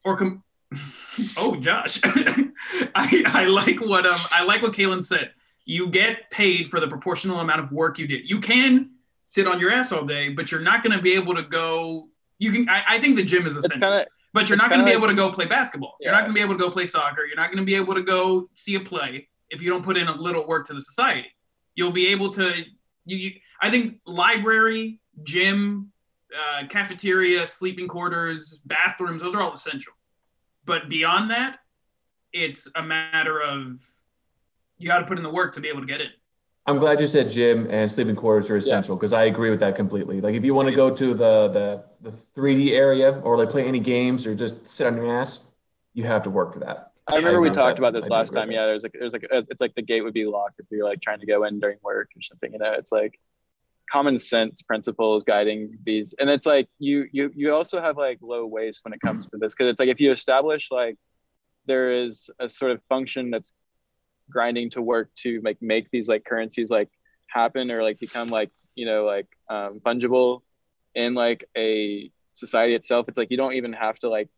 or 0.04 0.16
com- 0.16 0.42
oh, 1.36 1.56
Josh, 1.56 1.98
I, 2.04 3.22
I 3.26 3.44
like 3.44 3.80
what 3.80 4.06
um 4.06 4.18
I 4.30 4.44
like 4.44 4.62
what 4.62 4.72
Kalen 4.72 5.04
said. 5.04 5.32
You 5.64 5.88
get 5.88 6.30
paid 6.30 6.68
for 6.70 6.80
the 6.80 6.88
proportional 6.88 7.40
amount 7.40 7.60
of 7.60 7.72
work 7.72 7.98
you 7.98 8.06
did. 8.06 8.28
You 8.28 8.40
can 8.40 8.90
sit 9.24 9.46
on 9.46 9.58
your 9.60 9.70
ass 9.70 9.92
all 9.92 10.04
day, 10.04 10.30
but 10.30 10.50
you're 10.50 10.60
not 10.62 10.82
going 10.82 10.96
to 10.96 11.02
be 11.02 11.12
able 11.12 11.34
to 11.34 11.42
go. 11.42 12.08
You 12.38 12.52
can. 12.52 12.68
I, 12.68 12.82
I 12.88 12.98
think 13.00 13.16
the 13.16 13.22
gym 13.24 13.46
is 13.46 13.54
It's 13.56 13.66
essential 13.66 13.88
kind 13.88 14.00
of 14.02 14.08
but 14.38 14.48
you're 14.48 14.54
It's 14.56 14.62
not 14.62 14.70
going 14.70 14.78
to 14.78 14.86
be 14.86 14.92
able 14.92 15.08
to 15.08 15.14
go 15.14 15.32
play 15.32 15.46
basketball. 15.46 15.96
You're 16.00 16.12
not 16.12 16.20
going 16.20 16.30
to 16.30 16.34
be 16.34 16.40
able 16.40 16.54
to 16.54 16.60
go 16.60 16.70
play 16.70 16.86
soccer. 16.86 17.26
You're 17.26 17.36
not 17.36 17.50
going 17.50 17.58
to 17.58 17.64
be 17.64 17.74
able 17.74 17.92
to 17.94 18.02
go 18.02 18.48
see 18.54 18.76
a 18.76 18.80
play 18.80 19.28
if 19.50 19.60
you 19.60 19.68
don't 19.68 19.82
put 19.82 19.96
in 19.96 20.06
a 20.06 20.14
little 20.14 20.46
work 20.46 20.64
to 20.68 20.74
the 20.74 20.80
society. 20.80 21.26
You'll 21.74 21.90
be 21.90 22.06
able 22.08 22.30
to. 22.34 22.62
You, 23.04 23.16
you 23.16 23.30
I 23.60 23.68
think 23.68 23.98
library, 24.06 25.00
gym, 25.24 25.90
uh, 26.32 26.68
cafeteria, 26.68 27.48
sleeping 27.48 27.88
quarters, 27.88 28.60
bathrooms. 28.66 29.22
Those 29.22 29.34
are 29.34 29.42
all 29.42 29.52
essential. 29.52 29.92
But 30.64 30.88
beyond 30.88 31.32
that, 31.32 31.58
it's 32.32 32.68
a 32.76 32.82
matter 32.82 33.42
of 33.42 33.80
you 34.78 34.86
got 34.86 35.00
to 35.00 35.06
put 35.06 35.16
in 35.16 35.24
the 35.24 35.30
work 35.30 35.52
to 35.54 35.60
be 35.60 35.68
able 35.68 35.80
to 35.80 35.86
get 35.86 36.00
it. 36.00 36.12
I'm 36.68 36.78
glad 36.78 37.00
you 37.00 37.06
said 37.06 37.30
gym 37.30 37.66
and 37.70 37.90
sleeping 37.90 38.14
quarters 38.14 38.50
are 38.50 38.56
essential 38.56 38.94
because 38.94 39.14
I 39.14 39.24
agree 39.24 39.48
with 39.48 39.60
that 39.60 39.74
completely. 39.74 40.20
Like 40.20 40.34
if 40.34 40.44
you 40.44 40.52
want 40.54 40.68
to 40.68 40.74
go 40.74 40.94
to 40.94 41.14
the, 41.14 41.48
the 41.48 41.84
the 42.10 42.16
3D 42.34 42.74
area 42.74 43.20
or 43.24 43.38
like 43.38 43.48
play 43.50 43.66
any 43.66 43.80
games 43.80 44.26
or 44.26 44.34
just 44.34 44.66
sit 44.66 44.86
on 44.86 44.94
your 44.96 45.20
ass, 45.20 45.46
you 45.94 46.04
have 46.04 46.22
to 46.24 46.30
work 46.30 46.52
for 46.52 46.60
that. 46.60 46.92
I 47.08 47.16
remember 47.16 47.40
we 47.40 47.50
talked 47.50 47.76
I- 47.76 47.80
about 47.80 47.94
this 47.94 48.04
I 48.06 48.14
last 48.14 48.34
time. 48.34 48.50
Yeah, 48.50 48.66
there's 48.66 48.82
like 48.82 48.92
there's 48.92 49.14
like 49.14 49.26
it's 49.30 49.62
like 49.62 49.74
the 49.76 49.82
gate 49.82 50.02
would 50.02 50.12
be 50.12 50.26
locked 50.26 50.60
if 50.60 50.66
you're 50.70 50.84
like 50.84 51.00
trying 51.00 51.20
to 51.20 51.26
go 51.26 51.44
in 51.44 51.58
during 51.58 51.78
work 51.82 52.10
or 52.14 52.20
something. 52.20 52.52
You 52.52 52.58
know, 52.58 52.74
it's 52.74 52.92
like 52.92 53.18
common 53.90 54.18
sense 54.18 54.62
principles 54.62 55.24
guiding 55.24 55.78
these, 55.84 56.14
and 56.18 56.28
it's 56.28 56.44
like 56.46 56.68
you 56.78 57.06
you 57.12 57.30
you 57.34 57.54
also 57.54 57.80
have 57.80 57.96
like 57.96 58.18
low 58.20 58.44
waste 58.46 58.80
when 58.84 58.92
it 58.92 59.00
comes 59.00 59.26
to 59.28 59.38
this 59.38 59.54
because 59.54 59.70
it's 59.70 59.80
like 59.80 59.88
if 59.88 60.00
you 60.00 60.12
establish 60.12 60.68
like 60.70 60.96
there 61.66 61.92
is 61.92 62.30
a 62.40 62.48
sort 62.48 62.72
of 62.72 62.82
function 62.88 63.30
that's 63.30 63.52
grinding 64.30 64.70
to 64.70 64.82
work 64.82 65.10
to 65.16 65.40
like 65.44 65.60
make 65.60 65.90
these 65.90 66.08
like 66.08 66.24
currencies 66.24 66.70
like 66.70 66.90
happen 67.28 67.70
or 67.70 67.82
like 67.82 67.98
become 67.98 68.28
like 68.28 68.50
you 68.74 68.86
know 68.86 69.04
like 69.04 69.26
um, 69.48 69.80
fungible 69.80 70.42
in 70.94 71.14
like 71.14 71.44
a 71.56 72.10
society 72.32 72.74
itself. 72.74 73.08
It's 73.08 73.18
like 73.18 73.30
you 73.30 73.36
don't 73.36 73.54
even 73.54 73.72
have 73.72 73.98
to 74.00 74.08
like 74.08 74.28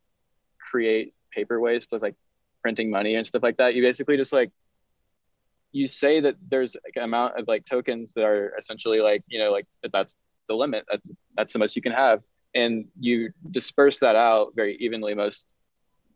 create 0.59 1.14
paper 1.30 1.61
waste 1.61 1.93
of 1.93 2.03
like 2.03 2.14
printing 2.62 2.91
money 2.91 3.14
and 3.14 3.26
stuff 3.26 3.43
like 3.43 3.57
that. 3.59 3.74
You 3.74 3.82
basically 3.82 4.16
just 4.16 4.32
like 4.32 4.51
you 5.72 5.86
say 5.86 6.20
that 6.20 6.34
there's 6.49 6.76
like 6.84 6.97
an 6.97 7.05
amount 7.05 7.38
of 7.38 7.47
like 7.47 7.64
tokens 7.64 8.12
that 8.14 8.24
are 8.24 8.55
essentially 8.59 9.01
like 9.01 9.22
you 9.28 9.38
know 9.38 9.53
like 9.53 9.66
that 9.82 9.93
that's 9.93 10.16
the 10.49 10.55
limit 10.55 10.84
that, 10.91 11.01
that's 11.36 11.53
the 11.53 11.59
most 11.59 11.76
you 11.76 11.82
can 11.82 11.93
have. 11.93 12.22
And 12.55 12.86
you 12.99 13.30
disperse 13.53 14.01
that 14.01 14.16
out 14.16 14.53
very 14.57 14.76
evenly 14.78 15.14
most 15.14 15.53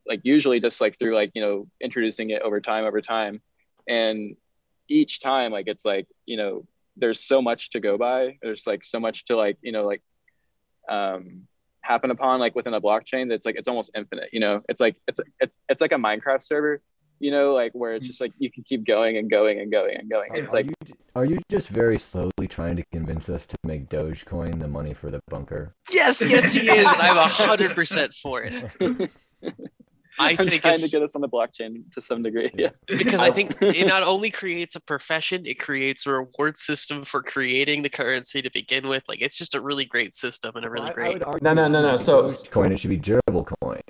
like 0.07 0.21
usually 0.25 0.61
just 0.61 0.81
like 0.81 0.99
through 0.99 1.15
like 1.15 1.31
you 1.35 1.43
know 1.43 1.67
introducing 1.81 2.31
it 2.31 2.43
over 2.43 2.61
time 2.61 2.85
over 2.85 3.01
time 3.01 3.41
and 3.89 4.37
each 4.89 5.21
time 5.21 5.53
like 5.53 5.67
it's 5.67 5.85
like 5.85 6.07
you 6.27 6.37
know 6.37 6.67
there's 6.97 7.23
so 7.23 7.41
much 7.43 7.71
to 7.71 7.81
go 7.81 7.97
by 7.99 8.39
there's 8.43 8.67
like 8.67 8.85
so 8.85 9.01
much 9.01 9.25
to 9.25 9.37
like 9.37 9.57
you 9.63 9.73
know 9.73 9.85
like 9.85 10.03
um 10.89 11.43
happen 11.81 12.11
upon 12.11 12.41
like 12.41 12.55
within 12.55 12.75
a 12.75 12.81
blockchain 12.81 13.29
that's 13.29 13.45
like 13.45 13.57
it's 13.57 13.69
almost 13.69 13.91
infinite 13.95 14.29
you 14.33 14.41
know 14.41 14.63
it's 14.69 14.81
like 14.81 14.97
it's 15.09 15.21
it's, 15.41 15.59
it's 15.69 15.81
like 15.81 15.93
a 15.93 15.97
minecraft 15.97 16.43
server 16.43 16.81
you 17.21 17.31
know 17.31 17.53
like 17.53 17.73
where 17.73 17.95
it's 17.95 18.07
just 18.07 18.21
like 18.21 18.33
you 18.39 18.51
can 18.51 18.63
keep 18.63 18.87
going 18.87 19.17
and 19.19 19.31
going 19.31 19.61
and 19.61 19.71
going 19.71 19.97
and 19.99 20.11
going 20.11 20.31
it's 20.35 20.53
are 20.53 20.57
like 20.57 20.67
you, 20.67 20.95
are 21.17 21.25
you 21.25 21.39
just 21.49 21.69
very 21.69 21.99
slowly 21.99 22.49
trying 22.49 22.75
to 22.75 22.83
convince 22.93 23.29
us 23.29 23.47
to 23.47 23.57
make 23.65 23.89
Dogecoin 23.89 24.59
the 24.59 24.67
money 24.67 24.93
for 24.93 25.13
the 25.13 25.21
bunker? 25.29 25.73
Yes, 25.93 26.21
yes, 26.27 26.55
he 26.55 26.69
is, 26.69 26.93
and 26.93 27.03
I'm 27.03 27.29
hundred 27.29 27.71
percent 27.71 28.13
for 28.15 28.43
it. 28.43 29.11
I 30.19 30.31
i'm 30.31 30.37
think 30.37 30.63
trying 30.63 30.79
to 30.79 30.89
get 30.89 31.03
us 31.03 31.15
on 31.15 31.21
the 31.21 31.29
blockchain 31.29 31.91
to 31.93 32.01
some 32.01 32.23
degree 32.23 32.51
yeah 32.55 32.71
because 32.87 33.21
I 33.21 33.31
think 33.31 33.57
it 33.61 33.87
not 33.87 34.03
only 34.03 34.31
creates 34.31 34.77
a 34.77 34.81
profession, 34.81 35.45
it 35.47 35.59
creates 35.59 36.07
a 36.07 36.11
reward 36.13 36.57
system 36.57 37.05
for 37.05 37.23
creating 37.23 37.83
the 37.83 37.89
currency 37.89 38.41
to 38.43 38.51
begin 38.51 38.87
with. 38.89 39.03
Like 39.09 39.21
it's 39.21 39.37
just 39.37 39.55
a 39.55 39.61
really 39.61 39.85
great 39.85 40.15
system 40.15 40.55
and 40.57 40.65
a 40.65 40.71
really 40.71 40.87
I- 40.89 40.91
I 40.91 40.93
great. 40.93 41.15
would 41.15 41.25
argue 41.25 41.41
No, 41.43 41.55
no, 41.55 41.67
no, 41.69 41.83
no, 41.83 41.97
so- 41.97 42.29
coin, 42.51 42.73
it 42.73 42.79
should 42.79 42.91
be 42.91 42.97
durable 42.97 43.45
coin. 43.61 43.81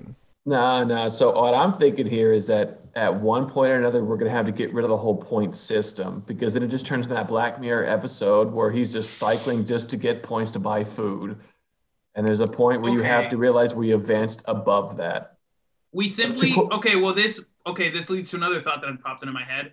No, 0.47 0.85
no. 0.85 1.09
So 1.09 1.33
what 1.41 1.55
I'm 1.55 1.73
thinking 1.79 2.07
here 2.07 2.33
is 2.35 2.47
that 2.49 2.81
at 2.97 3.15
one 3.15 3.49
point 3.49 3.73
or 3.73 3.77
another, 3.77 4.05
we're 4.05 4.19
gonna 4.19 4.31
have 4.31 4.47
to 4.47 4.53
get 4.53 4.73
rid 4.75 4.85
of 4.85 4.91
the 4.91 4.97
whole 4.97 5.17
point 5.17 5.57
system 5.57 6.23
because 6.27 6.53
then 6.55 6.63
it 6.63 6.69
just 6.69 6.85
turns 6.87 7.07
into 7.07 7.15
that 7.15 7.29
Black 7.29 7.61
Mirror 7.61 7.87
episode 7.87 8.53
where 8.53 8.71
he's 8.71 8.93
just 8.93 9.17
cycling 9.17 9.65
just 9.65 9.89
to 9.91 9.97
get 9.97 10.23
points 10.23 10.51
to 10.53 10.59
buy 10.59 10.85
food. 10.85 11.39
And 12.15 12.27
there's 12.27 12.41
a 12.41 12.47
point 12.47 12.83
where 12.83 12.93
you 12.93 13.03
have 13.03 13.29
to 13.31 13.37
realize 13.37 13.75
we 13.75 13.93
advanced 13.93 14.43
above 14.47 14.97
that. 14.99 15.34
We 15.95 16.09
simply 16.09 16.53
okay. 16.73 16.97
Well, 16.97 17.15
this 17.15 17.45
okay. 17.67 17.89
This 17.89 18.11
leads 18.11 18.31
to 18.31 18.37
another 18.37 18.61
thought 18.61 18.81
that 18.83 18.89
had 18.91 19.01
popped 19.01 19.23
into 19.23 19.33
my 19.33 19.45
head. 19.45 19.73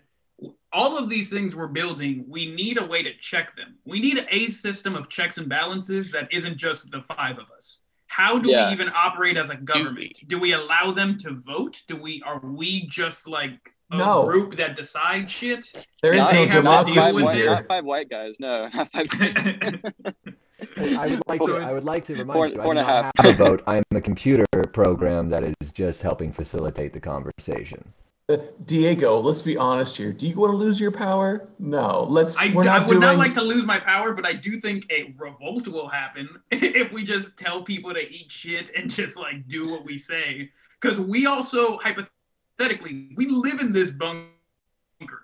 All 0.72 0.97
of 0.97 1.09
these 1.09 1.30
things 1.30 1.55
we're 1.55 1.67
building, 1.67 2.24
we 2.28 2.53
need 2.53 2.80
a 2.80 2.86
way 2.86 3.03
to 3.03 3.13
check 3.17 3.55
them. 3.55 3.76
We 3.86 3.99
need 3.99 4.26
a 4.30 4.49
system 4.49 4.95
of 4.95 5.09
checks 5.09 5.38
and 5.38 5.49
balances 5.49 6.11
that 6.11 6.32
isn't 6.32 6.57
just 6.57 6.91
the 6.91 7.01
five 7.15 7.38
of 7.39 7.45
us. 7.57 7.80
How 8.07 8.38
do 8.39 8.49
Yeah. 8.49 8.67
we 8.67 8.74
even 8.74 8.91
operate 8.95 9.36
as 9.38 9.49
a 9.49 9.55
government? 9.55 10.19
Do 10.28 10.38
we 10.39 10.53
allow 10.53 10.91
them 10.91 11.17
to 11.19 11.41
vote? 11.45 11.82
Do 11.88 11.95
we 11.95 12.22
are 12.26 12.39
we 12.39 12.86
just 12.88 13.28
like 13.28 13.74
a 13.91 13.97
No. 13.97 14.26
group 14.26 14.55
that 14.57 14.76
decides 14.76 15.32
shit? 15.32 15.72
There 16.03 16.13
is 16.13 16.19
Not- 16.22 16.34
no 16.34 16.39
they 16.45 16.47
have 16.47 16.57
to 16.57 16.69
not 16.69 16.86
deal 16.86 16.95
five, 16.95 17.13
democracy 17.13 17.15
with 17.15 17.26
white, 17.26 17.36
it. 17.36 17.41
here. 17.41 17.49
not 17.55 17.67
five 17.67 17.86
white 17.86 18.09
guys 18.09 18.36
no 18.39 18.67
not 18.74 18.91
five 18.91 19.07
I 20.78 21.07
would 21.07 21.22
like 21.28 21.41
to. 21.43 21.57
I 21.57 21.72
would 21.72 21.84
like 21.84 22.03
to 22.05 22.16
remind 22.16 22.38
four- 22.38 22.47
you. 22.47 22.62
I 22.62 22.64
four 22.66 22.74
do 22.74 22.80
and 22.80 22.88
a 22.88 22.91
not 22.91 23.05
half. 23.05 23.26
have 23.26 23.39
a 23.39 23.43
vote. 23.45 23.64
I'm 23.68 23.84
a 23.93 24.01
computer 24.01 24.45
program 24.74 25.30
that 25.30 25.43
is 25.43 25.72
just 25.72 26.01
helping 26.01 26.32
facilitate 26.32 26.93
the 26.93 26.99
conversation. 26.99 27.93
Uh, 28.30 28.38
Diego, 28.66 29.20
let's 29.20 29.41
be 29.41 29.57
honest 29.57 29.97
here. 29.97 30.14
Do 30.14 30.28
you 30.28 30.36
want 30.36 30.51
to 30.51 30.55
lose 30.57 30.80
your 30.80 30.91
power? 30.91 31.49
No. 31.59 32.05
Let's. 32.09 32.38
I, 32.38 32.53
we're 32.53 32.62
I 32.64 32.66
not 32.80 32.88
would 32.88 32.99
not 32.99 33.18
like 33.18 33.34
to 33.34 33.41
lose 33.41 33.66
my 33.66 33.80
power, 33.80 34.14
but 34.14 34.26
I 34.26 34.34
do 34.34 34.57
think 34.59 34.86
a 34.91 35.14
revolt 35.18 35.68
will 35.68 35.89
happen 35.89 36.30
if 36.51 36.91
we 36.91 37.03
just 37.03 37.38
tell 37.38 37.62
people 37.64 37.93
to 37.93 38.09
eat 38.14 38.32
shit 38.32 38.72
and 38.76 38.89
just 38.89 39.18
like 39.18 39.47
do 39.47 39.70
what 39.70 39.84
we 39.84 39.97
say. 39.97 40.49
Because 40.80 40.99
we 40.99 41.26
also 41.26 41.78
hypothetically 41.80 43.09
we 43.16 43.28
live 43.28 43.59
in 43.59 43.74
this 43.74 43.91
bunker. 43.91 44.28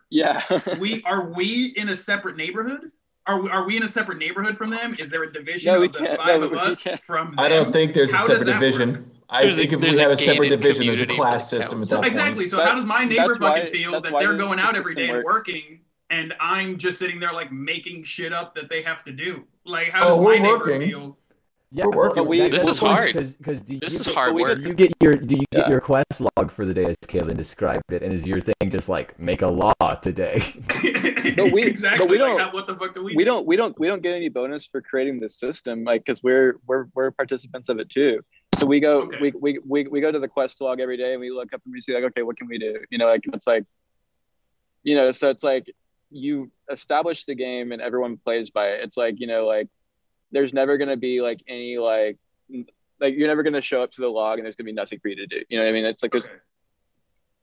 yeah 0.09 0.43
We 0.79 1.03
are 1.03 1.29
we 1.31 1.67
in 1.77 1.89
a 1.89 1.95
separate 1.95 2.35
neighborhood? 2.35 2.91
Are 3.27 3.41
we, 3.41 3.49
are 3.49 3.65
we 3.65 3.75
in 3.77 3.83
a 3.83 3.89
separate 3.89 4.17
neighborhood 4.19 4.57
from 4.57 4.69
them? 4.69 4.95
Is 4.97 5.11
there 5.11 5.23
a 5.23 5.31
division 5.31 5.73
No, 5.73 5.83
of 5.83 5.91
the 5.91 5.99
can't. 5.99 6.17
five 6.17 6.39
No, 6.39 6.47
of 6.47 6.53
us 6.53 6.81
can't. 6.81 7.01
from 7.03 7.27
them? 7.31 7.39
I 7.39 7.49
don't 7.49 7.73
think 7.73 7.93
there's 7.93 8.09
How 8.11 8.23
a 8.25 8.27
separate 8.29 8.45
division. 8.45 8.93
work? 8.93 9.03
I 9.29 9.43
There's 9.43 9.57
a- 9.57 9.61
think 9.61 9.73
if 9.73 9.81
we 9.81 9.89
a 9.89 10.01
have 10.01 10.11
a 10.11 10.17
separate 10.17 10.49
division, 10.49 10.87
there's 10.87 11.01
a 11.01 11.05
class 11.07 11.49
system 11.49 11.65
at 11.65 11.69
counts. 11.71 11.87
that 11.89 11.95
point. 11.97 12.07
Exactly. 12.07 12.47
So 12.47 12.55
That- 12.57 12.69
how 12.69 12.75
does 12.75 12.85
my 12.85 13.03
neighbor 13.03 13.27
that's 13.27 13.39
why- 13.41 13.59
fucking 13.59 13.73
feel 13.73 13.91
that 13.99 14.03
they're 14.17 14.31
the- 14.31 14.37
going 14.37 14.57
the 14.59 14.63
out 14.63 14.75
every 14.77 14.95
day 14.95 15.01
system 15.01 15.15
and 15.17 15.25
works. 15.25 15.35
working, 15.35 15.79
and 16.09 16.33
I'm 16.39 16.77
just 16.77 16.97
sitting 16.97 17.19
there 17.19 17.33
like 17.33 17.51
making 17.51 18.03
shit 18.03 18.31
up 18.31 18.55
that 18.55 18.69
they 18.69 18.81
have 18.83 19.03
to 19.03 19.11
do? 19.11 19.43
Like, 19.65 19.89
how 19.89 20.05
Oh, 20.07 20.09
does 20.11 20.17
my 20.19 20.23
we're 20.25 20.39
neighbor 20.39 20.57
working. 20.59 20.81
feel? 20.89 21.17
Yeah, 21.69 21.85
We're 21.85 21.97
working. 21.97 22.27
We- 22.27 22.47
This 22.49 22.65
is 22.65 22.77
the 22.79 22.85
point, 22.85 22.93
hard. 22.99 23.13
Cause, 23.17 23.35
'cause 23.43 23.61
do 23.61 23.77
This 23.79 23.93
you 23.93 23.99
is 23.99 24.05
hard 24.15 24.35
work. 24.35 24.57
Do 24.57 24.69
you 24.69 24.73
get 24.73 24.93
your 25.01 25.13
do 25.13 25.35
you 25.35 25.43
Yeah. 25.51 25.59
get 25.61 25.69
your 25.69 25.81
quest 25.81 26.21
log 26.21 26.49
for 26.49 26.65
the 26.65 26.73
day 26.73 26.85
as 26.85 26.95
Kaylin 27.05 27.35
described 27.35 27.83
it, 27.91 28.01
and 28.03 28.13
is 28.13 28.25
your 28.25 28.39
thing 28.39 28.69
just 28.69 28.87
like 28.87 29.19
make 29.19 29.41
a 29.41 29.47
law 29.47 29.73
today? 30.01 30.41
But 31.35 31.51
we- 31.51 31.63
exactly. 31.65 32.05
but 32.05 32.09
we 32.09 32.17
don't- 32.17 32.39
how- 32.39 32.51
what 32.53 32.67
the 32.67 32.75
fuck 32.75 32.93
do 32.93 33.03
we? 33.03 33.15
we 33.17 33.23
do? 33.23 33.25
don't 33.25 33.45
we 33.45 33.57
don't 33.57 33.77
we 33.77 33.87
don't 33.87 34.01
get 34.01 34.15
any 34.15 34.29
bonus 34.29 34.65
for 34.65 34.81
creating 34.81 35.19
this 35.19 35.35
system 35.37 35.83
like 35.83 36.05
because 36.05 36.23
we're 36.23 36.55
we're 36.67 36.85
we're 36.95 37.11
participants 37.11 37.67
of 37.67 37.79
it 37.79 37.89
too 37.89 38.21
so 38.57 38.65
we 38.65 38.79
go 38.79 39.01
Okay. 39.01 39.17
we, 39.19 39.31
we 39.41 39.59
we 39.65 39.87
we 39.87 39.99
go 40.01 40.09
to 40.11 40.19
the 40.19 40.27
quest 40.27 40.61
log 40.61 40.79
every 40.79 40.95
day 40.95 41.11
and 41.11 41.19
we 41.19 41.29
look 41.31 41.53
up 41.53 41.61
and 41.65 41.73
we 41.73 41.81
see 41.81 41.93
like 41.93 42.05
okay 42.05 42.21
what 42.23 42.37
can 42.37 42.47
we 42.47 42.57
do 42.57 42.79
you 42.89 42.97
know 42.97 43.07
like 43.07 43.21
it's 43.33 43.45
like 43.45 43.65
you 44.83 44.95
know 44.95 45.11
so 45.11 45.29
it's 45.29 45.43
like 45.43 45.65
you 46.11 46.49
establish 46.71 47.25
the 47.25 47.35
game 47.35 47.73
and 47.73 47.81
everyone 47.81 48.15
plays 48.17 48.49
by 48.49 48.69
it 48.69 48.83
it's 48.83 48.95
like 48.95 49.19
you 49.19 49.27
know 49.27 49.45
like 49.45 49.67
there's 50.31 50.53
never 50.53 50.77
going 50.77 50.89
to 50.89 50.97
be 50.97 51.21
like 51.21 51.41
any 51.47 51.77
like 51.77 52.17
like 52.99 53.15
you're 53.15 53.27
never 53.27 53.43
going 53.43 53.53
to 53.53 53.61
show 53.61 53.81
up 53.83 53.91
to 53.91 54.01
the 54.01 54.07
log 54.07 54.39
and 54.39 54.45
there's 54.45 54.55
going 54.55 54.65
to 54.65 54.71
be 54.71 54.75
nothing 54.75 54.99
for 54.99 55.07
you 55.07 55.15
to 55.15 55.27
do 55.27 55.41
you 55.49 55.57
know 55.57 55.63
what 55.63 55.69
i 55.69 55.73
mean 55.73 55.85
it's 55.85 56.03
like 56.03 56.11
there's 56.11 56.29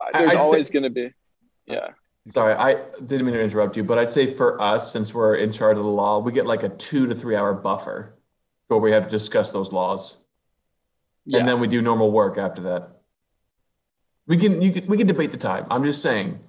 Okay. 0.09 0.19
there's 0.19 0.33
I'd 0.33 0.39
always 0.39 0.71
going 0.71 0.83
to 0.83 0.91
be 0.91 1.11
yeah 1.67 1.89
Sorry, 2.27 2.55
I 2.55 2.83
didn't 3.05 3.27
mean 3.27 3.35
to 3.35 3.43
interrupt 3.43 3.77
you, 3.77 3.85
but 3.85 3.99
I'd 3.99 4.11
say 4.11 4.27
for 4.27 4.59
us, 4.61 4.91
since 4.91 5.13
we're 5.13 5.35
in 5.37 5.53
charge 5.53 5.77
of 5.77 5.85
the 5.85 5.91
law, 5.91 6.19
we 6.21 6.33
get 6.33 6.47
like 6.47 6.63
a 6.63 6.71
two 6.71 7.07
to 7.07 7.15
three 7.15 7.37
hour 7.37 7.53
buffer 7.53 8.15
where 8.69 8.81
we 8.81 8.91
have 8.93 9.05
to 9.05 9.11
discuss 9.11 9.53
those 9.53 9.73
laws. 9.73 10.17
yeah 11.27 11.41
And 11.41 11.49
then 11.49 11.61
we 11.61 11.69
do 11.69 11.83
normal 11.83 12.11
work 12.11 12.39
after 12.39 12.63
that. 12.63 12.89
We 14.27 14.39
can 14.39 14.63
you 14.63 14.73
can 14.73 14.87
we 14.87 14.97
can 14.97 15.07
debate 15.07 15.33
the 15.33 15.37
time. 15.37 15.67
I'm 15.71 15.85
just 15.85 16.01
saying. 16.01 16.41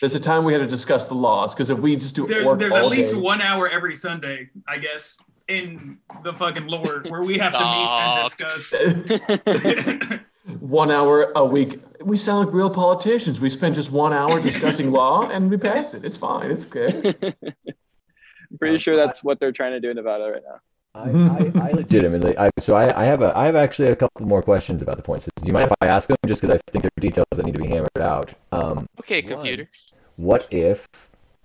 There's 0.00 0.14
a 0.14 0.20
time 0.20 0.44
we 0.44 0.52
had 0.52 0.60
to 0.60 0.68
discuss 0.68 1.08
the 1.08 1.14
laws 1.14 1.52
because 1.52 1.70
if 1.70 1.78
we 1.80 1.96
just 1.96 2.14
do 2.14 2.24
There, 2.24 2.46
work 2.46 2.60
there's 2.60 2.72
all 2.72 2.78
at 2.78 2.86
least 2.86 3.10
day, 3.10 3.16
one 3.16 3.40
hour 3.40 3.68
every 3.68 3.96
Sunday, 3.96 4.50
I 4.68 4.78
guess, 4.78 5.16
in 5.48 5.98
the 6.22 6.32
fucking 6.32 6.66
lore 6.66 7.04
where 7.08 7.22
we 7.22 7.38
have 7.38 7.52
to 7.52 7.58
meet 7.58 7.88
and 7.88 8.30
discuss. 8.30 10.20
one 10.60 10.90
hour 10.90 11.32
a 11.36 11.44
week. 11.44 11.80
We 12.02 12.16
sound 12.16 12.46
like 12.46 12.54
real 12.54 12.70
politicians. 12.70 13.40
We 13.40 13.48
spend 13.48 13.74
just 13.74 13.92
one 13.92 14.12
hour 14.12 14.40
discussing 14.40 14.90
law 15.00 15.28
and 15.28 15.50
we 15.50 15.56
pass 15.56 15.94
it. 15.94 16.04
It's 16.04 16.16
fine. 16.16 16.50
It's 16.50 16.64
okay. 16.64 17.14
i'm 17.22 18.58
pretty 18.58 18.78
sure 18.78 18.96
that's 18.96 19.22
what 19.22 19.40
they're 19.40 19.52
trying 19.52 19.72
to 19.72 19.80
do 19.80 19.90
in 19.90 19.96
nevada 19.96 20.30
right 20.30 20.42
now 20.46 20.60
I, 20.94 21.08
I, 21.08 21.68
I 21.68 21.72
legitimately, 21.72 22.36
I, 22.36 22.50
so 22.58 22.76
I, 22.76 23.00
I 23.00 23.06
have 23.06 23.22
a, 23.22 23.34
I 23.34 23.46
have 23.46 23.56
actually 23.56 23.88
a 23.88 23.96
couple 23.96 24.26
more 24.26 24.42
questions 24.42 24.82
about 24.82 24.96
the 24.96 25.02
points. 25.02 25.24
Do 25.24 25.46
you 25.46 25.54
mind 25.54 25.64
if 25.64 25.72
I 25.80 25.86
ask 25.86 26.06
them, 26.06 26.18
just 26.26 26.42
because 26.42 26.54
I 26.54 26.70
think 26.70 26.82
there 26.82 26.90
are 26.94 27.00
details 27.00 27.24
that 27.34 27.46
need 27.46 27.54
to 27.54 27.62
be 27.62 27.68
hammered 27.68 27.98
out? 27.98 28.34
Um, 28.52 28.86
Okay, 29.00 29.22
one, 29.22 29.32
computer. 29.32 29.66
What 30.18 30.52
if, 30.52 30.86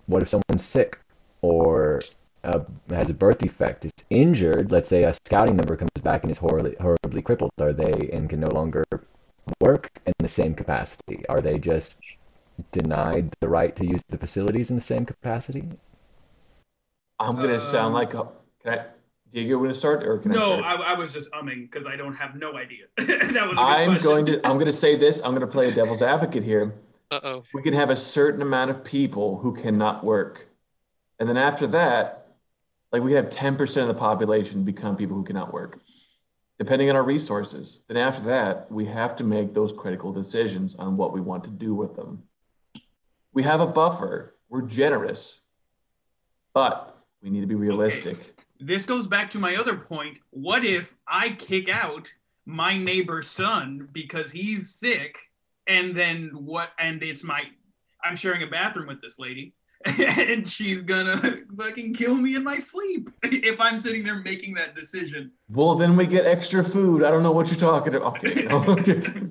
what 0.04 0.20
if 0.20 0.28
someone's 0.28 0.66
sick, 0.66 0.98
or 1.40 2.00
uh, 2.44 2.60
has 2.90 3.10
a 3.10 3.14
birth 3.14 3.38
defect, 3.38 3.84
is 3.84 3.92
injured? 4.10 4.70
Let's 4.70 4.88
say 4.88 5.04
a 5.04 5.14
scouting 5.26 5.56
member 5.56 5.76
comes 5.76 5.90
back 6.02 6.22
and 6.22 6.30
is 6.30 6.38
horribly, 6.38 6.76
horribly 6.80 7.22
crippled. 7.22 7.50
Are 7.60 7.72
they 7.72 8.10
and 8.12 8.28
can 8.30 8.40
no 8.40 8.48
longer 8.48 8.84
work 9.60 9.90
in 10.06 10.12
the 10.18 10.28
same 10.28 10.54
capacity? 10.54 11.26
Are 11.28 11.40
they 11.40 11.58
just 11.58 11.96
denied 12.72 13.34
the 13.40 13.48
right 13.48 13.74
to 13.76 13.86
use 13.86 14.02
the 14.08 14.18
facilities 14.18 14.70
in 14.70 14.76
the 14.76 14.82
same 14.82 15.04
capacity? 15.06 15.64
I'm 17.18 17.36
gonna 17.36 17.58
sound 17.60 17.94
Uh, 17.94 17.98
like 17.98 18.14
a. 18.14 18.28
Can 18.62 18.78
I? 18.78 18.86
Diego, 19.30 19.58
going 19.58 19.70
to 19.70 19.74
start, 19.76 20.04
or 20.04 20.16
can 20.18 20.32
I 20.32 20.36
No, 20.36 20.62
start? 20.62 20.80
I, 20.80 20.94
I 20.94 20.98
was 20.98 21.12
just 21.12 21.30
umming 21.32 21.70
because 21.70 21.86
I 21.86 21.96
don't 21.96 22.14
have 22.14 22.34
no 22.34 22.56
idea. 22.56 22.86
that 22.96 23.06
was 23.06 23.28
a 23.34 23.34
good 23.34 23.50
I'm 23.60 23.90
question. 23.90 24.08
going 24.08 24.26
to. 24.26 24.46
I'm 24.46 24.54
going 24.54 24.66
to 24.66 24.72
say 24.72 24.96
this. 24.96 25.20
I'm 25.22 25.32
going 25.32 25.42
to 25.42 25.46
play 25.46 25.68
a 25.68 25.70
devil's 25.70 26.00
advocate 26.00 26.42
here. 26.42 26.72
Uh 27.10 27.20
oh. 27.22 27.44
We 27.52 27.62
can 27.62 27.74
have 27.74 27.90
a 27.90 27.96
certain 27.96 28.40
amount 28.40 28.70
of 28.70 28.82
people 28.82 29.36
who 29.38 29.54
cannot 29.54 30.02
work, 30.02 30.46
and 31.18 31.28
then 31.28 31.36
after 31.36 31.66
that, 31.68 32.17
like 32.92 33.02
we 33.02 33.12
could 33.12 33.24
have 33.24 33.32
10% 33.32 33.82
of 33.82 33.88
the 33.88 33.94
population 33.94 34.64
become 34.64 34.96
people 34.96 35.16
who 35.16 35.24
cannot 35.24 35.52
work, 35.52 35.78
depending 36.58 36.88
on 36.90 36.96
our 36.96 37.02
resources. 37.02 37.82
Then 37.88 37.96
after 37.96 38.22
that, 38.24 38.70
we 38.70 38.86
have 38.86 39.16
to 39.16 39.24
make 39.24 39.54
those 39.54 39.72
critical 39.72 40.12
decisions 40.12 40.74
on 40.76 40.96
what 40.96 41.12
we 41.12 41.20
want 41.20 41.44
to 41.44 41.50
do 41.50 41.74
with 41.74 41.94
them. 41.96 42.22
We 43.32 43.42
have 43.42 43.60
a 43.60 43.66
buffer. 43.66 44.34
We're 44.48 44.62
generous, 44.62 45.40
but 46.54 46.96
we 47.22 47.30
need 47.30 47.42
to 47.42 47.46
be 47.46 47.54
realistic. 47.54 48.34
This 48.58 48.84
goes 48.84 49.06
back 49.06 49.30
to 49.32 49.38
my 49.38 49.56
other 49.56 49.76
point. 49.76 50.18
What 50.30 50.64
if 50.64 50.94
I 51.06 51.30
kick 51.30 51.68
out 51.68 52.10
my 52.46 52.76
neighbor's 52.76 53.28
son 53.30 53.88
because 53.92 54.32
he's 54.32 54.74
sick, 54.74 55.18
and 55.66 55.94
then 55.94 56.30
what? 56.32 56.70
And 56.78 57.02
it's 57.02 57.22
my, 57.22 57.42
I'm 58.02 58.16
sharing 58.16 58.42
a 58.42 58.46
bathroom 58.46 58.88
with 58.88 59.02
this 59.02 59.18
lady, 59.18 59.52
and 59.98 60.48
she's 60.48 60.82
gonna 60.82 61.40
fucking 61.56 61.94
kill 61.94 62.14
me 62.14 62.34
in 62.34 62.44
my 62.44 62.58
sleep 62.58 63.10
if 63.22 63.60
I'm 63.60 63.78
sitting 63.78 64.02
there 64.04 64.16
making 64.16 64.54
that 64.54 64.74
decision. 64.74 65.32
Well, 65.50 65.74
then 65.74 65.96
we 65.96 66.06
get 66.06 66.26
extra 66.26 66.62
food. 66.62 67.04
I 67.04 67.10
don't 67.10 67.22
know 67.22 67.32
what 67.32 67.48
you're 67.48 67.56
talking 67.58 67.94
about. 67.94 68.22
Okay, 68.24 68.42
no. 68.50 69.30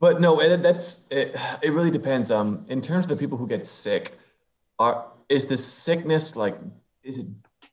but 0.00 0.20
no, 0.20 0.40
it, 0.40 0.62
that's 0.62 1.00
it, 1.10 1.36
it. 1.62 1.70
Really 1.70 1.90
depends. 1.90 2.30
Um, 2.30 2.64
in 2.68 2.80
terms 2.80 3.04
of 3.06 3.10
the 3.10 3.16
people 3.16 3.36
who 3.36 3.46
get 3.46 3.66
sick, 3.66 4.18
are 4.78 5.06
is 5.28 5.44
the 5.44 5.56
sickness 5.56 6.36
like 6.36 6.56
is 7.02 7.18
it 7.18 7.26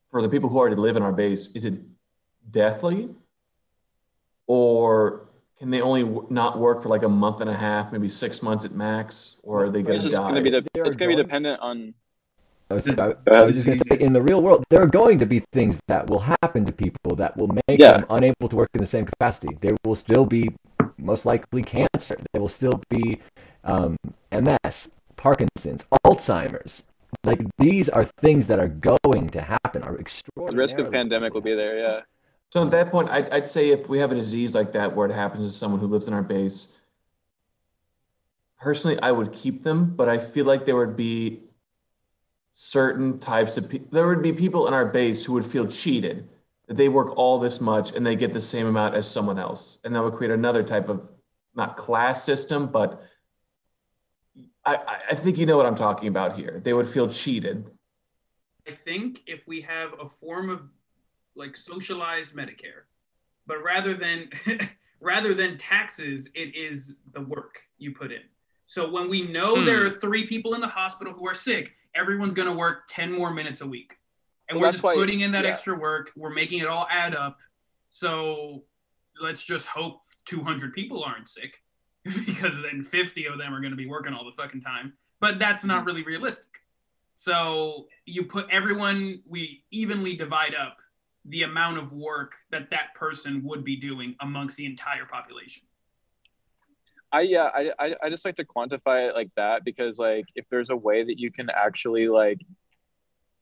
for 0.10 0.22
the 0.22 0.30
people 0.30 0.50
who 0.50 0.58
already 0.58 0.76
live 0.76 0.96
in 0.96 1.04
our 1.04 1.14
base? 1.14 1.50
Is 1.56 1.66
it 1.66 1.76
deathly, 2.52 3.10
or 4.48 5.30
can 5.58 5.70
they 5.70 5.82
only 5.82 6.04
w- 6.04 6.28
not 6.30 6.60
work 6.60 6.84
for 6.84 6.90
like 6.90 7.04
a 7.04 7.10
month 7.10 7.42
and 7.42 7.50
a 7.50 7.56
half, 7.56 7.92
maybe 7.92 8.10
six 8.10 8.42
months 8.42 8.66
at 8.66 8.74
max, 8.74 9.40
or 9.44 9.66
are 9.66 9.70
they 9.70 9.82
gonna 9.82 9.96
It's 9.96 10.14
die? 10.14 10.18
gonna 10.18 10.42
be 10.42 10.50
the, 10.50 10.66
They 10.74 10.82
are 10.82 10.86
it's 10.86 10.96
gonna 10.96 11.16
be 11.16 11.22
dependent 11.22 11.62
on 11.62 11.94
I 12.74 12.76
was, 12.76 12.90
I, 12.90 13.14
I 13.32 13.42
was 13.44 13.56
just 13.56 13.66
going 13.68 13.78
to 13.78 13.86
say, 13.90 14.04
in 14.04 14.14
the 14.14 14.22
real 14.22 14.42
world, 14.42 14.64
there 14.72 14.82
are 14.82 14.88
going 14.88 15.20
to 15.20 15.28
be 15.28 15.44
things 15.54 15.80
that 15.88 16.10
will 16.10 16.20
happen 16.20 16.66
to 16.66 16.72
people 16.74 17.16
that 17.16 17.38
will 17.38 17.50
make 17.68 17.80
Yeah. 17.80 17.94
them 17.94 18.06
unable 18.10 18.50
to 18.50 18.56
work 18.56 18.70
in 18.74 18.80
the 18.80 18.88
same 18.88 19.06
capacity. 19.06 19.56
There 19.62 19.76
will 19.86 19.96
still 19.96 20.26
be, 20.26 20.50
most 20.98 21.26
likely, 21.26 21.62
cancer. 21.62 22.18
There 22.32 22.42
will 22.42 22.50
still 22.50 22.82
be 22.90 23.20
um, 23.64 23.96
MS, 24.32 24.92
Parkinson's, 25.18 25.88
Alzheimer's. 26.06 26.86
Like 27.24 27.42
these 27.60 27.90
are 27.90 28.04
things 28.04 28.48
that 28.48 28.60
are 28.60 28.70
going 28.70 29.30
to 29.30 29.42
happen. 29.42 29.84
Are 29.84 29.98
extraordinary. 29.98 30.56
the 30.56 30.58
risk 30.58 30.78
of 30.80 30.92
pandemic 30.92 31.34
will 31.36 31.42
be 31.42 31.54
there. 31.54 31.78
Yeah. 31.78 32.00
So 32.50 32.64
at 32.64 32.72
that 32.72 32.90
point, 32.90 33.10
I'd, 33.10 33.30
I'd 33.30 33.48
say 33.48 33.70
if 33.70 33.88
we 33.88 34.00
have 34.00 34.12
a 34.12 34.16
disease 34.16 34.56
like 34.56 34.72
that 34.74 34.94
where 34.96 35.08
it 35.08 35.14
happens 35.14 35.52
to 35.52 35.56
someone 35.58 35.80
who 35.80 35.88
lives 35.88 36.08
in 36.08 36.14
our 36.14 36.24
base, 36.24 36.70
personally, 38.60 39.00
I 39.02 39.12
would 39.12 39.32
keep 39.32 39.64
them, 39.64 39.94
but 39.96 40.10
I 40.10 40.18
feel 40.18 40.46
like 40.46 40.66
there 40.66 40.76
would 40.76 40.98
be 40.98 41.44
certain 42.54 43.20
types 43.20 43.58
of 43.58 43.68
people, 43.68 43.88
there 43.92 44.08
would 44.08 44.22
be 44.22 44.32
people 44.32 44.68
in 44.68 44.74
our 44.74 44.86
base 44.86 45.26
who 45.26 45.34
would 45.34 45.46
feel 45.46 45.68
cheated 45.68 46.30
that 46.68 46.78
they 46.78 46.88
work 46.88 47.18
all 47.18 47.40
this 47.40 47.60
much 47.60 47.92
and 47.94 48.06
they 48.06 48.16
get 48.16 48.32
the 48.32 48.40
same 48.40 48.68
amount 48.68 48.96
as 48.96 49.10
someone 49.10 49.38
else. 49.40 49.80
And 49.84 49.94
that 49.96 50.04
would 50.04 50.14
create 50.14 50.32
another 50.32 50.64
type 50.64 50.88
of, 50.88 51.02
not 51.56 51.76
class 51.78 52.24
system, 52.24 52.68
but 52.68 53.04
I, 54.66 54.98
I- 55.12 55.16
think 55.16 55.38
you 55.38 55.46
know 55.46 55.58
what 55.58 55.66
I'm 55.66 55.76
talking 55.76 56.08
about 56.08 56.36
here. 56.38 56.62
They 56.64 56.74
would 56.74 56.88
feel 56.88 57.08
cheated. 57.10 57.66
I 58.68 58.72
think 58.86 59.22
if 59.28 59.46
we 59.48 59.60
have 59.62 59.94
a 60.00 60.08
form 60.08 60.50
of 60.50 60.62
like 61.36 61.58
socialized 61.58 62.34
Medicare, 62.34 62.86
but 63.46 63.62
rather 63.64 63.94
than 63.94 64.30
rather 65.02 65.34
than 65.34 65.58
taxes, 65.58 66.30
it 66.34 66.56
is 66.56 66.96
the 67.14 67.22
work 67.22 67.60
you 67.78 67.94
put 67.94 68.12
in. 68.12 68.22
So 68.68 68.90
when 68.90 69.10
we 69.10 69.24
know 69.24 69.58
Hmm. 69.60 69.66
there 69.66 69.86
are 69.86 69.90
three 69.90 70.26
people 70.26 70.54
in 70.54 70.62
the 70.62 70.68
hospital 70.68 71.14
who 71.14 71.28
are 71.28 71.36
sick, 71.36 71.74
everyone's 71.96 72.34
going 72.34 72.48
to 72.48 72.56
work 72.56 72.84
10 72.90 73.12
more 73.12 73.32
minutes 73.32 73.62
a 73.62 73.68
week. 73.68 73.98
And 74.50 74.60
Well, 74.60 74.68
we're 74.68 74.72
just 74.72 74.84
why- 74.84 74.96
putting 74.96 75.22
in 75.22 75.32
that 75.32 75.46
yeah. 75.46 75.52
extra 75.52 75.78
work. 75.78 76.12
We're 76.16 76.34
making 76.34 76.60
it 76.60 76.68
all 76.68 76.88
add 76.90 77.16
up. 77.16 77.40
So 77.92 78.64
let's 79.22 79.44
just 79.44 79.68
hope 79.68 80.02
200 80.26 80.74
people 80.74 81.04
aren't 81.04 81.30
sick 81.30 81.62
because 82.04 82.62
then 82.62 82.84
50 82.84 83.28
of 83.28 83.38
them 83.38 83.54
are 83.54 83.60
going 83.60 83.72
to 83.72 83.78
be 83.78 83.88
working 83.88 84.14
all 84.14 84.26
the 84.26 84.42
fucking 84.42 84.62
time. 84.62 84.94
But 85.20 85.40
that's 85.40 85.64
not 85.64 85.80
mm-hmm. 85.80 85.88
really 85.88 86.04
realistic. 86.04 86.52
So 87.16 87.88
you 88.06 88.24
put 88.24 88.48
everyone, 88.50 89.22
we 89.28 89.64
evenly 89.72 90.16
divide 90.16 90.56
up 90.56 90.78
the 91.26 91.44
amount 91.44 91.78
of 91.78 91.94
work 91.94 92.34
that 92.52 92.70
that 92.72 92.94
person 92.96 93.42
would 93.44 93.64
be 93.64 93.76
doing 93.76 94.16
amongst 94.20 94.58
the 94.58 94.66
entire 94.66 95.06
population. 95.06 95.64
I 97.14 97.22
yeah, 97.22 97.50
I, 97.80 97.96
I 98.04 98.10
just 98.10 98.26
like 98.26 98.38
to 98.38 98.44
quantify 98.44 99.08
it 99.08 99.14
like 99.16 99.30
that 99.36 99.64
because 99.64 100.00
like 100.00 100.26
if 100.36 100.48
there's 100.50 100.72
a 100.72 100.76
way 100.76 101.04
that 101.04 101.20
you 101.20 101.32
can 101.32 101.48
actually 101.52 102.08
like 102.10 102.40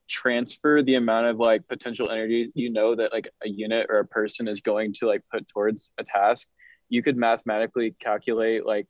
transfer 0.10 0.84
the 0.84 0.96
amount 0.96 1.28
of 1.28 1.38
like 1.38 1.66
potential 1.70 2.10
energy 2.10 2.52
you 2.54 2.70
know 2.70 2.96
that 2.96 3.14
like 3.14 3.30
a 3.46 3.50
unit 3.50 3.88
or 3.90 4.00
a 4.00 4.06
person 4.06 4.46
is 4.50 4.60
going 4.60 4.94
to 4.94 5.08
like 5.08 5.22
put 5.32 5.48
towards 5.48 5.90
a 5.98 6.04
task, 6.04 6.50
you 6.90 7.02
could 7.02 7.16
mathematically 7.16 7.96
calculate 7.98 8.66
like 8.66 8.88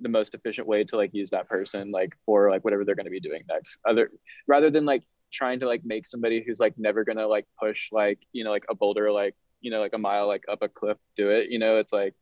the 0.00 0.08
most 0.08 0.34
efficient 0.34 0.68
way 0.68 0.84
to 0.84 0.96
like 0.96 1.12
use 1.12 1.30
that 1.30 1.48
person 1.48 1.90
like 1.90 2.16
for 2.24 2.48
like 2.48 2.64
whatever 2.64 2.84
they're 2.84 2.94
going 2.94 3.06
to 3.06 3.10
be 3.10 3.20
doing 3.20 3.42
next. 3.48 3.76
Other 3.84 4.10
rather 4.46 4.70
than 4.70 4.84
like 4.84 5.02
trying 5.32 5.58
to 5.60 5.66
like 5.66 5.84
make 5.84 6.06
somebody 6.06 6.44
who's 6.46 6.60
like 6.60 6.74
never 6.78 7.04
gonna 7.04 7.26
like 7.26 7.46
push 7.60 7.90
like 7.90 8.20
you 8.32 8.44
know 8.44 8.50
like 8.50 8.64
a 8.70 8.74
boulder 8.74 9.10
like 9.10 9.34
you 9.60 9.70
know 9.70 9.80
like 9.80 9.94
a 9.94 9.98
mile 9.98 10.28
like 10.28 10.44
up 10.48 10.62
a 10.62 10.68
cliff 10.68 10.98
do 11.16 11.30
it. 11.30 11.50
You 11.50 11.58
know 11.58 11.78
it's 11.78 11.92
like 11.92 12.14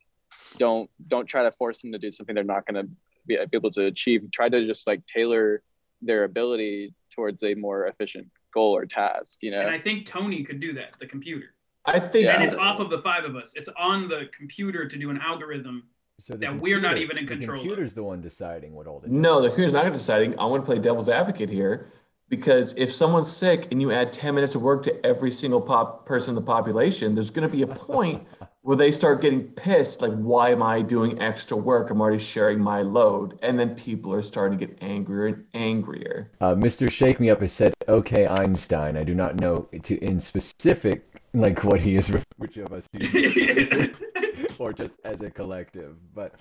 don't 0.59 0.91
don't 1.09 1.27
try 1.27 1.43
to 1.43 1.53
force 1.53 1.81
them 1.83 1.93
to 1.93 1.99
do 1.99 2.11
something 2.11 2.35
they're 2.35 2.45
not 2.45 2.67
going 2.67 2.87
to 2.87 2.91
be 3.27 3.39
able 3.53 3.71
to 3.71 3.87
achieve 3.87 4.29
try 4.33 4.49
to 4.49 4.67
just 4.67 4.87
like 4.87 5.05
tailor 5.07 5.63
their 6.03 6.25
ability 6.25 6.95
towards 7.15 7.43
a 7.43 7.55
more 7.55 7.87
efficient 7.87 8.27
goal 8.53 8.75
or 8.75 8.87
task 8.87 9.39
you 9.43 9.51
know 9.51 9.61
And 9.61 9.71
I 9.71 9.79
think 9.79 10.07
Tony 10.07 10.43
could 10.43 10.61
do 10.61 10.73
that, 10.75 10.97
the 10.99 11.07
computer. 11.07 11.55
I 11.87 11.99
think 11.99 12.25
Yeah. 12.25 12.35
And 12.35 12.45
it's 12.45 12.55
off 12.55 12.81
of 12.81 12.91
the 12.91 13.01
five 13.03 13.25
of 13.25 13.37
us. 13.37 13.53
It's 13.55 13.69
on 13.79 14.09
the 14.09 14.29
computer 14.37 14.89
to 14.89 14.97
do 14.99 15.11
an 15.11 15.19
algorithm. 15.19 15.85
So 16.19 16.35
the 16.35 16.41
that 16.41 16.61
we're 16.61 16.81
not 16.81 16.99
even 16.99 17.17
in 17.17 17.27
control. 17.27 17.59
The 17.59 17.63
computer's 17.63 17.95
the 17.95 18.03
one 18.03 18.21
deciding 18.21 18.75
what 18.75 18.87
all 18.87 19.01
the 19.01 19.09
No, 19.09 19.41
the 19.41 19.49
computer's 19.49 19.73
not 19.73 19.91
deciding. 19.93 20.39
I 20.39 20.45
want 20.45 20.63
to 20.63 20.67
play 20.67 20.79
devil's 20.79 21.09
advocate 21.09 21.49
here 21.49 21.93
because 22.29 22.75
if 22.77 22.93
someone's 22.93 23.31
sick 23.31 23.69
and 23.71 23.81
you 23.81 23.91
add 23.93 24.13
10 24.13 24.35
minutes 24.35 24.55
of 24.55 24.63
work 24.63 24.83
to 24.85 25.07
every 25.07 25.31
single 25.31 25.61
pop 25.61 26.05
person 26.05 26.31
in 26.31 26.35
the 26.35 26.43
population, 26.43 27.15
there's 27.15 27.31
going 27.31 27.49
to 27.49 27.55
be 27.55 27.63
a 27.63 27.67
point 27.67 28.27
where 28.63 28.77
they 28.77 28.91
start 28.91 29.23
getting 29.23 29.43
pissed 29.43 30.03
like, 30.03 30.13
why 30.13 30.51
am 30.51 30.63
I 30.63 30.83
doing 30.83 31.21
extra 31.21 31.57
work? 31.57 31.91
I'm 31.91 32.01
already 32.01 32.23
sharing 32.23 32.61
my 32.61 32.83
load. 32.83 33.39
And 33.43 33.59
then 33.59 33.75
people 33.75 34.13
are 34.13 34.23
starting 34.23 34.59
to 34.59 34.67
get 34.67 34.77
angrier 34.83 35.29
and 35.29 35.45
angrier. 35.55 36.31
Uh, 36.41 36.55
Mr. 36.55 36.91
Shake 36.91 37.21
Me 37.21 37.31
Up 37.31 37.41
has 37.41 37.53
said, 37.53 37.73
"Okay, 37.89 38.27
Einstein." 38.27 38.97
I 38.97 39.05
do 39.05 39.15
not 39.15 39.41
know 39.41 39.69
to 39.83 40.05
in 40.05 40.21
specific 40.21 41.05
like 41.33 41.65
what 41.65 41.81
he 41.81 41.97
is, 41.97 42.15
which 42.37 42.59
of 42.59 42.73
us, 42.73 42.87
or 44.59 44.73
just 44.73 44.97
as 45.05 45.23
a 45.23 45.31
collective. 45.31 45.97
But 46.15 46.35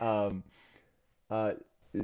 um, 0.00 0.44
uh, 1.30 1.52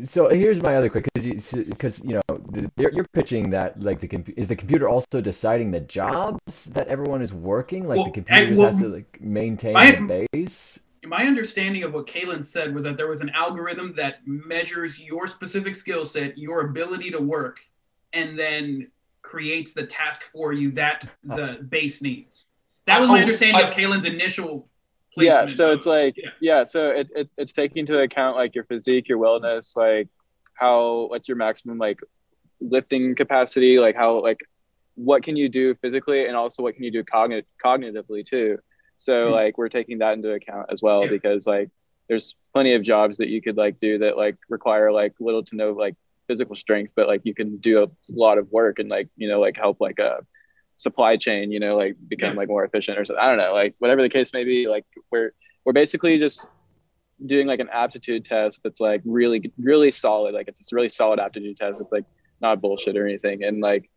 so 0.04 0.28
here's 0.28 0.62
my 0.62 0.76
other 0.76 0.88
quick 0.88 1.08
because 1.14 1.52
because 1.52 2.04
you, 2.04 2.14
know 2.14 2.38
the, 2.50 2.70
you're, 2.76 2.92
you're 2.92 3.06
pitching 3.12 3.50
that 3.50 3.80
like 3.82 4.00
the 4.00 4.08
compu- 4.08 4.34
is 4.36 4.48
the 4.48 4.56
computer 4.56 4.88
also 4.88 5.20
deciding 5.20 5.70
the 5.70 5.80
jobs 5.80 6.66
that 6.66 6.88
everyone 6.88 7.22
is 7.22 7.32
working 7.32 7.86
like 7.86 7.96
Well, 7.96 8.06
the 8.06 8.12
computer 8.12 8.46
just 8.48 8.58
well, 8.60 8.70
has 8.72 8.80
to 8.80 8.88
like 8.88 9.20
maintain 9.20 9.74
my- 9.74 9.92
the 9.92 10.28
base. 10.32 10.78
My 11.04 11.26
understanding 11.26 11.82
of 11.82 11.92
what 11.94 12.06
Kalen 12.06 12.44
said 12.44 12.72
was 12.72 12.84
that 12.84 12.96
there 12.96 13.08
was 13.08 13.22
an 13.22 13.30
algorithm 13.30 13.92
that 13.96 14.24
measures 14.24 15.00
your 15.00 15.26
specific 15.26 15.74
skill 15.74 16.04
set, 16.04 16.38
your 16.38 16.60
ability 16.60 17.10
to 17.10 17.18
work, 17.20 17.58
and 18.12 18.38
then 18.38 18.86
creates 19.22 19.74
the 19.74 19.84
task 19.84 20.22
for 20.22 20.52
you 20.52 20.70
that 20.72 21.04
oh. 21.28 21.36
the 21.36 21.62
base 21.64 22.02
needs. 22.02 22.46
That 22.86 23.00
was 23.00 23.08
my 23.08 23.18
Oh, 23.18 23.20
understanding 23.22 23.64
I- 23.64 23.68
of 23.68 23.74
Kalen's 23.74 24.04
initial 24.04 24.68
yeah 25.16 25.46
so 25.46 25.70
of- 25.70 25.76
it's 25.78 25.86
like 25.86 26.16
yeah. 26.16 26.30
yeah, 26.40 26.64
so 26.64 26.90
it, 26.90 27.08
it, 27.14 27.30
it's 27.36 27.52
taking 27.52 27.78
into 27.78 27.98
account 27.98 28.36
like 28.36 28.54
your 28.54 28.64
physique 28.64 29.08
your 29.08 29.18
wellness 29.18 29.76
like 29.76 30.08
how 30.54 31.06
what's 31.10 31.28
your 31.28 31.36
maximum 31.36 31.78
like 31.78 31.98
lifting 32.60 33.14
capacity 33.14 33.78
like 33.78 33.96
how 33.96 34.20
like 34.22 34.40
what 34.94 35.22
can 35.22 35.36
you 35.36 35.48
do 35.48 35.74
physically 35.76 36.26
and 36.26 36.36
also 36.36 36.62
what 36.62 36.74
can 36.74 36.84
you 36.84 36.90
do 36.90 37.02
cogn- 37.02 37.44
cognitively 37.64 38.24
too 38.24 38.58
so 38.98 39.26
Hmm. 39.28 39.32
like 39.32 39.58
we're 39.58 39.68
taking 39.68 39.98
that 39.98 40.12
into 40.14 40.30
account 40.32 40.66
as 40.70 40.80
well 40.82 41.04
Yeah. 41.04 41.10
because 41.10 41.46
like 41.46 41.70
there's 42.08 42.36
plenty 42.52 42.74
of 42.74 42.82
jobs 42.82 43.16
that 43.18 43.28
you 43.28 43.40
could 43.42 43.56
like 43.56 43.80
do 43.80 43.98
that 43.98 44.16
like 44.16 44.36
require 44.48 44.92
like 44.92 45.14
little 45.20 45.44
to 45.44 45.56
no 45.56 45.72
like 45.72 45.96
physical 46.28 46.54
strength 46.54 46.92
but 46.94 47.08
like 47.08 47.22
you 47.24 47.34
can 47.34 47.56
do 47.58 47.82
a 47.82 47.88
lot 48.08 48.38
of 48.38 48.50
work 48.52 48.78
and 48.78 48.88
like 48.88 49.08
you 49.16 49.28
know 49.28 49.40
like 49.40 49.56
help 49.56 49.80
like 49.80 49.98
a 49.98 50.18
supply 50.76 51.16
chain 51.16 51.52
you 51.52 51.60
know 51.60 51.76
like 51.76 51.96
become 52.08 52.34
like 52.36 52.48
more 52.48 52.64
efficient 52.64 52.98
or 52.98 53.04
something 53.04 53.22
i 53.22 53.28
don't 53.28 53.38
know 53.38 53.52
like 53.52 53.74
whatever 53.78 54.02
the 54.02 54.08
case 54.08 54.32
may 54.32 54.44
be 54.44 54.66
like 54.66 54.84
we're 55.10 55.32
we're 55.64 55.72
basically 55.72 56.18
just 56.18 56.46
doing 57.26 57.46
like 57.46 57.60
an 57.60 57.68
aptitude 57.72 58.24
test 58.24 58.60
that's 58.64 58.80
like 58.80 59.00
really 59.04 59.52
really 59.58 59.90
solid 59.90 60.34
like 60.34 60.48
it's 60.48 60.72
a 60.72 60.74
really 60.74 60.88
solid 60.88 61.20
aptitude 61.20 61.56
test 61.56 61.80
it's 61.80 61.92
like 61.92 62.04
not 62.40 62.60
bullshit 62.60 62.96
or 62.96 63.06
anything 63.06 63.44
and 63.44 63.60
like 63.60 63.88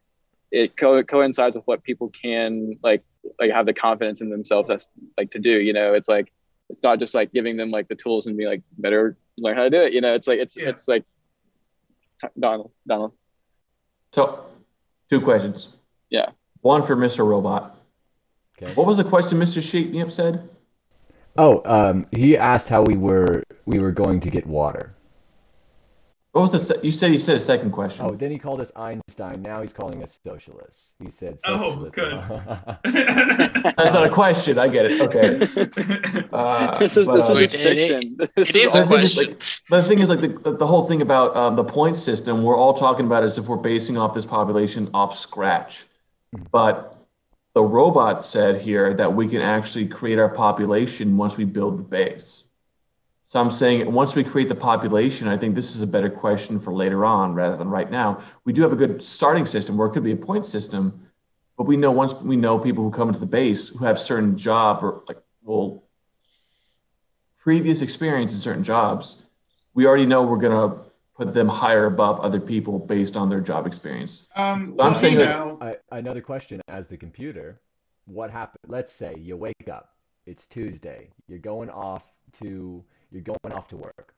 it 0.51 0.77
co- 0.77 1.03
coincides 1.03 1.55
with 1.55 1.65
what 1.65 1.83
people 1.83 2.09
can 2.09 2.77
like 2.83 3.03
like 3.39 3.51
have 3.51 3.65
the 3.65 3.73
confidence 3.73 4.21
in 4.21 4.29
themselves 4.29 4.69
as 4.69 4.87
like 5.17 5.31
to 5.31 5.39
do. 5.39 5.49
You 5.59 5.73
know, 5.73 5.93
it's 5.93 6.07
like 6.07 6.31
it's 6.69 6.83
not 6.83 6.99
just 6.99 7.15
like 7.15 7.33
giving 7.33 7.57
them 7.57 7.71
like 7.71 7.87
the 7.87 7.95
tools 7.95 8.27
and 8.27 8.37
be 8.37 8.45
like 8.45 8.61
better 8.77 9.17
learn 9.37 9.57
how 9.57 9.63
to 9.63 9.69
do 9.71 9.81
it. 9.81 9.93
You 9.93 10.01
know, 10.01 10.13
it's 10.13 10.27
like 10.27 10.39
it's 10.39 10.55
Yeah. 10.55 10.69
it's 10.69 10.87
like 10.87 11.03
Donald 12.39 12.71
Donald. 12.87 13.13
So, 14.13 14.45
two 15.09 15.19
questions. 15.21 15.73
Yeah. 16.09 16.29
One 16.65 16.81
for 16.81 16.95
Mr. 16.95 17.23
Robot. 17.23 17.77
Okay. 18.57 18.73
What 18.73 18.87
was 18.87 18.97
the 18.97 19.03
question 19.03 19.37
Mr. 19.37 19.61
Shake 19.61 19.91
Me 19.91 20.01
Up 20.01 20.11
said? 20.11 20.49
Oh, 21.37 21.61
um, 21.63 22.07
he 22.11 22.35
asked 22.35 22.69
how 22.69 22.81
we 22.81 22.97
were 22.97 23.43
we 23.67 23.77
were 23.77 23.91
going 23.91 24.19
to 24.21 24.31
get 24.31 24.47
water. 24.47 24.95
What 26.31 26.41
was 26.41 26.51
the 26.51 26.57
se- 26.57 26.79
you 26.81 26.89
said? 26.89 27.11
You 27.11 27.19
said 27.19 27.35
a 27.35 27.39
second 27.39 27.69
question. 27.69 28.03
Oh, 28.03 28.15
then 28.15 28.31
he 28.31 28.39
called 28.39 28.61
us 28.61 28.71
Einstein. 28.75 29.43
Now 29.43 29.61
he's 29.61 29.73
calling 29.73 30.01
us 30.01 30.19
socialists. 30.23 30.93
He 30.99 31.07
said 31.11 31.37
Oh, 31.45 31.87
socialism. 31.91 32.41
That's 33.77 33.93
not 33.93 34.07
a 34.07 34.09
question. 34.09 34.57
I 34.57 34.67
get 34.67 34.85
it. 34.89 35.01
Okay. 35.01 36.23
Uh, 36.33 36.79
this 36.79 36.97
is 36.97 37.07
but, 37.07 37.17
this 37.17 37.29
uh, 37.29 37.33
is 37.33 37.37
Wait, 37.37 37.41
just 37.43 37.55
it- 37.55 37.63
fiction. 37.63 38.17
This 38.35 38.49
it 38.49 38.55
is 38.55 38.73
the 38.73 38.81
a 38.83 38.87
thing 38.87 38.99
is, 39.01 39.13
question. 39.13 39.33
like, 39.33 39.43
but 39.69 39.75
the 39.77 39.87
thing 39.87 39.99
is, 39.99 40.09
like 40.09 40.21
the, 40.21 40.51
the 40.57 40.65
whole 40.67 40.87
thing 40.87 41.03
about 41.03 41.35
um, 41.37 41.55
the 41.55 41.63
point 41.63 41.95
system, 41.97 42.41
we're 42.41 42.57
all 42.57 42.73
talking 42.73 43.05
about 43.05 43.23
is 43.23 43.37
if 43.37 43.45
we're 43.45 43.55
basing 43.55 43.97
off 43.99 44.15
this 44.15 44.25
population 44.25 44.89
off 44.95 45.15
scratch. 45.15 45.85
But 46.51 46.95
the 47.53 47.63
robot 47.63 48.23
said 48.23 48.61
here 48.61 48.93
that 48.95 49.13
we 49.13 49.27
can 49.27 49.41
actually 49.41 49.87
create 49.87 50.19
our 50.19 50.29
population 50.29 51.17
once 51.17 51.37
we 51.37 51.45
build 51.45 51.79
the 51.79 51.83
base. 51.83 52.49
So 53.27 53.39
I'm 53.39 53.49
saying 53.49 53.91
once 53.91 54.13
we 54.13 54.23
create 54.23 54.49
the 54.49 54.55
population, 54.55 55.27
I 55.27 55.37
think 55.37 55.55
this 55.55 55.73
is 55.73 55.81
a 55.81 55.87
better 55.87 56.09
question 56.09 56.59
for 56.59 56.73
later 56.73 57.05
on 57.05 57.33
rather 57.33 57.57
than 57.57 57.69
right 57.69 57.89
now. 57.89 58.21
We 58.43 58.53
do 58.53 58.61
have 58.61 58.71
a 58.71 58.75
good 58.75 59.01
starting 59.01 59.45
system 59.45 59.77
where 59.77 59.87
it 59.87 59.93
could 59.93 60.03
be 60.03 60.11
a 60.11 60.17
point 60.17 60.45
system, 60.45 61.07
but 61.57 61.63
we 61.63 61.75
know 61.75 61.91
once 61.91 62.13
we 62.13 62.35
know 62.35 62.59
people 62.59 62.83
who 62.83 62.91
come 62.91 63.07
into 63.07 63.19
the 63.19 63.25
base 63.25 63.69
who 63.69 63.83
have 63.85 63.99
certain 63.99 64.37
job 64.37 64.83
or 64.83 65.03
like 65.07 65.17
well 65.43 65.83
previous 67.39 67.81
experience 67.81 68.31
in 68.31 68.37
certain 68.37 68.63
jobs, 68.63 69.23
we 69.73 69.87
already 69.87 70.05
know 70.05 70.23
we're 70.23 70.37
gonna 70.37 70.84
put 71.15 71.33
them 71.33 71.47
higher 71.47 71.85
above 71.85 72.19
other 72.19 72.39
people 72.39 72.77
based 72.79 73.15
on 73.15 73.29
their 73.29 73.41
job 73.41 73.65
experience. 73.65 74.27
um, 74.35 74.75
I'm 74.79 74.95
saying 74.95 75.13
you 75.13 75.19
that- 75.19 75.57
I, 75.61 75.77
another 75.97 76.21
question 76.21 76.61
as 76.67 76.87
the 76.87 76.97
computer, 76.97 77.61
what 78.05 78.29
happened? 78.31 78.59
Let's 78.67 78.91
say 78.93 79.15
you 79.17 79.37
wake 79.37 79.69
up, 79.71 79.95
it's 80.25 80.45
Tuesday, 80.45 81.09
you're 81.27 81.39
going 81.39 81.69
off 81.69 82.03
to 82.33 82.83
you're 83.11 83.21
going 83.21 83.53
off 83.53 83.67
to 83.69 83.77
work, 83.77 84.13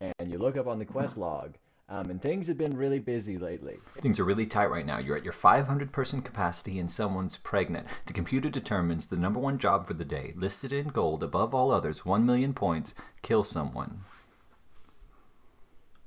and 0.00 0.30
you 0.30 0.36
look 0.38 0.56
up 0.58 0.66
on 0.66 0.78
the 0.78 0.84
quest 0.84 1.16
log, 1.16 1.54
um, 1.88 2.10
and 2.10 2.20
things 2.20 2.46
have 2.48 2.58
been 2.58 2.76
really 2.76 2.98
busy 2.98 3.38
lately. 3.38 3.78
Things 4.02 4.20
are 4.20 4.24
really 4.24 4.44
tight 4.44 4.70
right 4.70 4.84
now. 4.84 4.98
You're 4.98 5.16
at 5.16 5.24
your 5.24 5.32
500 5.32 5.90
person 5.90 6.20
capacity 6.20 6.78
and 6.78 6.90
someone's 6.90 7.38
pregnant. 7.38 7.86
The 8.06 8.12
computer 8.12 8.50
determines 8.50 9.06
the 9.06 9.16
number 9.16 9.40
one 9.40 9.58
job 9.58 9.86
for 9.86 9.94
the 9.94 10.04
day, 10.04 10.34
listed 10.36 10.70
in 10.72 10.88
gold 10.88 11.22
above 11.22 11.54
all 11.54 11.70
others, 11.70 12.04
1 12.04 12.26
million 12.26 12.52
points, 12.52 12.94
kill 13.22 13.42
someone. 13.42 14.02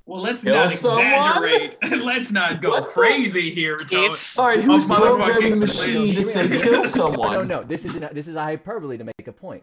Well, 0.06 0.20
let's 0.22 0.42
Kill 0.42 0.54
not 0.54 0.70
someone? 0.72 1.06
exaggerate. 1.06 1.76
let's 2.02 2.30
not 2.30 2.60
go 2.60 2.70
What 2.70 2.88
crazy 2.90 3.50
here. 3.50 3.78
Tony. 3.78 4.06
If 4.06 4.38
All 4.38 4.46
right, 4.46 4.60
who's 4.62 4.84
programming 4.84 5.50
the 5.52 5.56
machine. 5.66 6.00
machine 6.02 6.14
to 6.16 6.22
say 6.22 6.48
kill 6.48 6.84
someone? 7.00 7.32
No, 7.32 7.42
no, 7.42 7.62
this 7.62 7.84
is 7.84 7.96
an, 7.96 8.08
this 8.12 8.28
is 8.28 8.36
a 8.36 8.42
hyperbole 8.42 8.98
to 8.98 9.04
make 9.04 9.26
a 9.28 9.32
point. 9.32 9.62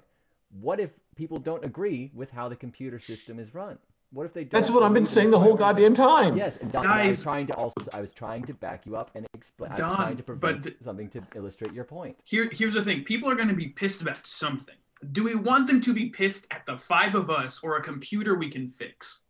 What 0.60 0.80
if 0.80 0.90
people 1.16 1.38
don't 1.40 1.64
agree 1.64 2.12
with 2.14 2.32
how 2.32 2.50
the 2.50 2.56
computer 2.56 3.00
system 3.00 3.40
is 3.40 3.54
run? 3.54 3.78
What 4.14 4.26
if 4.26 4.34
they 4.34 4.44
don't? 4.44 4.60
That's 4.60 4.70
what 4.72 4.84
I've 4.84 4.94
been 4.94 5.06
saying 5.06 5.32
the 5.32 5.40
whole 5.40 5.52
requirements? 5.54 5.98
goddamn 5.98 6.08
time. 6.32 6.38
Yes, 6.38 6.58
and 6.58 6.70
Don, 6.72 6.86
I 6.86 7.08
was 7.08 7.24
trying 7.24 7.48
to 7.48 7.54
also 7.54 7.76
I 7.94 8.02
was 8.02 8.12
trying 8.12 8.44
to 8.46 8.54
back 8.56 8.86
you 8.86 8.98
up 8.98 9.12
and 9.16 9.26
explain. 9.34 9.70
I 9.72 9.76
was 9.76 9.80
Don, 9.80 9.96
trying 9.96 10.18
to 10.18 10.24
but 10.24 10.26
provide 10.40 10.64
th- 10.64 10.76
something 10.82 11.10
to 11.12 11.24
illustrate 11.36 11.72
your 11.72 11.86
point. 11.86 12.18
Here, 12.26 12.50
here's 12.52 12.74
the 12.74 12.84
thing. 12.84 13.04
People 13.06 13.30
are 13.32 13.36
going 13.36 13.48
to 13.48 13.56
be 13.56 13.68
pissed 13.68 14.02
about 14.02 14.26
something. 14.28 14.76
Do 15.14 15.24
we 15.24 15.36
want 15.36 15.66
them 15.68 15.80
to 15.82 15.94
be 15.94 16.10
pissed 16.10 16.46
at 16.52 16.66
the 16.66 16.78
five 16.78 17.16
of 17.16 17.30
us 17.30 17.62
or 17.64 17.78
a 17.78 17.82
computer 17.82 18.36
we 18.36 18.50
can 18.50 18.70
fix? 18.70 19.21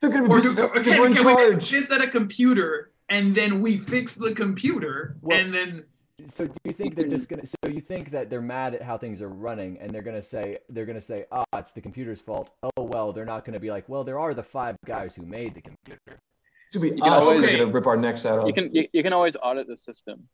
They're 0.00 0.10
gonna 0.10 0.28
be 0.28 0.34
Or 0.34 0.40
pissed 0.40 0.56
do, 0.56 0.62
at 0.62 0.70
us 0.70 0.76
or 0.76 0.82
can, 0.82 0.92
in 1.04 1.14
can 1.14 1.26
we 1.26 1.34
be 1.34 1.40
charge. 1.50 1.70
pissed 1.70 1.90
at 1.92 2.00
a 2.02 2.08
computer 2.08 2.92
and 3.08 3.34
then 3.34 3.60
we 3.62 3.78
fix 3.78 4.14
the 4.14 4.34
computer 4.34 5.16
Well- 5.22 5.38
and 5.38 5.52
then 5.54 5.84
So 6.28 6.46
do 6.46 6.52
you 6.64 6.72
think 6.72 6.94
they're 6.94 7.06
just 7.08 7.28
gonna? 7.28 7.44
So 7.46 7.68
you 7.70 7.80
think 7.80 8.10
that 8.10 8.30
they're 8.30 8.40
mad 8.40 8.74
at 8.74 8.80
how 8.82 8.96
things 8.96 9.20
are 9.20 9.28
running, 9.28 9.76
and 9.80 9.90
they're 9.90 10.02
gonna 10.02 10.22
say 10.22 10.58
they're 10.70 10.86
gonna 10.86 10.98
say, 11.00 11.26
"Ah, 11.30 11.44
it's 11.56 11.72
the 11.72 11.80
computer's 11.82 12.20
fault." 12.22 12.52
Oh 12.62 12.82
well, 12.84 13.12
they're 13.12 13.26
not 13.26 13.44
gonna 13.44 13.60
be 13.60 13.70
like, 13.70 13.86
"Well, 13.86 14.02
there 14.02 14.18
are 14.18 14.32
the 14.32 14.42
five 14.42 14.76
guys 14.86 15.14
who 15.14 15.26
made 15.26 15.54
the 15.54 15.60
computer." 15.60 16.00
It's 16.68 16.76
gonna 16.76 16.86
You 16.86 17.02
can 17.02 17.12
us 17.12 17.22
always- 17.24 17.42
that's 17.42 17.58
gonna 17.58 17.70
rip 17.70 17.86
our 17.86 17.98
necks 17.98 18.24
out. 18.24 18.46
you 18.46 18.54
can 18.54 18.74
you, 18.74 18.88
you 18.94 19.02
can 19.02 19.12
always 19.12 19.36
audit 19.42 19.66
the 19.68 19.76
system. 19.76 20.26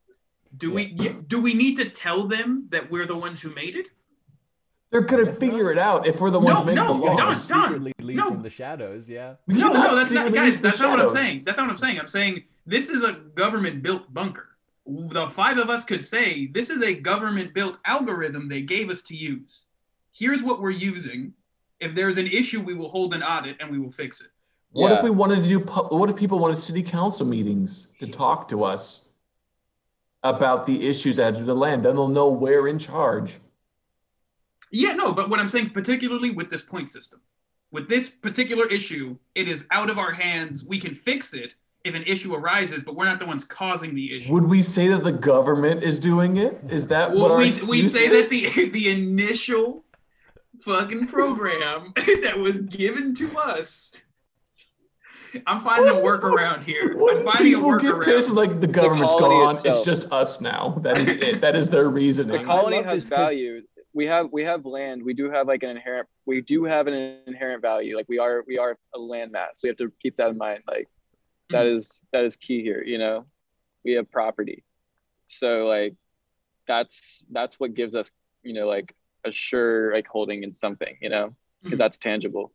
do 0.57 0.73
we 0.73 0.85
do 1.33 1.41
we 1.43 1.53
need 1.53 1.77
to 1.79 1.89
tell 1.91 2.29
them 2.29 2.67
that 2.71 2.89
we're 2.91 3.07
the 3.07 3.17
ones 3.17 3.43
who 3.43 3.51
made 3.55 3.75
it? 3.75 3.89
They're 4.93 5.01
gonna 5.01 5.25
That's 5.25 5.39
figure 5.39 5.65
not- 5.65 5.71
it 5.73 5.79
out 5.79 6.07
if 6.07 6.21
we're 6.21 6.31
the 6.31 6.39
ones 6.39 6.59
No, 6.61 6.65
making 6.65 6.75
no, 6.77 6.89
the 6.93 6.99
You 6.99 7.05
laws. 7.07 7.19
guys 7.19 7.49
Don, 7.49 7.57
can 7.57 7.57
Don, 7.57 7.65
secretly 7.81 7.93
lead 8.07 8.17
no. 8.19 8.29
from 8.29 8.43
the 8.43 8.51
shadows, 8.51 9.09
yeah. 9.09 9.35
No, 9.47 9.73
no, 9.73 9.97
that's 9.97 10.11
not, 10.11 10.25
what 10.27 10.35
guys. 10.35 10.51
leads 10.51 10.61
the 10.61 10.69
That's 10.69 10.81
not 10.81 10.91
what 10.91 11.01
I'm 11.01 11.09
saying. 11.17 11.43
That's 11.47 11.57
not 11.57 11.67
what 11.67 11.73
I'm 11.73 11.79
saying. 11.79 11.99
I'm 11.99 12.09
saying 12.09 12.43
this 12.67 12.91
is 12.91 13.03
a 13.03 13.15
government-built 13.35 14.13
bunker. 14.13 14.51
The 14.87 15.29
five 15.29 15.57
of 15.57 15.71
us 15.71 15.85
could 15.85 16.05
say 16.05 16.49
this 16.49 16.69
is 16.69 16.83
a 16.83 16.93
government-built 16.95 17.79
algorithm 17.87 18.49
they 18.51 18.61
gave 18.61 18.91
us 18.91 19.01
to 19.05 19.17
use. 19.17 19.65
Here's 20.13 20.43
what 20.43 20.61
we're 20.61 20.71
using. 20.71 21.33
If 21.81 21.95
there's 21.95 22.19
an 22.19 22.27
issue, 22.27 22.61
we 22.61 22.75
will 22.75 22.91
hold 22.91 23.15
an 23.15 23.23
audit 23.23 23.57
and 23.61 23.71
we 23.71 23.79
will 23.79 23.91
fix 23.93 24.21
it. 24.21 24.27
What 24.73 24.91
Yeah. 24.91 24.99
if 24.99 25.03
we 25.05 25.11
wanted 25.11 25.43
to 25.43 25.49
do? 25.49 25.59
What 25.61 26.11
if 26.11 26.17
people 26.17 26.39
wanted 26.39 26.59
city 26.59 26.83
council 26.83 27.27
meetings 27.27 27.89
to 27.99 28.07
talk 28.07 28.47
to 28.49 28.63
us 28.65 29.09
about 30.23 30.67
the 30.67 30.87
issues 30.87 31.19
added 31.19 31.39
to 31.39 31.45
the 31.45 31.55
land? 31.55 31.83
Then 31.85 31.97
they'll 31.97 32.09
know 32.09 32.29
we're 32.29 32.69
in 32.69 32.79
charge. 32.79 33.39
Yeah, 34.73 34.93
no, 34.95 35.13
but 35.13 35.29
what 35.29 35.39
I'm 35.39 35.49
saying, 35.49 35.71
particularly 35.71 36.31
with 36.31 36.49
this 36.49 36.63
point 36.63 36.91
system, 36.91 37.21
with 37.71 37.89
this 37.89 38.09
particular 38.09 38.67
issue, 38.67 39.17
it 39.35 39.49
is 39.49 39.67
out 39.71 39.91
of 39.91 39.99
our 39.99 40.13
hands. 40.13 40.65
We 40.65 40.79
can 40.79 40.95
fix 40.95 41.35
it 41.35 41.55
if 41.85 41.95
an 41.95 42.03
issue 42.05 42.35
arises, 42.35 42.83
but 42.83 42.97
we're 42.97 43.05
not 43.05 43.19
the 43.19 43.27
ones 43.27 43.45
causing 43.45 43.95
the 43.95 44.17
issue. 44.17 44.33
Would 44.33 44.45
we 44.45 44.63
say 44.63 44.89
that 44.89 45.05
the 45.05 45.13
government 45.13 45.83
is 45.83 45.99
doing 45.99 46.39
it? 46.39 46.59
Is 46.69 46.89
that 46.89 47.11
what 47.11 47.21
Well, 47.21 47.33
our 47.33 47.39
we'd, 47.39 47.49
excuse 47.49 47.69
we'd 47.69 47.89
say 47.91 48.09
that 48.09 48.29
the 48.31 48.71
the 48.73 48.91
initial 48.91 49.85
fucking 50.63 51.07
program 51.07 51.93
that 52.23 52.39
was 52.39 52.59
given 52.59 53.15
to 53.17 53.39
us. 53.39 53.93
I'm 55.47 55.65
finding 55.65 55.91
a 55.91 56.01
workaround 56.01 56.63
here. 56.63 56.95
What 56.97 57.17
I'm 57.17 57.21
if 57.21 57.33
finding 57.33 57.55
a 57.55 57.57
people 57.57 57.79
get 57.79 58.03
pissed 58.03 58.31
like 58.31 58.61
the 58.61 58.67
government's 58.67 59.15
colony 59.15 59.55
gone? 59.55 59.67
It's 59.67 59.83
just 59.83 60.11
us 60.13 60.41
now. 60.43 60.79
That 60.83 60.99
is 60.99 61.17
it. 61.17 61.41
That 61.41 61.57
is 61.57 61.69
their 61.69 61.89
reasoning. 61.89 62.45
col- 62.45 62.61
colony 62.65 62.83
has 62.83 63.09
value. 63.09 63.63
We 63.95 64.07
have 64.07 64.29
we 64.33 64.43
have 64.45 64.65
land. 64.65 65.03
We 65.03 65.15
do 65.15 65.31
have 65.31 65.47
like 65.47 65.63
an 65.63 65.71
inherent. 65.71 66.09
We 66.25 66.41
do 66.41 66.65
have 66.65 66.87
an 66.87 67.19
inherent 67.27 67.63
value. 67.63 67.97
Like 67.97 68.09
we 68.09 68.19
are 68.19 68.43
we 68.47 68.59
are 68.59 68.77
a 68.95 68.99
land 68.99 69.33
landmass. 69.33 69.63
We 69.63 69.69
have 69.69 69.77
to 69.79 69.93
keep 70.01 70.17
that 70.17 70.31
in 70.31 70.39
mind. 70.39 70.63
Like 70.67 70.89
that 71.51 71.67
is 71.67 72.03
that 72.13 72.25
is 72.25 72.37
key 72.37 72.63
here. 72.63 72.83
You 72.83 72.99
know, 72.99 73.27
we 73.85 73.93
have 73.93 74.11
property. 74.11 74.65
So 75.27 75.67
like 75.67 75.95
that's 76.67 77.25
that's 77.31 77.61
what 77.61 77.75
gives 77.75 77.95
us 77.95 78.11
you 78.43 78.55
know 78.55 78.67
like 78.67 78.95
a 79.25 79.33
sure 79.33 79.93
like 79.93 80.07
holding 80.07 80.43
in 80.43 80.55
something. 80.55 80.97
You 81.01 81.11
know, 81.11 81.35
because 81.63 81.77
Mhm. 81.77 81.83
that's 81.83 81.99
tangible. 81.99 82.53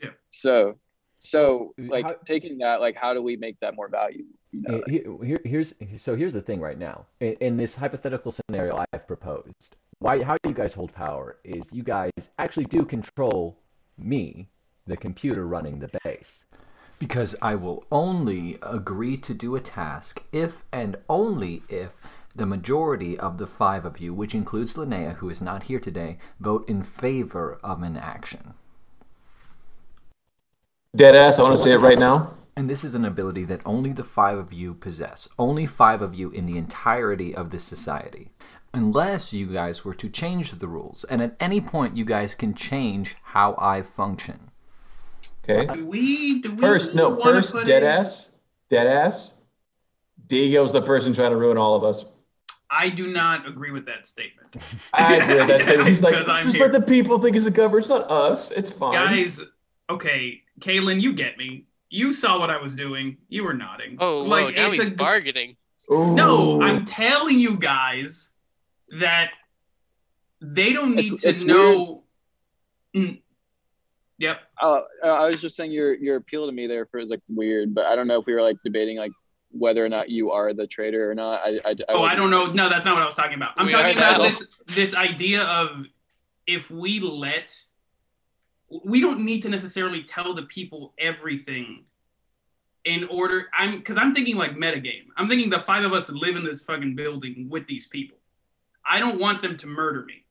Yeah. 0.00 0.10
So 0.30 0.78
so 1.18 1.74
like 1.78 2.04
how- 2.04 2.16
taking 2.24 2.58
that 2.58 2.80
like 2.80 2.96
how 2.96 3.14
do 3.14 3.22
we 3.22 3.36
make 3.36 3.58
that 3.60 3.74
more 3.74 3.88
value? 3.88 4.24
You 4.52 4.60
know, 4.62 4.82
here, 4.86 5.16
here, 5.24 5.40
here's 5.44 5.74
so 5.96 6.14
here's 6.14 6.34
the 6.34 6.42
thing 6.42 6.60
right 6.60 6.78
now. 6.78 7.06
In, 7.20 7.32
in 7.40 7.56
this 7.56 7.74
hypothetical 7.74 8.32
scenario 8.32 8.84
I've 8.92 9.06
proposed, 9.06 9.76
why 10.02 10.22
how 10.22 10.36
do 10.42 10.48
you 10.48 10.54
guys 10.54 10.74
hold 10.74 10.92
power 10.92 11.36
is 11.44 11.72
you 11.72 11.84
guys 11.84 12.10
actually 12.38 12.64
do 12.64 12.84
control 12.84 13.56
me, 13.96 14.48
the 14.86 14.96
computer 14.96 15.46
running 15.46 15.78
the 15.78 15.90
base. 16.02 16.46
Because 16.98 17.36
I 17.40 17.54
will 17.54 17.84
only 17.90 18.58
agree 18.62 19.16
to 19.18 19.34
do 19.34 19.54
a 19.54 19.60
task 19.60 20.22
if 20.32 20.64
and 20.72 20.96
only 21.08 21.62
if 21.68 21.96
the 22.34 22.46
majority 22.46 23.18
of 23.18 23.38
the 23.38 23.46
five 23.46 23.84
of 23.84 23.98
you, 23.98 24.14
which 24.14 24.34
includes 24.34 24.74
Linnea, 24.74 25.14
who 25.14 25.28
is 25.28 25.42
not 25.42 25.64
here 25.64 25.80
today, 25.80 26.18
vote 26.40 26.68
in 26.68 26.82
favor 26.82 27.58
of 27.62 27.82
an 27.82 27.96
action. 27.96 28.54
Deadass. 30.96 31.38
I 31.38 31.42
want 31.42 31.56
to 31.56 31.62
say 31.62 31.72
it 31.72 31.78
right 31.78 31.98
now. 31.98 32.34
And 32.56 32.68
this 32.68 32.84
is 32.84 32.94
an 32.94 33.04
ability 33.04 33.44
that 33.44 33.62
only 33.64 33.92
the 33.92 34.04
five 34.04 34.36
of 34.36 34.52
you 34.52 34.74
possess. 34.74 35.28
Only 35.38 35.66
five 35.66 36.02
of 36.02 36.14
you 36.14 36.30
in 36.30 36.46
the 36.46 36.58
entirety 36.58 37.34
of 37.34 37.50
this 37.50 37.64
society. 37.64 38.30
Unless 38.74 39.32
you 39.32 39.46
guys 39.46 39.84
were 39.84 39.94
to 39.94 40.08
change 40.08 40.52
the 40.52 40.68
rules. 40.68 41.04
And 41.04 41.20
at 41.20 41.36
any 41.38 41.60
point, 41.60 41.96
you 41.96 42.04
guys 42.04 42.34
can 42.34 42.54
change 42.54 43.16
how 43.22 43.54
I 43.58 43.82
function. 43.82 44.50
Okay. 45.44 45.66
Do 45.74 45.86
we? 45.86 46.40
Do 46.40 46.52
we 46.52 46.60
First, 46.60 46.94
no. 46.94 47.14
First, 47.20 47.54
dead 47.64 47.82
in- 47.82 47.88
ass. 47.88 48.30
Dead 48.70 48.86
ass. 48.86 49.34
Diego's 50.28 50.72
the 50.72 50.80
person 50.80 51.12
trying 51.12 51.30
to 51.30 51.36
ruin 51.36 51.58
all 51.58 51.74
of 51.74 51.84
us. 51.84 52.06
I 52.70 52.88
do 52.88 53.12
not 53.12 53.46
agree 53.46 53.70
with 53.70 53.84
that 53.84 54.06
statement. 54.06 54.56
I 54.94 55.16
agree 55.16 55.36
with 55.36 55.48
that 55.48 55.60
statement. 55.62 55.88
He's 55.90 56.02
like, 56.02 56.14
I'm 56.26 56.44
just 56.44 56.56
here. 56.56 56.64
let 56.64 56.72
the 56.72 56.80
people 56.80 57.18
think 57.18 57.36
it's 57.36 57.44
the 57.44 57.50
government. 57.50 57.84
It's 57.84 57.90
not 57.90 58.10
us. 58.10 58.50
It's 58.52 58.70
fine. 58.70 58.94
Guys, 58.94 59.42
okay, 59.90 60.40
Kaylin, 60.60 61.02
you 61.02 61.12
get 61.12 61.36
me. 61.36 61.66
You 61.90 62.14
saw 62.14 62.40
what 62.40 62.48
I 62.48 62.56
was 62.56 62.74
doing. 62.74 63.18
You 63.28 63.44
were 63.44 63.52
nodding. 63.52 63.98
Oh, 64.00 64.22
whoa, 64.22 64.28
like 64.28 64.54
now 64.54 64.68
it's 64.68 64.78
he's 64.78 64.88
a, 64.88 64.92
bargaining. 64.92 65.56
No, 65.90 66.62
I'm 66.62 66.86
telling 66.86 67.38
you 67.38 67.58
guys 67.58 68.30
that 68.92 69.30
they 70.40 70.72
don't 70.72 70.94
need 70.94 71.06
It's- 71.06 71.20
to 71.22 71.28
it's 71.28 71.44
know. 71.44 72.04
Mm. 72.94 73.20
Yep. 74.18 74.40
Oh, 74.60 74.84
uh, 75.02 75.06
I 75.06 75.26
was 75.26 75.40
just 75.40 75.56
saying 75.56 75.72
your 75.72 75.94
your 75.94 76.16
appeal 76.16 76.46
to 76.46 76.52
me 76.52 76.66
there 76.66 76.86
for 76.86 77.00
is 77.00 77.10
like 77.10 77.20
weird, 77.28 77.74
but 77.74 77.86
I 77.86 77.96
don't 77.96 78.06
know 78.06 78.20
if 78.20 78.26
we 78.26 78.34
were 78.34 78.42
like 78.42 78.56
debating 78.64 78.96
like 78.96 79.12
whether 79.50 79.84
or 79.84 79.88
not 79.88 80.08
you 80.10 80.30
are 80.30 80.54
the 80.54 80.66
traitor 80.66 81.10
or 81.10 81.14
not. 81.14 81.40
I, 81.44 81.58
I, 81.64 81.76
Oh, 81.88 82.02
I 82.02 82.14
don't 82.14 82.30
know. 82.30 82.46
No, 82.46 82.68
that's 82.68 82.84
not 82.84 82.94
what 82.94 83.02
I 83.02 83.06
was 83.06 83.14
talking 83.14 83.34
about. 83.34 83.52
I'm 83.56 83.66
We 83.66 83.72
talking 83.72 83.96
about 83.96 84.20
this 84.20 84.46
this 84.66 84.94
idea 84.94 85.42
of 85.44 85.86
if 86.46 86.70
we 86.70 87.00
let 87.00 87.54
we 88.84 89.00
don't 89.00 89.24
need 89.24 89.42
to 89.42 89.48
necessarily 89.48 90.02
tell 90.02 90.34
the 90.34 90.42
people 90.42 90.94
everything 90.98 91.84
in 92.84 93.04
order 93.04 93.48
I'm 93.52 93.78
because 93.78 93.96
I'm 93.98 94.14
thinking 94.14 94.36
like 94.36 94.52
metagame. 94.52 95.06
I'm 95.16 95.28
thinking 95.28 95.50
the 95.50 95.60
five 95.60 95.84
of 95.84 95.92
us 95.92 96.10
live 96.10 96.36
in 96.36 96.44
this 96.44 96.62
fucking 96.62 96.94
building 96.94 97.48
with 97.50 97.66
these 97.66 97.86
people. 97.86 98.18
I 98.84 98.98
don't 98.98 99.18
want 99.18 99.42
them 99.42 99.56
to 99.58 99.66
murder 99.66 100.04
me. 100.04 100.24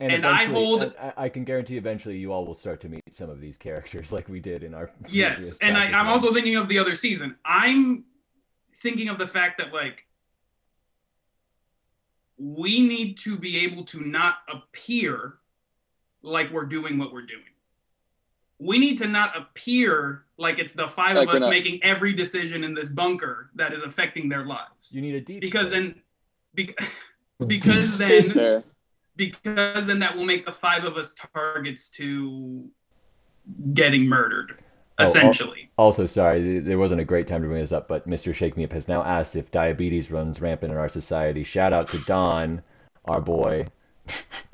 And 0.00 0.26
I 0.26 0.44
hold- 0.46 0.82
and 0.82 0.94
I, 1.00 1.12
I 1.16 1.28
can 1.28 1.44
guarantee 1.44 1.76
eventually 1.76 2.16
you 2.18 2.32
all 2.32 2.44
will 2.44 2.54
start 2.54 2.80
to 2.80 2.88
meet 2.88 3.02
some 3.12 3.30
of 3.30 3.40
these 3.40 3.56
characters 3.56 4.12
like 4.16 4.28
we 4.28 4.40
did 4.40 4.62
in 4.64 4.74
our. 4.74 4.90
Yes, 5.08 5.56
and 5.60 5.76
I, 5.76 5.86
I'm 5.86 6.08
also 6.08 6.32
thinking 6.32 6.56
of 6.56 6.68
the 6.68 6.78
other 6.78 6.94
season. 6.94 7.36
I'm 7.44 8.04
thinking 8.82 9.08
of 9.08 9.18
the 9.18 9.26
fact 9.26 9.58
that 9.58 9.72
like 9.72 10.04
we 12.36 12.86
need 12.86 13.18
to 13.18 13.38
be 13.38 13.58
able 13.64 13.84
to 13.84 14.00
not 14.00 14.38
appear 14.52 15.34
like 16.22 16.50
we're 16.50 16.64
doing 16.64 16.98
what 16.98 17.12
we're 17.12 17.26
doing. 17.26 17.42
We 18.58 18.78
need 18.78 18.98
to 18.98 19.06
not 19.06 19.36
appear 19.36 20.24
like 20.36 20.58
it's 20.58 20.72
the 20.72 20.88
five 20.88 21.16
Like 21.16 21.28
of 21.28 21.34
us 21.34 21.40
not- 21.42 21.50
making 21.50 21.82
every 21.82 22.12
decision 22.12 22.64
in 22.64 22.74
this 22.74 22.88
bunker 22.88 23.50
that 23.54 23.72
is 23.72 23.82
affecting 23.82 24.28
their 24.28 24.44
lives. 24.44 24.90
You 24.92 25.02
need 25.02 25.14
a 25.14 25.20
deep. 25.20 25.40
Because 25.40 25.70
then, 25.70 26.00
bec- 26.54 26.76
because 27.46 27.98
then, 27.98 28.62
because 29.16 29.86
then 29.86 29.98
that 29.98 30.16
will 30.16 30.24
make 30.24 30.46
the 30.46 30.52
five 30.52 30.84
of 30.84 30.96
us 30.96 31.14
targets 31.34 31.88
to 31.90 32.68
getting 33.74 34.06
murdered, 34.06 34.58
Oh, 34.98 35.04
oh. 35.04 35.08
essentially. 35.08 35.70
Also, 35.76 36.06
sorry, 36.06 36.60
there 36.60 36.78
wasn't 36.78 37.00
a 37.00 37.04
great 37.04 37.26
time 37.26 37.42
to 37.42 37.48
bring 37.48 37.60
this 37.60 37.72
up, 37.72 37.88
but 37.88 38.08
Mr. 38.08 38.34
Shake 38.34 38.56
Me 38.56 38.64
Up 38.64 38.72
has 38.72 38.86
now 38.88 39.02
asked 39.02 39.34
if 39.34 39.50
diabetes 39.50 40.10
runs 40.10 40.40
rampant 40.40 40.72
in 40.72 40.78
our 40.78 40.88
society. 40.88 41.42
Shout 41.42 41.72
out 41.72 41.88
to 41.88 41.98
Don, 42.00 42.62
our 43.06 43.20
boy. 43.20 43.66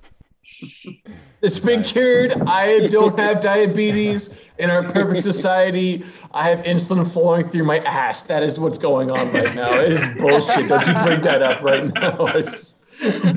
It's 1.43 1.59
been 1.59 1.83
cured. 1.83 2.33
I 2.47 2.87
don't 2.89 3.19
have 3.19 3.41
diabetes. 3.53 4.29
In 4.59 4.69
our 4.69 4.83
perfect 4.91 5.23
society, 5.23 6.05
I 6.33 6.51
have 6.51 6.59
insulin 6.67 7.11
flowing 7.11 7.49
through 7.49 7.65
my 7.65 7.79
ass. 7.79 8.25
That 8.25 8.43
is 8.43 8.59
what's 8.59 8.77
going 8.77 9.11
on 9.11 9.33
right 9.33 9.55
now. 9.55 9.73
It 9.75 9.93
is 9.93 10.07
bullshit. 10.19 10.69
Don't 10.69 10.87
you 10.87 10.93
bring 11.07 11.23
that 11.23 11.41
up 11.43 11.63
right 11.63 11.85
now. 11.95 12.27
It's 12.37 12.75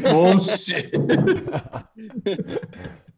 bullshit. 0.02 0.94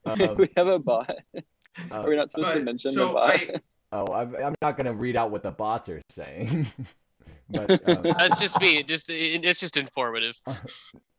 Um, 0.08 0.36
we 0.38 0.52
have 0.56 0.68
a 0.68 0.78
bot. 0.78 1.10
uh, 1.10 1.42
Are 1.90 2.08
we 2.08 2.16
not 2.16 2.30
supposed 2.30 2.54
to 2.54 2.60
mention 2.62 2.92
so 2.92 3.08
the 3.08 3.14
bot? 3.14 3.32
I- 3.32 3.56
oh, 3.92 4.06
I'm, 4.14 4.36
I'm 4.36 4.54
not 4.62 4.78
going 4.78 4.86
to 4.86 4.94
read 4.94 5.16
out 5.16 5.32
what 5.32 5.42
the 5.42 5.50
bots 5.50 5.90
are 5.90 6.00
saying. 6.12 6.68
but 7.50 7.72
um, 7.90 8.04
That's 8.04 8.40
just 8.40 8.60
me. 8.60 8.84
Just 8.84 9.10
it's 9.10 9.60
just 9.60 9.78
informative. 9.78 10.40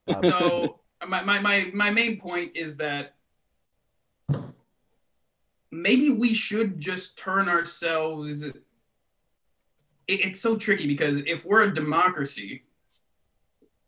um, 0.07 0.25
so 0.25 0.79
my, 1.07 1.23
my, 1.23 1.39
my, 1.41 1.71
my 1.73 1.91
main 1.91 2.19
point 2.19 2.53
is 2.55 2.77
that 2.79 3.15
maybe 5.71 6.11
we 6.11 6.33
should 6.33 6.79
just 6.79 7.19
turn 7.19 7.49
ourselves 7.49 8.43
it, 8.43 8.55
it's 10.09 10.41
so 10.41 10.57
tricky 10.57 10.87
because 10.87 11.19
if 11.27 11.45
we're 11.45 11.63
a 11.65 11.75
democracy 11.75 12.63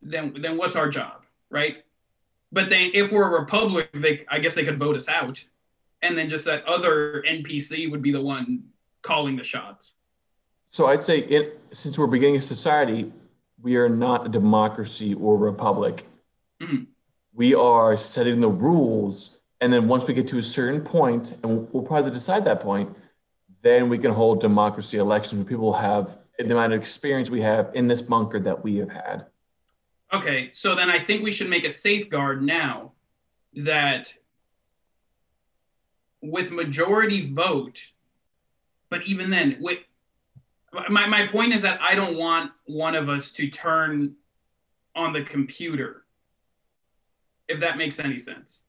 then 0.01 0.35
then 0.41 0.57
what's 0.57 0.75
our 0.75 0.89
job 0.89 1.23
right 1.49 1.83
but 2.51 2.69
then 2.69 2.91
if 2.93 3.11
we're 3.11 3.35
a 3.35 3.39
republic 3.41 3.89
they 3.95 4.25
i 4.29 4.37
guess 4.37 4.53
they 4.53 4.65
could 4.65 4.77
vote 4.77 4.95
us 4.95 5.07
out 5.07 5.43
and 6.01 6.17
then 6.17 6.29
just 6.29 6.45
that 6.45 6.63
other 6.65 7.23
npc 7.27 7.89
would 7.89 8.01
be 8.01 8.11
the 8.11 8.21
one 8.21 8.63
calling 9.01 9.35
the 9.35 9.43
shots 9.43 9.93
So 10.67 10.85
I'd 10.87 11.01
say, 11.01 11.19
it, 11.21 11.59
since 11.71 11.97
we're 11.97 12.05
beginning 12.07 12.35
a 12.35 12.41
society, 12.41 13.11
we 13.61 13.75
are 13.77 13.89
not 13.89 14.27
a 14.27 14.29
democracy 14.29 15.15
or 15.15 15.35
republic. 15.35 16.05
Mhm. 16.61 16.85
We 17.33 17.53
are 17.53 17.97
setting 17.97 18.41
the 18.41 18.49
rules, 18.49 19.37
and 19.61 19.71
then 19.71 19.87
once 19.87 20.05
we 20.05 20.13
get 20.13 20.27
to 20.29 20.37
a 20.39 20.43
certain 20.43 20.81
point, 20.81 21.37
and 21.43 21.71
we'll, 21.71 21.83
probably 21.83 22.11
decide 22.11 22.45
that 22.45 22.59
point, 22.59 22.95
then 23.61 23.89
we 23.89 23.97
can 23.97 24.11
hold 24.11 24.41
democracy 24.41 24.97
elections 24.97 25.39
where 25.39 25.47
people 25.47 25.73
have 25.73 26.17
the 26.37 26.45
amount 26.45 26.73
of 26.73 26.79
experience 26.79 27.29
we 27.29 27.41
have 27.41 27.69
in 27.73 27.87
this 27.87 28.01
bunker 28.01 28.39
that 28.39 28.63
we 28.63 28.77
have 28.77 28.89
had. 28.89 29.25
Okay, 30.11 30.49
so 30.53 30.73
then 30.73 30.89
I 30.89 30.97
think 30.97 31.23
we 31.23 31.31
should 31.31 31.49
make 31.49 31.65
a 31.65 31.71
safeguard 31.71 32.41
now 32.41 32.93
that 33.53 34.13
with 36.21 36.51
majority 36.51 37.31
vote, 37.31 37.79
but 38.89 39.05
even 39.05 39.29
then, 39.29 39.57
with 39.59 39.79
my, 40.89 41.05
my 41.07 41.27
point 41.27 41.53
is 41.53 41.61
that 41.61 41.79
I 41.81 41.95
don't 41.95 42.17
want 42.17 42.51
one 42.65 42.95
of 42.95 43.09
us 43.09 43.31
to 43.33 43.49
turn 43.49 44.15
on 44.95 45.13
the 45.13 45.23
computer, 45.23 46.05
if 47.49 47.59
that 47.59 47.77
makes 47.77 47.99
any 47.99 48.17
sense. 48.17 48.61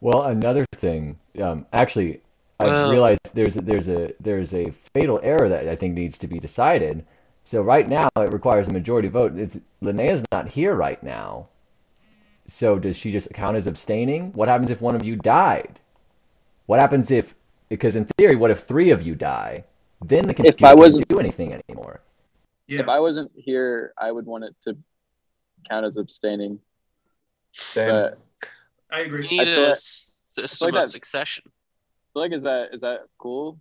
Well, 0.00 0.22
another 0.24 0.64
thing, 0.72 1.18
um, 1.40 1.66
actually, 1.72 2.20
I 2.58 2.64
Well- 2.66 2.90
realized 2.90 3.34
there's 3.34 3.56
a, 3.56 3.60
there's 3.60 3.88
a 3.88 4.12
there's 4.20 4.54
a 4.54 4.70
fatal 4.94 5.20
error 5.22 5.48
that 5.48 5.68
I 5.68 5.76
think 5.76 5.94
needs 5.94 6.16
to 6.18 6.26
be 6.26 6.38
decided. 6.38 7.04
So 7.44 7.60
right 7.60 7.88
now 7.88 8.08
it 8.16 8.32
requires 8.32 8.68
a 8.68 8.72
majority 8.72 9.08
vote. 9.08 9.36
It's 9.36 9.58
Linnea's 9.80 10.24
not 10.32 10.48
here 10.48 10.74
right 10.74 11.02
now. 11.02 11.48
So 12.46 12.78
does 12.78 12.96
she 12.96 13.10
just 13.12 13.32
count 13.34 13.56
as 13.56 13.66
abstaining? 13.66 14.32
What 14.32 14.48
happens 14.48 14.70
if 14.70 14.80
one 14.80 14.94
of 14.94 15.04
you 15.04 15.16
died? 15.16 15.80
What 16.66 16.80
happens 16.80 17.10
if 17.10 17.34
because 17.68 17.96
in 17.96 18.04
theory, 18.18 18.36
what 18.36 18.50
if 18.50 18.60
three 18.60 18.90
of 18.90 19.02
you 19.02 19.14
die? 19.14 19.64
Then 20.04 20.26
the 20.26 20.34
computer 20.34 20.66
I 20.66 20.68
can't 20.70 20.78
wasn't- 20.78 21.08
do 21.08 21.18
anything 21.18 21.52
anymore. 21.68 22.00
Yeah. 22.68 22.80
If 22.80 22.88
I 22.88 23.00
wasn't 23.00 23.30
here, 23.34 23.92
I 23.98 24.12
would 24.12 24.26
want 24.26 24.44
it 24.44 24.54
to 24.64 24.76
count 25.68 25.84
as 25.86 25.96
abstaining. 25.96 26.60
Then 27.74 27.88
But 27.88 28.18
I 28.90 29.00
We 29.02 29.06
agree. 29.06 29.28
need 29.28 29.44
feel 29.44 29.62
like- 29.68 29.76
system 29.76 30.66
like 30.66 30.74
of 30.74 30.82
that- 30.84 30.90
succession. 30.90 31.44
I 32.14 32.18
like 32.18 32.32
is 32.32 32.42
that 32.42 32.74
is 32.74 32.80
that 32.82 33.00
cool? 33.18 33.58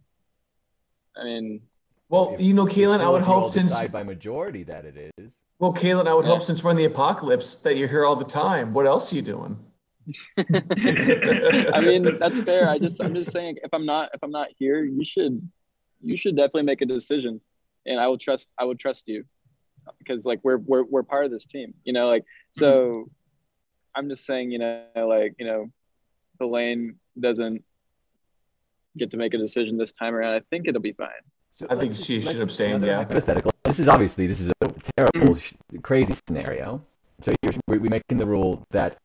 I 1.16 1.24
mean, 1.24 1.62
well, 2.10 2.34
If- 2.34 2.42
you 2.42 2.54
know, 2.54 2.66
It's 2.66 2.76
Kaylin, 2.76 3.00
I 3.02 3.10
would 3.10 3.22
if 3.22 3.28
you 3.28 3.34
all 3.34 3.42
hope 3.42 3.50
since 3.50 3.78
by 3.89 4.04
majority 4.04 4.64
that 4.64 4.86
it 4.86 5.14
is. 5.18 5.42
well, 5.60 5.74
Kaylin, 5.74 6.08
I 6.08 6.14
would 6.14 6.26
Yeah. 6.26 6.32
hope 6.32 6.44
since 6.44 6.64
we're 6.64 6.72
in 6.72 6.78
the 6.78 6.86
apocalypse 6.86 7.56
that 7.56 7.78
you're 7.78 7.88
here 7.88 8.04
all 8.06 8.16
the 8.16 8.26
time. 8.26 8.74
What 8.74 8.86
else 8.88 9.12
are 9.12 9.16
you 9.16 9.22
doing? 9.22 9.58
I 10.38 11.82
mean 11.82 12.18
that's 12.20 12.42
fair. 12.42 12.68
I 12.70 12.80
just 12.80 13.02
I'm 13.02 13.14
just 13.14 13.32
saying 13.32 13.58
if 13.64 13.74
I'm 13.74 13.86
not 13.86 14.10
if 14.14 14.24
I'm 14.24 14.32
not 14.32 14.48
here, 14.58 14.84
you 14.84 15.06
should 15.06 15.42
you 16.02 16.18
should 16.18 16.36
definitely 16.36 16.64
make 16.64 16.82
a 16.82 16.86
decision, 16.86 17.39
and 17.86 18.00
I 18.00 18.08
will 18.08 18.18
trust 18.18 18.50
I 18.58 18.64
would 18.66 18.80
trust 18.80 19.08
you 19.08 19.24
because 20.00 20.26
like 20.26 20.39
we're 20.44 20.58
we're 20.58 20.84
we're 20.84 21.04
part 21.04 21.26
of 21.26 21.32
this 21.32 21.46
team, 21.46 21.74
you 21.84 21.94
know. 21.94 22.08
Like 22.08 22.26
so, 22.52 22.72
mm-hmm. 22.72 23.10
I'm 23.96 24.10
just 24.10 24.26
saying, 24.26 24.52
you 24.52 24.60
know, 24.60 24.84
like 24.96 25.36
you 25.39 25.46
know, 25.46 25.72
Elaine 26.39 26.96
doesn't 27.20 27.64
get 28.98 29.12
to 29.12 29.18
make 29.18 29.34
a 29.34 29.38
decision 29.38 29.78
this 29.78 29.92
time 29.92 30.14
around. 30.16 30.34
I 30.34 30.42
think 30.50 30.68
it'll 30.68 30.82
be 30.82 30.94
fine. 30.94 31.10
So 31.52 31.68
I 31.70 31.76
think 31.76 31.96
she 31.96 32.22
should 32.22 32.42
abstain, 32.42 32.82
yeah. 32.84 32.98
Hypothetical. 32.98 33.52
This 33.64 33.80
is 33.80 33.88
obviously 33.88 34.26
this 34.28 34.39
is 34.39 34.50
a 34.62 34.68
terrible, 34.98 35.36
sh- 35.36 35.54
crazy 35.82 36.14
scenario. 36.28 36.82
So 37.20 37.34
you're, 37.44 37.54
we- 37.68 37.78
we're 37.78 37.89
making 37.89 38.18
the 38.18 38.26
rule 38.26 38.64
that 38.72 38.98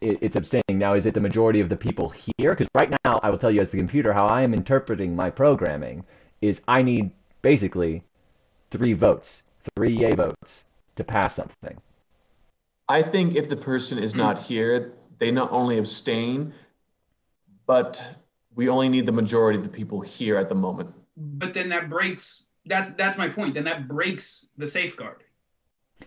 it, 0.00 0.18
it's 0.22 0.36
abstaining. 0.36 0.78
Now, 0.78 0.94
is 0.94 1.04
it 1.06 1.12
the 1.14 1.20
majority 1.20 1.60
of 1.60 1.68
the 1.68 1.76
people 1.76 2.08
here? 2.08 2.52
Because 2.52 2.68
right 2.74 2.90
now, 3.04 3.20
I 3.22 3.28
will 3.30 3.38
tell 3.38 3.50
you 3.50 3.60
as 3.60 3.70
the 3.70 3.78
computer 3.78 4.12
how 4.14 4.26
I 4.26 4.42
am 4.42 4.54
interpreting 4.54 5.14
my 5.14 5.28
programming 5.30 6.04
is 6.40 6.62
I 6.66 6.82
need 6.82 7.10
basically 7.42 8.02
three 8.70 8.94
votes, 8.94 9.42
three 9.76 9.92
yay 9.94 10.12
votes 10.12 10.64
to 10.96 11.04
pass 11.04 11.34
something. 11.34 11.76
I 12.90 13.02
think 13.02 13.36
if 13.36 13.48
the 13.48 13.56
person 13.56 13.98
is 13.98 14.16
not 14.16 14.36
mm. 14.36 14.42
here, 14.42 14.94
they 15.20 15.30
not 15.30 15.52
only 15.52 15.78
abstain, 15.78 16.52
but 17.64 18.02
we 18.56 18.68
only 18.68 18.88
need 18.88 19.06
the 19.06 19.12
majority 19.12 19.58
of 19.58 19.64
the 19.64 19.70
people 19.70 20.00
here 20.00 20.36
at 20.36 20.48
the 20.48 20.56
moment. 20.56 20.90
but 21.16 21.54
then 21.54 21.68
that 21.68 21.88
breaks. 21.88 22.46
That's 22.66 22.90
that's 22.92 23.16
my 23.16 23.28
point. 23.28 23.54
Then 23.54 23.64
that 23.64 23.86
breaks 23.86 24.48
the 24.56 24.66
safeguard. 24.66 25.22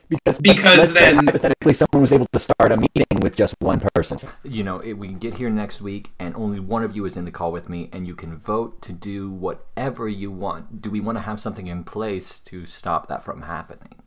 Because, 0.10 0.42
Because 0.42 0.78
let's 0.78 0.94
say 0.94 1.14
then- 1.14 1.26
hypothetically 1.26 1.74
someone 1.74 2.02
was 2.02 2.12
able 2.12 2.28
to 2.34 2.40
start 2.40 2.72
a 2.72 2.78
meeting 2.78 3.18
with 3.22 3.36
just 3.38 3.56
one 3.60 3.80
person. 3.94 4.18
you 4.44 4.64
know, 4.64 4.80
it, 4.80 4.94
we 4.94 5.08
can 5.08 5.20
get 5.20 5.36
here 5.36 5.50
next 5.50 5.82
week 5.82 6.12
and 6.20 6.36
only 6.36 6.60
one 6.60 6.84
of 6.84 6.96
you 6.96 7.06
is 7.06 7.16
in 7.16 7.26
the 7.26 7.32
call 7.32 7.52
with 7.52 7.70
me 7.70 7.90
and 7.94 8.06
you 8.08 8.16
can 8.16 8.36
vote 8.36 8.82
to 8.82 8.92
do 8.92 9.30
whatever 9.30 10.10
you 10.10 10.32
want. 10.32 10.82
Do 10.82 10.90
we 10.90 11.00
want 11.00 11.18
to 11.20 11.22
have 11.22 11.40
something 11.40 11.68
in 11.68 11.84
place 11.84 12.40
to 12.40 12.66
stop 12.66 13.08
that 13.08 13.24
from 13.24 13.44
happening? 13.44 14.03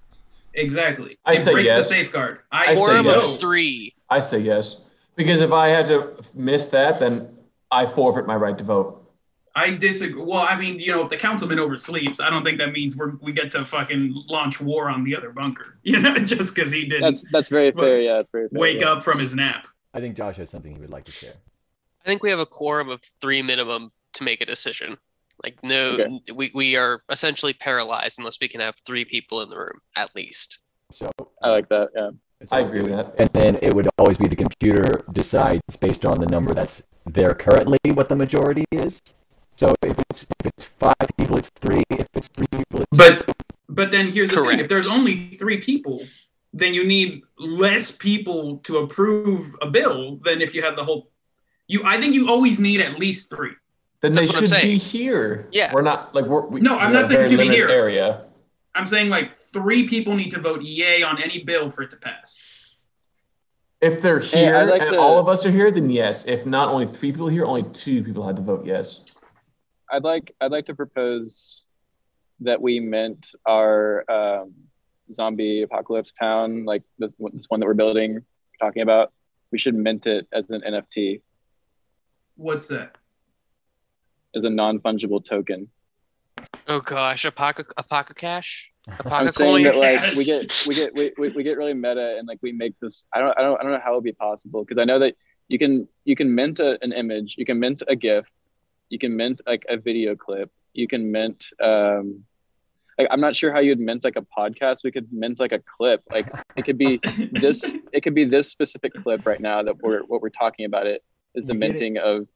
Exactly. 0.56 1.18
I 1.24 1.34
it 1.34 1.40
say 1.40 1.52
breaks 1.52 1.66
yes. 1.68 1.88
the 1.88 1.94
safeguard. 1.94 2.40
I 2.50 2.66
I, 2.66 2.74
say 2.74 2.80
Quorum 2.80 3.06
yes. 3.06 3.34
of 3.34 3.40
three. 3.40 3.94
I 4.10 4.20
say 4.20 4.38
yes. 4.38 4.78
Because 5.14 5.40
if 5.40 5.52
I 5.52 5.68
had 5.68 5.86
to 5.86 6.14
miss 6.34 6.66
that, 6.68 7.00
then 7.00 7.28
I 7.70 7.86
forfeit 7.86 8.26
my 8.26 8.36
right 8.36 8.56
to 8.58 8.64
vote. 8.64 9.02
I 9.54 9.70
disagree. 9.70 10.20
Well, 10.20 10.44
I 10.46 10.58
mean, 10.58 10.78
you 10.78 10.92
know, 10.92 11.02
if 11.02 11.08
the 11.08 11.16
councilman 11.16 11.56
oversleeps, 11.56 12.20
I 12.20 12.28
don't 12.28 12.44
think 12.44 12.58
that 12.58 12.72
means 12.72 12.94
we're 12.94 13.16
we 13.22 13.32
get 13.32 13.50
to 13.52 13.64
fucking 13.64 14.14
launch 14.28 14.60
war 14.60 14.90
on 14.90 15.02
the 15.02 15.16
other 15.16 15.30
bunker. 15.30 15.78
You 15.82 16.00
know, 16.00 16.16
just 16.16 16.54
because 16.54 16.72
he 16.72 16.84
didn't 16.84 17.02
That's 17.02 17.24
that's 17.32 17.48
very 17.48 17.70
Well, 17.70 17.86
fair. 17.86 18.00
Yeah, 18.00 18.16
that's 18.18 18.30
very 18.30 18.48
fair. 18.48 18.60
wake 18.60 18.80
yeah. 18.80 18.92
up 18.92 19.04
from 19.04 19.18
his 19.18 19.34
nap. 19.34 19.68
I 19.94 20.00
think 20.00 20.16
Josh 20.16 20.36
has 20.36 20.50
something 20.50 20.74
he 20.74 20.80
would 20.80 20.90
like 20.90 21.04
to 21.04 21.12
share. 21.12 21.32
I 22.04 22.08
think 22.08 22.22
we 22.22 22.30
have 22.30 22.40
a 22.40 22.46
quorum 22.46 22.90
of 22.90 23.02
three 23.20 23.40
minimum 23.40 23.92
to 24.14 24.24
make 24.24 24.40
a 24.40 24.46
decision. 24.46 24.98
Like 25.42 25.62
no, 25.62 25.90
Okay. 25.92 26.20
we 26.34 26.50
we 26.54 26.76
are 26.76 27.02
essentially 27.10 27.52
paralyzed 27.52 28.18
unless 28.18 28.38
we 28.40 28.48
can 28.48 28.60
have 28.60 28.74
three 28.86 29.04
people 29.04 29.42
in 29.42 29.50
the 29.50 29.58
room 29.58 29.80
at 29.96 30.14
least. 30.16 30.58
So 30.92 31.10
I 31.42 31.50
like 31.50 31.68
that. 31.68 31.88
Yeah. 31.94 32.10
so 32.44 32.56
I 32.56 32.60
agree 32.60 32.80
with 32.80 32.92
that. 32.92 33.14
And 33.18 33.28
then 33.30 33.58
it 33.62 33.74
would 33.74 33.88
always 33.98 34.18
be 34.18 34.28
the 34.28 34.36
computer 34.36 35.02
decides 35.12 35.60
based 35.80 36.04
on 36.06 36.20
the 36.20 36.26
number 36.26 36.54
that's 36.54 36.82
there 37.06 37.34
currently 37.34 37.78
what 37.92 38.08
the 38.08 38.16
majority 38.16 38.64
is. 38.72 39.00
So 39.56 39.74
if 39.82 39.98
it's 40.10 40.22
if 40.24 40.46
it's 40.46 40.64
five 40.64 41.08
people, 41.18 41.36
it's 41.38 41.50
three. 41.50 41.82
If 41.90 42.06
it's 42.14 42.28
three 42.28 42.46
people, 42.52 42.80
it's 42.82 42.96
But 42.96 43.30
but 43.68 43.90
then 43.90 44.10
here's 44.12 44.30
the 44.30 44.44
thing: 44.44 44.58
if 44.58 44.68
there's 44.68 44.88
only 44.88 45.36
three 45.38 45.58
people, 45.60 46.02
then 46.52 46.72
you 46.74 46.84
need 46.84 47.22
less 47.38 47.90
people 47.90 48.58
to 48.64 48.78
approve 48.78 49.54
a 49.62 49.68
bill 49.70 50.16
than 50.24 50.40
if 50.40 50.54
you 50.54 50.62
had 50.62 50.76
the 50.76 50.84
whole. 50.84 51.10
You, 51.68 51.82
I 51.84 52.00
think 52.00 52.14
you 52.14 52.28
always 52.28 52.60
need 52.60 52.80
at 52.80 52.98
least 52.98 53.28
three. 53.28 53.52
Then 54.06 54.12
That's 54.12 54.38
they 54.38 54.46
should 54.46 54.62
be 54.62 54.78
here. 54.78 55.48
Yeah. 55.50 55.72
We're 55.74 55.82
not 55.82 56.14
like 56.14 56.26
we're. 56.26 56.46
We, 56.46 56.60
No, 56.60 56.78
I'm 56.78 56.92
not 56.92 57.08
saying 57.08 57.18
very 57.18 57.30
to 57.30 57.36
be 57.36 57.48
here. 57.48 57.68
Area. 57.68 58.22
I'm 58.76 58.86
saying 58.86 59.08
like 59.08 59.34
three 59.34 59.88
people 59.88 60.14
need 60.14 60.30
to 60.30 60.40
vote 60.40 60.62
yay 60.62 61.02
on 61.02 61.20
any 61.20 61.42
bill 61.42 61.70
for 61.70 61.82
it 61.82 61.90
to 61.90 61.96
pass. 61.96 62.76
If 63.80 64.00
they're 64.00 64.20
here 64.20 64.56
I'd 64.56 64.68
like 64.68 64.82
and 64.82 64.92
to- 64.92 64.98
all 64.98 65.18
of 65.18 65.28
us 65.28 65.44
are 65.44 65.50
here, 65.50 65.72
then 65.72 65.90
yes. 65.90 66.24
If 66.26 66.46
not, 66.46 66.68
only 66.68 66.86
three 66.86 67.10
people 67.10 67.26
here, 67.26 67.44
only 67.44 67.64
two 67.64 68.04
people 68.04 68.24
had 68.24 68.36
to 68.36 68.42
vote 68.42 68.64
yes. 68.64 69.00
I'd 69.90 70.04
like 70.04 70.32
I'd 70.40 70.52
like 70.52 70.66
to 70.66 70.74
propose 70.76 71.64
that 72.40 72.62
we 72.62 72.78
mint 72.78 73.30
our 73.44 74.08
um, 74.08 74.54
zombie 75.12 75.62
apocalypse 75.62 76.12
town, 76.12 76.64
like 76.64 76.84
this, 76.98 77.10
this 77.32 77.46
one 77.48 77.58
that 77.58 77.66
we're 77.66 77.74
building, 77.74 78.24
talking 78.60 78.82
about. 78.82 79.12
We 79.50 79.58
should 79.58 79.74
mint 79.74 80.06
it 80.06 80.28
as 80.32 80.48
an 80.50 80.60
NFT, 80.60 81.22
What's 82.36 82.66
that? 82.66 82.96
As 84.36 84.44
a 84.44 84.50
non-fungible 84.50 85.24
token. 85.24 85.68
Oh 86.68 86.80
gosh, 86.80 87.24
Apoca 87.24 87.64
Apoca 87.78 88.14
Cash, 88.14 88.70
I'm 89.06 89.30
saying 89.30 89.52
Coin. 89.52 89.62
that 89.64 89.76
like 89.76 90.00
Cash. 90.00 90.16
we 90.16 90.24
get 90.24 90.64
we 90.68 90.74
get 90.74 90.94
we, 90.94 91.12
we, 91.18 91.28
we 91.30 91.42
get 91.42 91.56
really 91.58 91.74
meta 91.74 92.16
and 92.18 92.28
like 92.28 92.38
we 92.42 92.52
make 92.52 92.78
this. 92.80 93.06
I 93.12 93.20
don't 93.20 93.36
I 93.38 93.42
don't 93.42 93.58
I 93.58 93.62
don't 93.62 93.72
know 93.72 93.80
how 93.82 93.92
it 93.92 93.96
would 93.96 94.04
be 94.04 94.12
possible 94.12 94.62
because 94.64 94.78
I 94.78 94.84
know 94.84 94.98
that 94.98 95.16
you 95.48 95.58
can 95.58 95.88
you 96.04 96.14
can 96.14 96.34
mint 96.34 96.60
a, 96.60 96.78
an 96.82 96.92
image, 96.92 97.36
you 97.38 97.44
can 97.46 97.58
mint 97.58 97.82
a 97.88 97.96
GIF, 97.96 98.26
you 98.90 98.98
can 98.98 99.16
mint 99.16 99.40
like 99.46 99.64
a 99.68 99.76
video 99.76 100.14
clip, 100.14 100.50
you 100.74 100.86
can 100.86 101.10
mint. 101.10 101.46
um 101.62 102.24
like, 102.98 103.08
I'm 103.10 103.20
not 103.20 103.36
sure 103.36 103.52
how 103.52 103.58
you'd 103.60 103.78
mint 103.78 104.04
like 104.04 104.16
a 104.16 104.22
podcast. 104.22 104.82
We 104.82 104.90
could 104.90 105.12
mint 105.12 105.38
like 105.38 105.52
a 105.52 105.58
clip. 105.58 106.02
Like 106.10 106.28
it 106.56 106.64
could 106.64 106.78
be 106.78 106.98
this. 107.30 107.74
It 107.92 108.00
could 108.02 108.14
be 108.14 108.24
this 108.24 108.50
specific 108.50 108.94
clip 108.94 109.26
right 109.26 109.40
now 109.40 109.62
that 109.62 109.78
we're 109.82 110.00
what 110.04 110.22
we're 110.22 110.30
talking 110.30 110.64
about. 110.64 110.86
It 110.86 111.04
is 111.34 111.44
the 111.44 111.54
You 111.54 111.60
get 111.60 111.70
it. 111.70 111.72
minting 111.72 111.98
of 111.98 112.26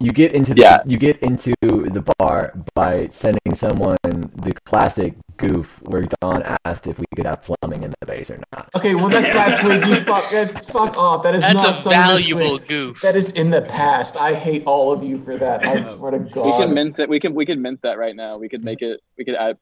You 0.00 0.10
get 0.12 0.32
into 0.32 0.54
the, 0.54 0.60
Yeah. 0.62 0.78
you 0.86 0.96
get 0.96 1.18
into 1.22 1.54
the 1.60 2.04
bar 2.18 2.52
by 2.74 3.08
sending 3.10 3.54
someone 3.54 3.96
the 4.04 4.52
classic 4.64 5.14
goof 5.36 5.80
where 5.86 6.04
Don 6.20 6.42
asked 6.64 6.86
if 6.86 6.98
we 7.00 7.06
could 7.16 7.26
have 7.26 7.42
plumbing 7.42 7.82
in 7.82 7.92
the 8.00 8.06
base 8.06 8.30
or 8.30 8.40
not. 8.52 8.68
Okay, 8.76 8.94
well 8.94 9.08
that's 9.08 9.34
last 9.34 9.64
week. 9.64 9.84
You 9.86 10.04
fuck. 10.04 10.24
That's 10.30 10.66
fuck 10.66 10.96
off. 10.96 11.22
That 11.24 11.34
is 11.34 11.42
That's 11.42 11.62
not 11.62 11.70
a 11.70 11.74
something 11.74 12.00
this 12.14 12.26
valuable 12.26 12.52
week. 12.58 12.68
goof. 12.68 13.00
That 13.02 13.16
is 13.16 13.32
in 13.32 13.50
the 13.50 13.62
past. 13.62 14.16
I 14.16 14.34
hate 14.34 14.62
all 14.66 14.92
of 14.92 15.02
you 15.02 15.22
for 15.24 15.36
that. 15.36 15.66
I 15.66 15.82
swear 15.96 16.12
to 16.12 16.18
God. 16.20 16.44
we 16.46 16.52
can 16.64 16.74
mint 16.74 16.98
it. 17.00 17.08
We 17.08 17.18
can 17.18 17.34
we 17.34 17.44
can 17.46 17.60
mint 17.60 17.82
that 17.82 17.98
right 17.98 18.14
now. 18.14 18.38
We 18.38 18.48
could 18.48 18.62
make 18.64 18.82
it. 18.82 19.00
We 19.16 19.24
could 19.24 19.34
add 19.34 19.58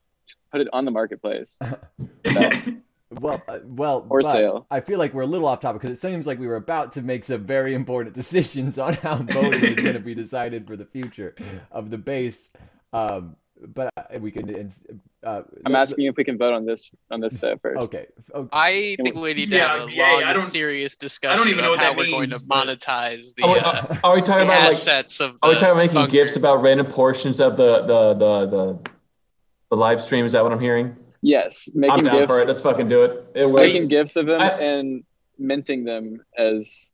put 0.51 0.61
it 0.61 0.67
on 0.71 0.85
the 0.85 0.91
marketplace. 0.91 1.57
Well, 3.09 3.41
uh, 3.47 3.59
well, 3.63 4.05
Or 4.09 4.21
but 4.21 4.31
sale. 4.31 4.67
I 4.69 4.81
feel 4.81 4.99
like 4.99 5.13
we're 5.13 5.21
a 5.21 5.27
little 5.27 5.47
off 5.47 5.61
topic 5.61 5.81
because 5.81 5.97
it 5.97 6.01
seems 6.01 6.27
like 6.27 6.39
we 6.39 6.47
were 6.47 6.57
about 6.57 6.91
to 6.93 7.01
make 7.01 7.23
some 7.23 7.45
very 7.45 7.73
important 7.73 8.13
decisions 8.21 8.77
on 8.77 8.93
how 8.95 9.15
voting 9.29 9.63
is 9.77 9.81
going 9.81 9.93
to 9.93 9.99
be 9.99 10.13
decided 10.13 10.67
for 10.67 10.75
the 10.75 10.85
future 10.85 11.33
of 11.71 11.89
the 11.89 11.97
base. 11.97 12.49
Um, 12.91 13.35
but 13.73 13.89
uh, 13.97 14.19
we 14.19 14.29
can. 14.29 14.69
Uh, 15.25 15.41
I'm 15.65 15.71
let- 15.71 15.81
asking 15.81 16.05
if 16.05 16.15
we 16.17 16.23
can 16.23 16.37
vote 16.37 16.53
on 16.53 16.65
this 16.65 16.91
on 17.09 17.21
this 17.21 17.35
step 17.37 17.59
first. 17.61 17.85
Okay. 17.85 18.05
okay. 18.35 18.49
I 18.53 18.95
think 19.01 19.15
we 19.15 19.33
need 19.33 19.49
to 19.49 19.55
Yeah, 19.55 19.79
have 19.79 19.87
a 19.87 19.91
yeah, 19.91 20.11
long 20.11 20.23
I 20.23 20.33
don't- 20.33 20.41
serious 20.43 20.95
discussion 20.95 21.47
even 21.47 21.63
know 21.63 21.75
how 21.75 21.81
that 21.81 21.95
we're 21.97 22.05
going 22.05 22.29
to 22.29 22.35
means, 22.35 22.43
but- 22.43 22.67
monetize 22.67 23.33
the, 23.35 23.43
Are 23.43 23.53
we, 23.53 23.59
uh, 23.59 23.95
are 24.03 24.15
we 24.15 24.21
talking 24.21 24.45
the 24.47 24.53
about 24.53 24.59
like? 24.63 24.71
assets 24.73 25.19
of. 25.21 25.37
Are 25.41 25.49
we 25.49 25.53
talking 25.55 25.69
about 25.69 25.77
making 25.77 25.95
bunker. 25.95 26.11
gifts 26.11 26.35
about 26.35 26.61
random 26.61 26.85
portions 26.87 27.39
of 27.39 27.55
the 27.57 27.81
the 27.83 28.13
the 28.13 28.45
the, 28.47 28.79
the 29.71 29.75
live 29.77 30.01
stream? 30.01 30.25
Is 30.25 30.33
that 30.33 30.43
what 30.43 30.51
I'm 30.51 30.59
hearing? 30.59 30.95
Yes, 31.21 31.67
making 31.73 31.91
I'm 31.91 31.95
making 31.97 32.05
down 32.05 32.19
gifts, 32.21 32.33
for 32.33 32.41
it. 32.41 32.47
Let's 32.47 32.61
fucking 32.61 32.87
do 32.87 33.03
it. 33.03 33.25
It 33.35 33.45
works. 33.47 33.63
making 33.63 33.87
gifts 33.87 34.15
of 34.15 34.25
them 34.27 34.39
I- 34.41 34.51
and 34.59 35.03
minting 35.39 35.83
them 35.83 36.23
as 36.37 36.89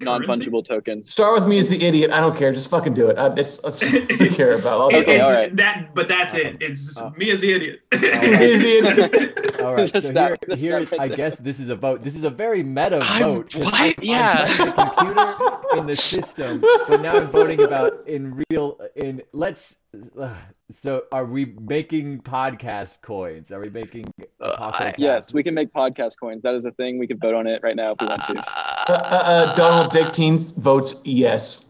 non-fungible 0.00 0.66
tokens. 0.66 1.08
Start 1.10 1.34
with 1.38 1.48
me 1.48 1.58
as 1.58 1.68
the 1.68 1.80
idiot. 1.82 2.10
I 2.10 2.20
don't 2.20 2.36
care. 2.36 2.52
Just 2.52 2.68
fucking 2.68 2.94
do 2.94 3.08
it. 3.08 3.16
I, 3.16 3.32
it's, 3.36 3.60
it's 3.64 3.82
I 3.82 4.28
care 4.34 4.52
about. 4.58 4.80
I'll, 4.92 4.96
Okay, 5.00 5.20
all 5.20 5.32
right. 5.32 5.54
That, 5.56 5.94
but 5.94 6.08
that's 6.08 6.34
it. 6.34 6.56
It's 6.60 6.96
Uh, 6.98 7.10
me 7.16 7.30
as 7.30 7.40
the 7.40 7.52
idiot. 7.52 7.80
Me 7.92 8.08
as 8.10 8.60
the 8.60 8.78
idiot. 8.78 9.40
All 9.64 9.74
right, 9.74 9.88
so 9.88 10.00
that- 10.00 10.28
here, 10.28 10.36
that's 10.48 10.60
here 10.60 10.72
that 10.72 10.82
it's, 10.82 10.92
I 10.92 11.08
there. 11.08 11.16
guess 11.16 11.38
this 11.38 11.58
is 11.58 11.68
a 11.70 11.76
vote. 11.76 12.02
This 12.02 12.16
is 12.16 12.24
a 12.24 12.28
very 12.30 12.62
meta 12.62 12.98
I'm- 13.02 13.22
vote. 13.22 13.52
'cause 13.52 13.64
what? 13.64 13.72
I'm- 13.74 13.94
I'm 13.96 14.04
Yeah. 14.04 14.44
the 14.46 14.72
computer 14.72 15.78
in 15.78 15.86
the 15.86 15.96
system, 15.96 16.60
but 16.60 17.00
now 17.00 17.16
I'm 17.16 17.30
voting 17.30 17.62
about 17.62 18.06
in 18.06 18.42
real 18.50 18.78
in. 18.96 19.22
Let's. 19.32 19.78
Uh, 20.18 20.34
so, 20.70 21.04
are 21.12 21.24
we 21.24 21.46
making 21.60 22.20
podcast 22.20 23.00
coins? 23.02 23.52
Are 23.52 23.60
we 23.60 23.70
making? 23.70 24.04
Uh, 24.40 24.72
I- 24.74 24.94
Yes, 24.98 25.32
we 25.32 25.42
can 25.42 25.54
make 25.54 25.72
podcast 25.72 26.18
coins. 26.18 26.42
That 26.42 26.54
is 26.54 26.64
a 26.64 26.72
thing. 26.72 26.98
We 26.98 27.06
could 27.06 27.20
vote 27.20 27.34
on 27.34 27.46
it 27.46 27.62
right 27.62 27.76
now 27.76 27.92
if 27.92 28.00
we 28.00 28.06
want 28.06 28.22
to. 28.24 28.38
Uh, 28.38 28.92
uh, 28.92 28.92
uh, 28.92 29.54
Donald 29.54 29.92
Dick 29.92 30.12
Teens 30.12 30.50
votes 30.52 30.94
yes. 31.04 31.64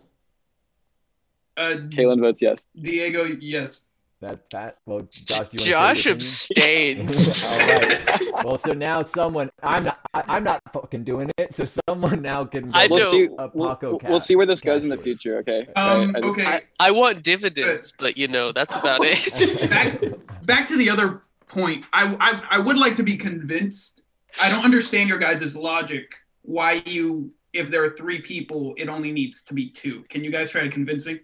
Uh, 1.57 1.77
Kaylin 1.89 2.21
votes 2.21 2.43
yes. 2.43 2.67
Diego, 2.81 3.25
yes. 3.41 3.87
That 4.25 4.49
that. 4.53 4.79
Well, 4.87 5.07
Josh, 5.11 5.51
do 5.51 5.59
you 5.59 5.71
Josh 5.71 6.07
want 6.07 6.21
to 6.21 6.25
say 6.27 6.93
your 6.95 7.03
opinion? 7.03 7.07
abstains. 7.07 7.45
All 7.45 7.59
right. 7.59 8.45
Well, 8.45 8.57
so 8.57 8.71
now 8.73 9.03
someone. 9.03 9.51
I'm 9.63 9.85
not. 9.85 9.99
I, 10.15 10.23
I'm 10.29 10.45
not 10.45 10.63
fucking 10.73 11.05
doing 11.05 11.31
it. 11.37 11.53
So 11.53 11.65
someone 11.87 12.23
now 12.23 12.47
can. 12.47 12.71
I 12.73 12.87
We'll 12.87 13.11
do. 13.11 13.29
see. 13.29 13.35
a 13.39 13.51
We'll, 13.53 13.69
Paco 13.75 13.91
we'll- 13.91 13.99
cat- 13.99 14.11
we'll 14.11 14.21
see 14.21 14.35
where 14.37 14.47
this 14.47 14.63
goes 14.63 14.83
in 14.85 14.89
the 14.89 14.97
future. 14.97 15.37
Okay. 15.39 15.67
Um, 15.77 16.15
I- 16.17 16.19
I 16.19 16.21
just- 16.23 16.39
okay. 16.39 16.47
I, 16.47 16.63
I 16.81 16.91
want 16.91 17.23
dividends, 17.23 17.93
but 17.99 18.17
you 18.17 18.27
know 18.29 18.51
that's 18.53 18.77
about 18.77 19.01
it. 19.03 19.69
Back- 19.71 20.47
Back 20.47 20.69
to 20.69 20.77
the 20.79 20.89
other 20.89 21.23
point. 21.47 21.85
I, 21.93 22.17
I 22.19 22.57
I 22.57 22.59
would 22.61 22.79
like 22.79 22.97
to 22.97 23.03
be 23.03 23.19
convinced. 23.19 24.03
I 24.41 24.49
don't 24.51 24.65
understand 24.65 25.11
your 25.11 25.19
guys' 25.19 25.55
logic. 25.55 26.07
Why 26.43 26.83
you, 26.87 27.31
if 27.53 27.71
there 27.71 27.85
are 27.85 27.91
three 27.91 28.21
people, 28.23 28.73
it 28.79 28.89
only 28.89 29.13
needs 29.13 29.43
to 29.45 29.53
be 29.55 29.69
two. 29.69 30.03
Can 30.09 30.25
you 30.25 30.31
guys 30.33 30.51
try 30.51 30.63
to 30.63 30.71
convince 30.71 31.05
me? 31.05 31.21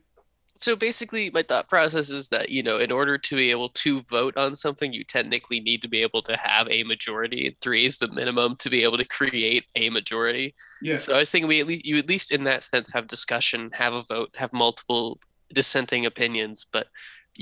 So 0.60 0.76
basically, 0.76 1.30
my 1.30 1.42
thought 1.42 1.68
process 1.68 2.10
is 2.10 2.28
that 2.28 2.50
you 2.50 2.62
know, 2.62 2.78
in 2.78 2.92
order 2.92 3.16
to 3.16 3.36
be 3.36 3.50
able 3.50 3.70
to 3.70 4.02
vote 4.02 4.36
on 4.36 4.54
something, 4.54 4.92
you 4.92 5.04
technically 5.04 5.60
need 5.60 5.80
to 5.82 5.88
be 5.88 6.02
able 6.02 6.22
to 6.22 6.36
have 6.36 6.68
a 6.70 6.82
majority. 6.84 7.56
Three 7.62 7.86
is 7.86 7.98
the 7.98 8.08
minimum 8.08 8.56
to 8.56 8.68
be 8.68 8.82
able 8.82 8.98
to 8.98 9.04
create 9.06 9.64
a 9.74 9.88
majority. 9.88 10.54
yeah 10.82 10.98
So 10.98 11.14
I 11.14 11.18
was 11.18 11.30
thinking 11.30 11.48
we 11.48 11.60
at 11.60 11.66
least 11.66 11.86
you 11.86 11.96
at 11.96 12.08
least 12.08 12.30
in 12.30 12.44
that 12.44 12.64
sense 12.64 12.90
have 12.92 13.06
discussion, 13.06 13.70
have 13.72 13.94
a 13.94 14.04
vote, 14.04 14.30
have 14.36 14.52
multiple 14.52 15.18
dissenting 15.52 16.06
opinions, 16.06 16.66
but 16.70 16.88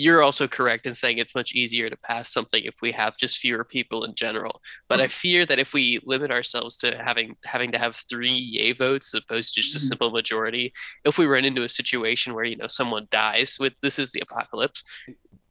you're 0.00 0.22
also 0.22 0.46
correct 0.46 0.86
in 0.86 0.94
saying 0.94 1.18
it's 1.18 1.34
much 1.34 1.50
easier 1.54 1.90
to 1.90 1.96
pass 1.96 2.32
something 2.32 2.62
if 2.64 2.76
we 2.80 2.92
have 2.92 3.16
just 3.16 3.38
fewer 3.38 3.64
people 3.64 4.04
in 4.04 4.14
general. 4.14 4.60
But 4.88 5.00
I 5.00 5.08
fear 5.08 5.44
that 5.46 5.58
if 5.58 5.72
we 5.72 5.98
limit 6.04 6.30
ourselves 6.30 6.76
to 6.78 6.96
having 7.04 7.34
having 7.44 7.72
to 7.72 7.78
have 7.78 7.96
three 8.08 8.30
yay 8.56 8.72
votes 8.74 9.12
as 9.12 9.22
opposed 9.24 9.54
to 9.54 9.60
just 9.60 9.74
a 9.74 9.78
Mhm. 9.80 9.88
simple 9.88 10.10
majority, 10.12 10.72
if 11.04 11.18
we 11.18 11.26
run 11.26 11.44
into 11.44 11.64
a 11.64 11.68
situation 11.68 12.32
where 12.34 12.44
you 12.44 12.54
know 12.56 12.68
someone 12.68 13.08
dies 13.10 13.56
with 13.58 13.72
this 13.82 13.98
is 13.98 14.12
the 14.12 14.20
apocalypse, 14.20 14.84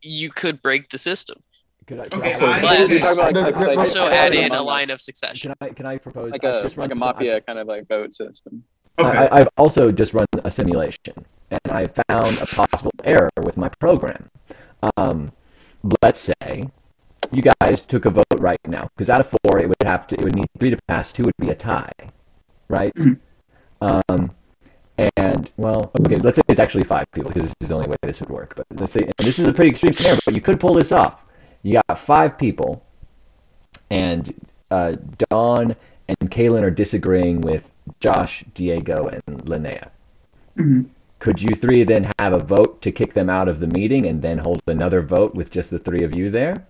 you 0.02 0.30
could 0.30 0.62
break 0.62 0.90
the 0.92 0.98
system. 0.98 1.44
Could 1.86 2.00
I, 2.00 2.04
could 2.06 2.14
Okay, 2.20 2.34
I, 2.34 2.40
So- 2.40 2.46
I- 2.46 2.58
Unless- 2.60 2.90
You're 2.92 3.00
talking 3.00 3.20
about 3.20 3.34
No, 3.34 3.42
like, 3.42 3.56
no, 3.56 3.60
like, 3.68 3.76
no, 3.76 3.80
Also 3.84 4.04
like 4.06 4.14
add 4.14 4.34
in 4.34 4.52
a 4.54 4.62
line 4.64 4.90
of 4.92 5.02
succession. 5.02 5.54
can 5.60 5.68
I 5.70 5.74
can 5.74 5.86
I 5.86 5.98
propose? 5.98 6.32
like 6.32 6.44
a 6.46 6.62
just 6.64 6.78
like 6.78 6.86
a 6.92 6.96
run 6.96 7.00
some- 7.00 7.00
mafia 7.00 7.42
kind 7.42 7.60
of 7.60 7.68
like 7.68 7.86
vote 7.90 8.14
system. 8.14 8.64
Okay. 8.98 9.10
I, 9.10 9.40
I've 9.40 9.50
also 9.58 9.92
just 9.92 10.14
run 10.14 10.26
a 10.46 10.50
simulation, 10.50 11.16
and 11.52 11.60
I 11.72 11.86
found 12.10 12.38
a 12.40 12.46
possible 12.46 12.92
error 13.04 13.30
with 13.44 13.58
my 13.58 13.70
program. 13.80 14.30
Um, 14.98 15.32
let's 16.02 16.20
say 16.20 16.70
you 17.32 17.44
guys 17.60 17.86
took 17.86 18.06
a 18.06 18.10
vote 18.10 18.26
right 18.38 18.60
now, 18.68 18.90
because 18.96 19.10
out 19.10 19.20
of 19.20 19.28
four, 19.28 19.60
it 19.60 19.68
would 19.68 19.76
have 19.84 20.08
to, 20.08 20.16
it 20.16 20.24
would 20.24 20.36
need 20.36 20.48
three 20.60 20.70
to 20.70 20.78
pass, 20.88 21.12
two 21.12 21.24
would 21.24 21.34
be 21.40 21.50
a 21.50 21.56
tie, 21.56 21.92
right? 22.70 22.94
Mhm. 22.96 23.20
Um, 23.82 24.32
and 25.18 25.52
well, 25.58 25.92
okay, 26.02 26.18
let's 26.18 26.38
say 26.38 26.42
it's 26.48 26.60
actually 26.60 26.84
five 26.84 27.06
people, 27.12 27.30
because 27.30 27.44
this 27.44 27.56
is 27.62 27.70
the 27.70 27.76
only 27.76 27.88
way 27.88 27.96
this 28.02 28.20
would 28.20 28.30
work. 28.30 28.54
But 28.56 28.66
let's 28.80 28.92
say 28.94 29.02
and 29.02 29.14
this 29.20 29.40
is 29.40 29.48
a 29.48 29.54
pretty 29.54 29.70
extreme 29.72 29.94
scenario, 29.94 30.20
but 30.26 30.34
you 30.34 30.42
could 30.42 30.60
pull 30.60 30.74
this 30.74 30.92
off. 30.92 31.26
You 31.64 31.80
got 31.88 32.00
five 32.00 32.38
people, 32.38 32.84
and 33.90 34.34
uh, 34.72 34.96
Don 35.30 35.76
and 36.08 36.32
Kaylin 36.32 36.64
are 36.64 36.72
disagreeing 36.72 37.42
with 37.42 37.72
Josh, 38.00 38.44
Diego, 38.54 39.08
and 39.08 39.24
Linnea. 39.46 39.90
Mhm. 40.58 40.86
Could 41.20 41.42
you 41.42 41.56
three 41.56 41.84
then 41.84 42.12
have 42.20 42.34
a 42.34 42.40
vote 42.40 42.82
to 42.84 42.92
kick 42.92 43.14
them 43.14 43.30
out 43.30 43.48
of 43.48 43.60
the 43.60 43.68
meeting 43.68 44.06
and 44.06 44.22
then 44.22 44.38
hold 44.38 44.62
another 44.68 45.02
vote 45.02 45.34
with 45.36 45.50
just 45.52 45.72
the 45.72 45.80
three 45.80 46.04
of 46.04 46.16
you 46.16 46.30
there? 46.30 46.68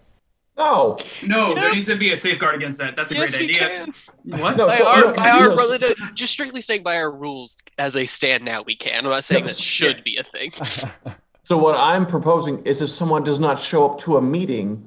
No. 0.57 0.97
No, 1.25 1.49
Yeah. 1.49 1.53
there 1.61 1.73
needs 1.75 1.85
to 1.87 1.95
be 1.97 2.13
a 2.13 2.17
safeguard 2.17 2.55
against 2.55 2.79
that. 2.79 2.95
That's 2.95 3.11
a 3.11 3.15
yes, 3.15 3.35
great 3.35 3.49
we 3.49 3.55
idea. 3.55 3.67
can. 3.67 4.39
What? 4.41 4.57
No, 4.57 4.67
by 4.67 4.77
so- 4.77 4.87
our, 4.87 5.01
no, 5.01 5.13
by 5.13 5.29
our 5.29 5.49
no, 5.49 5.55
so- 5.55 5.77
brother, 5.77 5.93
just 6.15 6.33
strictly 6.33 6.61
saying 6.61 6.81
by 6.83 6.95
our 6.97 7.11
rules 7.11 7.57
as 7.77 7.93
they 7.93 8.05
stand 8.05 8.43
now, 8.45 8.63
we 8.63 8.75
can. 8.75 9.05
I'm 9.05 9.11
not 9.11 9.23
saying 9.23 9.41
No, 9.43 9.47
that 9.47 9.53
so- 9.55 9.61
should 9.61 9.97
yeah. 9.97 10.01
be 10.03 10.17
a 10.17 10.23
thing. 10.23 10.51
So 11.43 11.57
what 11.57 11.75
I'm 11.75 12.05
proposing 12.05 12.61
is 12.65 12.81
if 12.81 12.89
someone 12.89 13.23
does 13.23 13.39
not 13.39 13.57
show 13.57 13.89
up 13.89 13.97
to 13.99 14.17
a 14.17 14.21
meeting, 14.21 14.83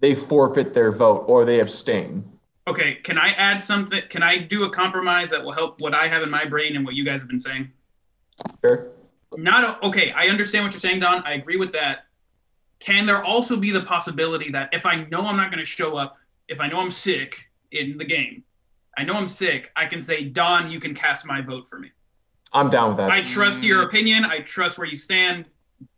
they 0.00 0.14
forfeit 0.14 0.74
their 0.74 0.92
vote 0.92 1.24
or 1.26 1.46
they 1.46 1.58
abstain. 1.60 2.22
Okay, 2.68 2.96
can 2.96 3.16
I 3.16 3.28
add 3.30 3.64
something? 3.64 4.02
Can 4.10 4.22
I 4.22 4.36
do 4.36 4.64
a 4.64 4.70
compromise 4.70 5.30
that 5.30 5.42
will 5.42 5.52
help 5.52 5.80
what 5.80 5.94
I 5.94 6.06
have 6.06 6.22
in 6.22 6.28
my 6.28 6.44
brain 6.44 6.76
and 6.76 6.84
what 6.84 6.94
you 6.96 7.02
guys 7.02 7.20
have 7.22 7.30
been 7.30 7.40
saying? 7.40 7.72
Sure. 8.64 8.88
Not 9.36 9.64
a, 9.64 9.86
okay. 9.86 10.12
I 10.12 10.28
understand 10.28 10.64
what 10.64 10.72
you're 10.72 10.80
saying, 10.80 11.00
Don. 11.00 11.22
I 11.24 11.34
agree 11.34 11.56
with 11.56 11.72
that. 11.72 12.06
Can 12.78 13.06
there 13.06 13.22
also 13.24 13.56
be 13.56 13.70
the 13.70 13.82
possibility 13.82 14.50
that 14.52 14.68
if 14.72 14.86
I 14.86 15.04
know 15.04 15.26
I'm 15.26 15.36
not 15.36 15.50
going 15.50 15.58
to 15.60 15.64
show 15.64 15.96
up, 15.96 16.16
if 16.48 16.60
I 16.60 16.68
know 16.68 16.78
I'm 16.80 16.90
sick 16.90 17.50
in 17.72 17.98
the 17.98 18.04
game, 18.04 18.44
I 18.98 19.04
know 19.04 19.14
I'm 19.14 19.28
sick, 19.28 19.70
I 19.76 19.84
can 19.86 20.00
say, 20.00 20.24
Don, 20.24 20.70
you 20.70 20.80
can 20.80 20.94
cast 20.94 21.26
my 21.26 21.40
vote 21.40 21.68
for 21.68 21.78
me. 21.78 21.90
I'm 22.52 22.70
down 22.70 22.90
with 22.90 22.96
that. 22.98 23.10
I 23.10 23.22
trust 23.22 23.62
your 23.62 23.82
opinion. 23.82 24.24
I 24.24 24.40
trust 24.40 24.78
where 24.78 24.86
you 24.86 24.96
stand. 24.96 25.46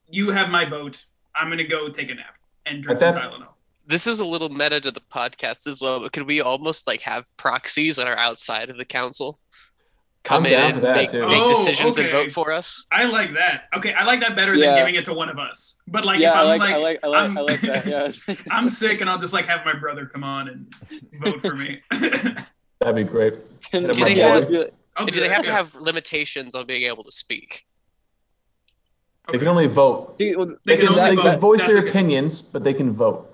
You 0.09 0.31
have 0.31 0.51
my 0.51 0.65
vote. 0.65 1.05
I'm 1.35 1.47
going 1.49 1.59
to 1.59 1.65
go 1.65 1.89
take 1.89 2.11
a 2.11 2.15
nap 2.15 2.35
and 2.67 2.83
drink 2.83 3.01
At 3.01 3.15
some 3.15 3.15
that- 3.15 3.33
Tylenol. 3.33 3.49
This 3.87 4.07
is 4.07 4.21
a 4.21 4.27
little 4.27 4.51
meta 4.51 4.81
to 4.83 4.91
the 4.91 5.01
podcast 5.01 5.67
as 5.67 5.81
well, 5.81 6.01
but 6.01 6.13
could 6.13 6.27
we 6.27 6.43
almost 6.43 6.87
like 6.87 7.01
have 7.01 7.35
proxies 7.39 7.97
that 7.97 8.07
are 8.07 8.19
outside 8.19 8.69
of 8.69 8.77
the 8.77 8.85
council 8.85 9.39
come 10.25 10.45
I'm 10.45 10.47
in 10.47 10.53
down 10.53 10.65
and 10.73 10.75
for 10.75 10.81
that, 10.83 10.97
make, 10.97 11.11
too. 11.11 11.27
make 11.29 11.37
Oh, 11.43 11.49
decisions 11.49 11.99
and 11.99 12.11
vote 12.11 12.31
for 12.33 12.53
us? 12.53 12.85
I 12.91 13.05
like 13.07 13.33
that. 13.35 13.65
Okay, 13.77 13.93
I 13.95 14.05
like 14.05 14.21
that 14.21 14.37
better 14.37 14.55
Yeah. 14.55 14.67
than 14.75 14.77
giving 14.79 14.95
it 14.97 15.05
to 15.07 15.15
one 15.15 15.29
of 15.29 15.39
us. 15.39 15.77
But 15.87 16.05
like, 16.05 16.21
yeah, 16.21 16.31
if 16.31 16.37
I 16.37 16.41
I'm 16.43 16.47
like, 16.49 16.61
like, 16.61 16.75
I 16.75 16.77
like, 16.77 16.99
I 17.03 17.07
like, 17.09 17.21
I'm- 17.23 17.39
I 17.39 17.41
like 17.41 17.61
that. 17.63 17.87
Yeah. 18.29 18.35
I'm 18.51 18.69
sick 18.69 19.01
and 19.01 19.09
I'll 19.09 19.19
just 19.19 19.33
like 19.33 19.47
have 19.47 19.65
my 19.65 19.75
brother 19.75 20.07
come 20.07 20.25
on 20.25 20.49
and 20.49 20.75
vote 21.25 21.41
for 21.41 21.55
me. 21.57 21.81
That'd 21.91 22.95
be 22.97 23.05
great. 23.05 23.35
Do 23.73 23.81
they 23.93 24.15
have- 24.17 24.35
just 24.41 24.49
be 24.49 24.59
like- 24.59 24.75
I'll 24.97 25.05
And 25.07 25.15
do 25.15 25.21
they 25.21 25.29
have 25.29 25.45
to 25.45 25.53
have 25.53 25.75
limitations 25.77 26.55
on 26.57 26.67
being 26.67 26.83
able 26.83 27.05
to 27.05 27.11
speak? 27.13 27.65
They 29.29 29.33
Okay. 29.33 29.39
can 29.41 29.49
only 29.49 29.67
vote. 29.67 30.17
See, 30.19 30.35
well, 30.35 30.47
They 30.47 30.55
They 30.65 30.77
can 30.79 30.89
can, 30.89 30.99
only 30.99 31.11
they 31.11 31.23
vote. 31.23 31.31
can 31.31 31.41
voice 31.41 31.61
That's 31.61 31.71
their 31.71 31.79
a 31.79 31.83
good- 31.83 31.91
opinions, 31.91 32.43
but 32.43 32.65
they 32.65 32.75
can 32.75 32.93
vote. 32.93 33.33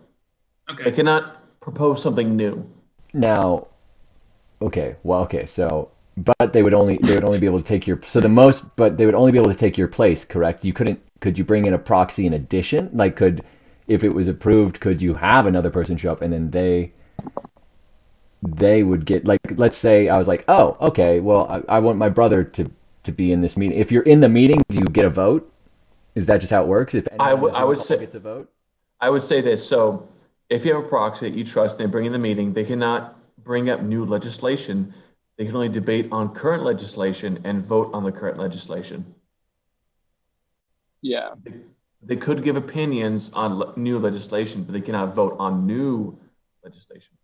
Okay. 0.71 0.85
They 0.85 0.93
cannot 0.93 1.41
propose 1.61 2.03
something 2.03 2.37
new. 2.37 2.69
Now, 3.15 3.69
okay, 4.61 4.97
well, 5.05 5.21
okay, 5.23 5.47
so 5.47 5.91
but 6.17 6.53
they 6.53 6.63
would 6.63 6.75
only 6.75 6.99
they 7.03 7.15
would 7.15 7.25
only 7.25 7.39
be 7.41 7.47
able 7.47 7.59
to 7.61 7.65
take 7.65 7.87
your 7.87 8.01
so 8.03 8.21
the 8.21 8.29
most 8.29 8.77
but 8.77 8.97
they 8.97 9.07
would 9.07 9.15
only 9.15 9.33
be 9.33 9.39
able 9.39 9.51
to 9.51 9.57
take 9.57 9.77
your 9.77 9.89
place, 9.89 10.25
correct? 10.25 10.65
You 10.65 10.73
couldn't 10.73 11.01
could 11.21 11.39
you 11.39 11.45
bring 11.45 11.67
in 11.67 11.75
a 11.75 11.79
proxy 11.79 12.27
in 12.27 12.35
addition? 12.35 12.91
Like 12.93 13.17
could 13.17 13.43
if 13.87 14.05
it 14.05 14.15
was 14.15 14.29
approved, 14.29 14.81
could 14.81 15.03
you 15.03 15.15
have 15.15 15.47
another 15.47 15.71
person 15.71 15.97
show 15.97 16.13
up 16.13 16.23
and 16.23 16.33
then 16.33 16.51
they 16.51 16.93
they 18.43 18.83
would 18.83 19.07
get 19.07 19.25
like 19.25 19.41
let's 19.57 19.77
say 19.77 20.09
I 20.09 20.19
was 20.19 20.29
like, 20.29 20.45
"Oh, 20.49 20.77
okay, 20.81 21.21
well, 21.21 21.47
I, 21.51 21.77
I 21.77 21.79
want 21.79 21.99
my 21.99 22.09
brother 22.09 22.45
to 22.45 22.71
to 23.05 23.13
be 23.13 23.33
in 23.33 23.41
this 23.41 23.57
meeting." 23.57 23.79
If 23.79 23.91
you're 23.91 24.03
in 24.03 24.21
the 24.21 24.29
meeting, 24.29 24.61
do 24.69 24.77
you 24.77 24.85
get 24.85 25.05
a 25.05 25.11
vote? 25.11 25.51
Is 26.15 26.27
that 26.27 26.41
just 26.41 26.53
how 26.53 26.63
it 26.63 26.69
works? 26.69 26.95
If 26.95 27.09
I 27.19 27.35
would- 27.35 27.53
the 27.53 27.57
I 27.57 27.75
say- 27.75 27.95
call 27.95 28.01
gets 28.01 28.15
a 28.15 28.21
vote? 28.21 28.51
I 29.01 29.11
would 29.11 29.23
say 29.23 29.41
this. 29.41 29.67
So, 29.67 30.09
if 30.49 30.65
you 30.65 30.75
have 30.75 30.85
a 30.85 30.89
proxy 30.89 31.29
that 31.29 31.37
you 31.37 31.45
trust 31.45 31.79
and 31.79 31.89
they 31.89 31.91
bring 31.91 32.07
in 32.07 32.13
the 32.13 32.19
meeting, 32.19 32.53
they 32.53 32.65
cannot 32.65 33.19
bring 33.45 33.69
up 33.69 33.83
new 33.83 34.05
legislation. 34.05 34.95
They 35.37 35.45
can 35.47 35.55
only 35.55 35.69
debate 35.69 36.09
on 36.13 36.33
current 36.35 36.63
legislation 36.63 37.41
and 37.45 37.65
vote 37.65 37.91
on 37.93 38.05
the 38.05 38.13
current 38.13 38.39
legislation. 38.39 39.05
yeah. 41.03 41.31
They 42.07 42.17
could 42.17 42.43
give 42.45 42.57
opinions 42.57 43.33
on 43.33 43.59
le- 43.59 43.73
new 43.79 43.99
legislation, 43.99 44.63
but 44.63 44.73
they 44.75 44.81
cannot 44.83 45.15
vote 45.15 45.37
on 45.39 45.67
new 45.67 46.19
legislation. 46.63 47.17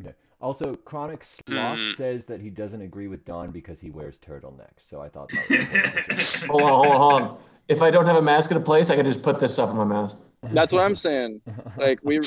Okay. 0.00 0.12
Also, 0.40 0.74
Chronic 0.74 1.22
Sloth 1.22 1.78
Mm. 1.78 1.94
says 1.94 2.26
that 2.26 2.40
he 2.40 2.50
doesn't 2.50 2.80
agree 2.82 3.06
with 3.06 3.24
Don 3.24 3.52
because 3.52 3.80
he 3.80 3.90
wears 3.90 4.18
turtlenecks. 4.18 4.80
So 4.80 5.00
I 5.00 5.08
thought 5.08 5.30
that 5.30 5.48
was. 6.16 6.42
Hold 6.48 6.62
on, 6.64 6.70
hold 6.70 6.92
on, 6.94 7.00
hold 7.00 7.22
on. 7.22 7.38
If 7.68 7.80
I 7.80 7.90
don't 7.92 8.06
have 8.06 8.16
a 8.16 8.22
mask 8.22 8.50
in 8.50 8.56
a 8.56 8.60
place, 8.60 8.90
I 8.90 8.96
can 8.96 9.04
just 9.04 9.22
put 9.22 9.38
this 9.38 9.56
up 9.58 9.70
in 9.70 9.76
my 9.76 9.84
mouth. 9.84 10.16
That's 10.42 10.72
what 10.72 10.82
I'm 10.84 10.96
saying. 10.96 11.40
Like 11.76 12.00
we, 12.02 12.20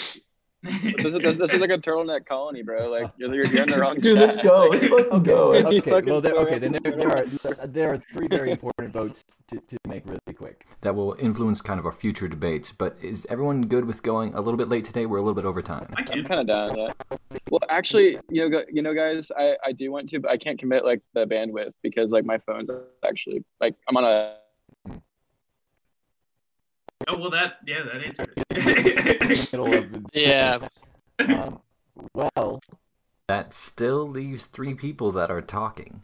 this 0.66 1.14
is 1.14 1.14
this, 1.14 1.38
this 1.38 1.54
is 1.54 1.62
like 1.62 1.70
a 1.70 1.78
turtleneck 1.78 2.26
colony, 2.26 2.64
bro. 2.64 2.90
Like 2.90 3.12
you're 3.18 3.34
you're, 3.34 3.46
you're 3.48 3.64
in 3.64 3.70
the 3.70 3.78
wrong. 3.78 4.00
Dude, 4.00 4.18
let's 4.18 4.38
go. 4.38 4.68
Let's 4.70 4.86
fucking 4.86 5.24
go. 5.24 5.54
If 5.54 5.66
okay, 5.66 5.80
fucking 5.80 6.10
well, 6.10 6.22
there, 6.22 6.36
okay, 6.36 6.60
then 6.60 6.72
there, 6.72 6.96
there 6.96 7.10
are 7.10 7.26
there 7.68 7.94
are 7.94 8.04
three 8.14 8.28
very 8.28 8.52
important 8.52 8.92
votes 8.92 9.24
to, 9.50 9.60
to 9.60 9.78
make 9.88 10.06
really 10.06 10.34
quick. 10.36 10.66
That 10.82 10.96
will 10.96 11.16
influence 11.20 11.62
kind 11.62 11.80
of 11.80 11.86
our 11.86 11.92
future 11.92 12.28
debates. 12.28 12.72
But 12.72 12.98
is 13.02 13.26
everyone 13.30 13.62
good 13.64 13.86
with 13.86 14.04
going 14.04 14.34
a 14.34 14.42
little 14.42 14.58
bit 14.58 14.70
late 14.70 14.86
today? 14.86 15.06
We're 15.06 15.18
a 15.18 15.22
little 15.22 15.36
bit 15.36 15.46
over 15.46 15.62
time. 15.62 15.94
I 15.96 16.02
I'm 16.02 16.08
can. 16.08 16.26
kind 16.26 16.42
of 16.42 16.48
down 16.48 16.68
with 16.76 16.96
that. 17.10 17.20
Well, 17.50 17.62
actually, 17.70 18.18
you 18.30 18.50
know, 18.50 18.64
you 18.72 18.82
know, 18.82 18.94
guys, 18.94 19.32
I 19.38 19.56
I 19.66 19.72
do 19.72 19.92
want 19.92 20.10
to, 20.10 20.20
but 20.20 20.32
I 20.32 20.38
can't 20.38 20.60
commit 20.60 20.84
like 20.84 21.02
the 21.14 21.26
bandwidth 21.26 21.74
because 21.84 22.12
like 22.12 22.26
my 22.26 22.40
phone's 22.40 22.70
actually 23.08 23.44
like 23.60 23.76
I'm 23.88 23.98
on 23.98 24.04
a. 24.04 24.38
Oh 27.08 27.18
well, 27.18 27.30
that 27.32 27.58
yeah, 27.66 27.84
that 27.84 28.04
answered 28.04 28.34
it. 28.52 29.52
Middle 29.54 29.74
of 29.74 29.92
the- 29.92 30.06
Yeah. 30.14 30.60
Um, 31.20 31.60
well, 32.14 32.62
That 33.28 33.54
still 33.54 34.08
leaves 34.08 34.46
three 34.46 34.74
people 34.74 35.12
that 35.14 35.32
are 35.32 35.42
talking. 35.42 36.02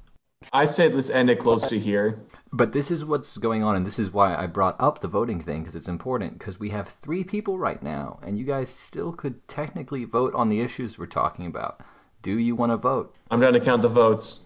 I 0.53 0.65
say 0.65 0.89
let's 0.89 1.09
end 1.11 1.29
it 1.29 1.37
close 1.39 1.67
to 1.67 1.77
here. 1.79 2.19
But 2.51 2.73
this 2.73 2.89
is 2.91 3.05
what's 3.05 3.37
going 3.37 3.63
on, 3.63 3.75
and 3.75 3.85
this 3.85 3.99
is 3.99 4.11
why 4.11 4.35
I 4.35 4.47
brought 4.47 4.75
up 4.79 4.99
the 5.01 5.07
voting 5.07 5.39
thing 5.41 5.61
because 5.61 5.75
it's 5.75 5.87
important. 5.87 6.39
Because 6.39 6.59
we 6.59 6.69
have 6.71 6.87
three 6.89 7.23
people 7.23 7.57
right 7.59 7.81
now, 7.81 8.19
and 8.23 8.37
you 8.37 8.43
guys 8.43 8.69
still 8.69 9.11
could 9.13 9.47
technically 9.47 10.03
vote 10.03 10.33
on 10.35 10.49
the 10.49 10.59
issues 10.61 10.97
we're 10.97 11.05
talking 11.05 11.45
about. 11.45 11.81
Do 12.21 12.37
you 12.37 12.55
want 12.55 12.71
to 12.71 12.77
vote? 12.77 13.15
I'm 13.29 13.39
down 13.39 13.53
to 13.53 13.59
count 13.59 13.81
the 13.83 13.87
votes. 13.87 14.41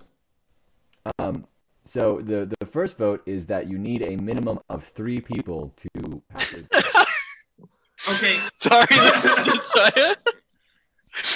um, 1.20 1.46
so 1.86 2.20
the 2.22 2.52
the 2.60 2.66
first 2.66 2.98
vote 2.98 3.22
is 3.26 3.46
that 3.48 3.68
you 3.68 3.78
need 3.78 4.02
a 4.02 4.16
minimum 4.18 4.60
of 4.70 4.84
three 4.84 5.20
people 5.22 5.72
to 5.78 6.22
have 6.32 6.54
a 6.74 8.12
okay, 8.12 8.40
Sorry, 8.58 8.86
this 8.90 9.26
is 9.26 9.72
sorry. 9.76 10.16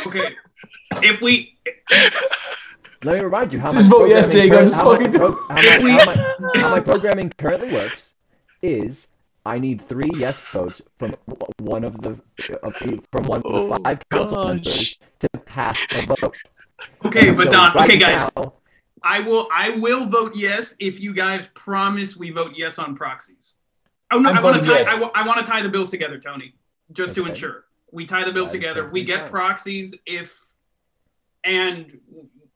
okay. 0.07 0.35
If 1.01 1.21
we 1.21 1.57
Let 3.03 3.17
me 3.17 3.23
remind 3.23 3.53
you 3.53 3.59
how 3.59 3.71
Just 3.71 3.89
my 3.89 3.97
vote 3.97 4.09
yes, 4.09 4.27
programming 4.27 4.49
Diego, 4.51 4.57
curr- 4.57 4.65
just 4.65 4.75
how, 4.75 4.93
my 4.93 5.07
pro- 5.07 5.47
how, 5.47 5.55
my, 5.55 5.89
how, 5.89 6.05
my, 6.05 6.59
how 6.61 6.69
my 6.71 6.79
programming 6.81 7.29
currently 7.37 7.71
works 7.71 8.15
is 8.61 9.07
I 9.45 9.57
need 9.57 9.81
three 9.81 10.11
yes 10.15 10.41
votes 10.51 10.81
from 10.97 11.15
one 11.59 11.83
of 11.85 12.01
the 12.01 12.19
from 13.11 13.23
one 13.23 13.39
of 13.39 13.45
Oh, 13.45 13.69
the 13.69 13.79
five 13.83 13.99
council 14.09 14.47
members 14.49 14.97
to 15.19 15.29
pass 15.45 15.79
a 15.95 16.01
vote. 16.01 16.35
okay, 17.05 17.29
And 17.29 17.37
but 17.37 17.45
so 17.45 17.51
Don, 17.51 17.73
right 17.73 17.85
okay, 17.85 17.97
guys, 17.97 18.29
now- 18.35 18.53
I 19.03 19.19
will 19.19 19.47
I 19.51 19.71
will 19.71 20.05
vote 20.07 20.35
yes 20.35 20.75
if 20.79 20.99
you 20.99 21.13
guys 21.13 21.49
promise 21.53 22.17
we 22.17 22.31
vote 22.31 22.53
yes 22.55 22.79
on 22.79 22.95
proxies. 22.95 23.53
Oh 24.11 24.19
no, 24.19 24.29
I'm 24.29 24.37
I 24.37 24.41
want 24.41 24.63
to 24.63 24.67
tie 24.67 24.79
yes. 24.79 25.03
I, 25.15 25.25
want 25.25 25.39
to 25.39 25.45
tie 25.45 25.61
the 25.61 25.69
bills 25.69 25.89
together, 25.89 26.19
Tony, 26.19 26.53
just 26.91 27.15
to 27.15 27.25
ensure 27.25 27.65
we 27.91 28.05
tie 28.05 28.23
the 28.23 28.31
bills 28.31 28.51
That 28.51 28.57
is 28.57 28.61
together. 28.61 28.89
We 28.89 29.03
get 29.03 29.21
fine. 29.21 29.29
proxies 29.29 29.95
if 30.05 30.45
and 31.43 31.99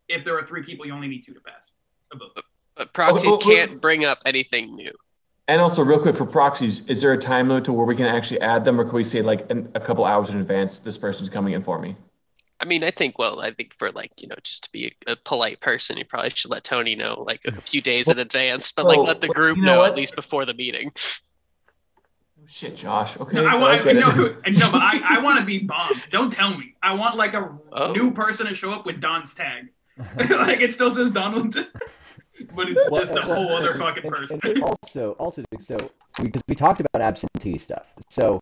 if 0.10 0.26
there 0.26 0.38
are 0.38 0.44
three 0.44 0.64
people, 0.64 0.86
you 0.86 0.94
only 0.94 1.08
need 1.08 1.24
two 1.24 1.34
to 1.34 1.40
pass 1.40 1.72
a 2.12 2.18
vote. 2.18 2.40
But 2.76 2.94
proxies 2.94 3.32
oh, 3.32 3.36
oh, 3.36 3.40
oh. 3.42 3.50
can't 3.50 3.80
bring 3.80 4.06
up 4.06 4.20
anything 4.26 4.76
new. 4.76 4.92
And 5.48 5.60
also, 5.60 5.84
real 5.84 6.00
quick 6.00 6.16
for 6.16 6.26
proxies, 6.26 6.82
is 6.88 7.02
there 7.02 7.12
a 7.12 7.18
time 7.18 7.50
limit 7.50 7.66
to 7.66 7.74
where 7.74 7.86
we 7.86 7.96
can 7.96 8.06
actually 8.06 8.40
add 8.40 8.64
them, 8.64 8.80
or 8.80 8.86
can 8.86 8.94
we 8.94 9.04
say 9.04 9.22
like 9.22 9.50
in, 9.50 9.70
a 9.76 9.80
couple 9.80 10.06
hours 10.06 10.30
in 10.30 10.40
advance, 10.40 10.80
this 10.80 10.98
person's 10.98 11.30
coming 11.30 11.54
in 11.54 11.62
for 11.62 11.80
me? 11.80 11.96
I 12.64 12.66
mean, 12.66 12.82
I 12.82 12.92
think, 12.92 13.20
well, 13.20 13.42
I 13.42 13.52
think 13.52 13.74
for 13.76 13.92
like, 13.92 14.22
you 14.22 14.28
know, 14.30 14.36
just 14.42 14.64
to 14.64 14.72
be 14.72 14.96
a, 15.06 15.12
a 15.12 15.16
polite 15.18 15.60
person, 15.60 15.98
you 15.98 16.06
probably 16.06 16.30
should 16.30 16.50
let 16.50 16.64
Tony 16.64 16.96
know 16.96 17.22
like 17.28 17.42
a 17.44 17.52
few 17.60 17.82
days 17.82 18.08
in 18.08 18.20
advance, 18.20 18.72
but 18.72 18.86
like 18.86 19.00
let 19.00 19.20
the 19.20 19.28
well, 19.28 19.34
group 19.34 19.58
you 19.58 19.64
know 19.64 19.74
know 19.74 19.80
what? 19.80 19.92
at 19.92 19.98
least 19.98 20.16
before 20.16 20.46
the 20.46 20.54
meeting. 20.54 20.90
Oh, 20.96 22.46
Shit, 22.48 22.78
Josh. 22.78 23.18
Okay. 23.20 23.36
No, 23.36 23.46
I, 23.46 23.52
I 23.52 23.56
want 23.60 23.84
get 23.84 23.96
no, 23.98 24.08
it. 24.10 24.58
no, 24.58 24.72
but 24.72 24.82
I, 24.82 25.02
I 25.18 25.22
want 25.22 25.40
to 25.40 25.46
be 25.46 25.60
bombed. 25.60 26.02
Don't 26.10 26.32
tell 26.32 26.58
me. 26.58 26.74
I 26.82 26.94
want 26.94 27.18
like 27.18 27.34
a 27.34 27.54
Oh. 27.74 27.92
new 27.92 28.12
person 28.12 28.48
to 28.48 28.56
show 28.56 28.72
up 28.72 28.86
with 28.86 29.02
Don's 29.02 29.34
tag. 29.36 29.68
like 30.30 30.62
it 30.62 30.74
still 30.74 30.90
says 30.90 31.10
Donald, 31.12 31.54
but 32.56 32.70
it's 32.70 32.90
Well, 32.90 33.02
just 33.02 33.14
a 33.14 33.22
whole 33.22 33.50
other 33.50 33.72
and- 33.72 33.80
fucking 33.82 34.06
and- 34.06 34.14
person. 34.14 34.40
and 34.44 34.64
also, 34.64 35.12
also, 35.20 35.44
so 35.60 35.76
because 36.22 36.42
we 36.48 36.56
talked 36.56 36.80
about 36.80 37.02
absentee 37.02 37.58
stuff. 37.58 37.88
So 38.10 38.40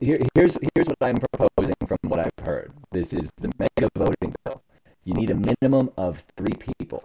here, 0.00 0.18
here's 0.34 0.58
here's 0.74 0.86
what 0.86 0.96
I'm 1.00 1.16
proposing 1.16 1.74
from 1.86 1.98
what 2.04 2.20
I've 2.20 2.44
heard. 2.46 2.72
This 2.90 3.12
is 3.12 3.30
the 3.36 3.50
mega 3.58 3.88
voting 3.96 4.34
bill. 4.44 4.62
You 5.04 5.14
need 5.14 5.30
a 5.30 5.34
minimum 5.34 5.90
of 5.96 6.24
three 6.36 6.54
people. 6.54 7.02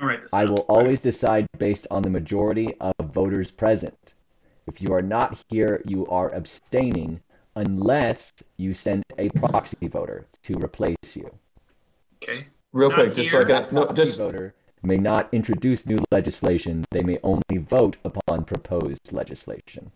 All 0.00 0.08
right, 0.08 0.22
I 0.24 0.26
sounds- 0.26 0.50
will 0.50 0.66
always 0.68 1.00
decide 1.00 1.46
based 1.58 1.86
on 1.90 2.02
the 2.02 2.10
majority 2.10 2.74
of 2.80 2.94
voters 3.12 3.50
present. 3.50 4.14
If 4.66 4.80
you 4.80 4.92
are 4.92 5.02
not 5.02 5.42
here, 5.48 5.82
you 5.86 6.06
are 6.06 6.32
abstaining 6.32 7.20
unless 7.56 8.32
you 8.56 8.74
send 8.74 9.02
a 9.18 9.28
proxy 9.30 9.88
voter 9.88 10.26
to 10.44 10.54
replace 10.58 11.16
you. 11.16 11.30
Okay. 12.22 12.46
Real 12.72 12.88
Not 12.88 12.98
quick, 12.98 13.14
just 13.14 13.30
so 13.30 13.42
I 13.42 13.44
can 13.44 13.74
no, 13.74 13.84
Proxy 13.84 14.04
just 14.04 14.18
voter 14.18 14.54
may 14.82 14.96
not 14.96 15.28
introduce 15.32 15.86
new 15.86 15.98
legislation. 16.10 16.84
They 16.90 17.02
may 17.02 17.18
only 17.22 17.58
vote 17.58 17.98
upon 18.04 18.44
proposed 18.44 19.12
legislation. 19.12 19.90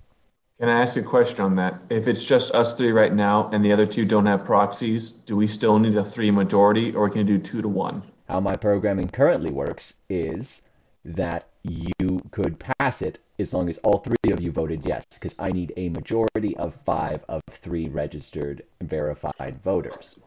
Can 0.58 0.70
I 0.70 0.80
ask 0.80 0.96
you 0.96 1.02
a 1.02 1.04
question 1.04 1.42
on 1.42 1.54
that? 1.56 1.82
If 1.90 2.08
it's 2.08 2.24
just 2.24 2.54
us 2.54 2.72
three 2.72 2.90
right 2.90 3.12
now 3.12 3.50
and 3.52 3.62
the 3.62 3.72
other 3.72 3.84
two 3.84 4.06
don't 4.06 4.24
have 4.24 4.46
proxies, 4.46 5.12
do 5.12 5.36
we 5.36 5.46
still 5.46 5.78
need 5.78 5.94
a 5.96 6.02
three 6.02 6.30
majority 6.30 6.94
or 6.94 7.10
can 7.10 7.26
you 7.26 7.36
do 7.36 7.38
two 7.38 7.60
to 7.60 7.68
one? 7.68 8.02
How 8.26 8.40
my 8.40 8.54
programming 8.56 9.10
currently 9.10 9.50
works 9.50 9.96
is 10.08 10.62
that 11.04 11.50
you 11.62 12.22
could 12.30 12.58
pass 12.58 13.02
it 13.02 13.18
as 13.38 13.52
long 13.52 13.68
as 13.68 13.76
all 13.78 13.98
three 13.98 14.32
of 14.32 14.40
you 14.40 14.50
voted 14.50 14.86
yes, 14.86 15.04
because 15.12 15.34
I 15.38 15.52
need 15.52 15.74
a 15.76 15.90
majority 15.90 16.56
of 16.56 16.74
five 16.86 17.22
of 17.28 17.42
three 17.50 17.88
registered 17.88 18.62
verified 18.80 19.60
voters. 19.62 20.22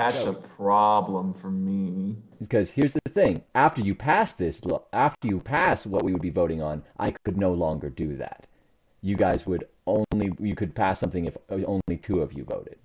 That's 0.00 0.24
a 0.26 0.32
problem 0.32 1.34
for 1.34 1.50
me. 1.50 2.16
Because 2.40 2.70
here's 2.70 2.94
the 2.94 3.10
thing: 3.10 3.42
after 3.54 3.82
you 3.82 3.94
pass 3.94 4.32
this, 4.32 4.62
after 4.92 5.28
you 5.28 5.40
pass 5.40 5.86
what 5.86 6.02
we 6.02 6.12
would 6.12 6.22
be 6.22 6.30
voting 6.30 6.62
on, 6.62 6.82
I 6.98 7.10
could 7.24 7.36
no 7.36 7.52
longer 7.52 7.90
do 7.90 8.16
that. 8.16 8.46
You 9.02 9.16
guys 9.16 9.46
would 9.46 9.64
only 9.86 10.32
you 10.40 10.54
could 10.54 10.74
pass 10.74 11.00
something 11.00 11.26
if 11.26 11.36
only 11.50 11.96
two 12.00 12.20
of 12.20 12.32
you 12.32 12.44
voted. 12.44 12.78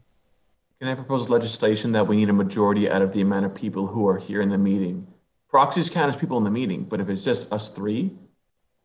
Can 0.80 0.90
I 0.90 0.96
propose 0.96 1.30
legislation 1.30 1.94
that 1.94 2.06
we 2.06 2.18
need 2.18 2.30
a 2.30 2.34
majority 2.34 2.90
out 2.90 3.02
of 3.02 3.14
the 3.14 3.22
amount 3.22 3.46
of 3.46 3.56
people 3.56 3.88
who 3.88 4.08
are 4.08 4.18
here 4.18 4.42
in 4.42 4.50
the 4.50 4.58
meeting? 4.58 5.08
Proxies 5.50 5.90
count 5.90 6.14
as 6.14 6.20
people 6.20 6.38
in 6.38 6.44
the 6.44 6.52
meeting, 6.52 6.84
but 6.84 7.00
if 7.00 7.08
it's 7.08 7.24
just 7.24 7.50
us 7.52 7.70
three, 7.70 8.12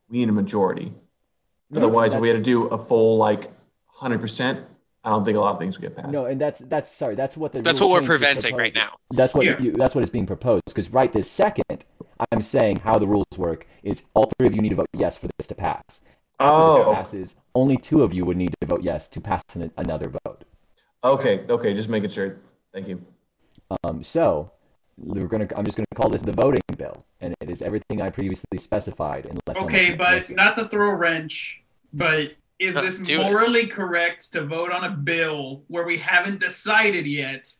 we 0.09 0.19
need 0.19 0.28
a 0.28 0.32
majority. 0.32 0.93
No, 1.70 1.81
Otherwise, 1.81 2.15
if 2.15 2.20
we 2.20 2.28
had 2.28 2.36
to 2.36 2.43
do 2.43 2.66
a 2.66 2.78
full 2.78 3.16
like 3.16 3.51
100%, 4.01 4.65
I 5.02 5.10
don't 5.10 5.24
think 5.24 5.36
a 5.36 5.40
lot 5.40 5.55
of 5.55 5.59
things 5.59 5.78
would 5.78 5.82
get 5.82 5.97
passed. 5.97 6.10
No, 6.10 6.27
and 6.27 6.40
that's 6.40 6.60
that's 6.60 6.90
sorry, 6.90 7.14
that's 7.14 7.36
what 7.36 7.52
the 7.52 7.62
that's 7.62 7.81
what 7.81 7.90
we're 7.90 8.02
preventing 8.02 8.55
right 8.55 8.74
now. 8.74 8.98
That's 9.10 9.35
what 9.35 9.47
yeah. 9.47 9.59
you, 9.59 9.72
that's 9.72 9.94
what 9.94 10.05
is 10.05 10.10
being 10.10 10.27
proposed. 10.27 10.64
Because 10.66 10.93
right 10.93 11.10
this 11.10 11.31
second, 11.31 11.85
I'm 12.31 12.43
saying 12.43 12.77
how 12.81 12.98
the 12.98 13.06
rules 13.06 13.27
work 13.39 13.66
is 13.82 14.05
all 14.14 14.31
three 14.39 14.47
of 14.47 14.55
you 14.55 14.60
need 14.60 14.70
to 14.70 14.74
vote 14.77 14.89
yes 14.93 15.16
for 15.16 15.28
this 15.39 15.48
to 15.48 15.55
pass. 15.55 16.02
After 16.39 16.55
oh, 16.55 16.90
this 16.90 16.98
passes, 16.98 17.36
only 17.55 17.77
two 17.77 18.02
of 18.02 18.12
you 18.12 18.24
would 18.24 18.36
need 18.36 18.55
to 18.60 18.66
vote 18.66 18.82
yes 18.82 19.09
to 19.09 19.20
pass 19.20 19.43
an, 19.55 19.70
another 19.78 20.12
vote. 20.24 20.44
Okay, 21.02 21.44
okay, 21.48 21.72
just 21.72 21.89
making 21.89 22.10
sure. 22.10 22.36
Thank 22.72 22.89
you. 22.89 23.02
Um, 23.85 24.02
so 24.02 24.51
we're 24.98 25.28
gonna. 25.28 25.48
I'm 25.56 25.64
just 25.64 25.78
gonna 25.78 25.86
call 25.94 26.10
this 26.10 26.22
the 26.22 26.32
voting 26.32 26.60
bill, 26.77 27.05
and 27.22 27.35
it 27.40 27.48
is 27.48 27.62
everything 27.62 28.02
I 28.02 28.10
previously 28.10 28.59
specified. 28.59 29.27
Unless 29.27 29.64
okay, 29.64 29.94
but 29.94 30.28
not 30.28 30.56
to 30.56 30.68
throw 30.68 30.90
a 30.90 30.94
wrench, 30.94 31.62
but 31.94 32.36
is 32.61 32.74
this 32.74 33.11
morally 33.11 33.62
it. 33.62 33.70
correct 33.70 34.32
to 34.32 34.45
vote 34.45 34.70
on 34.70 34.85
a 34.85 34.91
bill 34.91 35.65
where 35.69 35.85
we 35.85 35.97
haven't 35.97 36.39
decided 36.39 37.07
yet 37.07 37.51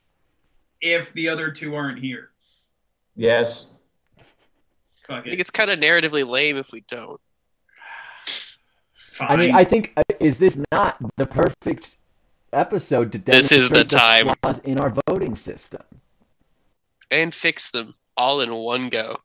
if 0.83 1.13
the 1.15 1.29
other 1.29 1.51
two 1.51 1.75
aren't 1.75 1.99
here? 1.99 2.31
Yes. 3.17 3.67
I 5.09 5.23
think 5.23 5.41
it's 5.41 5.51
kind 5.51 5.71
of 5.71 5.81
narratively 5.81 6.29
lame 6.29 6.57
if 6.57 6.71
we 6.71 6.83
don't. 6.83 7.21
Fine. 8.95 9.29
I 9.31 9.37
mean, 9.37 9.55
I 9.55 9.65
think 9.65 9.93
uh, 9.97 10.03
is 10.21 10.39
this 10.39 10.63
not 10.71 10.99
the 11.17 11.27
perfect 11.27 11.97
episode 12.53 13.11
to 13.13 13.19
demonstrate 13.19 13.59
this 13.59 13.65
is 13.65 13.69
the, 13.69 13.79
the 13.79 13.85
time 13.85 14.33
flaws 14.37 14.61
in 14.61 14.79
our 14.79 14.95
voting 15.09 15.35
system 15.35 15.83
and 17.11 17.35
fix 17.35 17.71
them 17.71 17.95
all 18.21 18.43
in 18.43 18.55
one 18.55 18.91
go. 18.91 19.17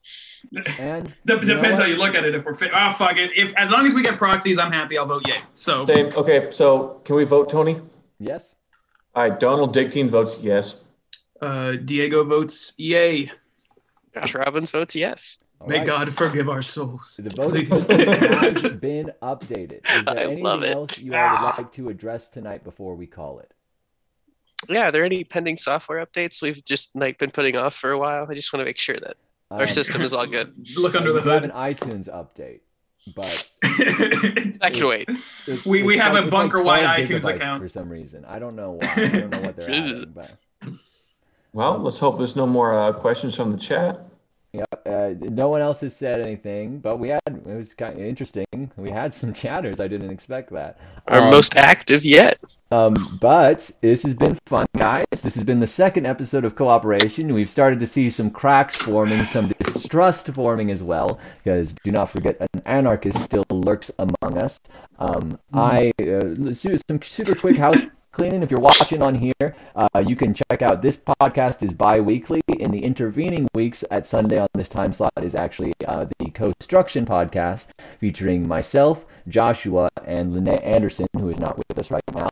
And 0.79 1.13
depends 1.25 1.79
how 1.79 1.85
you 1.85 1.97
look 1.97 2.15
at 2.15 2.23
it. 2.23 2.33
If 2.33 2.45
we're 2.45 2.55
fit, 2.55 2.71
oh 2.73 2.93
fuck 2.93 3.17
it. 3.17 3.31
If 3.35 3.53
as 3.55 3.69
long 3.69 3.85
as 3.85 3.93
we 3.93 4.01
get 4.01 4.17
proxies, 4.17 4.57
I'm 4.57 4.71
happy. 4.71 4.97
I'll 4.97 5.05
vote 5.05 5.27
yay. 5.27 5.37
So 5.55 5.83
same. 5.83 6.07
Okay, 6.15 6.49
so 6.49 7.01
can 7.03 7.15
we 7.15 7.25
vote 7.25 7.49
Tony? 7.49 7.81
Yes. 8.19 8.55
All 9.13 9.23
right. 9.27 9.39
Donald 9.39 9.75
Dickteen 9.75 10.09
votes 10.09 10.39
yes. 10.41 10.79
Uh, 11.41 11.73
Diego 11.73 12.23
votes 12.23 12.73
yay. 12.77 13.29
Josh 14.13 14.33
Robbins 14.33 14.71
votes 14.71 14.95
yes. 14.95 15.39
All 15.59 15.67
May 15.67 15.79
right. 15.79 15.87
God 15.87 16.13
forgive 16.13 16.47
our 16.47 16.61
souls. 16.61 17.19
The 17.21 17.29
voting 17.35 17.65
system 17.65 17.99
has 17.99 18.61
been 18.79 19.11
updated. 19.21 19.85
Is 19.89 20.05
there 20.05 20.19
I 20.19 20.23
anything 20.23 20.63
else 20.65 20.97
you 20.97 21.13
all 21.13 21.31
would 21.31 21.57
like 21.57 21.73
to 21.73 21.89
address 21.89 22.29
tonight 22.29 22.63
before 22.63 22.95
we 22.95 23.07
call 23.07 23.39
it? 23.39 23.53
Yeah, 24.69 24.87
are 24.87 24.91
there 24.91 25.03
any 25.05 25.23
pending 25.23 25.57
software 25.57 26.05
updates 26.05 26.41
we've 26.41 26.63
just 26.65 26.95
like 26.95 27.17
been 27.17 27.31
putting 27.31 27.55
off 27.55 27.75
for 27.75 27.91
a 27.91 27.97
while? 27.97 28.27
I 28.29 28.33
just 28.33 28.51
want 28.53 28.61
to 28.61 28.65
make 28.65 28.79
sure 28.79 28.97
that 28.97 29.17
our 29.51 29.63
um, 29.63 29.69
system 29.69 30.01
is 30.01 30.13
all 30.13 30.27
good. 30.27 30.53
Look 30.77 30.95
under 30.95 31.13
the 31.13 31.21
hood. 31.21 31.43
have 31.43 31.43
an 31.43 31.51
iTunes 31.51 32.09
update, 32.09 32.61
but 33.15 33.51
I 34.61 34.69
can 34.69 34.87
wait. 34.87 35.09
It's, 35.47 35.65
we 35.65 35.79
it's 35.79 35.85
we 35.85 35.97
have 35.97 36.13
like, 36.13 36.25
a 36.25 36.27
bunker 36.27 36.61
wide 36.61 36.83
like 36.83 37.05
iTunes 37.05 37.25
account 37.25 37.61
for 37.61 37.69
some 37.69 37.89
reason. 37.89 38.25
I 38.25 38.39
don't 38.39 38.55
know 38.55 38.79
why. 38.81 38.93
I 38.95 39.07
don't 39.07 39.29
know 39.31 39.41
what 39.41 39.55
they're 39.55 39.71
adding, 39.71 40.13
but. 40.13 40.31
Well, 41.53 41.77
let's 41.79 41.97
hope 41.97 42.17
there's 42.17 42.35
no 42.35 42.45
more 42.45 42.77
uh, 42.77 42.91
questions 42.91 43.33
from 43.33 43.51
the 43.51 43.57
chat. 43.57 44.05
Yep. 44.57 44.81
Uh, 44.85 45.13
no 45.19 45.49
one 45.49 45.61
else 45.61 45.81
has 45.81 45.95
said 45.95 46.21
anything, 46.21 46.79
but 46.79 46.97
we 46.97 47.09
had 47.09 47.21
it 47.27 47.45
was 47.45 47.73
kind 47.73 47.93
of 47.93 48.05
interesting. 48.05 48.45
We 48.77 48.89
had 48.89 49.13
some 49.13 49.33
chatters. 49.43 49.79
I 49.79 49.87
didn't 49.87 50.09
expect 50.11 50.51
that. 50.51 50.77
Our 51.07 51.21
um, 51.21 51.31
most 51.31 51.55
active 51.55 52.05
yet. 52.05 52.39
Um, 52.71 53.17
but 53.21 53.69
this 53.81 54.03
has 54.03 54.13
been 54.13 54.37
fun, 54.45 54.65
guys. 54.77 55.05
This 55.11 55.35
has 55.35 55.43
been 55.43 55.59
the 55.59 55.67
second 55.67 56.05
episode 56.05 56.45
of 56.45 56.55
cooperation. 56.55 57.33
We've 57.33 57.49
started 57.49 57.79
to 57.79 57.87
see 57.87 58.09
some 58.09 58.29
cracks 58.29 58.75
forming, 58.75 59.25
some 59.25 59.51
distrust 59.59 60.27
forming 60.27 60.71
as 60.71 60.83
well. 60.83 61.19
Because 61.43 61.75
do 61.83 61.91
not 61.91 62.09
forget, 62.09 62.37
an 62.39 62.61
anarchist 62.65 63.21
still 63.21 63.45
lurks 63.49 63.91
among 63.99 64.37
us. 64.37 64.59
Um, 64.99 65.37
mm. 65.53 65.59
I 65.59 65.91
uh, 66.03 66.53
some 66.87 67.01
super 67.01 67.35
quick 67.35 67.57
house 67.57 67.81
cleaning. 68.15 68.41
If 68.41 68.49
you're 68.49 68.61
watching 68.61 69.01
on 69.01 69.13
here, 69.13 69.55
uh, 69.75 69.99
you 69.99 70.15
can 70.15 70.33
check 70.33 70.61
out 70.61 70.81
this 70.81 70.97
podcast 70.97 71.61
is 71.63 71.73
bi-weekly. 71.73 72.41
In 72.47 72.71
the 72.71 72.79
intervening 72.79 73.45
weeks 73.53 73.83
at 73.91 74.07
Sunday 74.07 74.39
on 74.39 74.47
this 74.53 74.69
time 74.69 74.93
slot 74.93 75.11
is 75.21 75.35
actually 75.35 75.73
uh, 75.85 76.05
the 76.19 76.31
construction 76.31 77.05
podcast 77.05 77.67
featuring 77.99 78.47
myself, 78.47 79.05
Joshua, 79.27 79.89
and 80.05 80.33
Linnea 80.33 80.65
Anderson, 80.65 81.07
who 81.19 81.29
is 81.29 81.39
not 81.39 81.57
with 81.57 81.77
us 81.77 81.91
right 81.91 82.03
now. 82.13 82.29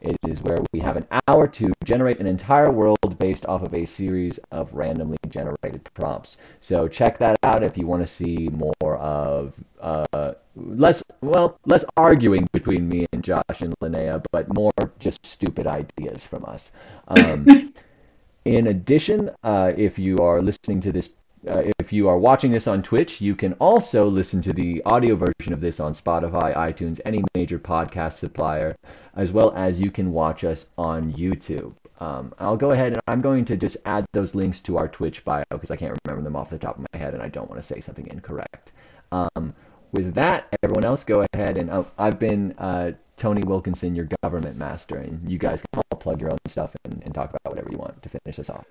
It 0.00 0.16
is 0.28 0.42
where 0.42 0.58
we 0.72 0.78
have 0.78 0.96
an 0.96 1.06
hour 1.26 1.48
to 1.48 1.72
generate 1.84 2.20
an 2.20 2.28
entire 2.28 2.70
world 2.70 3.18
based 3.18 3.46
off 3.46 3.62
of 3.62 3.74
a 3.74 3.84
series 3.84 4.38
of 4.52 4.72
randomly 4.72 5.18
generated 5.28 5.82
prompts. 5.94 6.38
So 6.60 6.86
check 6.86 7.18
that 7.18 7.36
out 7.42 7.64
if 7.64 7.76
you 7.76 7.88
want 7.88 8.02
to 8.02 8.06
see 8.06 8.48
more 8.52 8.96
of 8.96 9.54
uh, 9.80 10.34
less 10.56 11.02
well 11.20 11.58
less 11.66 11.84
arguing 11.96 12.48
between 12.52 12.88
me 12.88 13.06
and 13.12 13.22
Josh 13.22 13.60
and 13.60 13.74
Linnea, 13.82 14.24
but 14.32 14.52
more 14.54 14.72
just 14.98 15.24
stupid 15.24 15.66
ideas 15.66 16.24
from 16.24 16.44
us. 16.44 16.72
Um, 17.08 17.72
in 18.44 18.68
addition, 18.68 19.30
uh, 19.44 19.72
if 19.76 19.98
you 19.98 20.18
are 20.18 20.40
listening 20.40 20.80
to 20.82 20.92
this 20.92 21.10
uh, 21.48 21.62
if 21.78 21.92
you 21.92 22.08
are 22.08 22.18
watching 22.18 22.50
this 22.50 22.66
on 22.66 22.82
Twitch, 22.82 23.20
you 23.20 23.36
can 23.36 23.52
also 23.54 24.08
listen 24.08 24.42
to 24.42 24.52
the 24.52 24.82
audio 24.84 25.14
version 25.14 25.52
of 25.52 25.60
this 25.60 25.78
on 25.78 25.94
Spotify, 25.94 26.54
iTunes, 26.56 27.00
any 27.04 27.22
major 27.36 27.58
podcast 27.58 28.14
supplier, 28.14 28.74
as 29.14 29.30
well 29.30 29.52
as 29.54 29.80
you 29.80 29.90
can 29.90 30.12
watch 30.12 30.42
us 30.42 30.70
on 30.76 31.12
YouTube. 31.12 31.74
Um, 32.00 32.34
I'll 32.38 32.56
go 32.56 32.72
ahead 32.72 32.92
and 32.92 33.00
I'm 33.06 33.20
going 33.20 33.44
to 33.46 33.56
just 33.56 33.76
add 33.86 34.04
those 34.12 34.34
links 34.34 34.60
to 34.62 34.76
our 34.76 34.88
Twitch 34.88 35.24
bio 35.24 35.44
because 35.50 35.70
I 35.70 35.76
can't 35.76 35.96
remember 36.04 36.24
them 36.24 36.36
off 36.36 36.50
the 36.50 36.58
top 36.58 36.78
of 36.78 36.86
my 36.92 36.98
head 36.98 37.14
and 37.14 37.22
I 37.22 37.28
don't 37.28 37.48
want 37.48 37.62
to 37.62 37.66
say 37.66 37.80
something 37.80 38.06
incorrect. 38.08 38.72
Um, 39.12 39.54
with 39.92 40.14
that, 40.14 40.46
everyone 40.62 40.84
else 40.84 41.04
go 41.04 41.24
ahead 41.32 41.56
and 41.56 41.70
oh, 41.70 41.86
I've 41.98 42.18
been 42.18 42.52
uh, 42.58 42.92
Tony 43.16 43.42
Wilkinson, 43.42 43.94
your 43.94 44.08
government 44.22 44.56
master, 44.56 44.96
and 44.96 45.30
you 45.30 45.38
guys 45.38 45.62
can 45.62 45.82
all 45.90 45.98
plug 45.98 46.20
your 46.20 46.30
own 46.30 46.38
stuff 46.46 46.74
and, 46.84 47.02
and 47.04 47.14
talk 47.14 47.30
about 47.30 47.50
whatever 47.50 47.70
you 47.70 47.78
want 47.78 48.02
to 48.02 48.08
finish 48.08 48.36
this 48.36 48.50
off. 48.50 48.66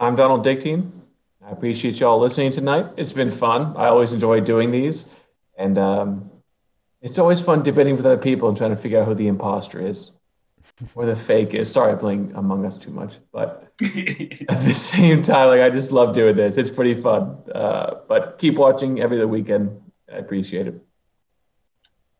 I'm 0.00 0.16
Donald 0.16 0.44
Dickteen. 0.44 0.90
I 1.46 1.50
appreciate 1.50 2.00
y'all 2.00 2.18
listening 2.18 2.50
tonight. 2.50 2.86
It's 2.96 3.12
been 3.12 3.30
fun. 3.30 3.74
I 3.76 3.86
always 3.86 4.12
enjoy 4.12 4.40
doing 4.40 4.70
these. 4.70 5.10
And 5.56 5.78
um, 5.78 6.30
it's 7.00 7.18
always 7.18 7.40
fun 7.40 7.62
debating 7.62 7.96
with 7.96 8.04
other 8.04 8.18
people 8.18 8.48
and 8.48 8.56
trying 8.56 8.70
to 8.70 8.76
figure 8.76 9.00
out 9.00 9.06
who 9.06 9.14
the 9.14 9.28
imposter 9.28 9.80
is 9.80 10.12
or 10.94 11.06
the 11.06 11.16
fake 11.16 11.54
is. 11.54 11.70
Sorry, 11.70 11.92
I'm 11.92 11.98
playing 11.98 12.32
Among 12.34 12.64
Us 12.66 12.76
too 12.76 12.90
much. 12.90 13.14
But 13.32 13.72
at 13.82 14.64
the 14.64 14.74
same 14.74 15.22
time, 15.22 15.48
like 15.48 15.60
I 15.60 15.70
just 15.70 15.92
love 15.92 16.14
doing 16.14 16.36
this. 16.36 16.56
It's 16.56 16.70
pretty 16.70 17.00
fun. 17.00 17.36
Uh, 17.54 18.00
but 18.08 18.38
keep 18.38 18.56
watching 18.56 19.00
every 19.00 19.16
other 19.16 19.28
weekend. 19.28 19.80
I 20.12 20.16
appreciate 20.16 20.66
it. 20.66 20.82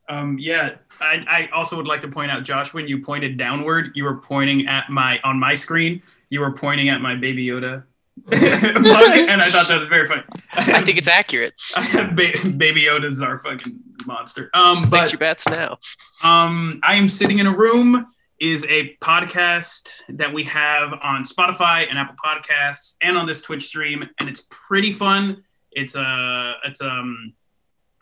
Um, 0.09 0.37
yeah, 0.39 0.75
I, 0.99 1.23
I 1.27 1.49
also 1.53 1.77
would 1.77 1.87
like 1.87 2.01
to 2.01 2.07
point 2.07 2.31
out, 2.31 2.43
Josh, 2.43 2.73
when 2.73 2.87
you 2.87 3.01
pointed 3.01 3.37
downward, 3.37 3.91
you 3.95 4.03
were 4.03 4.17
pointing 4.17 4.67
at 4.67 4.89
my 4.89 5.19
on 5.23 5.39
my 5.39 5.55
screen. 5.55 6.01
You 6.29 6.41
were 6.41 6.51
pointing 6.51 6.89
at 6.89 7.01
my 7.01 7.15
Baby 7.15 7.45
Yoda 7.45 7.83
and 8.31 9.41
I 9.41 9.49
thought 9.49 9.67
that 9.67 9.79
was 9.79 9.87
very 9.87 10.07
funny. 10.07 10.23
I 10.53 10.81
think 10.81 10.97
it's 10.97 11.07
accurate. 11.07 11.59
ba- 11.93 12.49
Baby 12.57 12.83
Yoda's 12.83 13.21
our 13.21 13.39
fucking 13.39 13.79
monster. 14.05 14.49
Um, 14.53 14.89
but 14.89 15.01
Fix 15.01 15.11
your 15.13 15.19
bets 15.19 15.49
now. 15.49 15.77
Um, 16.23 16.79
I 16.83 16.95
am 16.95 17.09
sitting 17.09 17.39
in 17.39 17.47
a 17.47 17.55
room 17.55 18.07
is 18.39 18.65
a 18.65 18.95
podcast 19.01 19.89
that 20.09 20.31
we 20.31 20.43
have 20.43 20.93
on 21.01 21.23
Spotify 21.25 21.87
and 21.89 21.97
Apple 21.97 22.15
Podcasts 22.23 22.95
and 23.01 23.17
on 23.17 23.27
this 23.27 23.41
Twitch 23.41 23.65
stream, 23.65 24.07
and 24.19 24.29
it's 24.29 24.43
pretty 24.49 24.91
fun. 24.91 25.43
It's 25.71 25.95
a 25.95 26.53
it's 26.65 26.81
um 26.81 27.33
a 27.33 27.40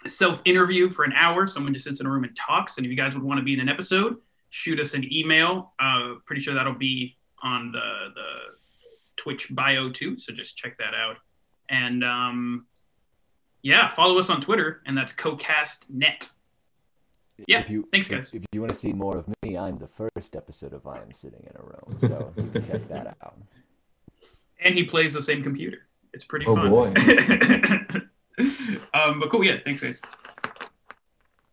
self 0.07 0.41
interview 0.45 0.89
for 0.89 1.03
an 1.05 1.13
hour. 1.13 1.47
Someone 1.47 1.73
just 1.73 1.85
sits 1.85 1.99
in 1.99 2.05
a 2.05 2.09
room 2.09 2.23
and 2.23 2.35
talks. 2.35 2.77
And 2.77 2.85
if 2.85 2.89
you 2.89 2.97
guys 2.97 3.13
would 3.13 3.23
want 3.23 3.39
to 3.39 3.43
be 3.43 3.53
in 3.53 3.59
an 3.59 3.69
episode, 3.69 4.17
shoot 4.49 4.79
us 4.79 4.93
an 4.93 5.11
email. 5.13 5.73
Uh, 5.79 6.15
pretty 6.25 6.41
sure 6.41 6.53
that'll 6.53 6.73
be 6.73 7.17
on 7.41 7.71
the 7.71 8.11
the 8.15 8.27
Twitch 9.17 9.53
bio 9.55 9.89
too. 9.89 10.17
So 10.17 10.33
just 10.33 10.57
check 10.57 10.77
that 10.77 10.93
out. 10.93 11.17
And 11.69 12.03
um, 12.03 12.65
yeah, 13.61 13.89
follow 13.91 14.17
us 14.17 14.29
on 14.29 14.41
Twitter, 14.41 14.81
and 14.85 14.97
that's 14.97 15.13
CoCastNet. 15.13 16.29
Yeah, 17.47 17.59
if 17.59 17.69
you, 17.69 17.85
thanks, 17.91 18.07
guys. 18.09 18.33
If, 18.33 18.43
you 18.51 18.59
want 18.59 18.71
to 18.71 18.77
see 18.77 18.91
more 18.91 19.15
of 19.17 19.25
me, 19.43 19.57
I'm 19.57 19.77
the 19.77 19.87
first 19.87 20.35
episode 20.35 20.73
of 20.73 20.85
I 20.87 20.97
Am 20.97 21.13
Sitting 21.13 21.39
in 21.41 21.55
a 21.55 21.63
Room, 21.63 21.97
so 21.99 22.33
you 22.37 22.49
can 22.49 22.65
check 22.65 22.87
that 22.89 23.15
out. 23.23 23.37
And 24.61 24.75
he 24.75 24.83
plays 24.83 25.13
the 25.13 25.21
same 25.21 25.41
computer. 25.41 25.87
It's 26.13 26.25
pretty 26.25 26.45
Oh, 26.47 26.55
fun. 26.55 26.69
boy. 26.69 26.93
um, 28.93 29.19
but 29.19 29.29
cool, 29.29 29.43
yeah, 29.43 29.57
thanks, 29.63 29.81
guys. 29.81 30.01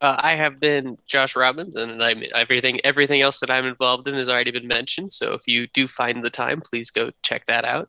Uh, 0.00 0.16
I 0.18 0.34
have 0.34 0.60
been 0.60 0.98
Josh 1.06 1.34
Robbins, 1.34 1.74
and 1.74 2.02
I'm 2.02 2.22
everything. 2.34 2.80
Everything 2.84 3.22
else 3.22 3.40
that 3.40 3.50
I'm 3.50 3.64
involved 3.64 4.06
in 4.08 4.14
has 4.14 4.28
already 4.28 4.50
been 4.50 4.68
mentioned. 4.68 5.12
So 5.12 5.32
if 5.32 5.46
you 5.46 5.66
do 5.68 5.88
find 5.88 6.22
the 6.22 6.30
time, 6.30 6.60
please 6.60 6.90
go 6.90 7.10
check 7.22 7.46
that 7.46 7.64
out. 7.64 7.88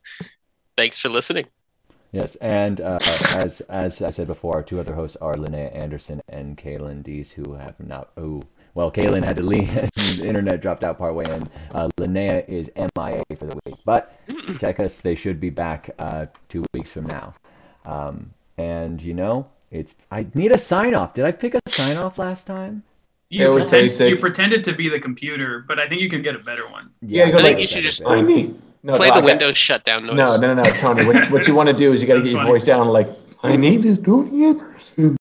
Thanks 0.78 0.98
for 0.98 1.10
listening. 1.10 1.48
Yes, 2.14 2.36
and 2.38 2.80
uh, 2.80 3.00
as 3.36 3.62
as 3.62 4.02
I 4.02 4.10
said 4.10 4.28
before, 4.28 4.56
our 4.56 4.64
two 4.64 4.80
other 4.80 4.96
hosts 4.96 5.18
are 5.18 5.34
Linnea 5.34 5.76
Anderson 5.76 6.22
and 6.30 6.58
Kaylin 6.58 7.04
Dees, 7.04 7.32
who 7.32 7.54
have 7.54 7.78
not. 7.80 8.12
Oh, 8.16 8.42
well, 8.74 8.90
Kaylin 8.90 9.24
had 9.24 9.36
to 9.38 9.44
leave. 9.44 9.74
the 9.74 10.26
internet 10.26 10.62
dropped 10.62 10.86
out 10.86 10.98
partway 10.98 11.26
in. 11.26 11.50
Uh, 11.74 11.90
Linnea 11.98 12.48
is 12.48 12.72
MIA 12.78 13.22
for 13.38 13.48
the 13.48 13.60
week, 13.66 13.76
but 13.84 14.18
check 14.60 14.80
us. 14.80 15.02
They 15.02 15.16
should 15.16 15.42
be 15.42 15.50
back 15.50 15.90
uh, 16.00 16.28
two 16.48 16.64
weeks 16.74 16.92
from 16.92 17.06
now. 17.08 17.36
Um, 17.86 18.34
and 18.58 19.02
you 19.02 19.14
know, 19.14 19.48
it's 19.72 19.96
I 20.12 20.26
need 20.34 20.52
a 20.52 20.58
sign 20.58 20.94
off. 20.96 21.14
Did 21.14 21.26
I 21.26 21.32
pick 21.32 21.56
a 21.56 21.60
sign 21.68 21.98
off 21.98 22.18
last 22.18 22.46
time? 22.48 22.84
You, 23.30 23.46
It 23.46 23.50
was 23.50 23.64
pretend, 23.66 24.10
you 24.10 24.16
pretended 24.18 24.64
to 24.64 24.74
be 24.74 24.88
the 24.88 25.00
computer, 25.00 25.66
but 25.68 25.80
I 25.80 25.88
think 25.90 26.02
you 26.02 26.10
can 26.10 26.22
get 26.22 26.36
a 26.36 26.40
better 26.40 26.66
one. 26.70 26.90
Yeah, 27.02 27.24
you 27.26 27.30
I 27.30 27.32
think 27.32 27.44
like- 27.44 27.56
that 27.58 27.62
you 27.62 27.68
should 27.68 27.84
just- 27.84 28.02
better. 28.04 28.16
I 28.16 28.22
need. 28.22 28.56
No, 28.84 28.94
Play 28.94 29.10
no, 29.10 29.16
the 29.16 29.22
I- 29.22 29.26
Windows 29.26 29.58
shutdown 29.58 30.06
noise. 30.06 30.16
No, 30.16 30.38
no, 30.38 30.54
no, 30.54 30.62
no, 30.62 30.70
Tony. 30.72 31.04
What, 31.06 31.30
what 31.32 31.48
you 31.48 31.54
want 31.56 31.68
to 31.68 31.74
do 31.74 31.92
is 31.92 32.02
you 32.02 32.08
got 32.08 32.14
to 32.20 32.22
get 32.22 32.30
your 32.32 32.40
funny. 32.40 32.52
voice 32.52 32.64
down 32.64 32.88
like, 32.88 33.10
my 33.44 33.58
name 33.58 33.84
is 33.84 33.98
Tony. 33.98 34.58